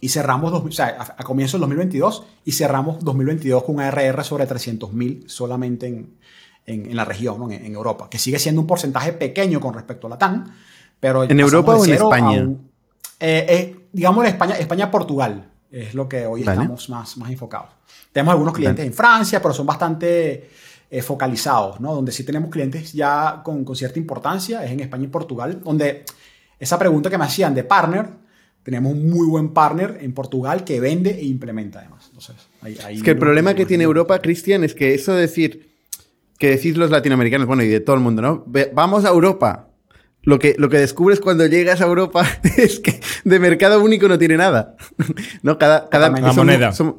y 0.00 0.08
cerramos, 0.08 0.50
o 0.50 0.70
sea, 0.72 0.96
a, 0.98 1.20
a 1.20 1.24
comienzo 1.24 1.58
del 1.58 1.62
2022 1.62 2.24
y 2.46 2.52
cerramos 2.52 3.04
2022 3.04 3.64
con 3.64 3.76
un 3.76 3.80
ARR 3.82 4.24
sobre 4.24 4.48
300.000 4.48 5.28
solamente 5.28 5.88
en, 5.88 6.16
en, 6.64 6.96
la 6.96 7.04
región, 7.04 7.38
¿no? 7.38 7.50
en, 7.50 7.66
en, 7.66 7.74
Europa, 7.74 8.08
que 8.08 8.18
sigue 8.18 8.38
siendo 8.38 8.62
un 8.62 8.66
porcentaje 8.66 9.12
pequeño 9.12 9.60
con 9.60 9.74
respecto 9.74 10.06
a 10.06 10.10
la 10.10 10.18
TAN, 10.18 10.54
pero... 10.98 11.24
¿En 11.24 11.38
Europa 11.38 11.76
o 11.76 11.84
en 11.84 11.92
España? 11.92 12.42
Un, 12.42 12.70
eh, 13.20 13.46
eh, 13.48 13.81
digamos 13.92 14.26
España, 14.26 14.54
España-Portugal 14.54 15.48
es 15.70 15.94
lo 15.94 16.08
que 16.08 16.26
hoy 16.26 16.44
vale. 16.44 16.60
estamos 16.60 16.88
más, 16.90 17.16
más 17.16 17.30
enfocados. 17.30 17.70
Tenemos 18.12 18.32
algunos 18.32 18.54
clientes 18.54 18.78
vale. 18.78 18.88
en 18.88 18.94
Francia, 18.94 19.40
pero 19.40 19.54
son 19.54 19.66
bastante 19.66 20.50
eh, 20.90 21.02
focalizados, 21.02 21.80
¿no? 21.80 21.94
Donde 21.94 22.12
sí 22.12 22.24
tenemos 22.24 22.50
clientes 22.50 22.92
ya 22.92 23.40
con, 23.42 23.64
con, 23.64 23.74
cierta 23.74 23.98
importancia, 23.98 24.64
es 24.64 24.70
en 24.70 24.80
España 24.80 25.04
y 25.04 25.08
Portugal, 25.08 25.60
donde 25.64 26.04
esa 26.58 26.78
pregunta 26.78 27.08
que 27.08 27.16
me 27.16 27.24
hacían 27.24 27.54
de 27.54 27.64
partner, 27.64 28.06
tenemos 28.62 28.92
un 28.92 29.08
muy 29.08 29.26
buen 29.26 29.48
partner 29.54 29.98
en 30.02 30.12
Portugal 30.12 30.62
que 30.62 30.78
vende 30.78 31.10
e 31.10 31.24
implementa 31.24 31.80
además. 31.80 32.04
Entonces, 32.08 32.36
ahí, 32.60 32.78
ahí 32.84 32.96
es 32.96 33.02
que 33.02 33.12
el 33.12 33.18
problema 33.18 33.54
que 33.54 33.64
tiene 33.64 33.84
Europa, 33.84 34.20
Cristian, 34.20 34.62
es 34.64 34.74
que 34.74 34.94
eso 34.94 35.14
de 35.14 35.22
decir, 35.22 35.72
que 36.38 36.50
decís 36.50 36.76
los 36.76 36.90
latinoamericanos, 36.90 37.46
bueno, 37.46 37.62
y 37.62 37.68
de 37.68 37.80
todo 37.80 37.96
el 37.96 38.02
mundo, 38.02 38.20
¿no? 38.20 38.44
Vamos 38.74 39.06
a 39.06 39.08
Europa. 39.08 39.71
Lo 40.24 40.38
que, 40.38 40.54
lo 40.56 40.68
que 40.68 40.78
descubres 40.78 41.20
cuando 41.20 41.46
llegas 41.46 41.80
a 41.80 41.86
Europa 41.86 42.24
es 42.56 42.80
que 42.80 43.00
de 43.24 43.38
mercado 43.38 43.82
único 43.82 44.08
no 44.08 44.18
tiene 44.18 44.36
nada. 44.36 44.76
¿No? 45.42 45.58
Cada, 45.58 45.88
cada 45.88 46.10
la 46.10 46.16
somos, 46.18 46.36
moneda. 46.36 46.72
Somos, 46.72 46.94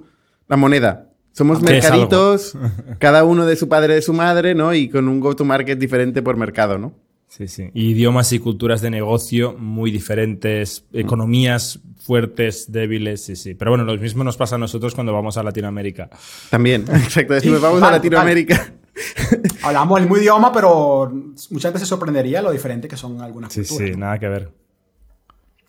la 0.47 0.57
moneda. 0.57 1.09
Somos 1.31 1.61
mercaditos, 1.61 2.55
cada 2.99 3.23
uno 3.23 3.45
de 3.45 3.55
su 3.55 3.67
padre, 3.67 3.95
de 3.95 4.01
su 4.03 4.13
madre, 4.13 4.53
¿no? 4.53 4.73
Y 4.73 4.87
con 4.87 5.07
un 5.07 5.19
go-to-market 5.19 5.79
diferente 5.79 6.21
por 6.21 6.37
mercado, 6.37 6.77
¿no? 6.77 6.93
Sí, 7.27 7.47
sí. 7.47 7.71
Idiomas 7.73 8.31
y 8.33 8.37
culturas 8.37 8.81
de 8.81 8.91
negocio 8.91 9.55
muy 9.57 9.89
diferentes, 9.89 10.85
economías 10.93 11.79
fuertes, 11.97 12.71
débiles, 12.71 13.23
sí, 13.23 13.35
sí. 13.35 13.55
Pero 13.55 13.71
bueno, 13.71 13.83
lo 13.85 13.97
mismo 13.97 14.23
nos 14.23 14.37
pasa 14.37 14.55
a 14.55 14.59
nosotros 14.59 14.93
cuando 14.93 15.11
vamos 15.11 15.35
a 15.37 15.41
Latinoamérica. 15.43 16.11
También, 16.51 16.85
exacto. 16.93 17.33
Decimos, 17.33 17.57
sí, 17.57 17.63
vamos 17.63 17.81
vale, 17.81 17.95
a 17.95 17.97
Latinoamérica. 17.97 18.57
Vale. 18.57 18.82
Hablamos 19.63 19.99
el 19.99 20.05
mismo 20.05 20.17
idioma, 20.17 20.51
pero 20.51 21.11
mucha 21.49 21.69
gente 21.69 21.79
se 21.79 21.85
sorprendería 21.85 22.41
lo 22.41 22.51
diferente 22.51 22.87
que 22.87 22.97
son 22.97 23.21
algunas 23.21 23.51
sí, 23.51 23.61
culturas. 23.61 23.87
Sí, 23.87 23.93
sí, 23.93 23.99
nada 23.99 24.19
que 24.19 24.27
ver. 24.27 24.51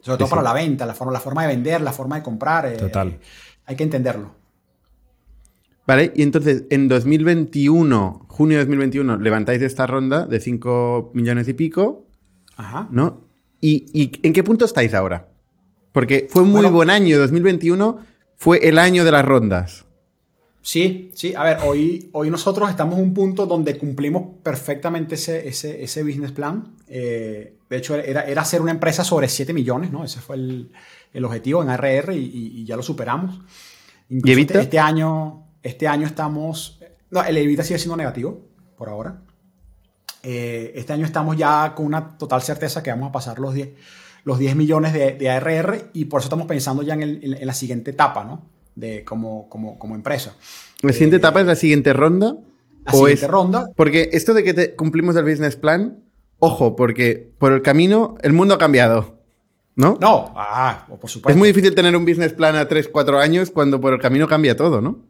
Sobre 0.01 0.19
todo 0.19 0.27
sí, 0.27 0.31
para 0.31 0.43
sí. 0.43 0.45
la 0.45 0.53
venta, 0.53 0.87
la 0.87 0.95
forma, 0.95 1.13
la 1.13 1.21
forma 1.21 1.43
de 1.43 1.49
vender, 1.49 1.81
la 1.81 1.93
forma 1.93 2.17
de 2.17 2.23
comprar. 2.23 2.67
Eh, 2.67 2.77
Total. 2.77 3.19
hay 3.67 3.77
que 3.77 3.85
entenderlo. 3.85 4.35
Vale, 5.87 6.13
y 6.15 6.23
entonces 6.23 6.65
en 6.71 6.89
2021, 6.89 8.27
junio 8.29 8.59
de 8.59 8.65
2021, 8.65 9.19
levantáis 9.19 9.61
esta 9.63 9.87
ronda 9.87 10.27
de 10.27 10.41
5 10.41 11.11
millones 11.15 11.49
y 11.49 11.55
pico. 11.55 12.07
Ajá. 12.57 12.89
¿No? 12.91 13.23
¿Y, 13.61 13.87
¿Y, 13.93 14.27
en 14.27 14.33
qué 14.33 14.43
punto 14.43 14.65
estáis 14.65 14.95
ahora? 14.95 15.29
Porque 15.93 16.27
fue 16.31 16.43
un 16.43 16.49
muy 16.49 16.63
bueno, 16.63 16.77
buen 16.77 16.91
año, 16.91 17.19
2021 17.19 17.99
fue 18.37 18.69
el 18.69 18.79
año 18.79 19.05
de 19.05 19.13
las 19.13 19.25
rondas. 19.25 19.84
Sí, 20.65 21.11
sí. 21.15 21.35
A 21.37 21.45
ver, 21.45 21.59
hoy, 21.63 22.09
hoy 22.13 22.31
nosotros 22.31 22.71
estamos 22.71 22.99
en 22.99 23.05
un 23.05 23.13
punto 23.13 23.45
donde 23.45 23.77
cumplimos 23.77 24.39
perfectamente 24.43 25.17
ese, 25.17 25.47
ese, 25.47 25.85
ese 25.85 26.03
business 26.03 26.33
plan. 26.33 26.75
Eh, 26.89 27.59
de 27.69 27.77
hecho, 27.77 27.95
era, 27.97 28.23
era 28.23 28.41
hacer 28.41 28.63
una 28.63 28.71
empresa 28.71 29.05
sobre 29.05 29.29
7 29.29 29.53
millones, 29.53 29.93
¿no? 29.93 30.05
Ese 30.05 30.21
fue 30.21 30.37
el, 30.37 30.73
el 31.13 31.25
objetivo 31.27 31.63
en 31.63 31.69
ARR 31.69 32.15
y, 32.15 32.17
y, 32.17 32.61
y, 32.61 32.65
ya 32.65 32.77
lo 32.77 32.83
superamos. 32.83 33.43
Incluso 34.09 34.27
¿Y 34.27 34.33
evita? 34.33 34.59
Este, 34.59 34.79
año, 34.79 35.49
este 35.63 35.87
año 35.87 36.07
estamos... 36.07 36.81
No, 37.11 37.23
el 37.23 37.37
evita 37.37 37.63
sigue 37.63 37.79
siendo 37.79 37.99
negativo, 37.99 38.41
por 38.79 38.89
ahora. 38.89 39.21
Eh, 40.23 40.73
este 40.77 40.95
año 40.95 41.05
estamos 41.05 41.37
ya 41.37 41.75
con 41.77 41.85
una 41.85 42.17
total 42.17 42.41
certeza 42.41 42.83
que 42.83 42.89
vamos 42.89 43.11
a 43.11 43.13
pasar 43.13 43.39
los 43.39 43.53
10, 43.53 43.69
los 44.25 44.39
10 44.39 44.57
millones 44.57 44.95
de, 44.95 45.13
de 45.13 45.29
ARR 45.29 45.91
y 45.93 46.07
por 46.07 46.21
eso 46.21 46.29
estamos 46.29 46.47
pensando 46.47 46.83
ya 46.83 46.95
en, 46.95 47.03
el, 47.03 47.37
en 47.39 47.47
la 47.47 47.53
siguiente 47.53 47.91
etapa, 47.91 48.25
¿no? 48.25 48.54
De 48.75 49.05
como, 49.05 49.49
como, 49.49 49.79
como 49.79 49.95
empresa. 49.95 50.35
¿La 50.83 50.93
siguiente 50.93 51.17
eh, 51.17 51.19
etapa 51.19 51.41
es 51.41 51.47
la 51.47 51.57
siguiente 51.57 51.93
ronda? 51.93 52.37
La 52.85 52.93
siguiente 52.93 53.25
es, 53.25 53.31
ronda. 53.31 53.71
Porque 53.77 54.11
esto 54.13 54.35
de 54.35 54.45
que 54.45 54.55
te, 54.55 54.75
cumplimos 54.75 55.17
el 55.17 55.25
business 55.25 55.57
plan, 55.57 56.03
ojo, 56.39 56.77
porque 56.77 57.33
por 57.39 57.53
el 57.53 57.63
camino 57.63 58.17
el 58.23 58.33
mundo 58.33 58.55
ha 58.55 58.59
cambiado. 58.59 59.15
¿No? 59.77 59.99
No, 60.01 60.33
ah, 60.37 60.87
por 60.89 61.11
supuesto. 61.11 61.31
Es 61.31 61.37
muy 61.37 61.49
difícil 61.49 61.75
tener 61.75 61.97
un 61.97 62.05
business 62.05 62.33
plan 62.33 62.55
a 62.55 62.69
3, 62.69 62.89
4 62.89 63.19
años 63.19 63.51
cuando 63.51 63.81
por 63.81 63.93
el 63.93 64.01
camino 64.01 64.29
cambia 64.29 64.57
todo, 64.57 64.81
¿no? 64.81 65.03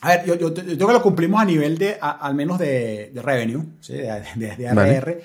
A 0.00 0.08
ver, 0.08 0.24
yo, 0.26 0.34
yo, 0.34 0.54
yo 0.54 0.62
creo 0.76 0.86
que 0.86 0.92
lo 0.94 1.02
cumplimos 1.02 1.40
a 1.40 1.44
nivel 1.44 1.78
de, 1.78 1.96
a, 2.00 2.10
al 2.10 2.34
menos 2.34 2.58
de, 2.58 3.10
de 3.12 3.22
revenue, 3.22 3.64
¿sí? 3.80 3.94
de, 3.94 4.22
de, 4.36 4.56
de 4.56 4.68
ARR. 4.68 4.76
Vale. 4.76 5.22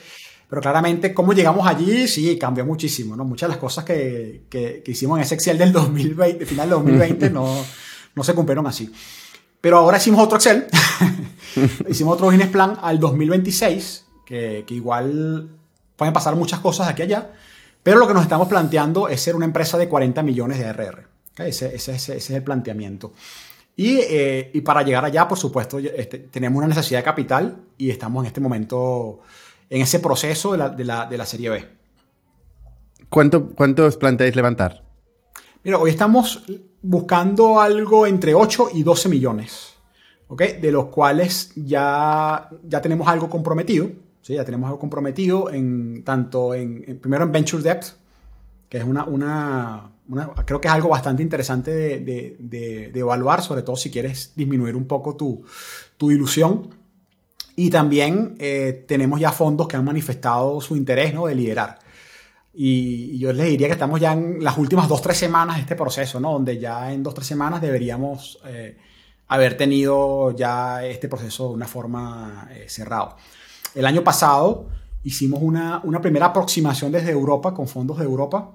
Pero 0.49 0.61
claramente, 0.61 1.13
cómo 1.13 1.33
llegamos 1.33 1.67
allí, 1.67 2.07
sí, 2.07 2.37
cambió 2.37 2.65
muchísimo, 2.65 3.15
¿no? 3.15 3.25
Muchas 3.25 3.49
de 3.49 3.55
las 3.55 3.59
cosas 3.59 3.83
que, 3.85 4.43
que, 4.49 4.81
que 4.83 4.91
hicimos 4.91 5.17
en 5.17 5.23
ese 5.23 5.35
Excel 5.35 5.57
del 5.57 5.71
2020, 5.71 6.45
final 6.45 6.69
del 6.69 6.77
2020, 6.77 7.29
no, 7.29 7.55
no 8.15 8.23
se 8.23 8.33
cumplieron 8.33 8.67
así. 8.67 8.91
Pero 9.61 9.77
ahora 9.77 9.97
hicimos 9.97 10.21
otro 10.21 10.37
Excel, 10.37 10.67
hicimos 11.89 12.15
otro 12.15 12.27
business 12.27 12.49
plan 12.49 12.77
al 12.81 12.99
2026, 12.99 14.05
que, 14.25 14.63
que 14.67 14.73
igual 14.73 15.49
pueden 15.95 16.13
pasar 16.13 16.35
muchas 16.35 16.59
cosas 16.59 16.87
aquí 16.87 17.01
a 17.01 17.05
allá, 17.05 17.31
pero 17.81 17.97
lo 17.97 18.07
que 18.07 18.13
nos 18.13 18.23
estamos 18.23 18.47
planteando 18.47 19.07
es 19.07 19.21
ser 19.21 19.35
una 19.35 19.45
empresa 19.45 19.77
de 19.77 19.87
40 19.87 20.23
millones 20.23 20.59
de 20.59 20.65
ARR. 20.65 21.07
¿okay? 21.31 21.49
Ese, 21.49 21.75
ese, 21.75 21.93
ese, 21.93 22.17
ese, 22.17 22.17
es 22.17 22.29
el 22.29 22.43
planteamiento. 22.43 23.13
Y, 23.75 23.97
eh, 24.01 24.51
y, 24.53 24.61
para 24.61 24.83
llegar 24.83 25.03
allá, 25.03 25.27
por 25.27 25.37
supuesto, 25.37 25.79
este, 25.79 26.19
tenemos 26.19 26.57
una 26.57 26.67
necesidad 26.67 26.99
de 26.99 27.03
capital 27.03 27.57
y 27.77 27.89
estamos 27.89 28.23
en 28.23 28.27
este 28.27 28.39
momento 28.39 29.21
en 29.74 29.82
ese 29.82 29.99
proceso 29.99 30.51
de 30.51 30.59
la, 30.59 30.69
de 30.69 30.86
la, 30.86 31.07
de 31.07 31.17
la 31.17 31.26
Serie 31.26 31.49
B. 31.49 31.67
¿Cuánto, 33.09 33.49
¿Cuánto 33.55 33.86
os 33.86 33.97
planteáis 33.97 34.36
levantar? 34.36 34.84
Mira, 35.63 35.80
hoy 35.80 35.89
estamos 35.89 36.43
buscando 36.84 37.59
algo 37.59 38.05
entre 38.05 38.36
8 38.36 38.69
y 38.76 38.84
12 38.84 39.09
millones, 39.09 39.74
¿ok? 40.28 40.43
De 40.61 40.71
los 40.71 40.86
cuales 40.86 41.53
ya, 41.55 42.49
ya 42.63 42.82
tenemos 42.84 43.07
algo 43.07 43.28
comprometido, 43.28 43.89
¿sí? 44.21 44.36
Ya 44.36 44.45
tenemos 44.45 44.67
algo 44.67 44.78
comprometido 44.78 45.49
en, 45.49 46.03
tanto 46.03 46.53
en, 46.53 46.84
en 46.88 46.99
primero 46.99 47.24
en 47.24 47.32
Venture 47.32 47.63
Debt, 47.63 47.86
que 48.69 48.78
es 48.78 48.84
una, 48.84 49.05
una, 49.05 49.89
una, 50.07 50.28
creo 50.45 50.61
que 50.61 50.67
es 50.67 50.74
algo 50.74 50.89
bastante 50.89 51.24
interesante 51.24 51.71
de, 51.71 51.99
de, 51.99 52.36
de, 52.38 52.91
de, 52.91 52.99
evaluar, 52.99 53.41
sobre 53.41 53.63
todo 53.63 53.76
si 53.76 53.89
quieres 53.89 54.34
disminuir 54.36 54.76
un 54.76 54.86
poco 54.86 55.15
tu, 55.15 55.43
tu 55.97 56.11
ilusión. 56.11 56.82
Y 57.56 57.70
también 57.70 58.36
eh, 58.39 58.86
tenemos 58.88 59.20
ya 59.20 59.32
fondos 59.32 59.68
que 59.68 59.76
han 59.76 59.86
manifestado 59.86 60.60
su 60.60 60.76
interés 60.76 61.14
¿no? 61.14 61.28
de 61.28 61.36
liderar. 61.36 61.80
Y, 62.54 63.18
yo 63.18 63.34
les 63.34 63.47
diría 63.47 63.68
que 63.68 63.74
estamos 63.74 63.99
ya 63.99 64.14
en 64.14 64.43
las 64.43 64.58
últimas 64.58 64.88
dos, 64.88 65.01
tres 65.01 65.18
semanas 65.18 65.56
de 65.56 65.62
este 65.62 65.76
proceso, 65.76 66.20
¿no? 66.20 66.34
donde 66.34 66.60
ya 66.60 66.91
en 66.91 67.04
dos, 67.04 67.14
tres 67.14 67.28
semanas 67.28 67.62
deberíamos 67.62 68.39
eh, 68.45 68.78
haber 69.28 69.58
tenido 69.58 70.32
ya 70.36 70.86
este 70.86 71.08
proceso 71.08 71.49
de 71.49 71.54
una 71.54 71.68
forma 71.68 72.47
eh, 72.51 72.66
cerrado. 72.68 73.16
El 73.76 73.86
año 73.86 74.04
pasado 74.04 74.68
hicimos 75.04 75.39
una, 75.41 75.82
una 75.84 76.01
primera 76.01 76.28
aproximación 76.28 76.91
desde 76.91 77.12
Europa, 77.12 77.54
con 77.54 77.68
fondos 77.68 77.97
de 77.97 78.06
Europa. 78.06 78.51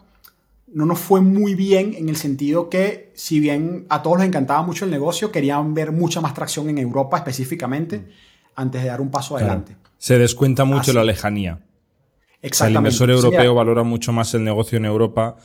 No 0.69 0.87
nos 0.87 0.99
fue 0.99 1.20
muy 1.20 1.55
bien 1.55 1.95
en 1.95 2.09
el 2.09 2.16
sentido 2.16 2.69
que, 2.69 3.12
si 3.15 3.41
bien 3.41 3.87
a 3.89 4.03
todos 4.03 4.19
les 4.19 4.29
encantaba 4.29 4.62
mucho 4.62 4.85
el 4.85 4.91
negocio, 4.91 5.33
querían 5.33 5.75
ver 5.75 5.93
mucha 5.93 6.20
más 6.20 6.35
tracción 6.35 6.69
en 6.69 6.79
Europa 6.79 7.16
específicamente. 7.16 8.07
Antes 8.59 8.82
de 8.82 8.89
dar 8.89 9.01
un 9.01 9.10
paso 9.10 9.36
adelante. 9.36 9.72
Claro. 9.72 9.94
Se 9.98 10.18
descuenta 10.18 10.64
mucho 10.64 10.90
Así. 10.90 10.93
la 10.93 11.05
lejanía. 11.05 11.60
Exactamente. 12.40 12.76
el 12.78 12.80
inversor 12.80 13.10
europeo 13.10 13.51
sí, 13.51 13.56
valora 13.56 13.82
mucho 13.82 14.12
más 14.12 14.35
el 14.35 14.44
negocio 14.44 14.78
en 14.78 14.85
Europa. 14.85 15.36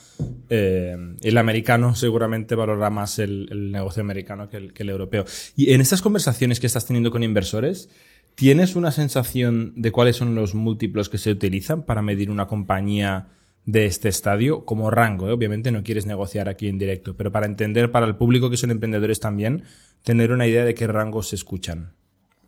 Eh, 0.49 0.95
el 1.21 1.37
americano 1.37 1.95
seguramente 1.95 2.55
valora 2.55 2.89
más 2.89 3.19
el, 3.19 3.47
el 3.51 3.71
negocio 3.71 4.01
americano 4.01 4.49
que 4.49 4.57
el, 4.57 4.73
que 4.73 4.83
el, 4.83 4.89
europeo. 4.89 5.25
Y 5.55 5.73
en 5.73 5.81
estas 5.81 6.01
conversaciones 6.01 6.59
que 6.59 6.67
estás 6.67 6.85
teniendo 6.85 7.11
con 7.11 7.23
inversores, 7.23 7.89
¿tienes 8.35 8.75
una 8.75 8.91
sensación 8.91 9.73
de 9.75 9.91
cuáles 9.91 10.15
son 10.15 10.33
los 10.35 10.55
múltiplos 10.55 11.09
que 11.09 11.19
se 11.19 11.31
utilizan 11.31 11.83
para 11.83 12.01
medir 12.01 12.29
una 12.29 12.47
compañía 12.47 13.27
de 13.65 13.85
este 13.85 14.09
estadio 14.09 14.65
como 14.65 14.89
rango? 14.89 15.29
¿eh? 15.29 15.31
Obviamente 15.31 15.71
no 15.71 15.83
quieres 15.83 16.07
negociar 16.07 16.49
aquí 16.49 16.67
en 16.67 16.79
directo, 16.79 17.15
pero 17.15 17.31
para 17.31 17.45
entender 17.45 17.91
para 17.91 18.07
el 18.07 18.15
público 18.15 18.49
que 18.51 18.57
son 18.57 18.71
emprendedores 18.71 19.19
también, 19.19 19.63
tener 20.03 20.31
una 20.31 20.47
idea 20.47 20.65
de 20.65 20.73
qué 20.75 20.87
rangos 20.87 21.29
se 21.29 21.35
escuchan 21.35 21.93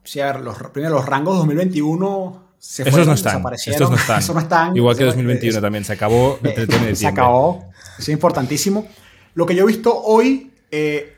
sí, 0.05 0.21
a 0.21 0.27
ver, 0.27 0.41
los, 0.41 0.57
primero, 0.71 0.95
los 0.95 1.05
rangos 1.05 1.37
2021 1.37 2.45
se 2.57 2.81
Esos 2.81 2.91
fueron, 2.91 3.07
no 3.09 3.13
están. 3.13 3.33
desaparecieron. 3.33 3.75
Estos 3.75 3.89
no 3.91 3.97
están. 3.97 4.19
Eso 4.19 4.33
no 4.33 4.39
están. 4.39 4.75
Igual 4.75 4.97
que 4.97 5.03
2021 5.03 5.57
es, 5.57 5.61
también. 5.61 5.83
Se 5.83 5.93
acabó 5.93 6.39
31 6.41 6.85
de 6.85 6.95
Se 6.95 7.07
acabó. 7.07 7.69
Es 7.99 8.09
importantísimo. 8.09 8.87
Lo 9.35 9.45
que 9.45 9.55
yo 9.55 9.63
he 9.63 9.67
visto 9.67 9.95
hoy 9.95 10.51
eh, 10.71 11.15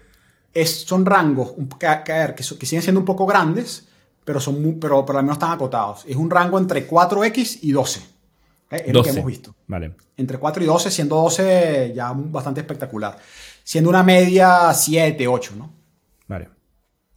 es, 0.53 0.81
son 0.81 1.05
rangos 1.05 1.53
que, 1.79 1.87
que, 2.03 2.35
que, 2.35 2.43
siguen 2.43 2.81
siendo 2.81 2.99
un 2.99 3.05
poco 3.05 3.25
grandes, 3.25 3.87
pero, 4.25 4.39
son 4.39 4.61
muy, 4.61 4.73
pero, 4.73 5.05
pero 5.05 5.19
al 5.19 5.25
menos 5.25 5.37
están 5.37 5.51
acotados. 5.51 6.03
Es 6.07 6.15
un 6.15 6.29
rango 6.29 6.57
entre 6.57 6.87
4X 6.87 7.59
y 7.61 7.71
12. 7.71 8.01
¿okay? 8.65 8.79
Es 8.79 8.85
12. 8.87 8.93
lo 8.93 9.03
que 9.03 9.09
hemos 9.11 9.25
visto. 9.25 9.55
Vale. 9.67 9.93
Entre 10.17 10.37
4 10.37 10.63
y 10.63 10.65
12, 10.65 10.91
siendo 10.91 11.15
12 11.15 11.93
ya 11.95 12.11
bastante 12.13 12.61
espectacular. 12.61 13.17
Siendo 13.63 13.89
una 13.89 14.03
media 14.03 14.73
7, 14.73 15.27
8, 15.27 15.53
¿no? 15.57 15.73
Vale. 16.27 16.56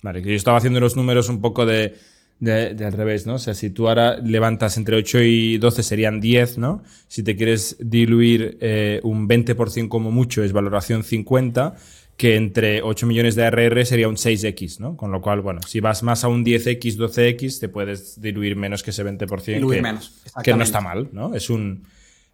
Vale, 0.02 0.22
que 0.22 0.30
yo 0.30 0.36
estaba 0.36 0.58
haciendo 0.58 0.80
los 0.80 0.96
números 0.96 1.28
un 1.28 1.40
poco 1.40 1.66
de, 1.66 1.94
De, 2.38 2.74
de 2.74 2.84
al 2.86 2.92
revés, 2.92 3.26
¿no? 3.26 3.34
O 3.34 3.38
sea, 3.38 3.52
si 3.52 3.68
tú 3.68 3.88
ahora 3.88 4.16
levantas 4.16 4.78
entre 4.78 4.96
8 4.96 5.20
y 5.22 5.58
12 5.58 5.82
serían 5.82 6.20
10, 6.20 6.56
¿no? 6.56 6.82
Si 7.06 7.22
te 7.22 7.36
quieres 7.36 7.76
diluir 7.80 8.56
eh, 8.62 9.00
un 9.02 9.28
20% 9.28 9.88
como 9.88 10.10
mucho 10.10 10.42
es 10.42 10.52
valoración 10.52 11.04
50, 11.04 11.76
que 12.16 12.36
entre 12.36 12.82
8 12.82 13.06
millones 13.06 13.34
de 13.34 13.44
ARR 13.44 13.84
sería 13.86 14.08
un 14.08 14.16
6X, 14.16 14.78
¿no? 14.78 14.96
Con 14.96 15.10
lo 15.10 15.20
cual, 15.20 15.40
bueno, 15.40 15.60
si 15.66 15.80
vas 15.80 16.02
más 16.02 16.22
a 16.24 16.28
un 16.28 16.44
10X, 16.44 16.96
12X, 16.96 17.60
te 17.60 17.68
puedes 17.68 18.20
diluir 18.20 18.56
menos 18.56 18.82
que 18.82 18.90
ese 18.90 19.04
20%. 19.04 19.42
Diluir 19.44 19.78
que, 19.78 19.82
menos, 19.82 20.22
Que 20.42 20.54
no 20.54 20.62
está 20.62 20.80
mal, 20.80 21.08
¿no? 21.12 21.34
Es 21.34 21.48
un... 21.50 21.84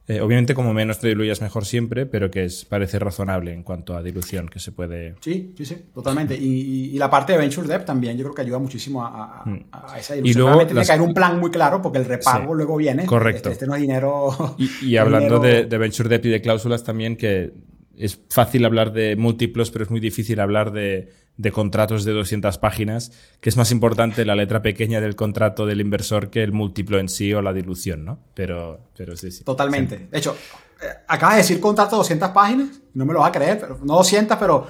eh, 0.08 0.20
obviamente, 0.20 0.54
como 0.54 0.72
menos 0.72 0.98
te 1.00 1.08
diluyas 1.08 1.40
mejor 1.40 1.64
siempre, 1.64 2.06
pero 2.06 2.30
que 2.30 2.44
es, 2.44 2.64
parece 2.64 2.98
razonable 2.98 3.52
en 3.52 3.62
cuanto 3.62 3.96
a 3.96 4.02
dilución 4.02 4.48
que 4.48 4.60
se 4.60 4.70
puede... 4.72 5.14
Sí, 5.20 5.52
sí, 5.56 5.64
sí, 5.66 5.76
totalmente. 5.92 6.36
Y, 6.36 6.92
y- 6.94 6.98
la 6.98 7.10
parte 7.10 7.32
de 7.32 7.38
Venture 7.38 7.66
Debt 7.66 7.84
también 7.84 8.16
yo 8.16 8.24
creo 8.24 8.34
que 8.34 8.42
ayuda 8.42 8.58
muchísimo 8.58 9.04
a, 9.04 9.42
a- 9.42 9.92
a 9.94 9.98
esa 9.98 10.14
Mm. 10.16 10.26
Y 10.26 10.34
luego 10.34 10.66
tiene 10.66 10.84
que 10.84 10.92
haber 10.92 11.02
un 11.06 11.12
plan 11.14 11.38
muy 11.40 11.50
claro 11.50 11.82
porque 11.82 11.98
el 11.98 12.04
repago 12.04 12.52
Sí, 12.52 12.56
luego 12.56 12.76
viene. 12.76 13.04
correcto. 13.06 13.50
Este, 13.50 13.64
este 13.64 13.66
no 13.66 13.74
es 13.74 13.80
dinero. 13.80 14.54
Y, 14.58 14.70
y 14.86 14.96
hablando 14.98 15.40
dinero- 15.40 15.62
de, 15.62 15.64
de 15.66 15.78
venture 15.78 16.08
debt 16.08 16.24
y 16.26 16.28
de 16.30 16.40
cláusulas 16.40 16.84
también, 16.84 17.16
que 17.16 17.52
es 17.98 18.20
fácil 18.30 18.64
hablar 18.64 18.92
de 18.92 19.16
múltiplos, 19.16 19.70
pero 19.70 19.84
es 19.84 19.90
muy 19.90 20.00
difícil 20.00 20.40
hablar 20.40 20.72
de, 20.72 21.12
de 21.36 21.52
contratos 21.52 22.04
de 22.04 22.12
200 22.12 22.58
páginas, 22.58 23.12
que 23.40 23.48
es 23.48 23.56
más 23.56 23.70
importante 23.70 24.24
la 24.24 24.34
letra 24.34 24.62
pequeña 24.62 25.00
del 25.00 25.16
contrato 25.16 25.66
del 25.66 25.80
inversor 25.80 26.30
que 26.30 26.42
el 26.42 26.52
múltiplo 26.52 26.98
en 26.98 27.08
sí 27.08 27.32
o 27.34 27.42
la 27.42 27.52
dilución, 27.52 28.04
¿no? 28.04 28.18
Pero, 28.34 28.80
pero 28.96 29.16
sí, 29.16 29.30
sí. 29.30 29.44
Totalmente. 29.44 30.08
De 30.10 30.18
hecho, 30.18 30.36
eh, 30.82 30.86
acabas 31.06 31.36
de 31.36 31.42
decir 31.42 31.60
contrato 31.60 31.96
de 31.96 31.98
200 31.98 32.30
páginas, 32.30 32.80
no 32.94 33.04
me 33.04 33.12
lo 33.12 33.20
vas 33.20 33.28
a 33.28 33.32
creer, 33.32 33.58
pero 33.60 33.78
no 33.82 33.96
200, 33.96 34.36
pero 34.38 34.66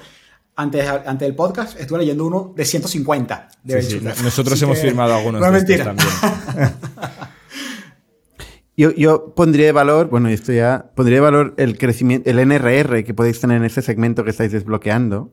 antes, 0.55 0.87
antes 0.87 1.27
del 1.27 1.35
podcast 1.35 1.79
estuve 1.79 1.99
leyendo 1.99 2.25
uno 2.25 2.53
de 2.55 2.65
150 2.65 3.49
de 3.63 3.81
Sí, 3.81 3.99
sí. 3.99 3.99
Nosotros 4.01 4.53
Así 4.53 4.63
hemos 4.63 4.77
que 4.77 4.87
firmado 4.87 5.15
algunos 5.15 5.39
no 5.39 5.55
es 5.55 5.65
de 5.65 5.75
estos 5.75 5.95
también. 5.95 6.09
Yo, 8.77 8.91
yo 8.93 9.33
pondría 9.35 9.65
de 9.65 9.71
valor, 9.71 10.07
bueno, 10.09 10.29
esto 10.29 10.53
ya, 10.53 10.91
pondría 10.95 11.17
de 11.17 11.21
valor 11.21 11.55
el 11.57 11.77
crecimiento, 11.79 12.29
el 12.29 12.37
NRR 12.47 13.03
que 13.03 13.13
podéis 13.15 13.39
tener 13.41 13.57
en 13.57 13.63
ese 13.65 13.81
segmento 13.81 14.23
que 14.23 14.29
estáis 14.29 14.51
desbloqueando. 14.51 15.31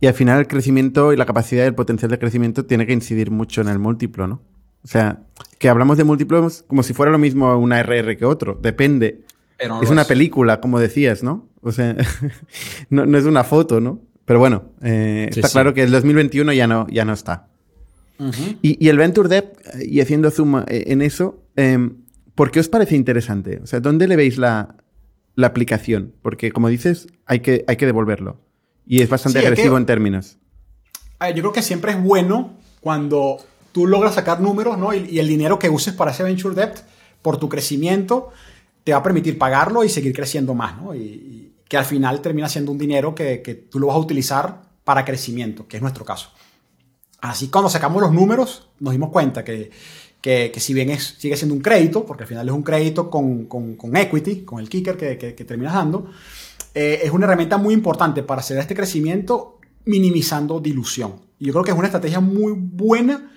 Y 0.00 0.06
al 0.08 0.14
final 0.14 0.40
el 0.40 0.48
crecimiento 0.48 1.12
y 1.12 1.16
la 1.16 1.24
capacidad 1.24 1.64
y 1.64 1.68
el 1.68 1.74
potencial 1.74 2.10
de 2.10 2.18
crecimiento 2.18 2.64
tiene 2.64 2.86
que 2.86 2.92
incidir 2.92 3.30
mucho 3.30 3.60
en 3.60 3.68
el 3.68 3.78
múltiplo, 3.78 4.26
¿no? 4.26 4.42
O 4.84 4.88
sea, 4.88 5.20
que 5.58 5.68
hablamos 5.68 5.98
de 5.98 6.04
múltiplos 6.04 6.64
como 6.66 6.82
si 6.82 6.94
fuera 6.94 7.10
lo 7.12 7.18
mismo 7.18 7.56
una 7.58 7.80
RR 7.82 8.16
que 8.16 8.24
otro. 8.24 8.58
Depende. 8.60 9.22
Pero 9.56 9.76
no 9.76 9.82
es 9.82 9.90
una 9.90 10.04
película, 10.04 10.60
como 10.60 10.78
decías, 10.80 11.22
¿no? 11.22 11.48
O 11.62 11.72
sea, 11.72 11.96
no, 12.90 13.06
no 13.06 13.18
es 13.18 13.24
una 13.24 13.44
foto, 13.44 13.80
¿no? 13.80 14.00
Pero 14.24 14.40
bueno, 14.40 14.64
eh, 14.82 15.28
Sí, 15.32 15.40
está 15.40 15.48
sí. 15.48 15.52
claro 15.52 15.74
que 15.74 15.82
el 15.82 15.90
2021 15.90 16.52
ya 16.52 16.66
no, 16.66 16.86
ya 16.90 17.04
no 17.04 17.12
está. 17.12 17.48
Ujú. 18.18 18.56
Y, 18.62 18.84
y 18.84 18.88
el 18.88 18.98
Venture 18.98 19.28
Debt, 19.28 19.46
eh, 19.74 19.86
y 19.88 20.00
haciendo 20.00 20.30
zoom 20.30 20.58
eh, 20.66 20.84
en 20.88 21.02
eso, 21.02 21.42
eh, 21.56 21.88
¿por 22.38 22.52
qué 22.52 22.60
os 22.60 22.68
parece 22.68 22.94
interesante? 22.94 23.58
O 23.62 23.66
sea, 23.66 23.80
¿dónde 23.80 24.06
le 24.06 24.14
veis 24.14 24.38
la, 24.38 24.76
la 25.34 25.48
aplicación? 25.48 26.14
Porque, 26.22 26.52
como 26.52 26.68
dices, 26.68 27.08
hay 27.26 27.40
que, 27.40 27.64
hay 27.66 27.76
que 27.76 27.84
devolverlo. 27.86 28.40
Y 28.86 29.02
es 29.02 29.08
bastante 29.10 29.40
Sí, 29.40 29.44
agresivo 29.46 29.74
que- 29.74 29.80
en 29.80 29.86
términos. 29.86 30.38
Ver, 31.20 31.34
yo 31.34 31.42
creo 31.42 31.52
que 31.52 31.62
siempre 31.62 31.90
es 31.92 32.00
bueno 32.00 32.54
cuando 32.80 33.38
tú 33.72 33.86
logras 33.88 34.14
sacar 34.14 34.40
números, 34.40 34.78
¿no? 34.78 34.94
Y, 34.94 34.98
y 35.10 35.18
el 35.18 35.26
dinero 35.26 35.58
que 35.58 35.68
uses 35.68 35.92
para 35.94 36.12
ese 36.12 36.22
venture 36.22 36.54
debt 36.54 36.78
por 37.22 37.38
tu 37.38 37.48
crecimiento 37.48 38.30
te 38.84 38.92
va 38.92 38.98
a 38.98 39.02
permitir 39.02 39.36
pagarlo 39.36 39.82
y 39.82 39.88
seguir 39.88 40.12
creciendo 40.14 40.54
más, 40.54 40.80
¿no? 40.80 40.94
Y, 40.94 41.00
y 41.00 41.52
que 41.68 41.76
al 41.76 41.84
final 41.84 42.22
termina 42.22 42.48
siendo 42.48 42.70
un 42.72 42.78
dinero 42.78 43.14
que, 43.16 43.42
que 43.42 43.54
tú 43.56 43.78
lo 43.80 43.88
vas 43.88 43.96
a 43.96 43.98
utilizar 43.98 44.62
para 44.84 45.04
crecimiento, 45.04 45.66
que 45.68 45.76
es 45.76 45.82
nuestro 45.82 46.04
caso. 46.04 46.30
Así 47.20 47.48
cuando 47.48 47.68
sacamos 47.68 48.00
los 48.00 48.12
números 48.12 48.68
nos 48.78 48.92
dimos 48.92 49.10
cuenta 49.10 49.42
que, 49.44 49.70
que, 50.20 50.50
que 50.52 50.60
si 50.60 50.74
bien 50.74 50.90
es, 50.90 51.14
sigue 51.18 51.36
siendo 51.36 51.54
un 51.54 51.60
crédito, 51.60 52.04
porque 52.04 52.24
al 52.24 52.28
final 52.28 52.48
es 52.48 52.54
un 52.54 52.62
crédito 52.62 53.08
con, 53.10 53.46
con- 53.46 53.76
con 53.76 53.96
equity, 53.96 54.42
con 54.44 54.58
el 54.60 54.68
kicker 54.68 54.96
que, 54.96 55.16
que- 55.18 55.34
que 55.34 55.44
terminas 55.44 55.74
dando, 55.74 56.10
eh, 56.74 57.00
es 57.04 57.10
una 57.10 57.26
herramienta 57.26 57.56
muy 57.56 57.74
importante 57.74 58.22
para 58.22 58.40
hacer 58.40 58.58
este 58.58 58.74
crecimiento 58.74 59.58
minimizando 59.84 60.60
dilución. 60.60 61.14
Y 61.38 61.46
yo 61.46 61.52
creo 61.52 61.64
que 61.64 61.70
es 61.70 61.76
una 61.78 61.86
estrategia 61.86 62.20
muy 62.20 62.52
buena 62.56 63.30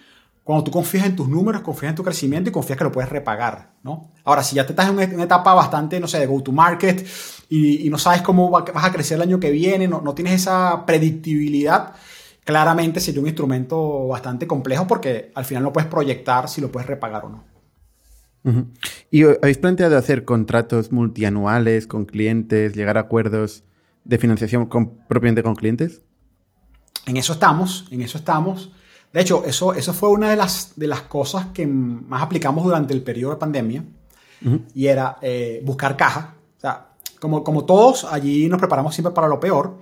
cuando 0.43 0.63
tú 0.63 0.71
confías 0.71 1.05
en 1.05 1.15
tus 1.15 1.29
números, 1.29 1.61
confías 1.61 1.91
en 1.91 1.95
tu 1.95 2.03
crecimiento 2.03 2.49
y 2.49 2.51
confías 2.53 2.75
que 2.77 2.83
lo 2.83 2.91
puedes 2.91 3.09
repagar, 3.11 3.73
¿no? 3.83 4.11
Ahora, 4.23 4.41
si 4.43 4.55
ya 4.55 4.65
te 4.65 4.71
estás 4.73 4.89
en 4.89 4.95
una, 4.95 5.23
etapa 5.23 5.53
bastante, 5.53 5.99
no 5.99 6.07
sé, 6.07 6.19
de 6.19 6.25
go-to-market 6.25 7.05
y, 7.47 7.85
y 7.85 7.89
no 7.91 7.99
sabes 7.99 8.23
cómo 8.23 8.49
va- 8.49 8.65
vas 8.73 8.85
a 8.85 8.91
crecer 8.91 9.15
el 9.17 9.21
año 9.21 9.39
que 9.39 9.51
viene, 9.51 9.87
no, 9.87 10.01
no 10.01 10.15
tienes 10.15 10.33
esa 10.33 10.83
predictibilidad, 10.85 11.93
claramente 12.43 12.99
sería 12.99 13.21
un 13.21 13.27
instrumento 13.27 14.07
bastante 14.07 14.47
complejo 14.47 14.87
porque 14.87 15.31
al 15.35 15.45
final 15.45 15.63
no 15.63 15.73
puedes 15.73 15.89
proyectar 15.89 16.49
si 16.49 16.61
lo 16.61 16.71
puedes 16.71 16.87
repagar 16.87 17.25
o 17.25 17.29
no. 17.29 17.43
Ujú. 18.43 18.65
¿Y 19.11 19.23
o- 19.23 19.37
habéis 19.41 19.57
planteado 19.59 19.97
hacer 19.97 20.25
contratos 20.25 20.91
multianuales 20.91 21.87
con 21.87 22.05
clientes, 22.05 22.75
llegar 22.75 22.97
a 22.97 23.01
acuerdos 23.01 23.63
de 24.03 24.17
financiación 24.17 24.65
con, 24.65 24.97
propiamente 25.07 25.43
con 25.43 25.55
clientes? 25.55 26.01
En 27.05 27.17
eso 27.17 27.33
estamos, 27.33 27.87
en 27.91 28.01
eso 28.01 28.17
estamos. 28.17 28.71
De 29.13 29.21
hecho, 29.21 29.43
eso, 29.45 29.73
eso 29.73 29.93
fue 29.93 30.09
una 30.09 30.29
de 30.29 30.35
las, 30.37 30.73
de 30.75 30.87
las 30.87 31.01
cosas 31.01 31.47
que 31.53 31.67
más 31.67 32.21
aplicamos 32.23 32.63
durante 32.63 32.93
el 32.93 33.01
periodo 33.03 33.33
de 33.33 33.39
pandemia 33.39 33.83
y 34.73 34.87
era 34.87 35.17
eh, 35.21 35.61
buscar 35.63 35.95
caja. 35.97 36.35
O 36.57 36.59
sea, 36.61 36.87
como, 37.19 37.43
como 37.43 37.65
todos, 37.65 38.05
allí 38.05 38.47
nos 38.49 38.59
preparamos 38.59 38.95
siempre 38.95 39.13
para 39.13 39.27
lo 39.27 39.39
peor. 39.39 39.77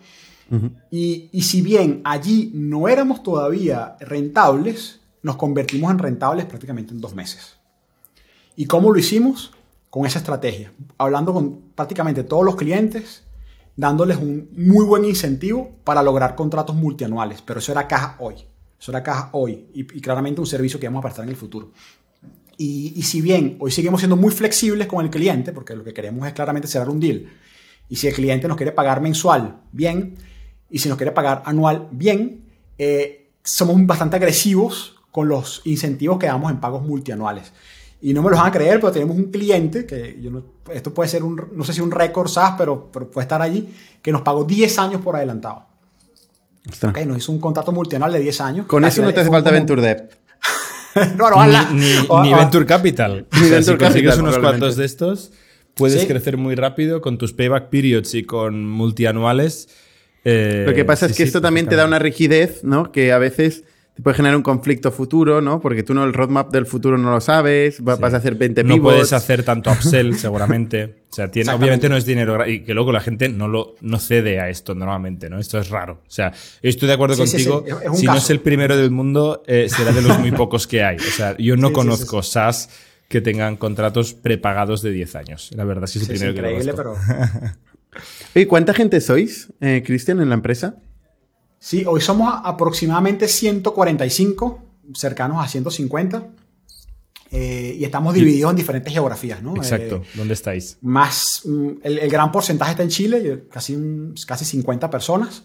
Y, 0.91 1.29
y 1.31 1.41
si 1.41 1.61
bien 1.61 2.01
allí 2.03 2.51
no 2.53 2.87
éramos 2.87 3.23
todavía 3.23 3.95
rentables, 3.99 4.99
nos 5.21 5.35
convertimos 5.35 5.91
en 5.91 5.99
rentables 5.99 6.45
prácticamente 6.45 6.93
en 6.93 7.01
dos 7.01 7.13
meses. 7.13 7.57
¿Y 8.55 8.65
cómo 8.65 8.91
lo 8.91 8.99
hicimos? 8.99 9.51
Con 9.89 10.05
esa 10.05 10.19
estrategia, 10.19 10.71
hablando 10.97 11.33
con 11.33 11.61
prácticamente 11.73 12.23
todos 12.23 12.45
los 12.45 12.55
clientes, 12.55 13.23
dándoles 13.75 14.17
un 14.17 14.49
muy 14.55 14.85
buen 14.85 15.03
incentivo 15.03 15.77
para 15.83 16.03
lograr 16.03 16.35
contratos 16.35 16.75
multianuales. 16.75 17.41
Pero 17.41 17.59
eso 17.59 17.71
era 17.71 17.87
caja 17.87 18.15
hoy. 18.19 18.35
Eso 18.79 18.91
era 18.91 19.01
caja 19.01 19.29
hoy. 19.31 19.65
Y, 19.73 19.81
y 19.81 20.01
claramente 20.01 20.41
un 20.41 20.47
servicio 20.47 20.79
que 20.79 20.87
vamos 20.87 20.99
a 20.99 21.03
prestar 21.03 21.23
en 21.23 21.29
el 21.31 21.35
futuro. 21.35 21.71
Y, 22.57 22.93
y 22.95 23.01
si 23.03 23.21
bien 23.21 23.55
hoy 23.59 23.71
seguimos 23.71 24.01
siendo 24.01 24.15
muy 24.15 24.31
flexibles 24.31 24.85
con 24.85 25.03
el 25.03 25.09
cliente, 25.09 25.53
porque 25.53 25.75
lo 25.75 25.83
que 25.83 25.93
queremos 25.93 26.27
es 26.27 26.33
claramente 26.33 26.67
cerrar 26.67 26.89
un 26.89 26.99
deal, 26.99 27.25
y 27.87 27.95
si 27.95 28.07
el 28.07 28.13
cliente 28.13 28.47
nos 28.47 28.57
quiere 28.57 28.73
pagar 28.73 29.01
mensual, 29.01 29.61
bien, 29.71 30.17
y 30.69 30.79
si 30.79 30.89
nos 30.89 30.97
quiere 30.97 31.11
pagar 31.11 31.41
anual, 31.45 31.87
bien, 31.91 32.45
eh, 32.77 33.29
somos 33.43 33.77
bastante 33.85 34.15
agresivos 34.17 34.95
con 35.11 35.27
los 35.27 35.61
incentivos 35.65 36.19
que 36.19 36.27
damos 36.27 36.51
en 36.51 36.59
pagos 36.59 36.83
multianuales. 36.83 37.51
Y 38.01 38.13
no 38.13 38.21
me 38.21 38.29
lo 38.29 38.37
van 38.37 38.47
a 38.47 38.51
creer, 38.51 38.79
pero 38.79 38.91
tenemos 38.93 39.17
un 39.17 39.25
cliente, 39.31 39.85
que 39.85 40.17
yo 40.21 40.31
no- 40.31 40.43
esto 40.71 40.93
puede 40.93 41.09
ser 41.09 41.23
un, 41.23 41.49
no 41.53 41.63
sé 41.65 41.73
si 41.73 41.81
un 41.81 41.91
récord 41.91 42.29
SaaS, 42.29 42.55
pero, 42.57 42.89
pero 42.91 43.09
puede 43.11 43.23
estar 43.25 43.41
allí, 43.41 43.67
que 44.01 44.11
nos 44.11 44.21
pagó 44.21 44.43
10 44.45 44.77
años 44.79 45.01
por 45.01 45.15
adelantado. 45.15 45.65
Ostras. 46.69 46.91
Ok, 46.93 47.05
Nos 47.05 47.17
hizo 47.17 47.31
un 47.31 47.39
contrato 47.39 47.71
multianual 47.71 48.13
de 48.13 48.19
10 48.19 48.41
años. 48.41 48.65
Con 48.67 48.85
eso 48.85 49.01
no 49.01 49.13
te 49.13 49.19
hace 49.21 49.29
falta 49.29 49.49
como- 49.49 49.59
Venture 49.59 49.81
Debt. 49.81 50.13
no, 51.17 51.29
no. 51.29 51.45
Ni, 51.73 51.79
ni- 51.79 52.07
ni 52.29 52.33
Venture 52.33 52.65
Capital. 52.65 53.27
Ni 53.33 53.37
O 53.37 53.41
sea, 53.41 53.43
si 53.43 53.49
Venture 53.71 53.77
consigues 53.77 54.11
Capital, 54.15 54.21
unos 54.23 54.37
cuantos 54.39 54.75
de 54.75 54.85
estos, 54.85 55.31
puedes 55.73 56.01
Sí. 56.01 56.07
crecer 56.07 56.37
muy 56.37 56.55
rápido 56.55 57.01
con 57.01 57.17
tus 57.17 57.33
payback 57.33 57.69
periods 57.69 58.13
y 58.13 58.23
con 58.23 58.65
multianuales. 58.67 59.69
Eh, 60.25 60.63
Lo 60.67 60.73
que 60.73 60.85
pasa 60.85 61.07
sí, 61.07 61.11
es 61.11 61.17
que 61.17 61.23
sí, 61.23 61.27
esto 61.27 61.41
también 61.41 61.67
te 61.67 61.75
da 61.75 61.85
una 61.85 61.99
rigidez, 61.99 62.63
¿no? 62.63 62.91
Que 62.91 63.11
a 63.11 63.17
veces 63.17 63.63
te 63.95 64.01
puede 64.03 64.15
generar 64.15 64.37
un 64.37 64.43
conflicto 64.43 64.91
futuro, 64.93 65.41
¿no? 65.41 65.59
Porque 65.59 65.83
tú 65.83 65.93
no 65.93 66.05
el 66.05 66.13
roadmap 66.13 66.51
del 66.53 66.65
futuro 66.65 66.97
no 66.97 67.11
lo 67.11 67.19
sabes, 67.19 67.77
Sí. 67.77 67.83
vas 67.83 68.13
a 68.13 68.17
hacer 68.17 68.35
20 68.35 68.63
No 68.63 68.75
pivots. 68.75 68.93
puedes 68.95 69.13
hacer 69.13 69.43
tanto 69.43 69.71
upsell, 69.73 70.13
seguramente. 70.15 71.03
O 71.11 71.13
sea, 71.13 71.29
tiene, 71.29 71.51
obviamente 71.51 71.89
no 71.89 71.97
es 71.97 72.05
dinero 72.05 72.47
y 72.47 72.63
que 72.63 72.73
luego 72.73 72.91
la 72.93 73.01
gente 73.01 73.27
no 73.27 73.47
lo 73.49 73.75
no 73.81 73.99
cede 73.99 74.39
a 74.39 74.47
esto 74.49 74.73
normalmente, 74.75 75.29
¿no? 75.29 75.37
Esto 75.39 75.59
es 75.59 75.69
raro. 75.69 76.01
O 76.07 76.09
sea, 76.11 76.31
estoy 76.61 76.87
de 76.87 76.93
acuerdo 76.93 77.15
Sí, 77.15 77.27
sí, 77.27 77.39
sí, 77.43 77.49
contigo. 77.49 77.79
si 77.95 78.05
no 78.05 78.15
es 78.15 78.29
el 78.29 78.39
primero 78.39 78.77
del 78.77 78.91
mundo, 78.91 79.43
eh, 79.47 79.67
será 79.69 79.91
de 79.91 80.01
los 80.01 80.17
muy 80.19 80.31
pocos 80.43 80.65
que 80.67 80.81
hay. 80.83 80.95
O 80.97 81.01
sea, 81.01 81.35
yo 81.37 81.57
no 81.57 81.67
Sí, 81.67 81.73
sí, 81.73 81.75
conozco 81.75 82.23
SaaS 82.23 82.69
que 83.09 83.19
tengan 83.21 83.57
contratos 83.57 84.13
prepagados 84.13 84.81
de 84.81 84.91
10 84.91 85.15
años. 85.15 85.49
La 85.55 85.65
verdad, 85.65 85.87
sí 85.87 85.97
es 85.99 86.07
el 86.09 86.17
Sí, 86.17 86.23
es 86.25 86.31
primero 86.31 86.41
que 86.47 86.51
increíble, 86.57 86.73
conozco. 86.73 87.01
pero... 87.07 87.51
Oye, 88.35 88.47
¿cuánta 88.47 88.73
gente 88.73 89.01
sois, 89.01 89.51
eh, 89.61 89.83
Cristian, 89.85 90.21
en 90.21 90.29
la 90.29 90.35
empresa? 90.35 90.75
Sí, 91.59 91.83
hoy 91.85 92.01
somos 92.01 92.33
aproximadamente 92.43 93.27
145, 93.27 94.63
cercanos 94.93 95.43
a 95.43 95.47
150. 95.47 96.27
eh, 97.31 97.75
y 97.77 97.83
estamos 97.83 98.15
divididos 98.15 98.49
en 98.49 98.55
diferentes 98.57 98.91
geografías, 98.91 99.43
¿no? 99.43 99.55
Exacto. 99.55 99.97
Eh, 99.97 100.07
¿Dónde 100.15 100.33
estáis? 100.33 100.77
más, 100.81 101.43
mm, 101.45 101.67
el, 101.83 101.99
el 101.99 102.09
gran 102.09 102.31
porcentaje 102.31 102.71
está 102.71 102.81
en 102.81 102.89
Chile, 102.89 103.19
y 103.47 103.49
casi, 103.51 103.75
un- 103.75 104.15
casi 104.25 104.45
50 104.45 104.89
personas. 104.89 105.43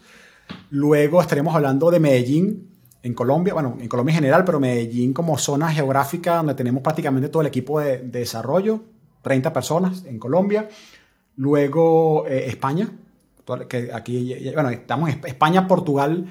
Luego 0.70 1.20
estaremos 1.20 1.54
hablando 1.54 1.90
de 1.90 2.00
Medellín, 2.00 2.70
en 3.02 3.12
Colombia, 3.12 3.52
bueno, 3.52 3.76
en 3.78 3.86
Colombia 3.88 4.12
en 4.12 4.16
general, 4.16 4.44
pero 4.46 4.58
Medellín 4.60 5.12
como 5.12 5.36
zona 5.36 5.70
geográfica 5.74 6.36
donde 6.36 6.54
tenemos 6.54 6.82
prácticamente 6.82 7.28
todo 7.28 7.42
el 7.42 7.48
equipo 7.48 7.78
de, 7.80 7.98
de 7.98 8.20
desarrollo, 8.20 8.82
30 9.20 9.52
personas 9.52 10.04
en 10.06 10.18
Colombia. 10.18 10.70
Luego 11.36 12.26
eh, 12.28 12.44
España, 12.48 12.90
que 13.68 13.90
aquí, 13.92 14.34
bueno, 14.54 14.70
estamos 14.70 15.10
en 15.10 15.20
España, 15.24 15.66
Portugal 15.66 16.26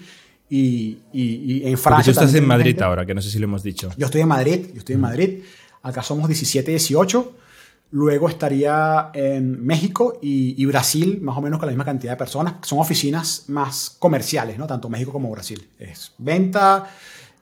y, 0.49 0.99
y, 1.11 1.21
y 1.21 1.55
en 1.57 1.61
Porque 1.63 1.77
Francia. 1.77 2.13
tú 2.13 2.19
estás 2.19 2.33
en 2.35 2.47
Madrid 2.47 2.71
gente. 2.71 2.83
ahora, 2.83 3.05
que 3.05 3.13
no 3.13 3.21
sé 3.21 3.29
si 3.29 3.39
lo 3.39 3.45
hemos 3.45 3.63
dicho. 3.63 3.89
Yo 3.97 4.05
estoy 4.05 4.21
en 4.21 4.27
Madrid, 4.27 4.67
yo 4.73 4.79
estoy 4.79 4.95
en 4.95 5.01
Madrid. 5.01 5.39
Acá 5.81 6.01
somos 6.01 6.27
17, 6.27 6.71
18. 6.71 7.35
Luego 7.91 8.27
estaría 8.27 9.11
en 9.13 9.63
México 9.63 10.17
y, 10.21 10.59
y 10.61 10.65
Brasil, 10.65 11.19
más 11.21 11.37
o 11.37 11.41
menos 11.41 11.59
con 11.59 11.67
la 11.67 11.71
misma 11.73 11.85
cantidad 11.85 12.13
de 12.13 12.17
personas. 12.17 12.55
Son 12.63 12.79
oficinas 12.79 13.45
más 13.49 13.95
comerciales, 13.99 14.57
¿no? 14.57 14.65
Tanto 14.65 14.89
México 14.89 15.11
como 15.11 15.29
Brasil. 15.29 15.67
Es 15.77 16.11
venta, 16.17 16.89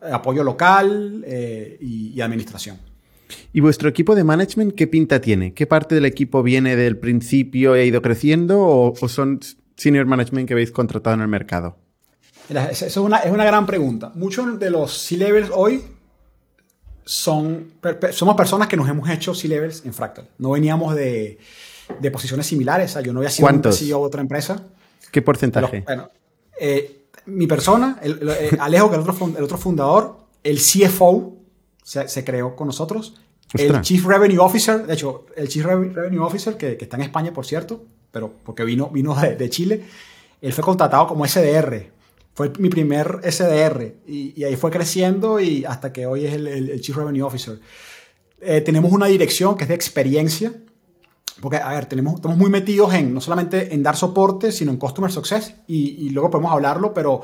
eh, 0.01 0.09
apoyo 0.11 0.43
local 0.43 1.23
eh, 1.25 1.77
y, 1.79 2.09
y 2.09 2.19
administración. 2.21 2.77
¿Y 3.53 3.59
vuestro 3.61 3.89
equipo 3.89 4.15
de 4.15 4.23
management 4.23 4.73
qué 4.75 4.87
pinta 4.87 5.21
tiene? 5.21 5.53
¿Qué 5.53 5.67
parte 5.67 5.95
del 5.95 6.05
equipo 6.05 6.43
viene 6.43 6.75
del 6.75 6.97
principio 6.97 7.75
e 7.75 7.81
ha 7.81 7.85
ido 7.85 8.01
creciendo 8.01 8.59
o, 8.61 8.93
o 8.99 9.07
son 9.09 9.39
senior 9.75 10.05
management 10.05 10.47
que 10.47 10.53
habéis 10.53 10.71
contratado 10.71 11.15
en 11.15 11.21
el 11.21 11.27
mercado? 11.27 11.77
Mira, 12.49 12.65
esa 12.69 12.85
es 12.87 12.97
una, 12.97 13.17
es 13.19 13.31
una 13.31 13.45
gran 13.45 13.65
pregunta. 13.65 14.11
Muchos 14.15 14.59
de 14.59 14.69
los 14.69 14.91
C-Levels 14.97 15.49
hoy 15.53 15.81
son, 17.05 17.71
somos 18.11 18.35
personas 18.35 18.67
que 18.67 18.77
nos 18.77 18.87
hemos 18.89 19.09
hecho 19.09 19.33
C-Levels 19.33 19.83
en 19.85 19.93
Fractal. 19.93 20.27
No 20.37 20.51
veníamos 20.51 20.95
de, 20.95 21.37
de 21.99 22.11
posiciones 22.11 22.45
similares. 22.47 22.91
O 22.91 22.93
sea, 22.93 23.01
yo 23.01 23.13
no 23.13 23.19
había 23.19 23.29
sido 23.29 23.47
un 23.49 23.63
CEO 23.73 23.99
de 23.99 24.05
otra 24.05 24.21
empresa. 24.21 24.63
¿Qué 25.11 25.19
Los- 25.19 25.25
porcentaje? 25.25 25.81
bueno, 25.85 26.09
eh, 26.59 27.05
mi 27.25 27.47
persona, 27.47 27.99
el, 28.01 28.19
el- 28.21 28.29
eh, 28.29 28.57
Alejo, 28.59 28.89
que 28.89 28.97
es 28.97 29.03
el 29.03 29.09
otro, 29.09 29.31
el 29.37 29.43
otro 29.43 29.57
fundador, 29.57 30.17
el 30.43 30.57
CFO 30.57 31.37
se, 31.91 32.07
se 32.07 32.23
creó 32.23 32.55
con 32.55 32.67
nosotros, 32.67 33.15
el. 33.53 33.81
Chief 33.81 34.05
Revenue 34.05 34.37
Officer, 34.39 34.85
de 34.85 34.93
hecho, 34.93 35.25
el 35.35 35.47
Chief 35.49 35.65
Re- 35.65 35.89
Revenue 35.89 36.23
Officer, 36.25 36.55
que, 36.55 36.77
que 36.77 36.85
está 36.85 36.95
en 36.97 37.03
España, 37.03 37.33
por 37.33 37.45
cierto, 37.45 37.83
pero 38.11 38.31
porque 38.45 38.63
vino, 38.63 38.87
vino 38.89 39.13
de, 39.13 39.35
de 39.35 39.49
Chile, 39.49 39.83
él 40.41 40.53
fue 40.53 40.63
contratado 40.63 41.05
como 41.07 41.25
SDR. 41.27 41.89
Fue 42.33 42.49
mi 42.59 42.69
primer 42.69 43.19
SDR 43.29 43.95
y, 44.07 44.33
y 44.39 44.43
ahí 44.45 44.55
fue 44.55 44.71
creciendo 44.71 45.39
y 45.41 45.65
hasta 45.65 45.91
que 45.91 46.05
hoy 46.05 46.25
es 46.25 46.33
el, 46.33 46.47
el- 46.47 46.69
el 46.69 46.79
Chief 46.81 46.95
Revenue 46.95 47.23
Officer. 47.23 47.59
Eh, 48.39 48.61
tenemos 48.61 48.91
una 48.93 49.07
dirección 49.07 49.55
que 49.57 49.63
es 49.65 49.67
de 49.69 49.75
experiencia, 49.75 50.53
porque, 51.41 51.57
a 51.57 51.69
ver, 51.71 51.85
tenemos, 51.87 52.15
estamos 52.15 52.37
muy 52.37 52.49
metidos 52.49 52.93
en 52.93 53.13
no 53.13 53.19
solamente 53.19 53.73
en 53.73 53.83
dar 53.83 53.97
soporte, 53.97 54.51
sino 54.53 54.71
en 54.71 54.77
Customer 54.77 55.11
Success, 55.11 55.55
y, 55.67 56.05
y 56.05 56.09
luego 56.11 56.29
podemos 56.31 56.51
hablarlo, 56.53 56.93
pero 56.93 57.21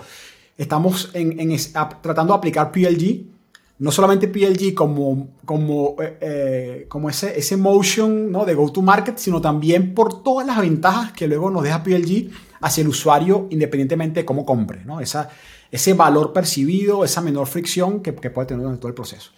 estamos 0.58 1.10
en, 1.14 1.56
tratando 2.02 2.34
de 2.34 2.38
aplicar 2.38 2.72
PLG, 2.72 3.37
no 3.80 3.92
solamente 3.92 4.28
PLG 4.28 4.74
como, 4.74 5.30
como, 5.46 5.96
eh, 6.02 6.18
eh, 6.22 6.86
como 6.90 7.10
ese, 7.10 7.38
ese 7.38 7.58
motion 7.58 8.32
¿no? 8.32 8.46
de 8.46 8.56
go-to-market, 8.56 9.18
sino 9.18 9.40
también 9.40 9.94
por 9.94 10.24
todas 10.24 10.48
las 10.48 10.60
ventajas 10.60 11.12
que 11.12 11.28
luego 11.28 11.52
nos 11.52 11.64
deja 11.64 11.84
PLG 11.84 12.32
hacia 12.62 12.82
el 12.82 12.88
usuario, 12.88 13.48
independientemente 13.52 14.22
de 14.22 14.26
cómo 14.26 14.46
compre, 14.46 14.84
¿no? 14.84 15.00
Esa, 15.00 15.30
ese 15.72 15.94
valor 15.94 16.34
percibido, 16.34 17.04
esa 17.06 17.22
menor 17.22 17.46
fricción 17.46 18.02
que, 18.02 18.14
puede 18.14 18.48
tener 18.48 18.64
durante 18.64 18.82
todo 18.82 18.90
el 18.90 18.96
proceso. 18.96 19.32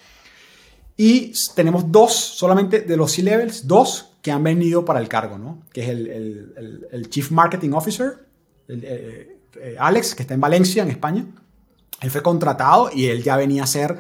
Y 0.96 1.34
tenemos 1.56 1.92
dos, 1.92 2.14
solamente 2.14 2.82
de 2.82 2.98
los 2.98 3.12
C-Levels, 3.12 3.68
dos 3.68 4.12
que 4.22 4.32
han 4.32 4.44
venido 4.44 4.86
para 4.86 5.02
el 5.02 5.10
cargo, 5.10 5.38
¿no? 5.38 5.64
Que 5.74 5.84
es 5.84 5.90
el, 5.90 6.86
el- 6.92 7.10
Chief 7.10 7.32
Marketing 7.32 7.72
Officer, 7.72 8.26
eh, 8.70 9.38
Alex, 9.78 10.16
que 10.16 10.24
está 10.24 10.34
en 10.34 10.42
Valencia, 10.42 10.84
en 10.84 10.90
España. 10.90 11.26
Él 12.02 12.12
fue 12.12 12.22
contratado 12.22 12.90
y 12.94 13.08
él 13.08 13.24
ya 13.24 13.36
venía 13.36 13.64
a 13.64 13.68
ser 13.68 14.00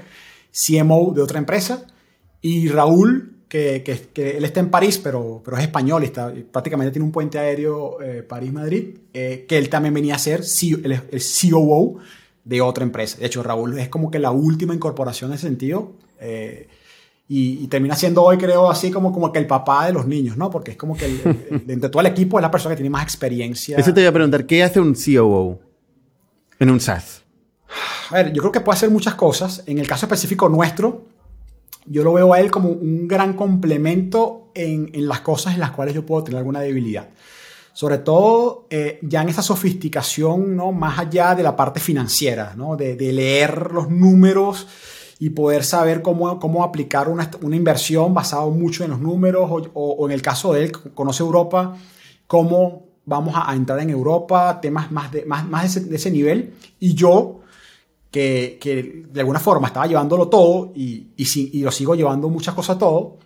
CMO 0.52 1.14
de 1.14 1.22
otra 1.22 1.40
empresa. 1.40 1.86
Y 2.42 2.68
Raúl, 2.70 3.36
que, 3.48 3.84
que- 4.14 4.38
él 4.38 4.46
está 4.46 4.60
en 4.60 4.70
París, 4.70 5.00
pero, 5.04 5.42
pero 5.44 5.58
es 5.58 5.64
español, 5.64 6.04
está, 6.04 6.32
prácticamente 6.52 6.92
tiene 6.92 7.06
un 7.06 7.12
puente 7.12 7.38
aéreo 7.40 8.02
eh, 8.02 8.24
París-Madrid, 8.24 8.98
eh, 9.14 9.46
que 9.48 9.58
él 9.58 9.70
también 9.70 9.94
venía 9.94 10.16
a 10.16 10.20
ser 10.20 10.44
C- 10.44 10.80
el, 10.84 11.02
COO 11.52 11.98
de 12.44 12.62
otra 12.62 12.84
empresa. 12.84 13.18
De 13.18 13.26
hecho, 13.26 13.44
Raúl 13.44 13.78
es 13.80 13.90
como 13.90 14.10
que 14.12 14.20
la 14.20 14.32
última 14.32 14.74
incorporación 14.74 15.32
en 15.32 15.36
ese 15.36 15.48
sentido. 15.48 15.94
eh, 16.20 16.68
y, 17.32 17.68
termina 17.68 17.96
siendo 17.96 18.24
hoy, 18.24 18.40
creo, 18.40 18.72
así 18.72 18.90
como, 18.90 19.12
como 19.14 19.32
que 19.32 19.38
el 19.38 19.46
papá 19.46 19.86
de 19.86 19.94
los 19.94 20.08
niños, 20.08 20.36
¿no? 20.36 20.50
Porque 20.50 20.72
es 20.72 20.78
como 20.78 20.98
que 20.98 21.06
el- 21.06 21.22
el- 21.52 21.70
entre 21.70 21.88
todo 21.92 22.02
el 22.02 22.08
equipo 22.08 22.40
es 22.40 22.42
la 22.42 22.50
persona 22.50 22.74
que 22.74 22.78
tiene 22.78 22.90
más 22.90 23.04
experiencia. 23.04 23.78
Eso 23.78 23.94
te 23.94 24.02
voy 24.02 24.08
a 24.08 24.12
preguntar, 24.12 24.48
¿qué 24.48 24.64
hace 24.64 24.80
un 24.80 24.96
COO 24.96 25.60
en 26.60 26.70
un 26.72 26.80
SaaS? 26.80 27.22
A 28.10 28.16
ver, 28.16 28.34
yo 28.34 28.42
creo 28.42 28.52
que 28.52 28.62
puede 28.62 28.78
hacer 28.78 28.90
muchas 28.90 29.16
cosas. 29.16 29.64
En 29.66 29.78
el 29.78 29.88
caso 29.88 30.06
específico 30.06 30.50
nuestro, 30.50 31.04
yo 31.86 32.04
lo 32.04 32.14
veo 32.14 32.34
a 32.34 32.40
él 32.40 32.50
como 32.52 32.70
un 32.70 33.08
gran 33.08 33.34
complemento 33.34 34.52
en, 34.54 34.90
en 34.94 35.08
las 35.08 35.22
cosas 35.22 35.54
en 35.54 35.60
las 35.60 35.72
cuales 35.72 35.94
yo 35.94 36.06
puedo 36.06 36.24
tener 36.24 36.38
alguna 36.40 36.60
debilidad. 36.62 37.10
Sobre 37.74 38.00
todo 38.00 38.66
eh, 38.70 39.00
ya 39.04 39.22
en 39.22 39.30
esa 39.30 39.42
sofisticación, 39.42 40.56
¿no? 40.56 40.72
Más 40.72 41.00
allá 41.00 41.34
de 41.36 41.44
la 41.44 41.56
parte 41.56 41.80
financiera, 41.80 42.54
¿no? 42.58 42.76
De, 42.76 42.96
de 42.96 43.14
leer 43.14 43.72
los 43.72 43.90
números 43.90 44.68
y 45.20 45.30
poder 45.30 45.64
saber 45.64 46.02
cómo, 46.02 46.40
cómo 46.40 46.64
aplicar 46.64 47.08
una, 47.10 47.30
una 47.42 47.56
inversión 47.56 48.14
basado 48.14 48.50
mucho 48.52 48.84
en 48.84 48.90
los 48.92 49.00
números 49.00 49.50
o, 49.50 49.56
o- 49.74 49.92
o 49.94 50.06
en 50.08 50.12
el 50.14 50.22
caso 50.22 50.54
de 50.54 50.64
él, 50.66 50.72
conoce 50.72 51.24
Europa, 51.24 51.76
cómo 52.28 52.88
vamos 53.06 53.36
a, 53.36 53.50
a 53.50 53.56
entrar 53.56 53.80
en 53.80 53.90
Europa, 53.90 54.60
temas 54.62 54.92
más 54.92 55.12
de, 55.12 55.26
más, 55.26 55.48
más 55.48 55.62
de, 55.62 55.68
ese, 55.68 55.80
de 55.90 55.96
ese 55.96 56.12
nivel. 56.12 56.54
Y 56.80 56.94
yo, 56.96 57.39
que, 58.12 58.58
que 58.60 59.06
de 59.12 59.20
alguna 59.20 59.40
forma 59.40 59.68
estaba 59.68 59.86
llevándolo 59.88 60.28
todo 60.30 60.72
y, 60.76 61.10
y, 61.16 61.26
si- 61.26 61.50
y 61.54 61.62
lo 61.62 61.72
sigo 61.72 61.96
llevando 61.96 62.30
muchas 62.30 62.56
cosas 62.56 62.78
todo, 62.80 63.18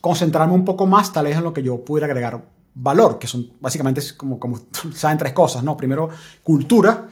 concentrarme 0.00 0.54
un 0.54 0.64
poco 0.64 0.86
más 0.86 1.12
tal 1.12 1.26
vez 1.26 1.36
en 1.36 1.44
lo 1.44 1.52
que 1.52 1.62
yo 1.62 1.84
pudiera 1.84 2.06
agregar 2.06 2.44
valor, 2.74 3.18
que 3.18 3.26
son 3.26 3.50
básicamente 3.60 4.00
como, 4.16 4.38
como 4.38 4.58
saben 4.94 5.18
tres 5.18 5.32
cosas, 5.32 5.62
¿no? 5.62 5.76
Primero, 5.76 6.08
cultura, 6.42 7.08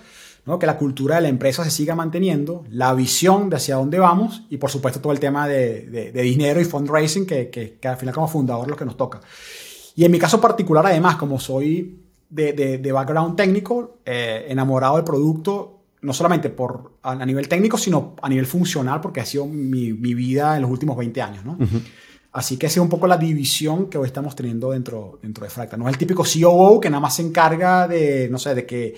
¿no? 0.46 0.58
que 0.58 0.66
la 0.66 0.76
cultura 0.76 1.16
de 1.16 1.22
la 1.22 1.28
empresa 1.28 1.62
se 1.64 1.70
siga 1.70 1.94
manteniendo, 1.94 2.64
la 2.70 2.92
visión 2.94 3.50
de 3.50 3.56
hacia 3.56 3.76
dónde 3.76 3.98
vamos 3.98 4.42
y 4.50 4.56
por 4.56 4.70
supuesto 4.70 5.00
todo 5.00 5.12
el 5.12 5.20
tema 5.20 5.46
de, 5.46 5.82
de- 5.86 6.12
de 6.12 6.22
dinero 6.22 6.60
y 6.60 6.64
fundraising 6.64 7.26
que, 7.26 7.50
que, 7.50 7.78
que 7.78 7.88
al 7.88 7.96
final 7.96 8.14
como 8.14 8.28
fundador 8.28 8.68
lo 8.68 8.76
que 8.76 8.84
nos 8.84 8.96
toca. 8.96 9.20
Y 9.94 10.04
en 10.04 10.10
mi 10.10 10.18
caso 10.18 10.40
particular 10.40 10.86
además, 10.86 11.16
como 11.16 11.38
soy 11.38 12.00
de- 12.30 12.52
de 12.78 12.92
background 12.92 13.36
técnico, 13.36 13.98
eh, 14.04 14.46
enamorado 14.48 14.96
del 14.96 15.04
producto, 15.04 15.79
no 16.02 16.12
solamente 16.12 16.50
por, 16.50 16.98
a, 17.02 17.12
a 17.12 17.26
nivel 17.26 17.48
técnico, 17.48 17.76
sino 17.76 18.16
a 18.22 18.28
nivel 18.28 18.46
funcional, 18.46 19.00
porque 19.00 19.20
ha 19.20 19.26
sido 19.26 19.46
mi, 19.46 19.92
mi 19.92 20.14
vida 20.14 20.56
en 20.56 20.62
los 20.62 20.70
últimos 20.70 20.96
20 20.96 21.22
años, 21.22 21.44
¿no? 21.44 21.58
Así 22.32 22.56
que 22.56 22.66
esa 22.66 22.78
es 22.78 22.82
un 22.82 22.88
poco 22.88 23.06
la 23.06 23.16
división 23.16 23.90
que 23.90 23.98
hoy 23.98 24.06
estamos 24.06 24.36
teniendo 24.36 24.70
dentro, 24.70 25.18
dentro 25.20 25.44
de 25.44 25.50
Fractal. 25.50 25.80
No 25.80 25.88
es 25.88 25.94
el 25.94 25.98
típico 25.98 26.22
COO 26.22 26.80
que 26.80 26.88
nada 26.88 27.00
más 27.00 27.16
se 27.16 27.22
encarga 27.22 27.88
de, 27.88 28.28
no 28.30 28.38
sé, 28.38 28.54
de 28.54 28.64
que, 28.64 28.94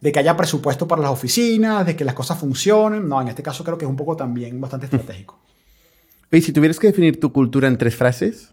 de 0.00 0.12
que 0.12 0.18
haya 0.18 0.36
presupuesto 0.36 0.86
para 0.86 1.00
las 1.00 1.10
oficinas, 1.10 1.86
de 1.86 1.96
que 1.96 2.04
las 2.04 2.14
cosas 2.14 2.38
funcionen. 2.38 3.08
No, 3.08 3.20
en 3.22 3.28
este 3.28 3.42
caso 3.42 3.64
creo 3.64 3.78
que 3.78 3.86
es 3.86 3.90
un 3.90 3.96
poco 3.96 4.14
también 4.14 4.60
bastante 4.60 4.86
estratégico. 4.86 5.38
Oye, 6.30 6.42
si 6.42 6.52
tuvieras 6.52 6.78
que 6.78 6.88
definir 6.88 7.18
tu 7.18 7.32
cultura 7.32 7.66
en 7.66 7.78
tres 7.78 7.96
frases. 7.96 8.52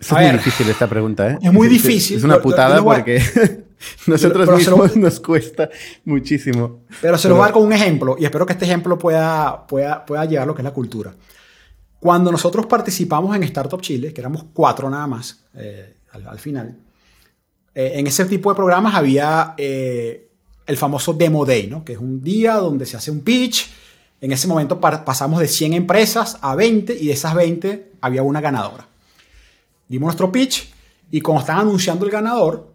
Es 0.00 0.10
muy 0.10 0.30
difícil 0.30 0.68
esta 0.70 0.88
pregunta, 0.88 1.30
¿eh? 1.30 1.38
Es 1.42 1.52
muy 1.52 1.68
difícil. 1.68 2.16
Es 2.16 2.24
una 2.24 2.40
putada 2.40 2.76
yo 2.76 2.84
voy 2.84 2.96
porque 2.96 3.22
nosotros 4.06 4.46
Pero 4.46 4.60
se 4.60 4.70
lo- 4.70 4.76
mismos 4.78 4.96
nos 4.96 5.20
cuesta 5.20 5.70
muchísimo. 6.04 6.82
Pero 7.00 7.18
se 7.18 7.28
lo 7.28 7.34
voy 7.34 7.42
a 7.42 7.46
dar 7.46 7.52
con 7.54 7.64
un 7.64 7.72
ejemplo 7.72 8.16
y 8.18 8.24
espero 8.24 8.46
que 8.46 8.52
este 8.54 8.64
ejemplo 8.64 8.98
pueda, 8.98 9.66
pueda, 9.66 10.04
pueda 10.04 10.24
llevar 10.24 10.46
lo 10.46 10.54
que 10.54 10.62
es 10.62 10.64
la 10.64 10.72
cultura. 10.72 11.14
Cuando 12.00 12.32
nosotros 12.32 12.66
participamos 12.66 13.34
en 13.36 13.44
Startup 13.44 13.80
Chile, 13.80 14.12
que 14.12 14.20
éramos 14.20 14.44
cuatro 14.52 14.90
nada 14.90 15.06
más 15.06 15.44
eh, 15.54 15.96
al, 16.12 16.26
al 16.28 16.38
final, 16.38 16.76
eh, 17.74 17.92
en 17.94 18.06
ese 18.06 18.24
tipo 18.26 18.50
de 18.50 18.56
programas 18.56 18.94
había 18.94 19.54
eh, 19.56 20.28
el 20.66 20.76
famoso 20.76 21.12
Demo 21.12 21.44
Day, 21.46 21.68
¿no? 21.68 21.84
que 21.84 21.92
es 21.92 21.98
un 21.98 22.22
día 22.22 22.54
donde 22.54 22.86
se 22.86 22.96
hace 22.96 23.10
un 23.10 23.20
pitch. 23.20 23.70
En 24.20 24.30
ese 24.32 24.46
momento 24.46 24.78
pasamos 24.80 25.40
de 25.40 25.48
100 25.48 25.72
empresas 25.72 26.38
a 26.42 26.54
20 26.54 26.92
y 26.94 27.06
de 27.06 27.12
esas 27.12 27.34
20 27.34 27.92
había 28.00 28.22
una 28.22 28.40
ganadora. 28.40 28.86
Dimos 29.88 30.06
nuestro 30.06 30.30
pitch 30.30 30.72
y 31.10 31.20
cuando 31.20 31.40
están 31.40 31.58
anunciando 31.58 32.04
el 32.04 32.10
ganador, 32.10 32.71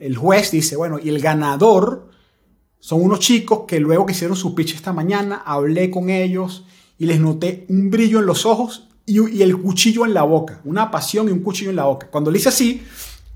el 0.00 0.16
juez 0.16 0.50
dice, 0.50 0.76
bueno, 0.76 0.98
y 1.02 1.08
el 1.08 1.20
ganador 1.20 2.10
son 2.78 3.02
unos 3.02 3.20
chicos 3.20 3.60
que 3.66 3.80
luego 3.80 4.04
que 4.04 4.12
hicieron 4.12 4.36
su 4.36 4.54
pitch 4.54 4.74
esta 4.74 4.92
mañana, 4.92 5.42
hablé 5.44 5.90
con 5.90 6.10
ellos 6.10 6.64
y 6.98 7.06
les 7.06 7.18
noté 7.18 7.66
un 7.68 7.90
brillo 7.90 8.18
en 8.18 8.26
los 8.26 8.44
ojos 8.44 8.88
y, 9.06 9.42
el 9.42 9.56
cuchillo 9.58 10.04
en 10.04 10.14
la 10.14 10.22
boca, 10.22 10.60
una 10.64 10.90
pasión 10.90 11.28
y 11.28 11.32
un 11.32 11.40
cuchillo 11.40 11.70
en 11.70 11.76
la 11.76 11.84
boca. 11.84 12.08
Cuando 12.10 12.30
le 12.30 12.38
hice 12.38 12.50
así, 12.50 12.82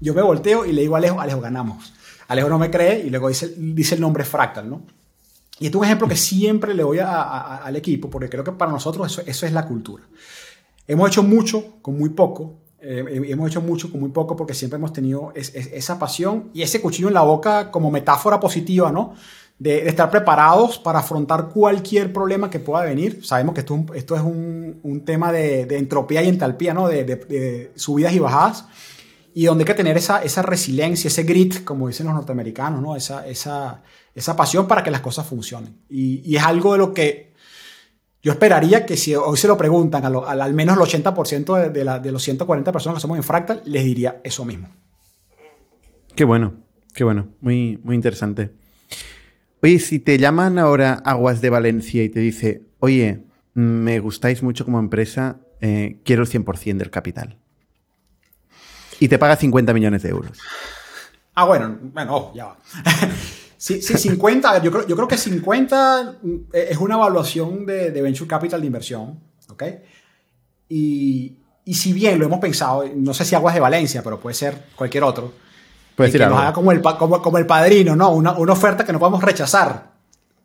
yo 0.00 0.14
me 0.14 0.22
volteo 0.22 0.64
y 0.64 0.72
le 0.72 0.82
digo 0.82 0.94
a 0.94 0.98
Alejo, 0.98 1.20
Alejo, 1.20 1.40
ganamos. 1.40 1.92
Alejo 2.28 2.48
no 2.48 2.58
me 2.58 2.70
cree 2.70 3.06
y 3.06 3.10
luego 3.10 3.28
dice, 3.28 3.54
dice 3.56 3.94
el 3.94 4.00
nombre 4.00 4.24
Fractal, 4.24 4.68
¿no? 4.68 4.82
Y 5.60 5.66
este 5.66 5.76
es 5.76 5.80
un 5.80 5.84
ejemplo 5.84 6.06
que 6.06 6.16
siempre 6.16 6.72
le 6.72 6.82
doy 6.82 6.98
al 7.00 7.74
equipo 7.74 8.08
porque 8.08 8.28
creo 8.28 8.44
que 8.44 8.52
para 8.52 8.70
nosotros 8.70 9.10
eso, 9.10 9.22
eso 9.26 9.46
es 9.46 9.52
la 9.52 9.66
cultura. 9.66 10.04
Hemos 10.86 11.08
hecho 11.08 11.22
mucho 11.22 11.80
con 11.82 11.98
muy 11.98 12.10
poco. 12.10 12.60
Eh, 12.88 13.22
hemos 13.28 13.50
hecho 13.50 13.60
mucho 13.60 13.90
con 13.90 14.00
muy 14.00 14.10
poco 14.10 14.34
porque 14.36 14.54
siempre 14.54 14.76
hemos 14.78 14.92
tenido 14.92 15.32
es- 15.34 15.54
es- 15.54 15.70
esa 15.72 15.98
pasión 15.98 16.50
y 16.54 16.62
ese 16.62 16.80
cuchillo 16.80 17.08
en 17.08 17.14
la 17.14 17.22
boca 17.22 17.70
como 17.70 17.90
metáfora 17.90 18.40
positiva, 18.40 18.90
¿no? 18.90 19.14
De, 19.58 19.82
de 19.82 19.88
estar 19.88 20.08
preparados 20.10 20.78
para 20.78 21.00
afrontar 21.00 21.48
cualquier 21.48 22.12
problema 22.12 22.48
que 22.48 22.60
pueda 22.60 22.84
venir. 22.84 23.24
Sabemos 23.24 23.54
que 23.54 23.60
esto 23.60 23.84
esto 23.94 24.14
es 24.14 24.22
un, 24.22 24.78
un 24.82 25.04
tema 25.04 25.32
de, 25.32 25.66
de 25.66 25.78
entropía 25.78 26.22
y 26.22 26.28
entalpía, 26.28 26.72
¿no? 26.74 26.88
De- 26.88 27.04
de 27.04 27.72
subidas 27.74 28.12
y 28.14 28.18
bajadas. 28.20 28.64
y 29.34 29.44
donde 29.44 29.62
hay 29.62 29.66
que 29.66 29.74
tener 29.74 29.96
esa, 29.96 30.22
esa 30.22 30.42
resiliencia, 30.42 31.06
ese 31.08 31.22
grit, 31.22 31.62
como 31.64 31.86
dicen 31.86 32.06
los 32.06 32.14
norteamericanos, 32.14 32.82
¿no? 32.82 32.96
esa, 32.96 33.24
esa, 33.28 33.82
esa 34.14 34.34
pasión 34.34 34.66
para 34.66 34.82
que 34.82 34.90
las 34.90 35.00
cosas 35.00 35.26
funcionen. 35.26 35.76
Y, 35.88 36.22
y, 36.28 36.36
es 36.36 36.42
algo 36.42 36.72
de 36.72 36.78
lo 36.78 36.92
que 36.92 37.27
yo 38.22 38.32
esperaría 38.32 38.84
que 38.84 38.96
si 38.96 39.14
hoy 39.14 39.36
se 39.36 39.48
lo 39.48 39.56
preguntan 39.56 40.04
a 40.04 40.08
al 40.08 40.54
menos 40.54 40.76
el 40.76 41.02
80% 41.02 41.62
de, 41.62 41.70
de, 41.70 41.84
la, 41.84 41.98
de, 41.98 42.10
los 42.10 42.22
140 42.22 42.72
personas 42.72 42.96
que 42.96 43.02
somos 43.02 43.16
en 43.16 43.22
Fractal, 43.22 43.62
les 43.64 43.84
diría 43.84 44.20
eso 44.24 44.44
mismo. 44.44 44.68
Qué 46.16 46.24
bueno, 46.24 46.54
qué 46.94 47.04
bueno, 47.04 47.28
muy, 47.40 47.78
muy 47.84 47.94
interesante. 47.94 48.50
Oye, 49.62 49.78
si 49.78 49.98
te 49.98 50.18
llaman 50.18 50.58
ahora 50.58 50.94
Aguas 51.04 51.40
de 51.40 51.50
Valencia 51.50 52.02
y 52.02 52.08
te 52.08 52.20
dice, 52.20 52.62
oye, 52.80 53.24
me 53.54 54.00
gustáis 54.00 54.42
mucho 54.42 54.64
como 54.64 54.78
empresa, 54.78 55.40
eh, 55.60 56.00
quiero 56.04 56.22
el 56.22 56.28
100% 56.28 56.76
del 56.76 56.90
capital. 56.90 57.38
Y 59.00 59.08
te 59.08 59.18
paga 59.18 59.36
50 59.36 59.72
millones 59.72 60.02
de 60.02 60.08
euros. 60.10 60.38
Ah, 61.34 61.44
bueno, 61.44 61.78
bueno, 61.80 62.16
oh, 62.16 62.32
ya 62.34 62.46
va. 62.46 62.58
sí, 63.58 63.82
sí, 63.82 63.98
50, 63.98 64.62
yo 64.62 64.70
creo, 64.70 64.86
yo 64.86 64.96
creo 64.96 65.08
que 65.08 65.18
50 65.18 66.16
es 66.52 66.78
una 66.78 66.94
evaluación 66.94 67.66
de, 67.66 67.90
de 67.90 68.02
Venture 68.02 68.26
Capital 68.26 68.60
de 68.62 68.66
inversión, 68.66 69.20
¿ok? 69.50 69.64
Y, 70.70 71.36
y, 71.64 71.74
si 71.74 71.92
bien 71.92 72.18
lo 72.18 72.24
hemos 72.26 72.40
pensado, 72.40 72.84
no 72.94 73.12
sé 73.12 73.26
si 73.26 73.34
Aguas 73.34 73.54
de 73.54 73.60
Valencia, 73.60 74.02
pero 74.02 74.18
puede 74.18 74.34
ser 74.34 74.66
cualquier 74.74 75.04
otro, 75.04 75.32
Puedes 75.98 76.12
que 76.12 76.18
nos 76.20 76.38
haga 76.38 76.52
como 76.52 76.70
el, 76.70 76.80
como, 76.80 77.20
como 77.20 77.38
el 77.38 77.46
padrino, 77.46 77.96
¿no? 77.96 78.10
Una, 78.10 78.38
una, 78.38 78.52
oferta 78.52 78.84
que 78.84 78.92
no 78.92 79.00
podemos 79.00 79.20
rechazar. 79.20 79.94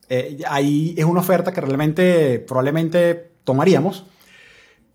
Eh, 0.10 0.40
ahí 0.48 0.96
es 0.98 1.06
una 1.06 1.20
oferta 1.20 1.54
que 1.54 1.62
realmente, 1.62 2.40
probablemente 2.40 3.34
tomaríamos. 3.44 4.04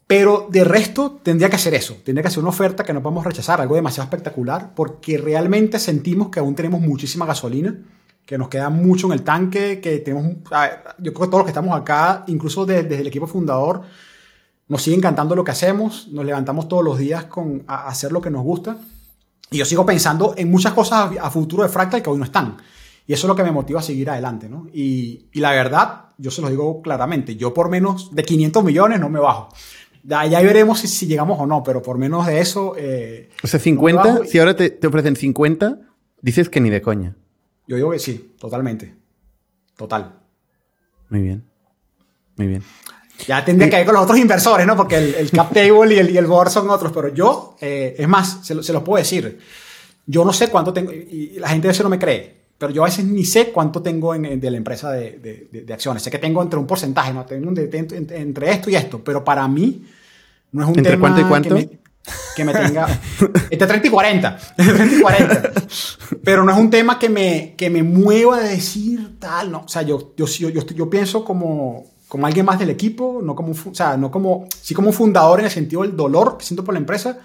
Pero 0.09 0.49
de 0.51 0.65
resto 0.65 1.21
tendría 1.23 1.49
que 1.49 1.55
hacer 1.55 1.75
eso, 1.75 1.99
tendría 2.05 2.23
que 2.23 2.29
hacer 2.29 2.41
una 2.41 2.49
oferta 2.49 2.83
que 2.83 2.93
no 2.93 3.03
podemos 3.03 3.25
rechazar, 3.25 3.61
algo 3.61 3.77
demasiado 3.77 4.07
espectacular, 4.07 4.73
porque 4.75 5.17
realmente 5.17 5.79
sentimos 5.79 6.31
que 6.31 6.41
aún 6.41 6.57
tenemos 6.57 6.81
muchísima 6.81 7.25
gasolina, 7.25 7.79
que 8.29 8.37
nos 8.37 8.51
queda 8.51 8.69
mucho 8.69 9.07
en 9.07 9.15
el 9.15 9.23
tanque, 9.23 9.81
que 9.81 10.01
tenemos, 10.01 10.35
yo 10.99 11.15
creo 11.15 11.25
que 11.25 11.31
todos 11.31 11.39
los 11.39 11.45
que 11.45 11.51
estamos 11.51 11.75
acá, 11.75 12.25
incluso 12.27 12.67
desde, 12.67 12.83
desde 12.83 13.01
el 13.01 13.07
equipo 13.07 13.27
fundador, 13.27 13.81
nos 14.69 14.83
sigue 14.83 14.99
encantando 14.99 15.35
lo 15.35 15.43
que 15.43 15.53
hacemos, 15.53 16.09
nos 16.09 16.27
levantamos 16.27 16.69
todos 16.69 16.85
los 16.85 16.99
días 16.99 17.25
con 17.25 17.65
a 17.67 17.89
hacer 17.89 18.13
lo 18.13 18.21
que 18.21 18.29
nos 18.29 18.43
gusta. 18.43 18.77
Y 19.51 19.57
yo 19.57 19.65
sigo 19.65 19.87
pensando 19.87 20.35
en 20.37 20.51
muchas 20.51 20.75
cosas 20.75 21.11
a, 21.19 21.31
futuro 21.31 21.63
de 21.63 21.71
Fractal 21.71 22.03
que 22.03 22.11
hoy 22.11 22.19
no 22.19 22.25
están. 22.25 22.59
Y 23.07 23.15
eso 23.15 23.27
es 23.27 23.29
lo 23.29 23.35
que 23.35 23.43
me 23.43 23.51
motiva 23.51 23.81
a 23.81 23.83
seguir 23.83 24.11
adelante, 24.11 24.47
¿no? 24.47 24.67
Y, 24.75 25.31
y 25.33 25.41
la 25.41 25.53
verdad, 25.53 26.11
yo 26.19 26.31
se 26.31 26.43
lo 26.43 26.51
digo 26.51 26.83
claramente, 26.83 27.35
yo 27.35 27.55
por 27.55 27.71
menos 27.71 28.15
de 28.15 28.25
500 28.25 28.63
millones 28.63 29.01
no 29.01 29.09
me 29.09 29.21
bajo. 29.21 29.49
Ya, 30.05 30.27
ya 30.27 30.43
veremos 30.43 30.81
si, 30.81 30.87
si, 30.87 31.07
llegamos 31.07 31.41
o 31.41 31.47
no, 31.47 31.63
pero 31.63 31.81
por 31.81 31.97
menos 31.97 32.27
de 32.27 32.41
eso... 32.41 32.75
Eh, 32.77 33.31
o 33.43 33.47
sea, 33.47 33.59
50, 33.59 34.13
no 34.13 34.25
si 34.25 34.39
ahora 34.39 34.55
te, 34.55 34.69
te, 34.69 34.87
ofrecen 34.87 35.17
50, 35.17 35.79
dices 36.21 36.51
que 36.51 36.61
ni 36.61 36.69
de 36.69 36.83
coña. 36.83 37.17
Yo 37.69 37.77
digo 37.77 37.91
que 37.91 37.99
sí, 37.99 38.35
totalmente. 38.41 38.95
Total. 39.77 40.13
Muy 41.11 41.21
bien. 41.21 41.45
Muy 42.37 42.47
bien. 42.49 42.63
Ya 43.27 43.45
tendría 43.45 43.69
que 43.69 43.81
ir 43.81 43.87
con 43.87 43.95
los 43.95 44.05
otros 44.05 44.19
inversores, 44.19 44.67
¿no? 44.67 44.75
Porque 44.75 44.97
el, 44.97 45.15
el 45.15 45.31
cap 45.31 45.53
table 45.53 45.95
y 45.95 45.99
el, 45.99 46.11
y 46.11 46.17
el 46.17 46.27
board 46.27 46.51
son 46.51 46.71
otros, 46.71 46.93
pero 46.93 47.09
yo, 47.09 47.57
eh, 47.61 47.95
es 47.99 48.09
más, 48.09 48.41
se, 48.43 48.61
se 48.63 48.73
los 48.73 48.83
puedo 48.83 48.99
decir. 48.99 49.39
Yo 50.07 50.25
no 50.25 50.33
sé 50.33 50.49
cuánto 50.49 50.73
tengo, 50.73 50.91
y 50.93 51.37
la 51.39 51.49
gente 51.49 51.69
a 51.69 51.71
veces 51.71 51.85
no 51.85 51.91
me 51.91 51.99
cree, 51.99 52.39
pero 52.57 52.73
yo 52.73 52.83
a 52.83 52.87
veces 52.87 53.05
ni 53.05 53.25
sé 53.25 53.53
cuánto 53.53 53.83
tengo 53.83 54.15
en, 54.15 54.25
en, 54.25 54.41
de 54.41 54.51
la 54.51 54.57
empresa 54.57 54.91
de, 54.93 55.19
de, 55.19 55.63
de, 55.63 55.73
acciones. 55.75 56.03
Sé 56.03 56.11
que 56.11 56.19
tengo 56.19 56.43
entre 56.43 56.59
un 56.59 56.67
porcentaje, 56.67 57.13
¿no? 57.13 57.27
Tengo 57.27 57.51
de, 57.53 57.69
entre, 57.73 57.99
entre, 58.19 58.51
esto 58.51 58.71
y 58.71 58.77
esto, 58.77 59.03
pero 59.05 59.23
para 59.23 59.47
mí 59.47 59.85
no 60.53 60.63
es 60.63 60.69
un 60.69 60.79
¿Entre 60.79 60.93
tema 60.93 61.09
cuánto 61.09 61.21
y 61.21 61.25
cuánto? 61.25 61.55
Me, 61.55 61.79
que 62.35 62.45
me 62.45 62.53
tenga... 62.53 62.87
entre 63.51 63.67
30 63.67 63.87
y 63.87 63.91
40. 63.91 64.39
Entre 64.57 64.75
30 64.75 64.97
y 64.97 65.01
40. 65.01 65.53
Pero 66.25 66.45
no 66.45 66.53
es 66.53 66.59
un 66.59 66.71
tema 66.71 66.99
que 66.99 67.09
me, 67.09 67.55
que 67.57 67.71
me 67.71 67.83
mueva 67.83 68.41
de 68.41 68.51
decir 68.51 69.19
tal, 69.19 69.51
no. 69.51 69.61
O 69.61 69.69
sea, 69.69 69.83
yo, 69.83 70.15
yo, 70.17 70.27
yo, 70.27 70.49
yo, 70.49 70.67
yo 70.67 70.91
pienso 70.91 71.25
como, 71.25 71.87
como 72.09 72.27
alguien 72.27 72.47
más 72.47 72.59
del 72.59 72.71
equipo, 72.71 73.21
no 73.23 73.35
como, 73.35 73.53
o 73.53 73.75
sea, 73.75 73.97
no 73.97 74.11
como, 74.11 74.47
sí 74.61 74.75
como 74.75 74.89
un 74.89 74.95
fundador 74.95 75.41
en 75.41 75.47
el 75.47 75.51
sentido 75.51 75.83
del 75.83 75.97
dolor 75.97 76.39
que 76.39 76.45
siento 76.45 76.65
por 76.65 76.75
la 76.75 76.81
empresa, 76.81 77.19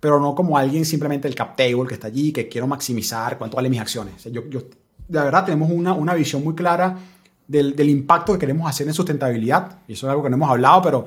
pero 0.00 0.20
no 0.20 0.34
como 0.34 0.56
alguien 0.56 0.84
simplemente 0.84 1.26
el 1.26 1.34
cap 1.34 1.56
table 1.56 1.86
que 1.88 1.94
está 1.94 2.06
allí, 2.06 2.32
que 2.32 2.48
quiero 2.48 2.66
maximizar 2.66 3.36
cuánto 3.38 3.56
valen 3.56 3.70
mis 3.70 3.80
acciones. 3.80 4.14
O 4.16 4.18
sea, 4.18 4.32
yo, 4.32 4.48
yo, 4.48 4.60
de 4.60 5.20
verdad, 5.20 5.44
tenemos 5.44 5.70
una, 5.70 5.92
una 5.92 6.14
visión 6.14 6.44
muy 6.44 6.54
clara 6.54 6.96
del, 7.46 7.74
del, 7.74 7.88
impacto 7.88 8.34
que 8.34 8.38
queremos 8.38 8.68
hacer 8.68 8.86
en 8.86 8.94
sustentabilidad, 8.94 9.78
y 9.88 9.94
eso 9.94 10.06
es 10.06 10.10
algo 10.10 10.22
que 10.22 10.30
no 10.30 10.36
hemos 10.36 10.50
hablado, 10.50 10.82
pero 10.82 11.06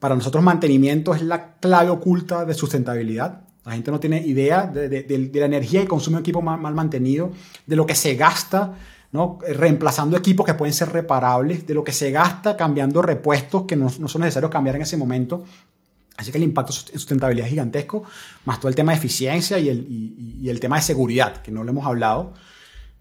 para 0.00 0.16
nosotros 0.16 0.42
mantenimiento 0.42 1.14
es 1.14 1.22
la 1.22 1.54
clave 1.56 1.90
oculta 1.90 2.44
de 2.44 2.54
sustentabilidad. 2.54 3.42
La 3.64 3.72
gente 3.72 3.90
no 3.90 4.00
tiene 4.00 4.26
idea 4.26 4.66
de, 4.66 4.88
de, 4.88 5.30
la 5.34 5.46
energía 5.46 5.82
que 5.82 5.88
consume 5.88 6.16
un 6.16 6.22
equipo 6.22 6.42
mal, 6.42 6.58
mal 6.58 6.74
mantenido, 6.74 7.30
de 7.66 7.76
lo 7.76 7.86
que 7.86 7.94
se 7.94 8.14
gasta 8.16 8.74
¿no? 9.12 9.38
reemplazando 9.46 10.16
equipos 10.16 10.46
que 10.46 10.54
pueden 10.54 10.72
ser 10.72 10.90
reparables, 10.90 11.66
de 11.66 11.74
lo 11.74 11.84
que 11.84 11.92
se 11.92 12.10
gasta 12.10 12.56
cambiando 12.56 13.02
repuestos 13.02 13.64
que 13.64 13.76
no, 13.76 13.92
no, 13.98 14.08
son 14.08 14.22
necesarios 14.22 14.50
cambiar 14.50 14.76
en 14.76 14.82
ese 14.82 14.96
momento. 14.96 15.44
Así 16.16 16.32
que 16.32 16.38
el 16.38 16.44
impacto 16.44 16.72
en 16.72 16.98
sustentabilidad 16.98 17.46
es 17.46 17.50
gigantesco, 17.50 18.02
más 18.46 18.58
todo 18.58 18.68
el 18.68 18.74
tema 18.74 18.92
de 18.92 18.98
eficiencia 18.98 19.58
y 19.58 19.68
el, 19.68 19.86
y 19.88 20.48
el 20.48 20.60
tema 20.60 20.76
de 20.76 20.82
seguridad, 20.82 21.42
que 21.42 21.50
no 21.50 21.62
lo 21.62 21.70
hemos 21.70 21.86
hablado, 21.86 22.32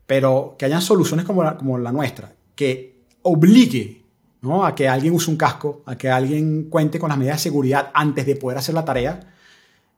pero 0.05 0.55
que 0.57 0.65
hayan 0.65 0.81
soluciones 0.81 1.25
como 1.25 1.43
la, 1.43 1.55
como 1.55 1.77
la 1.77 1.91
nuestra, 1.91 2.33
que 2.55 3.05
obligue 3.21 3.98
¿no? 4.41 4.65
a 4.65 4.73
que 4.75 4.87
alguien 4.87 5.13
use 5.13 5.29
un 5.29 5.37
casco, 5.37 5.81
a 5.85 5.97
que 5.97 6.09
alguien 6.09 6.69
cuente 6.69 6.99
con 6.99 7.09
las 7.09 7.17
medidas 7.17 7.37
de 7.37 7.43
seguridad 7.43 7.91
antes 7.93 8.25
de 8.25 8.35
poder 8.35 8.57
hacer 8.57 8.75
la 8.75 8.85
tarea, 8.85 9.19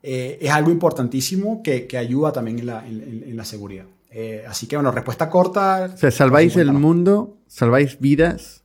eh, 0.03 0.39
es 0.41 0.49
algo 0.49 0.71
importantísimo 0.71 1.61
que, 1.61 1.85
que 1.87 1.97
ayuda 1.97 2.31
también 2.31 2.59
en 2.59 2.65
la, 2.65 2.87
en, 2.87 3.23
en 3.27 3.37
la 3.37 3.45
seguridad. 3.45 3.85
Eh, 4.09 4.43
así 4.47 4.67
que, 4.67 4.75
bueno, 4.75 4.91
respuesta 4.91 5.29
corta. 5.29 5.89
O 5.93 5.97
sea, 5.97 6.11
salváis 6.11 6.57
el 6.57 6.73
mundo, 6.73 7.37
salváis 7.47 7.97
vidas, 7.99 8.63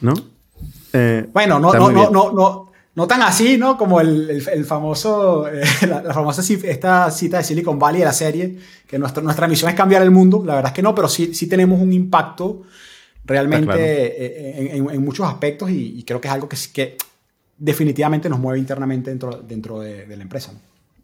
¿no? 0.00 0.14
Eh, 0.92 1.26
bueno, 1.32 1.58
no, 1.58 1.72
no, 1.72 1.90
no, 1.90 2.10
no, 2.10 2.32
no, 2.32 2.72
no, 2.94 3.06
tan 3.08 3.22
así, 3.22 3.58
¿no? 3.58 3.76
Como 3.76 4.00
el, 4.00 4.30
el, 4.30 4.48
el 4.48 4.64
famoso, 4.64 5.46
la, 5.88 6.02
la, 6.02 6.14
famosa 6.14 6.42
esta 6.64 7.10
cita 7.10 7.38
de 7.38 7.44
Silicon 7.44 7.78
Valley 7.78 8.00
de 8.00 8.04
la 8.04 8.12
serie, 8.12 8.58
que 8.86 8.98
nuestra, 8.98 9.22
nuestra 9.22 9.48
misión 9.48 9.70
es 9.70 9.76
cambiar 9.76 10.02
el 10.02 10.12
mundo. 10.12 10.42
La 10.44 10.54
verdad 10.54 10.70
es 10.70 10.74
que 10.74 10.82
no, 10.82 10.94
pero 10.94 11.08
sí, 11.08 11.34
sí 11.34 11.48
tenemos 11.48 11.80
un 11.80 11.92
impacto 11.92 12.62
realmente 13.28 13.66
claro. 13.66 13.80
en, 13.80 14.88
en, 14.88 14.90
en, 14.90 15.04
muchos 15.04 15.28
aspectos 15.28 15.70
y, 15.70 15.98
y, 15.98 16.02
creo 16.02 16.20
que 16.20 16.26
es 16.26 16.34
algo 16.34 16.48
que, 16.48 16.56
que 16.72 16.96
definitivamente 17.56 18.28
nos 18.28 18.40
mueve 18.40 18.58
internamente 18.58 19.10
dentro, 19.10 19.42
dentro 19.46 19.80
de, 19.80 20.06
de 20.06 20.16
la 20.16 20.22
empresa. 20.22 20.52
¿no? 20.52 20.58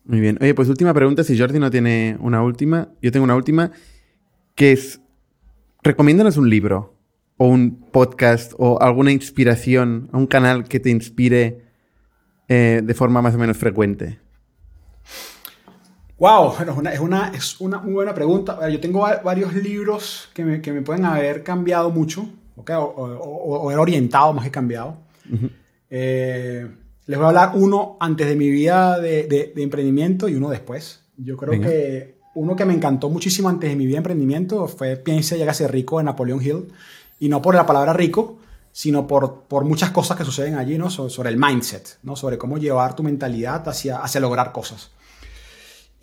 Muy 0.06 0.20
bien. 0.20 0.38
Oye, 0.40 0.54
pues 0.54 0.68
última 0.68 0.92
pregunta, 0.92 1.24
si 1.24 1.38
Jordi 1.38 1.58
no 1.58 1.70
tiene 1.70 2.16
una 2.20 2.42
última, 2.42 2.88
yo 3.00 3.10
tengo 3.10 3.24
una 3.24 3.36
última, 3.36 3.72
que 4.54 4.72
es, 4.72 5.00
recomiéndanos 5.82 6.36
un 6.36 6.50
libro 6.50 6.94
o 7.36 7.46
un 7.48 7.88
podcast 7.90 8.52
o 8.58 8.80
alguna 8.80 9.12
inspiración, 9.12 10.08
un 10.12 10.26
canal 10.26 10.64
que 10.64 10.80
te 10.80 10.90
inspire 10.90 11.62
eh, 12.48 12.82
de 12.84 12.94
forma 12.94 13.22
más 13.22 13.34
o 13.34 13.38
menos 13.38 13.56
frecuente. 13.56 14.18
Wow, 16.18 16.54
bueno, 16.56 16.72
es, 16.72 16.78
una, 16.78 16.92
es, 16.92 17.00
una, 17.00 17.28
es 17.34 17.60
una 17.60 17.78
muy 17.78 17.92
buena 17.92 18.14
pregunta. 18.14 18.68
Yo 18.68 18.80
tengo 18.80 19.00
varios 19.00 19.52
libros 19.54 20.28
que 20.32 20.44
me, 20.44 20.60
que 20.62 20.72
me 20.72 20.82
pueden 20.82 21.04
haber 21.04 21.42
cambiado 21.42 21.90
mucho, 21.90 22.28
¿okay? 22.56 22.76
o, 22.76 22.84
o, 22.84 23.62
o, 23.62 23.66
haber 23.66 23.78
orientado 23.78 24.32
más 24.32 24.44
que 24.44 24.50
cambiado. 24.50 24.98
Uh 25.28 25.34
-huh. 25.34 25.50
eh, 25.90 26.68
les 27.06 27.18
voy 27.18 27.24
a 27.24 27.28
hablar 27.28 27.52
uno 27.54 27.96
antes 28.00 28.26
de 28.26 28.36
mi 28.36 28.48
vida 28.48 28.98
de, 29.00 29.24
de, 29.24 29.52
de 29.54 29.62
emprendimiento 29.62 30.28
y 30.28 30.34
uno 30.34 30.50
después. 30.50 31.02
Yo 31.16 31.36
creo 31.36 31.50
Venga. 31.50 31.68
que 31.68 32.18
uno 32.34 32.56
que 32.56 32.64
me 32.64 32.74
encantó 32.74 33.10
muchísimo 33.10 33.48
antes 33.48 33.70
de 33.70 33.76
mi 33.76 33.84
vida 33.84 33.94
de 33.94 33.98
emprendimiento 33.98 34.66
fue 34.68 34.96
Piense 34.96 35.36
y 35.36 35.42
hágase 35.42 35.68
rico 35.68 35.98
de 35.98 36.04
Napoleon 36.04 36.40
Hill. 36.42 36.72
Y 37.20 37.28
no 37.28 37.40
por 37.42 37.54
la 37.54 37.66
palabra 37.66 37.92
rico, 37.92 38.38
sino 38.72 39.06
por, 39.06 39.42
por 39.42 39.64
muchas 39.64 39.90
cosas 39.90 40.16
que 40.16 40.24
suceden 40.24 40.56
allí, 40.56 40.78
¿no? 40.78 40.90
Sobre, 40.90 41.10
sobre, 41.10 41.30
el 41.30 41.36
mindset, 41.36 41.98
¿no? 42.02 42.16
Sobre 42.16 42.38
cómo 42.38 42.58
llevar 42.58 42.96
tu 42.96 43.02
mentalidad 43.02 43.68
hacia, 43.68 43.98
hacia 43.98 44.20
lograr 44.20 44.50
cosas. 44.52 44.90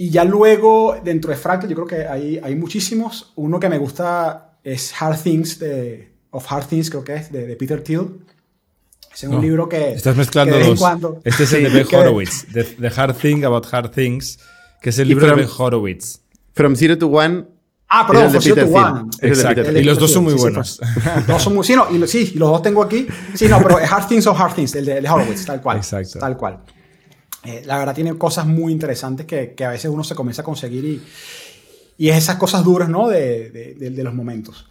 Y 0.02 0.10
ya 0.10 0.24
luego, 0.24 1.00
dentro 1.04 1.30
de 1.30 1.38
Fractal, 1.38 1.70
yo 1.70 1.76
creo 1.76 1.88
que 1.88 2.08
hay, 2.08 2.40
hay 2.42 2.56
muchísimos. 2.56 3.34
Uno 3.36 3.60
que 3.60 3.70
me 3.70 3.78
gusta 3.78 4.58
es 4.64 4.92
Hard 5.00 5.22
Things, 5.22 5.60
de, 5.60 6.12
of 6.32 6.52
Hard 6.52 6.66
Things, 6.66 6.90
creo 6.90 7.04
que 7.04 7.18
es, 7.18 7.32
de, 7.32 7.46
de 7.46 7.56
Peter 7.56 7.84
Thiel. 7.84 8.08
Es 9.14 9.24
un 9.26 9.36
no, 9.36 9.40
libro 9.40 9.70
que. 9.70 9.92
Estás 9.92 10.16
mezclando 10.16 10.58
que 10.58 10.64
dos. 10.64 10.80
Cuando, 10.80 11.20
este 11.24 11.44
es 11.44 11.54
el 11.54 11.64
de 11.66 11.70
Ben 11.70 11.86
Horowitz, 11.96 12.48
the, 12.52 12.64
the, 12.64 12.88
Hard 12.88 13.16
Thing 13.16 13.44
About 13.44 13.68
Hard 13.72 13.92
Things, 13.92 14.40
que 14.82 14.90
es 14.90 14.98
el 14.98 15.08
libro 15.08 15.28
from, 15.28 15.38
de 15.38 15.46
Ben 15.46 15.54
Horowitz. 15.56 16.22
From 16.54 16.76
Zero 16.76 16.98
to 16.98 17.06
One. 17.06 17.46
Ah, 17.88 18.08
perdón, 18.08 18.32
From 18.32 18.42
Zero 18.42 18.66
to 18.66 18.72
One. 18.72 19.10
Exacto. 19.22 19.72
Y 19.72 19.84
los 19.84 20.00
dos 20.00 20.12
son 20.12 20.24
muy 20.24 20.34
buenos. 20.34 20.80
Sí, 20.84 21.00
sí, 21.00 21.10
dos 21.28 21.44
son 21.44 21.54
muy, 21.54 21.64
sí, 21.64 21.76
no, 21.76 21.86
y, 21.92 22.08
sí, 22.08 22.34
los 22.38 22.50
dos 22.50 22.64
tengo 22.64 22.82
aquí. 22.82 23.06
Sí, 23.36 23.48
no, 23.48 23.62
pero 23.62 23.78
Hard 23.78 24.08
Things 24.08 24.26
o 24.26 24.36
Hard 24.36 24.56
Things, 24.56 24.74
el 24.74 24.86
de, 24.86 24.98
el 24.98 25.04
de 25.04 25.10
Horowitz, 25.12 25.46
tal 25.46 25.62
cual. 25.62 25.78
Exacto. 25.78 26.18
Tal 26.18 26.36
cual. 26.36 26.64
Eh, 27.44 27.64
la 27.66 27.78
verdad 27.80 27.96
tiene 27.96 28.18
cosas 28.18 28.46
muy 28.46 28.72
interesantes 28.72 29.26
que, 29.26 29.54
que, 29.56 29.66
a 29.66 29.70
veces 29.70 29.90
uno 29.92 30.04
se 30.04 30.14
comienza 30.16 30.42
a 30.44 30.46
conseguir 30.46 30.86
y, 30.86 31.02
y 31.98 32.10
es 32.10 32.18
esas 32.18 32.36
cosas 32.36 32.64
duras, 32.64 32.88
¿no? 32.90 33.08
De, 33.10 33.50
de, 33.50 33.90
de 33.90 34.04
los 34.04 34.14
momentos. 34.14 34.70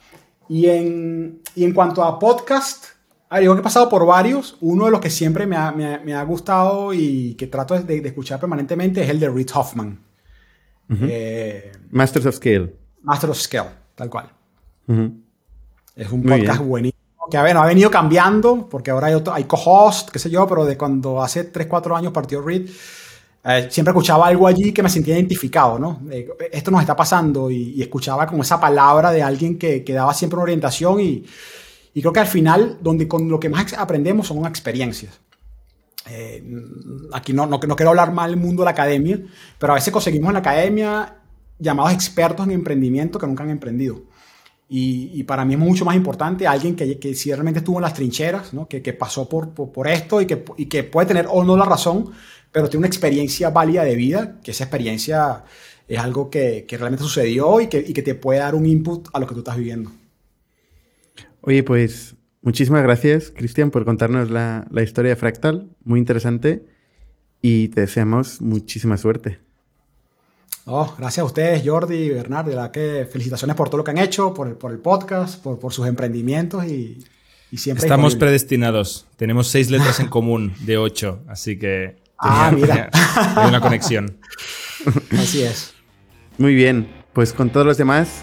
Y 0.49 0.67
en, 0.67 1.41
y 1.55 1.65
en 1.65 1.73
cuanto 1.75 2.03
a 2.05 2.19
podcast, 2.19 2.85
A 3.29 3.41
yo 3.41 3.55
que 3.55 3.61
he 3.61 3.63
pasado 3.63 3.89
por 3.89 4.05
varios. 4.07 4.57
Uno 4.61 4.87
de 4.87 4.91
los 4.91 5.01
que 5.01 5.11
siempre 5.11 5.47
me 5.47 5.57
ha, 5.57 5.71
me 5.71 5.95
ha- 5.95 6.01
me 6.01 6.15
ha 6.15 6.23
gustado 6.25 6.93
y 6.93 7.35
que 7.35 7.47
trato 7.47 7.81
de, 7.81 7.99
escuchar 7.99 8.41
permanentemente 8.41 9.03
es 9.03 9.09
el 9.09 9.21
de 9.21 9.29
Reid 9.31 9.51
Hoffman. 9.55 10.01
Eh, 10.91 11.71
Masters 11.91 12.27
of 12.27 12.35
Scale. 12.35 12.75
Master 13.03 13.31
of 13.31 13.39
Scale, 13.41 13.71
tal 13.95 14.11
cual. 14.11 14.31
Es 15.95 16.11
un 16.11 16.23
Muy 16.23 16.39
podcast 16.41 16.61
buenísimo. 16.63 17.00
Que 17.31 17.39
bueno, 17.39 17.63
ha 17.63 17.67
venido 17.67 17.91
cambiando, 17.91 18.69
porque 18.69 18.91
ahora 18.91 19.07
hay, 19.07 19.23
hay 19.33 19.45
co-host, 19.45 20.11
qué 20.11 20.19
sé 20.19 20.29
yo, 20.31 20.47
pero 20.47 20.65
de 20.65 20.77
cuando 20.77 21.23
hace 21.23 21.45
3, 21.45 21.67
4 21.67 21.97
años 21.97 22.13
partió 22.13 22.43
Reed, 22.43 22.69
eh, 23.45 23.69
siempre 23.71 23.93
escuchaba 23.93 24.27
algo 24.27 24.47
allí 24.47 24.73
que 24.73 24.83
me 24.83 24.91
sentía 24.91 25.15
identificado, 25.15 25.79
¿no? 25.79 26.03
Eh, 26.11 26.29
esto 26.53 26.71
nos 26.71 26.81
está 26.81 26.95
pasando 26.95 27.51
y, 27.51 27.81
escuchaba 27.81 28.27
como 28.27 28.43
esa 28.43 28.61
palabra 28.61 29.13
de 29.13 29.23
alguien 29.23 29.59
que, 29.59 29.83
que 29.83 29.93
daba 29.95 30.13
siempre 30.13 30.37
una 30.37 30.43
orientación 30.43 31.01
y, 31.01 31.25
y 31.95 32.01
creo 32.01 32.13
que 32.13 32.21
al 32.21 32.27
final, 32.27 32.79
donde 32.81 33.09
con 33.09 33.29
lo 33.29 33.41
que 33.41 33.49
más 33.49 33.73
aprendemos 33.75 34.27
son 34.27 34.45
experiencias. 34.47 35.21
Eh, 36.09 36.43
aquí 37.13 37.33
no, 37.33 37.47
no, 37.47 37.59
no 37.59 37.77
quiero 37.77 37.91
hablar 37.91 38.13
mal 38.13 38.31
del 38.31 38.41
mundo 38.41 38.63
de 38.63 38.67
la 38.67 38.71
academia, 38.73 39.21
pero 39.59 39.73
a 39.73 39.77
veces 39.77 39.93
conseguimos 39.93 40.29
en 40.29 40.35
la 40.35 40.41
academia 40.41 41.17
llamados 41.59 41.93
expertos 41.93 42.47
en 42.47 42.53
emprendimiento 42.53 43.19
que 43.19 43.27
nunca 43.27 43.45
han 43.45 43.51
emprendido. 43.51 44.03
Y, 44.73 45.11
y 45.15 45.25
para 45.25 45.45
mí 45.45 45.55
es 45.55 45.61
mucho 45.61 45.85
más 45.85 45.97
importante 45.97 46.47
alguien 46.47 46.77
que, 46.77 46.97
que 47.01 47.13
sí 47.17 47.33
realmente 47.33 47.59
estuvo 47.59 47.79
en 47.79 47.83
las 47.83 47.93
trincheras, 47.93 48.55
¿no? 48.55 48.69
que, 48.69 48.81
que 48.81 48.93
pasó 48.93 49.29
por, 49.29 49.51
por, 49.51 49.73
por 49.73 49.89
esto 49.89 50.21
y 50.21 50.27
que, 50.27 50.45
y 50.57 50.67
que 50.67 50.85
puede 50.85 51.09
tener 51.09 51.27
o 51.29 51.43
no 51.43 51.57
la 51.57 51.65
razón, 51.65 52.13
pero 52.53 52.69
tiene 52.69 52.83
una 52.83 52.87
experiencia 52.87 53.51
válida 53.51 53.83
de 53.83 53.97
vida, 53.97 54.39
que 54.45 54.53
esa 54.53 54.63
experiencia 54.63 55.43
es 55.89 55.99
algo 55.99 56.31
que, 56.31 56.65
realmente 56.71 57.03
sucedió 57.03 57.61
y 57.61 57.65
y 57.65 57.93
que 57.93 58.03
te 58.03 58.15
puede 58.15 58.39
dar 58.39 58.55
un 58.55 58.65
input 58.65 59.09
a 59.13 59.19
lo 59.19 59.27
que 59.27 59.35
tú 59.35 59.41
estás 59.41 59.57
viviendo. 59.57 59.91
Oye, 61.41 61.65
pues 61.65 62.15
muchísimas 62.41 62.85
gracias, 62.85 63.33
Cristian, 63.35 63.73
por 63.73 63.85
contarnos 63.85 64.31
la, 64.31 64.69
la 64.71 64.83
historia 64.85 65.11
de 65.11 65.17
Fractal. 65.17 65.69
Muy 65.83 65.99
interesante. 65.99 66.65
Y 67.43 67.69
te 67.69 67.81
deseamos 67.81 68.41
muchísima 68.41 68.97
suerte. 68.99 69.50
Oh, 70.67 70.95
gracias 70.99 71.23
a 71.23 71.25
ustedes, 71.25 71.63
Jordi 71.65 71.97
y 71.97 72.11
Bernard. 72.11 72.45
De 72.47 72.55
verdad 72.55 72.71
que 72.71 73.09
felicitaciones 73.11 73.57
por 73.57 73.69
todo 73.69 73.79
lo 73.79 73.85
que 73.85 73.91
han 73.91 73.99
hecho, 73.99 74.33
por 74.35 74.49
el, 74.49 74.55
por 74.55 74.71
el 74.73 74.79
podcast, 74.79 75.43
por, 75.43 75.59
por 75.59 75.73
sus 75.73 75.87
emprendimientos 75.87 76.65
y, 76.67 77.05
y 77.51 77.57
siempre. 77.57 77.85
Estamos 77.87 78.13
disponible. 78.13 78.27
predestinados. 78.27 79.07
Tenemos 79.17 79.49
seis 79.49 79.71
letras 79.71 79.99
en 80.01 80.09
común 80.11 80.53
de 80.61 80.77
ocho, 80.79 81.21
así 81.29 81.59
que 81.59 81.97
Ah, 82.23 82.53
mira. 82.55 82.91
hay 83.37 83.49
una 83.49 83.61
conexión. 83.63 84.19
Así 85.19 85.43
es. 85.43 85.73
Muy 86.37 86.55
bien, 86.55 86.87
pues 87.15 87.33
con 87.33 87.49
todos 87.51 87.65
los 87.67 87.79
demás, 87.79 88.23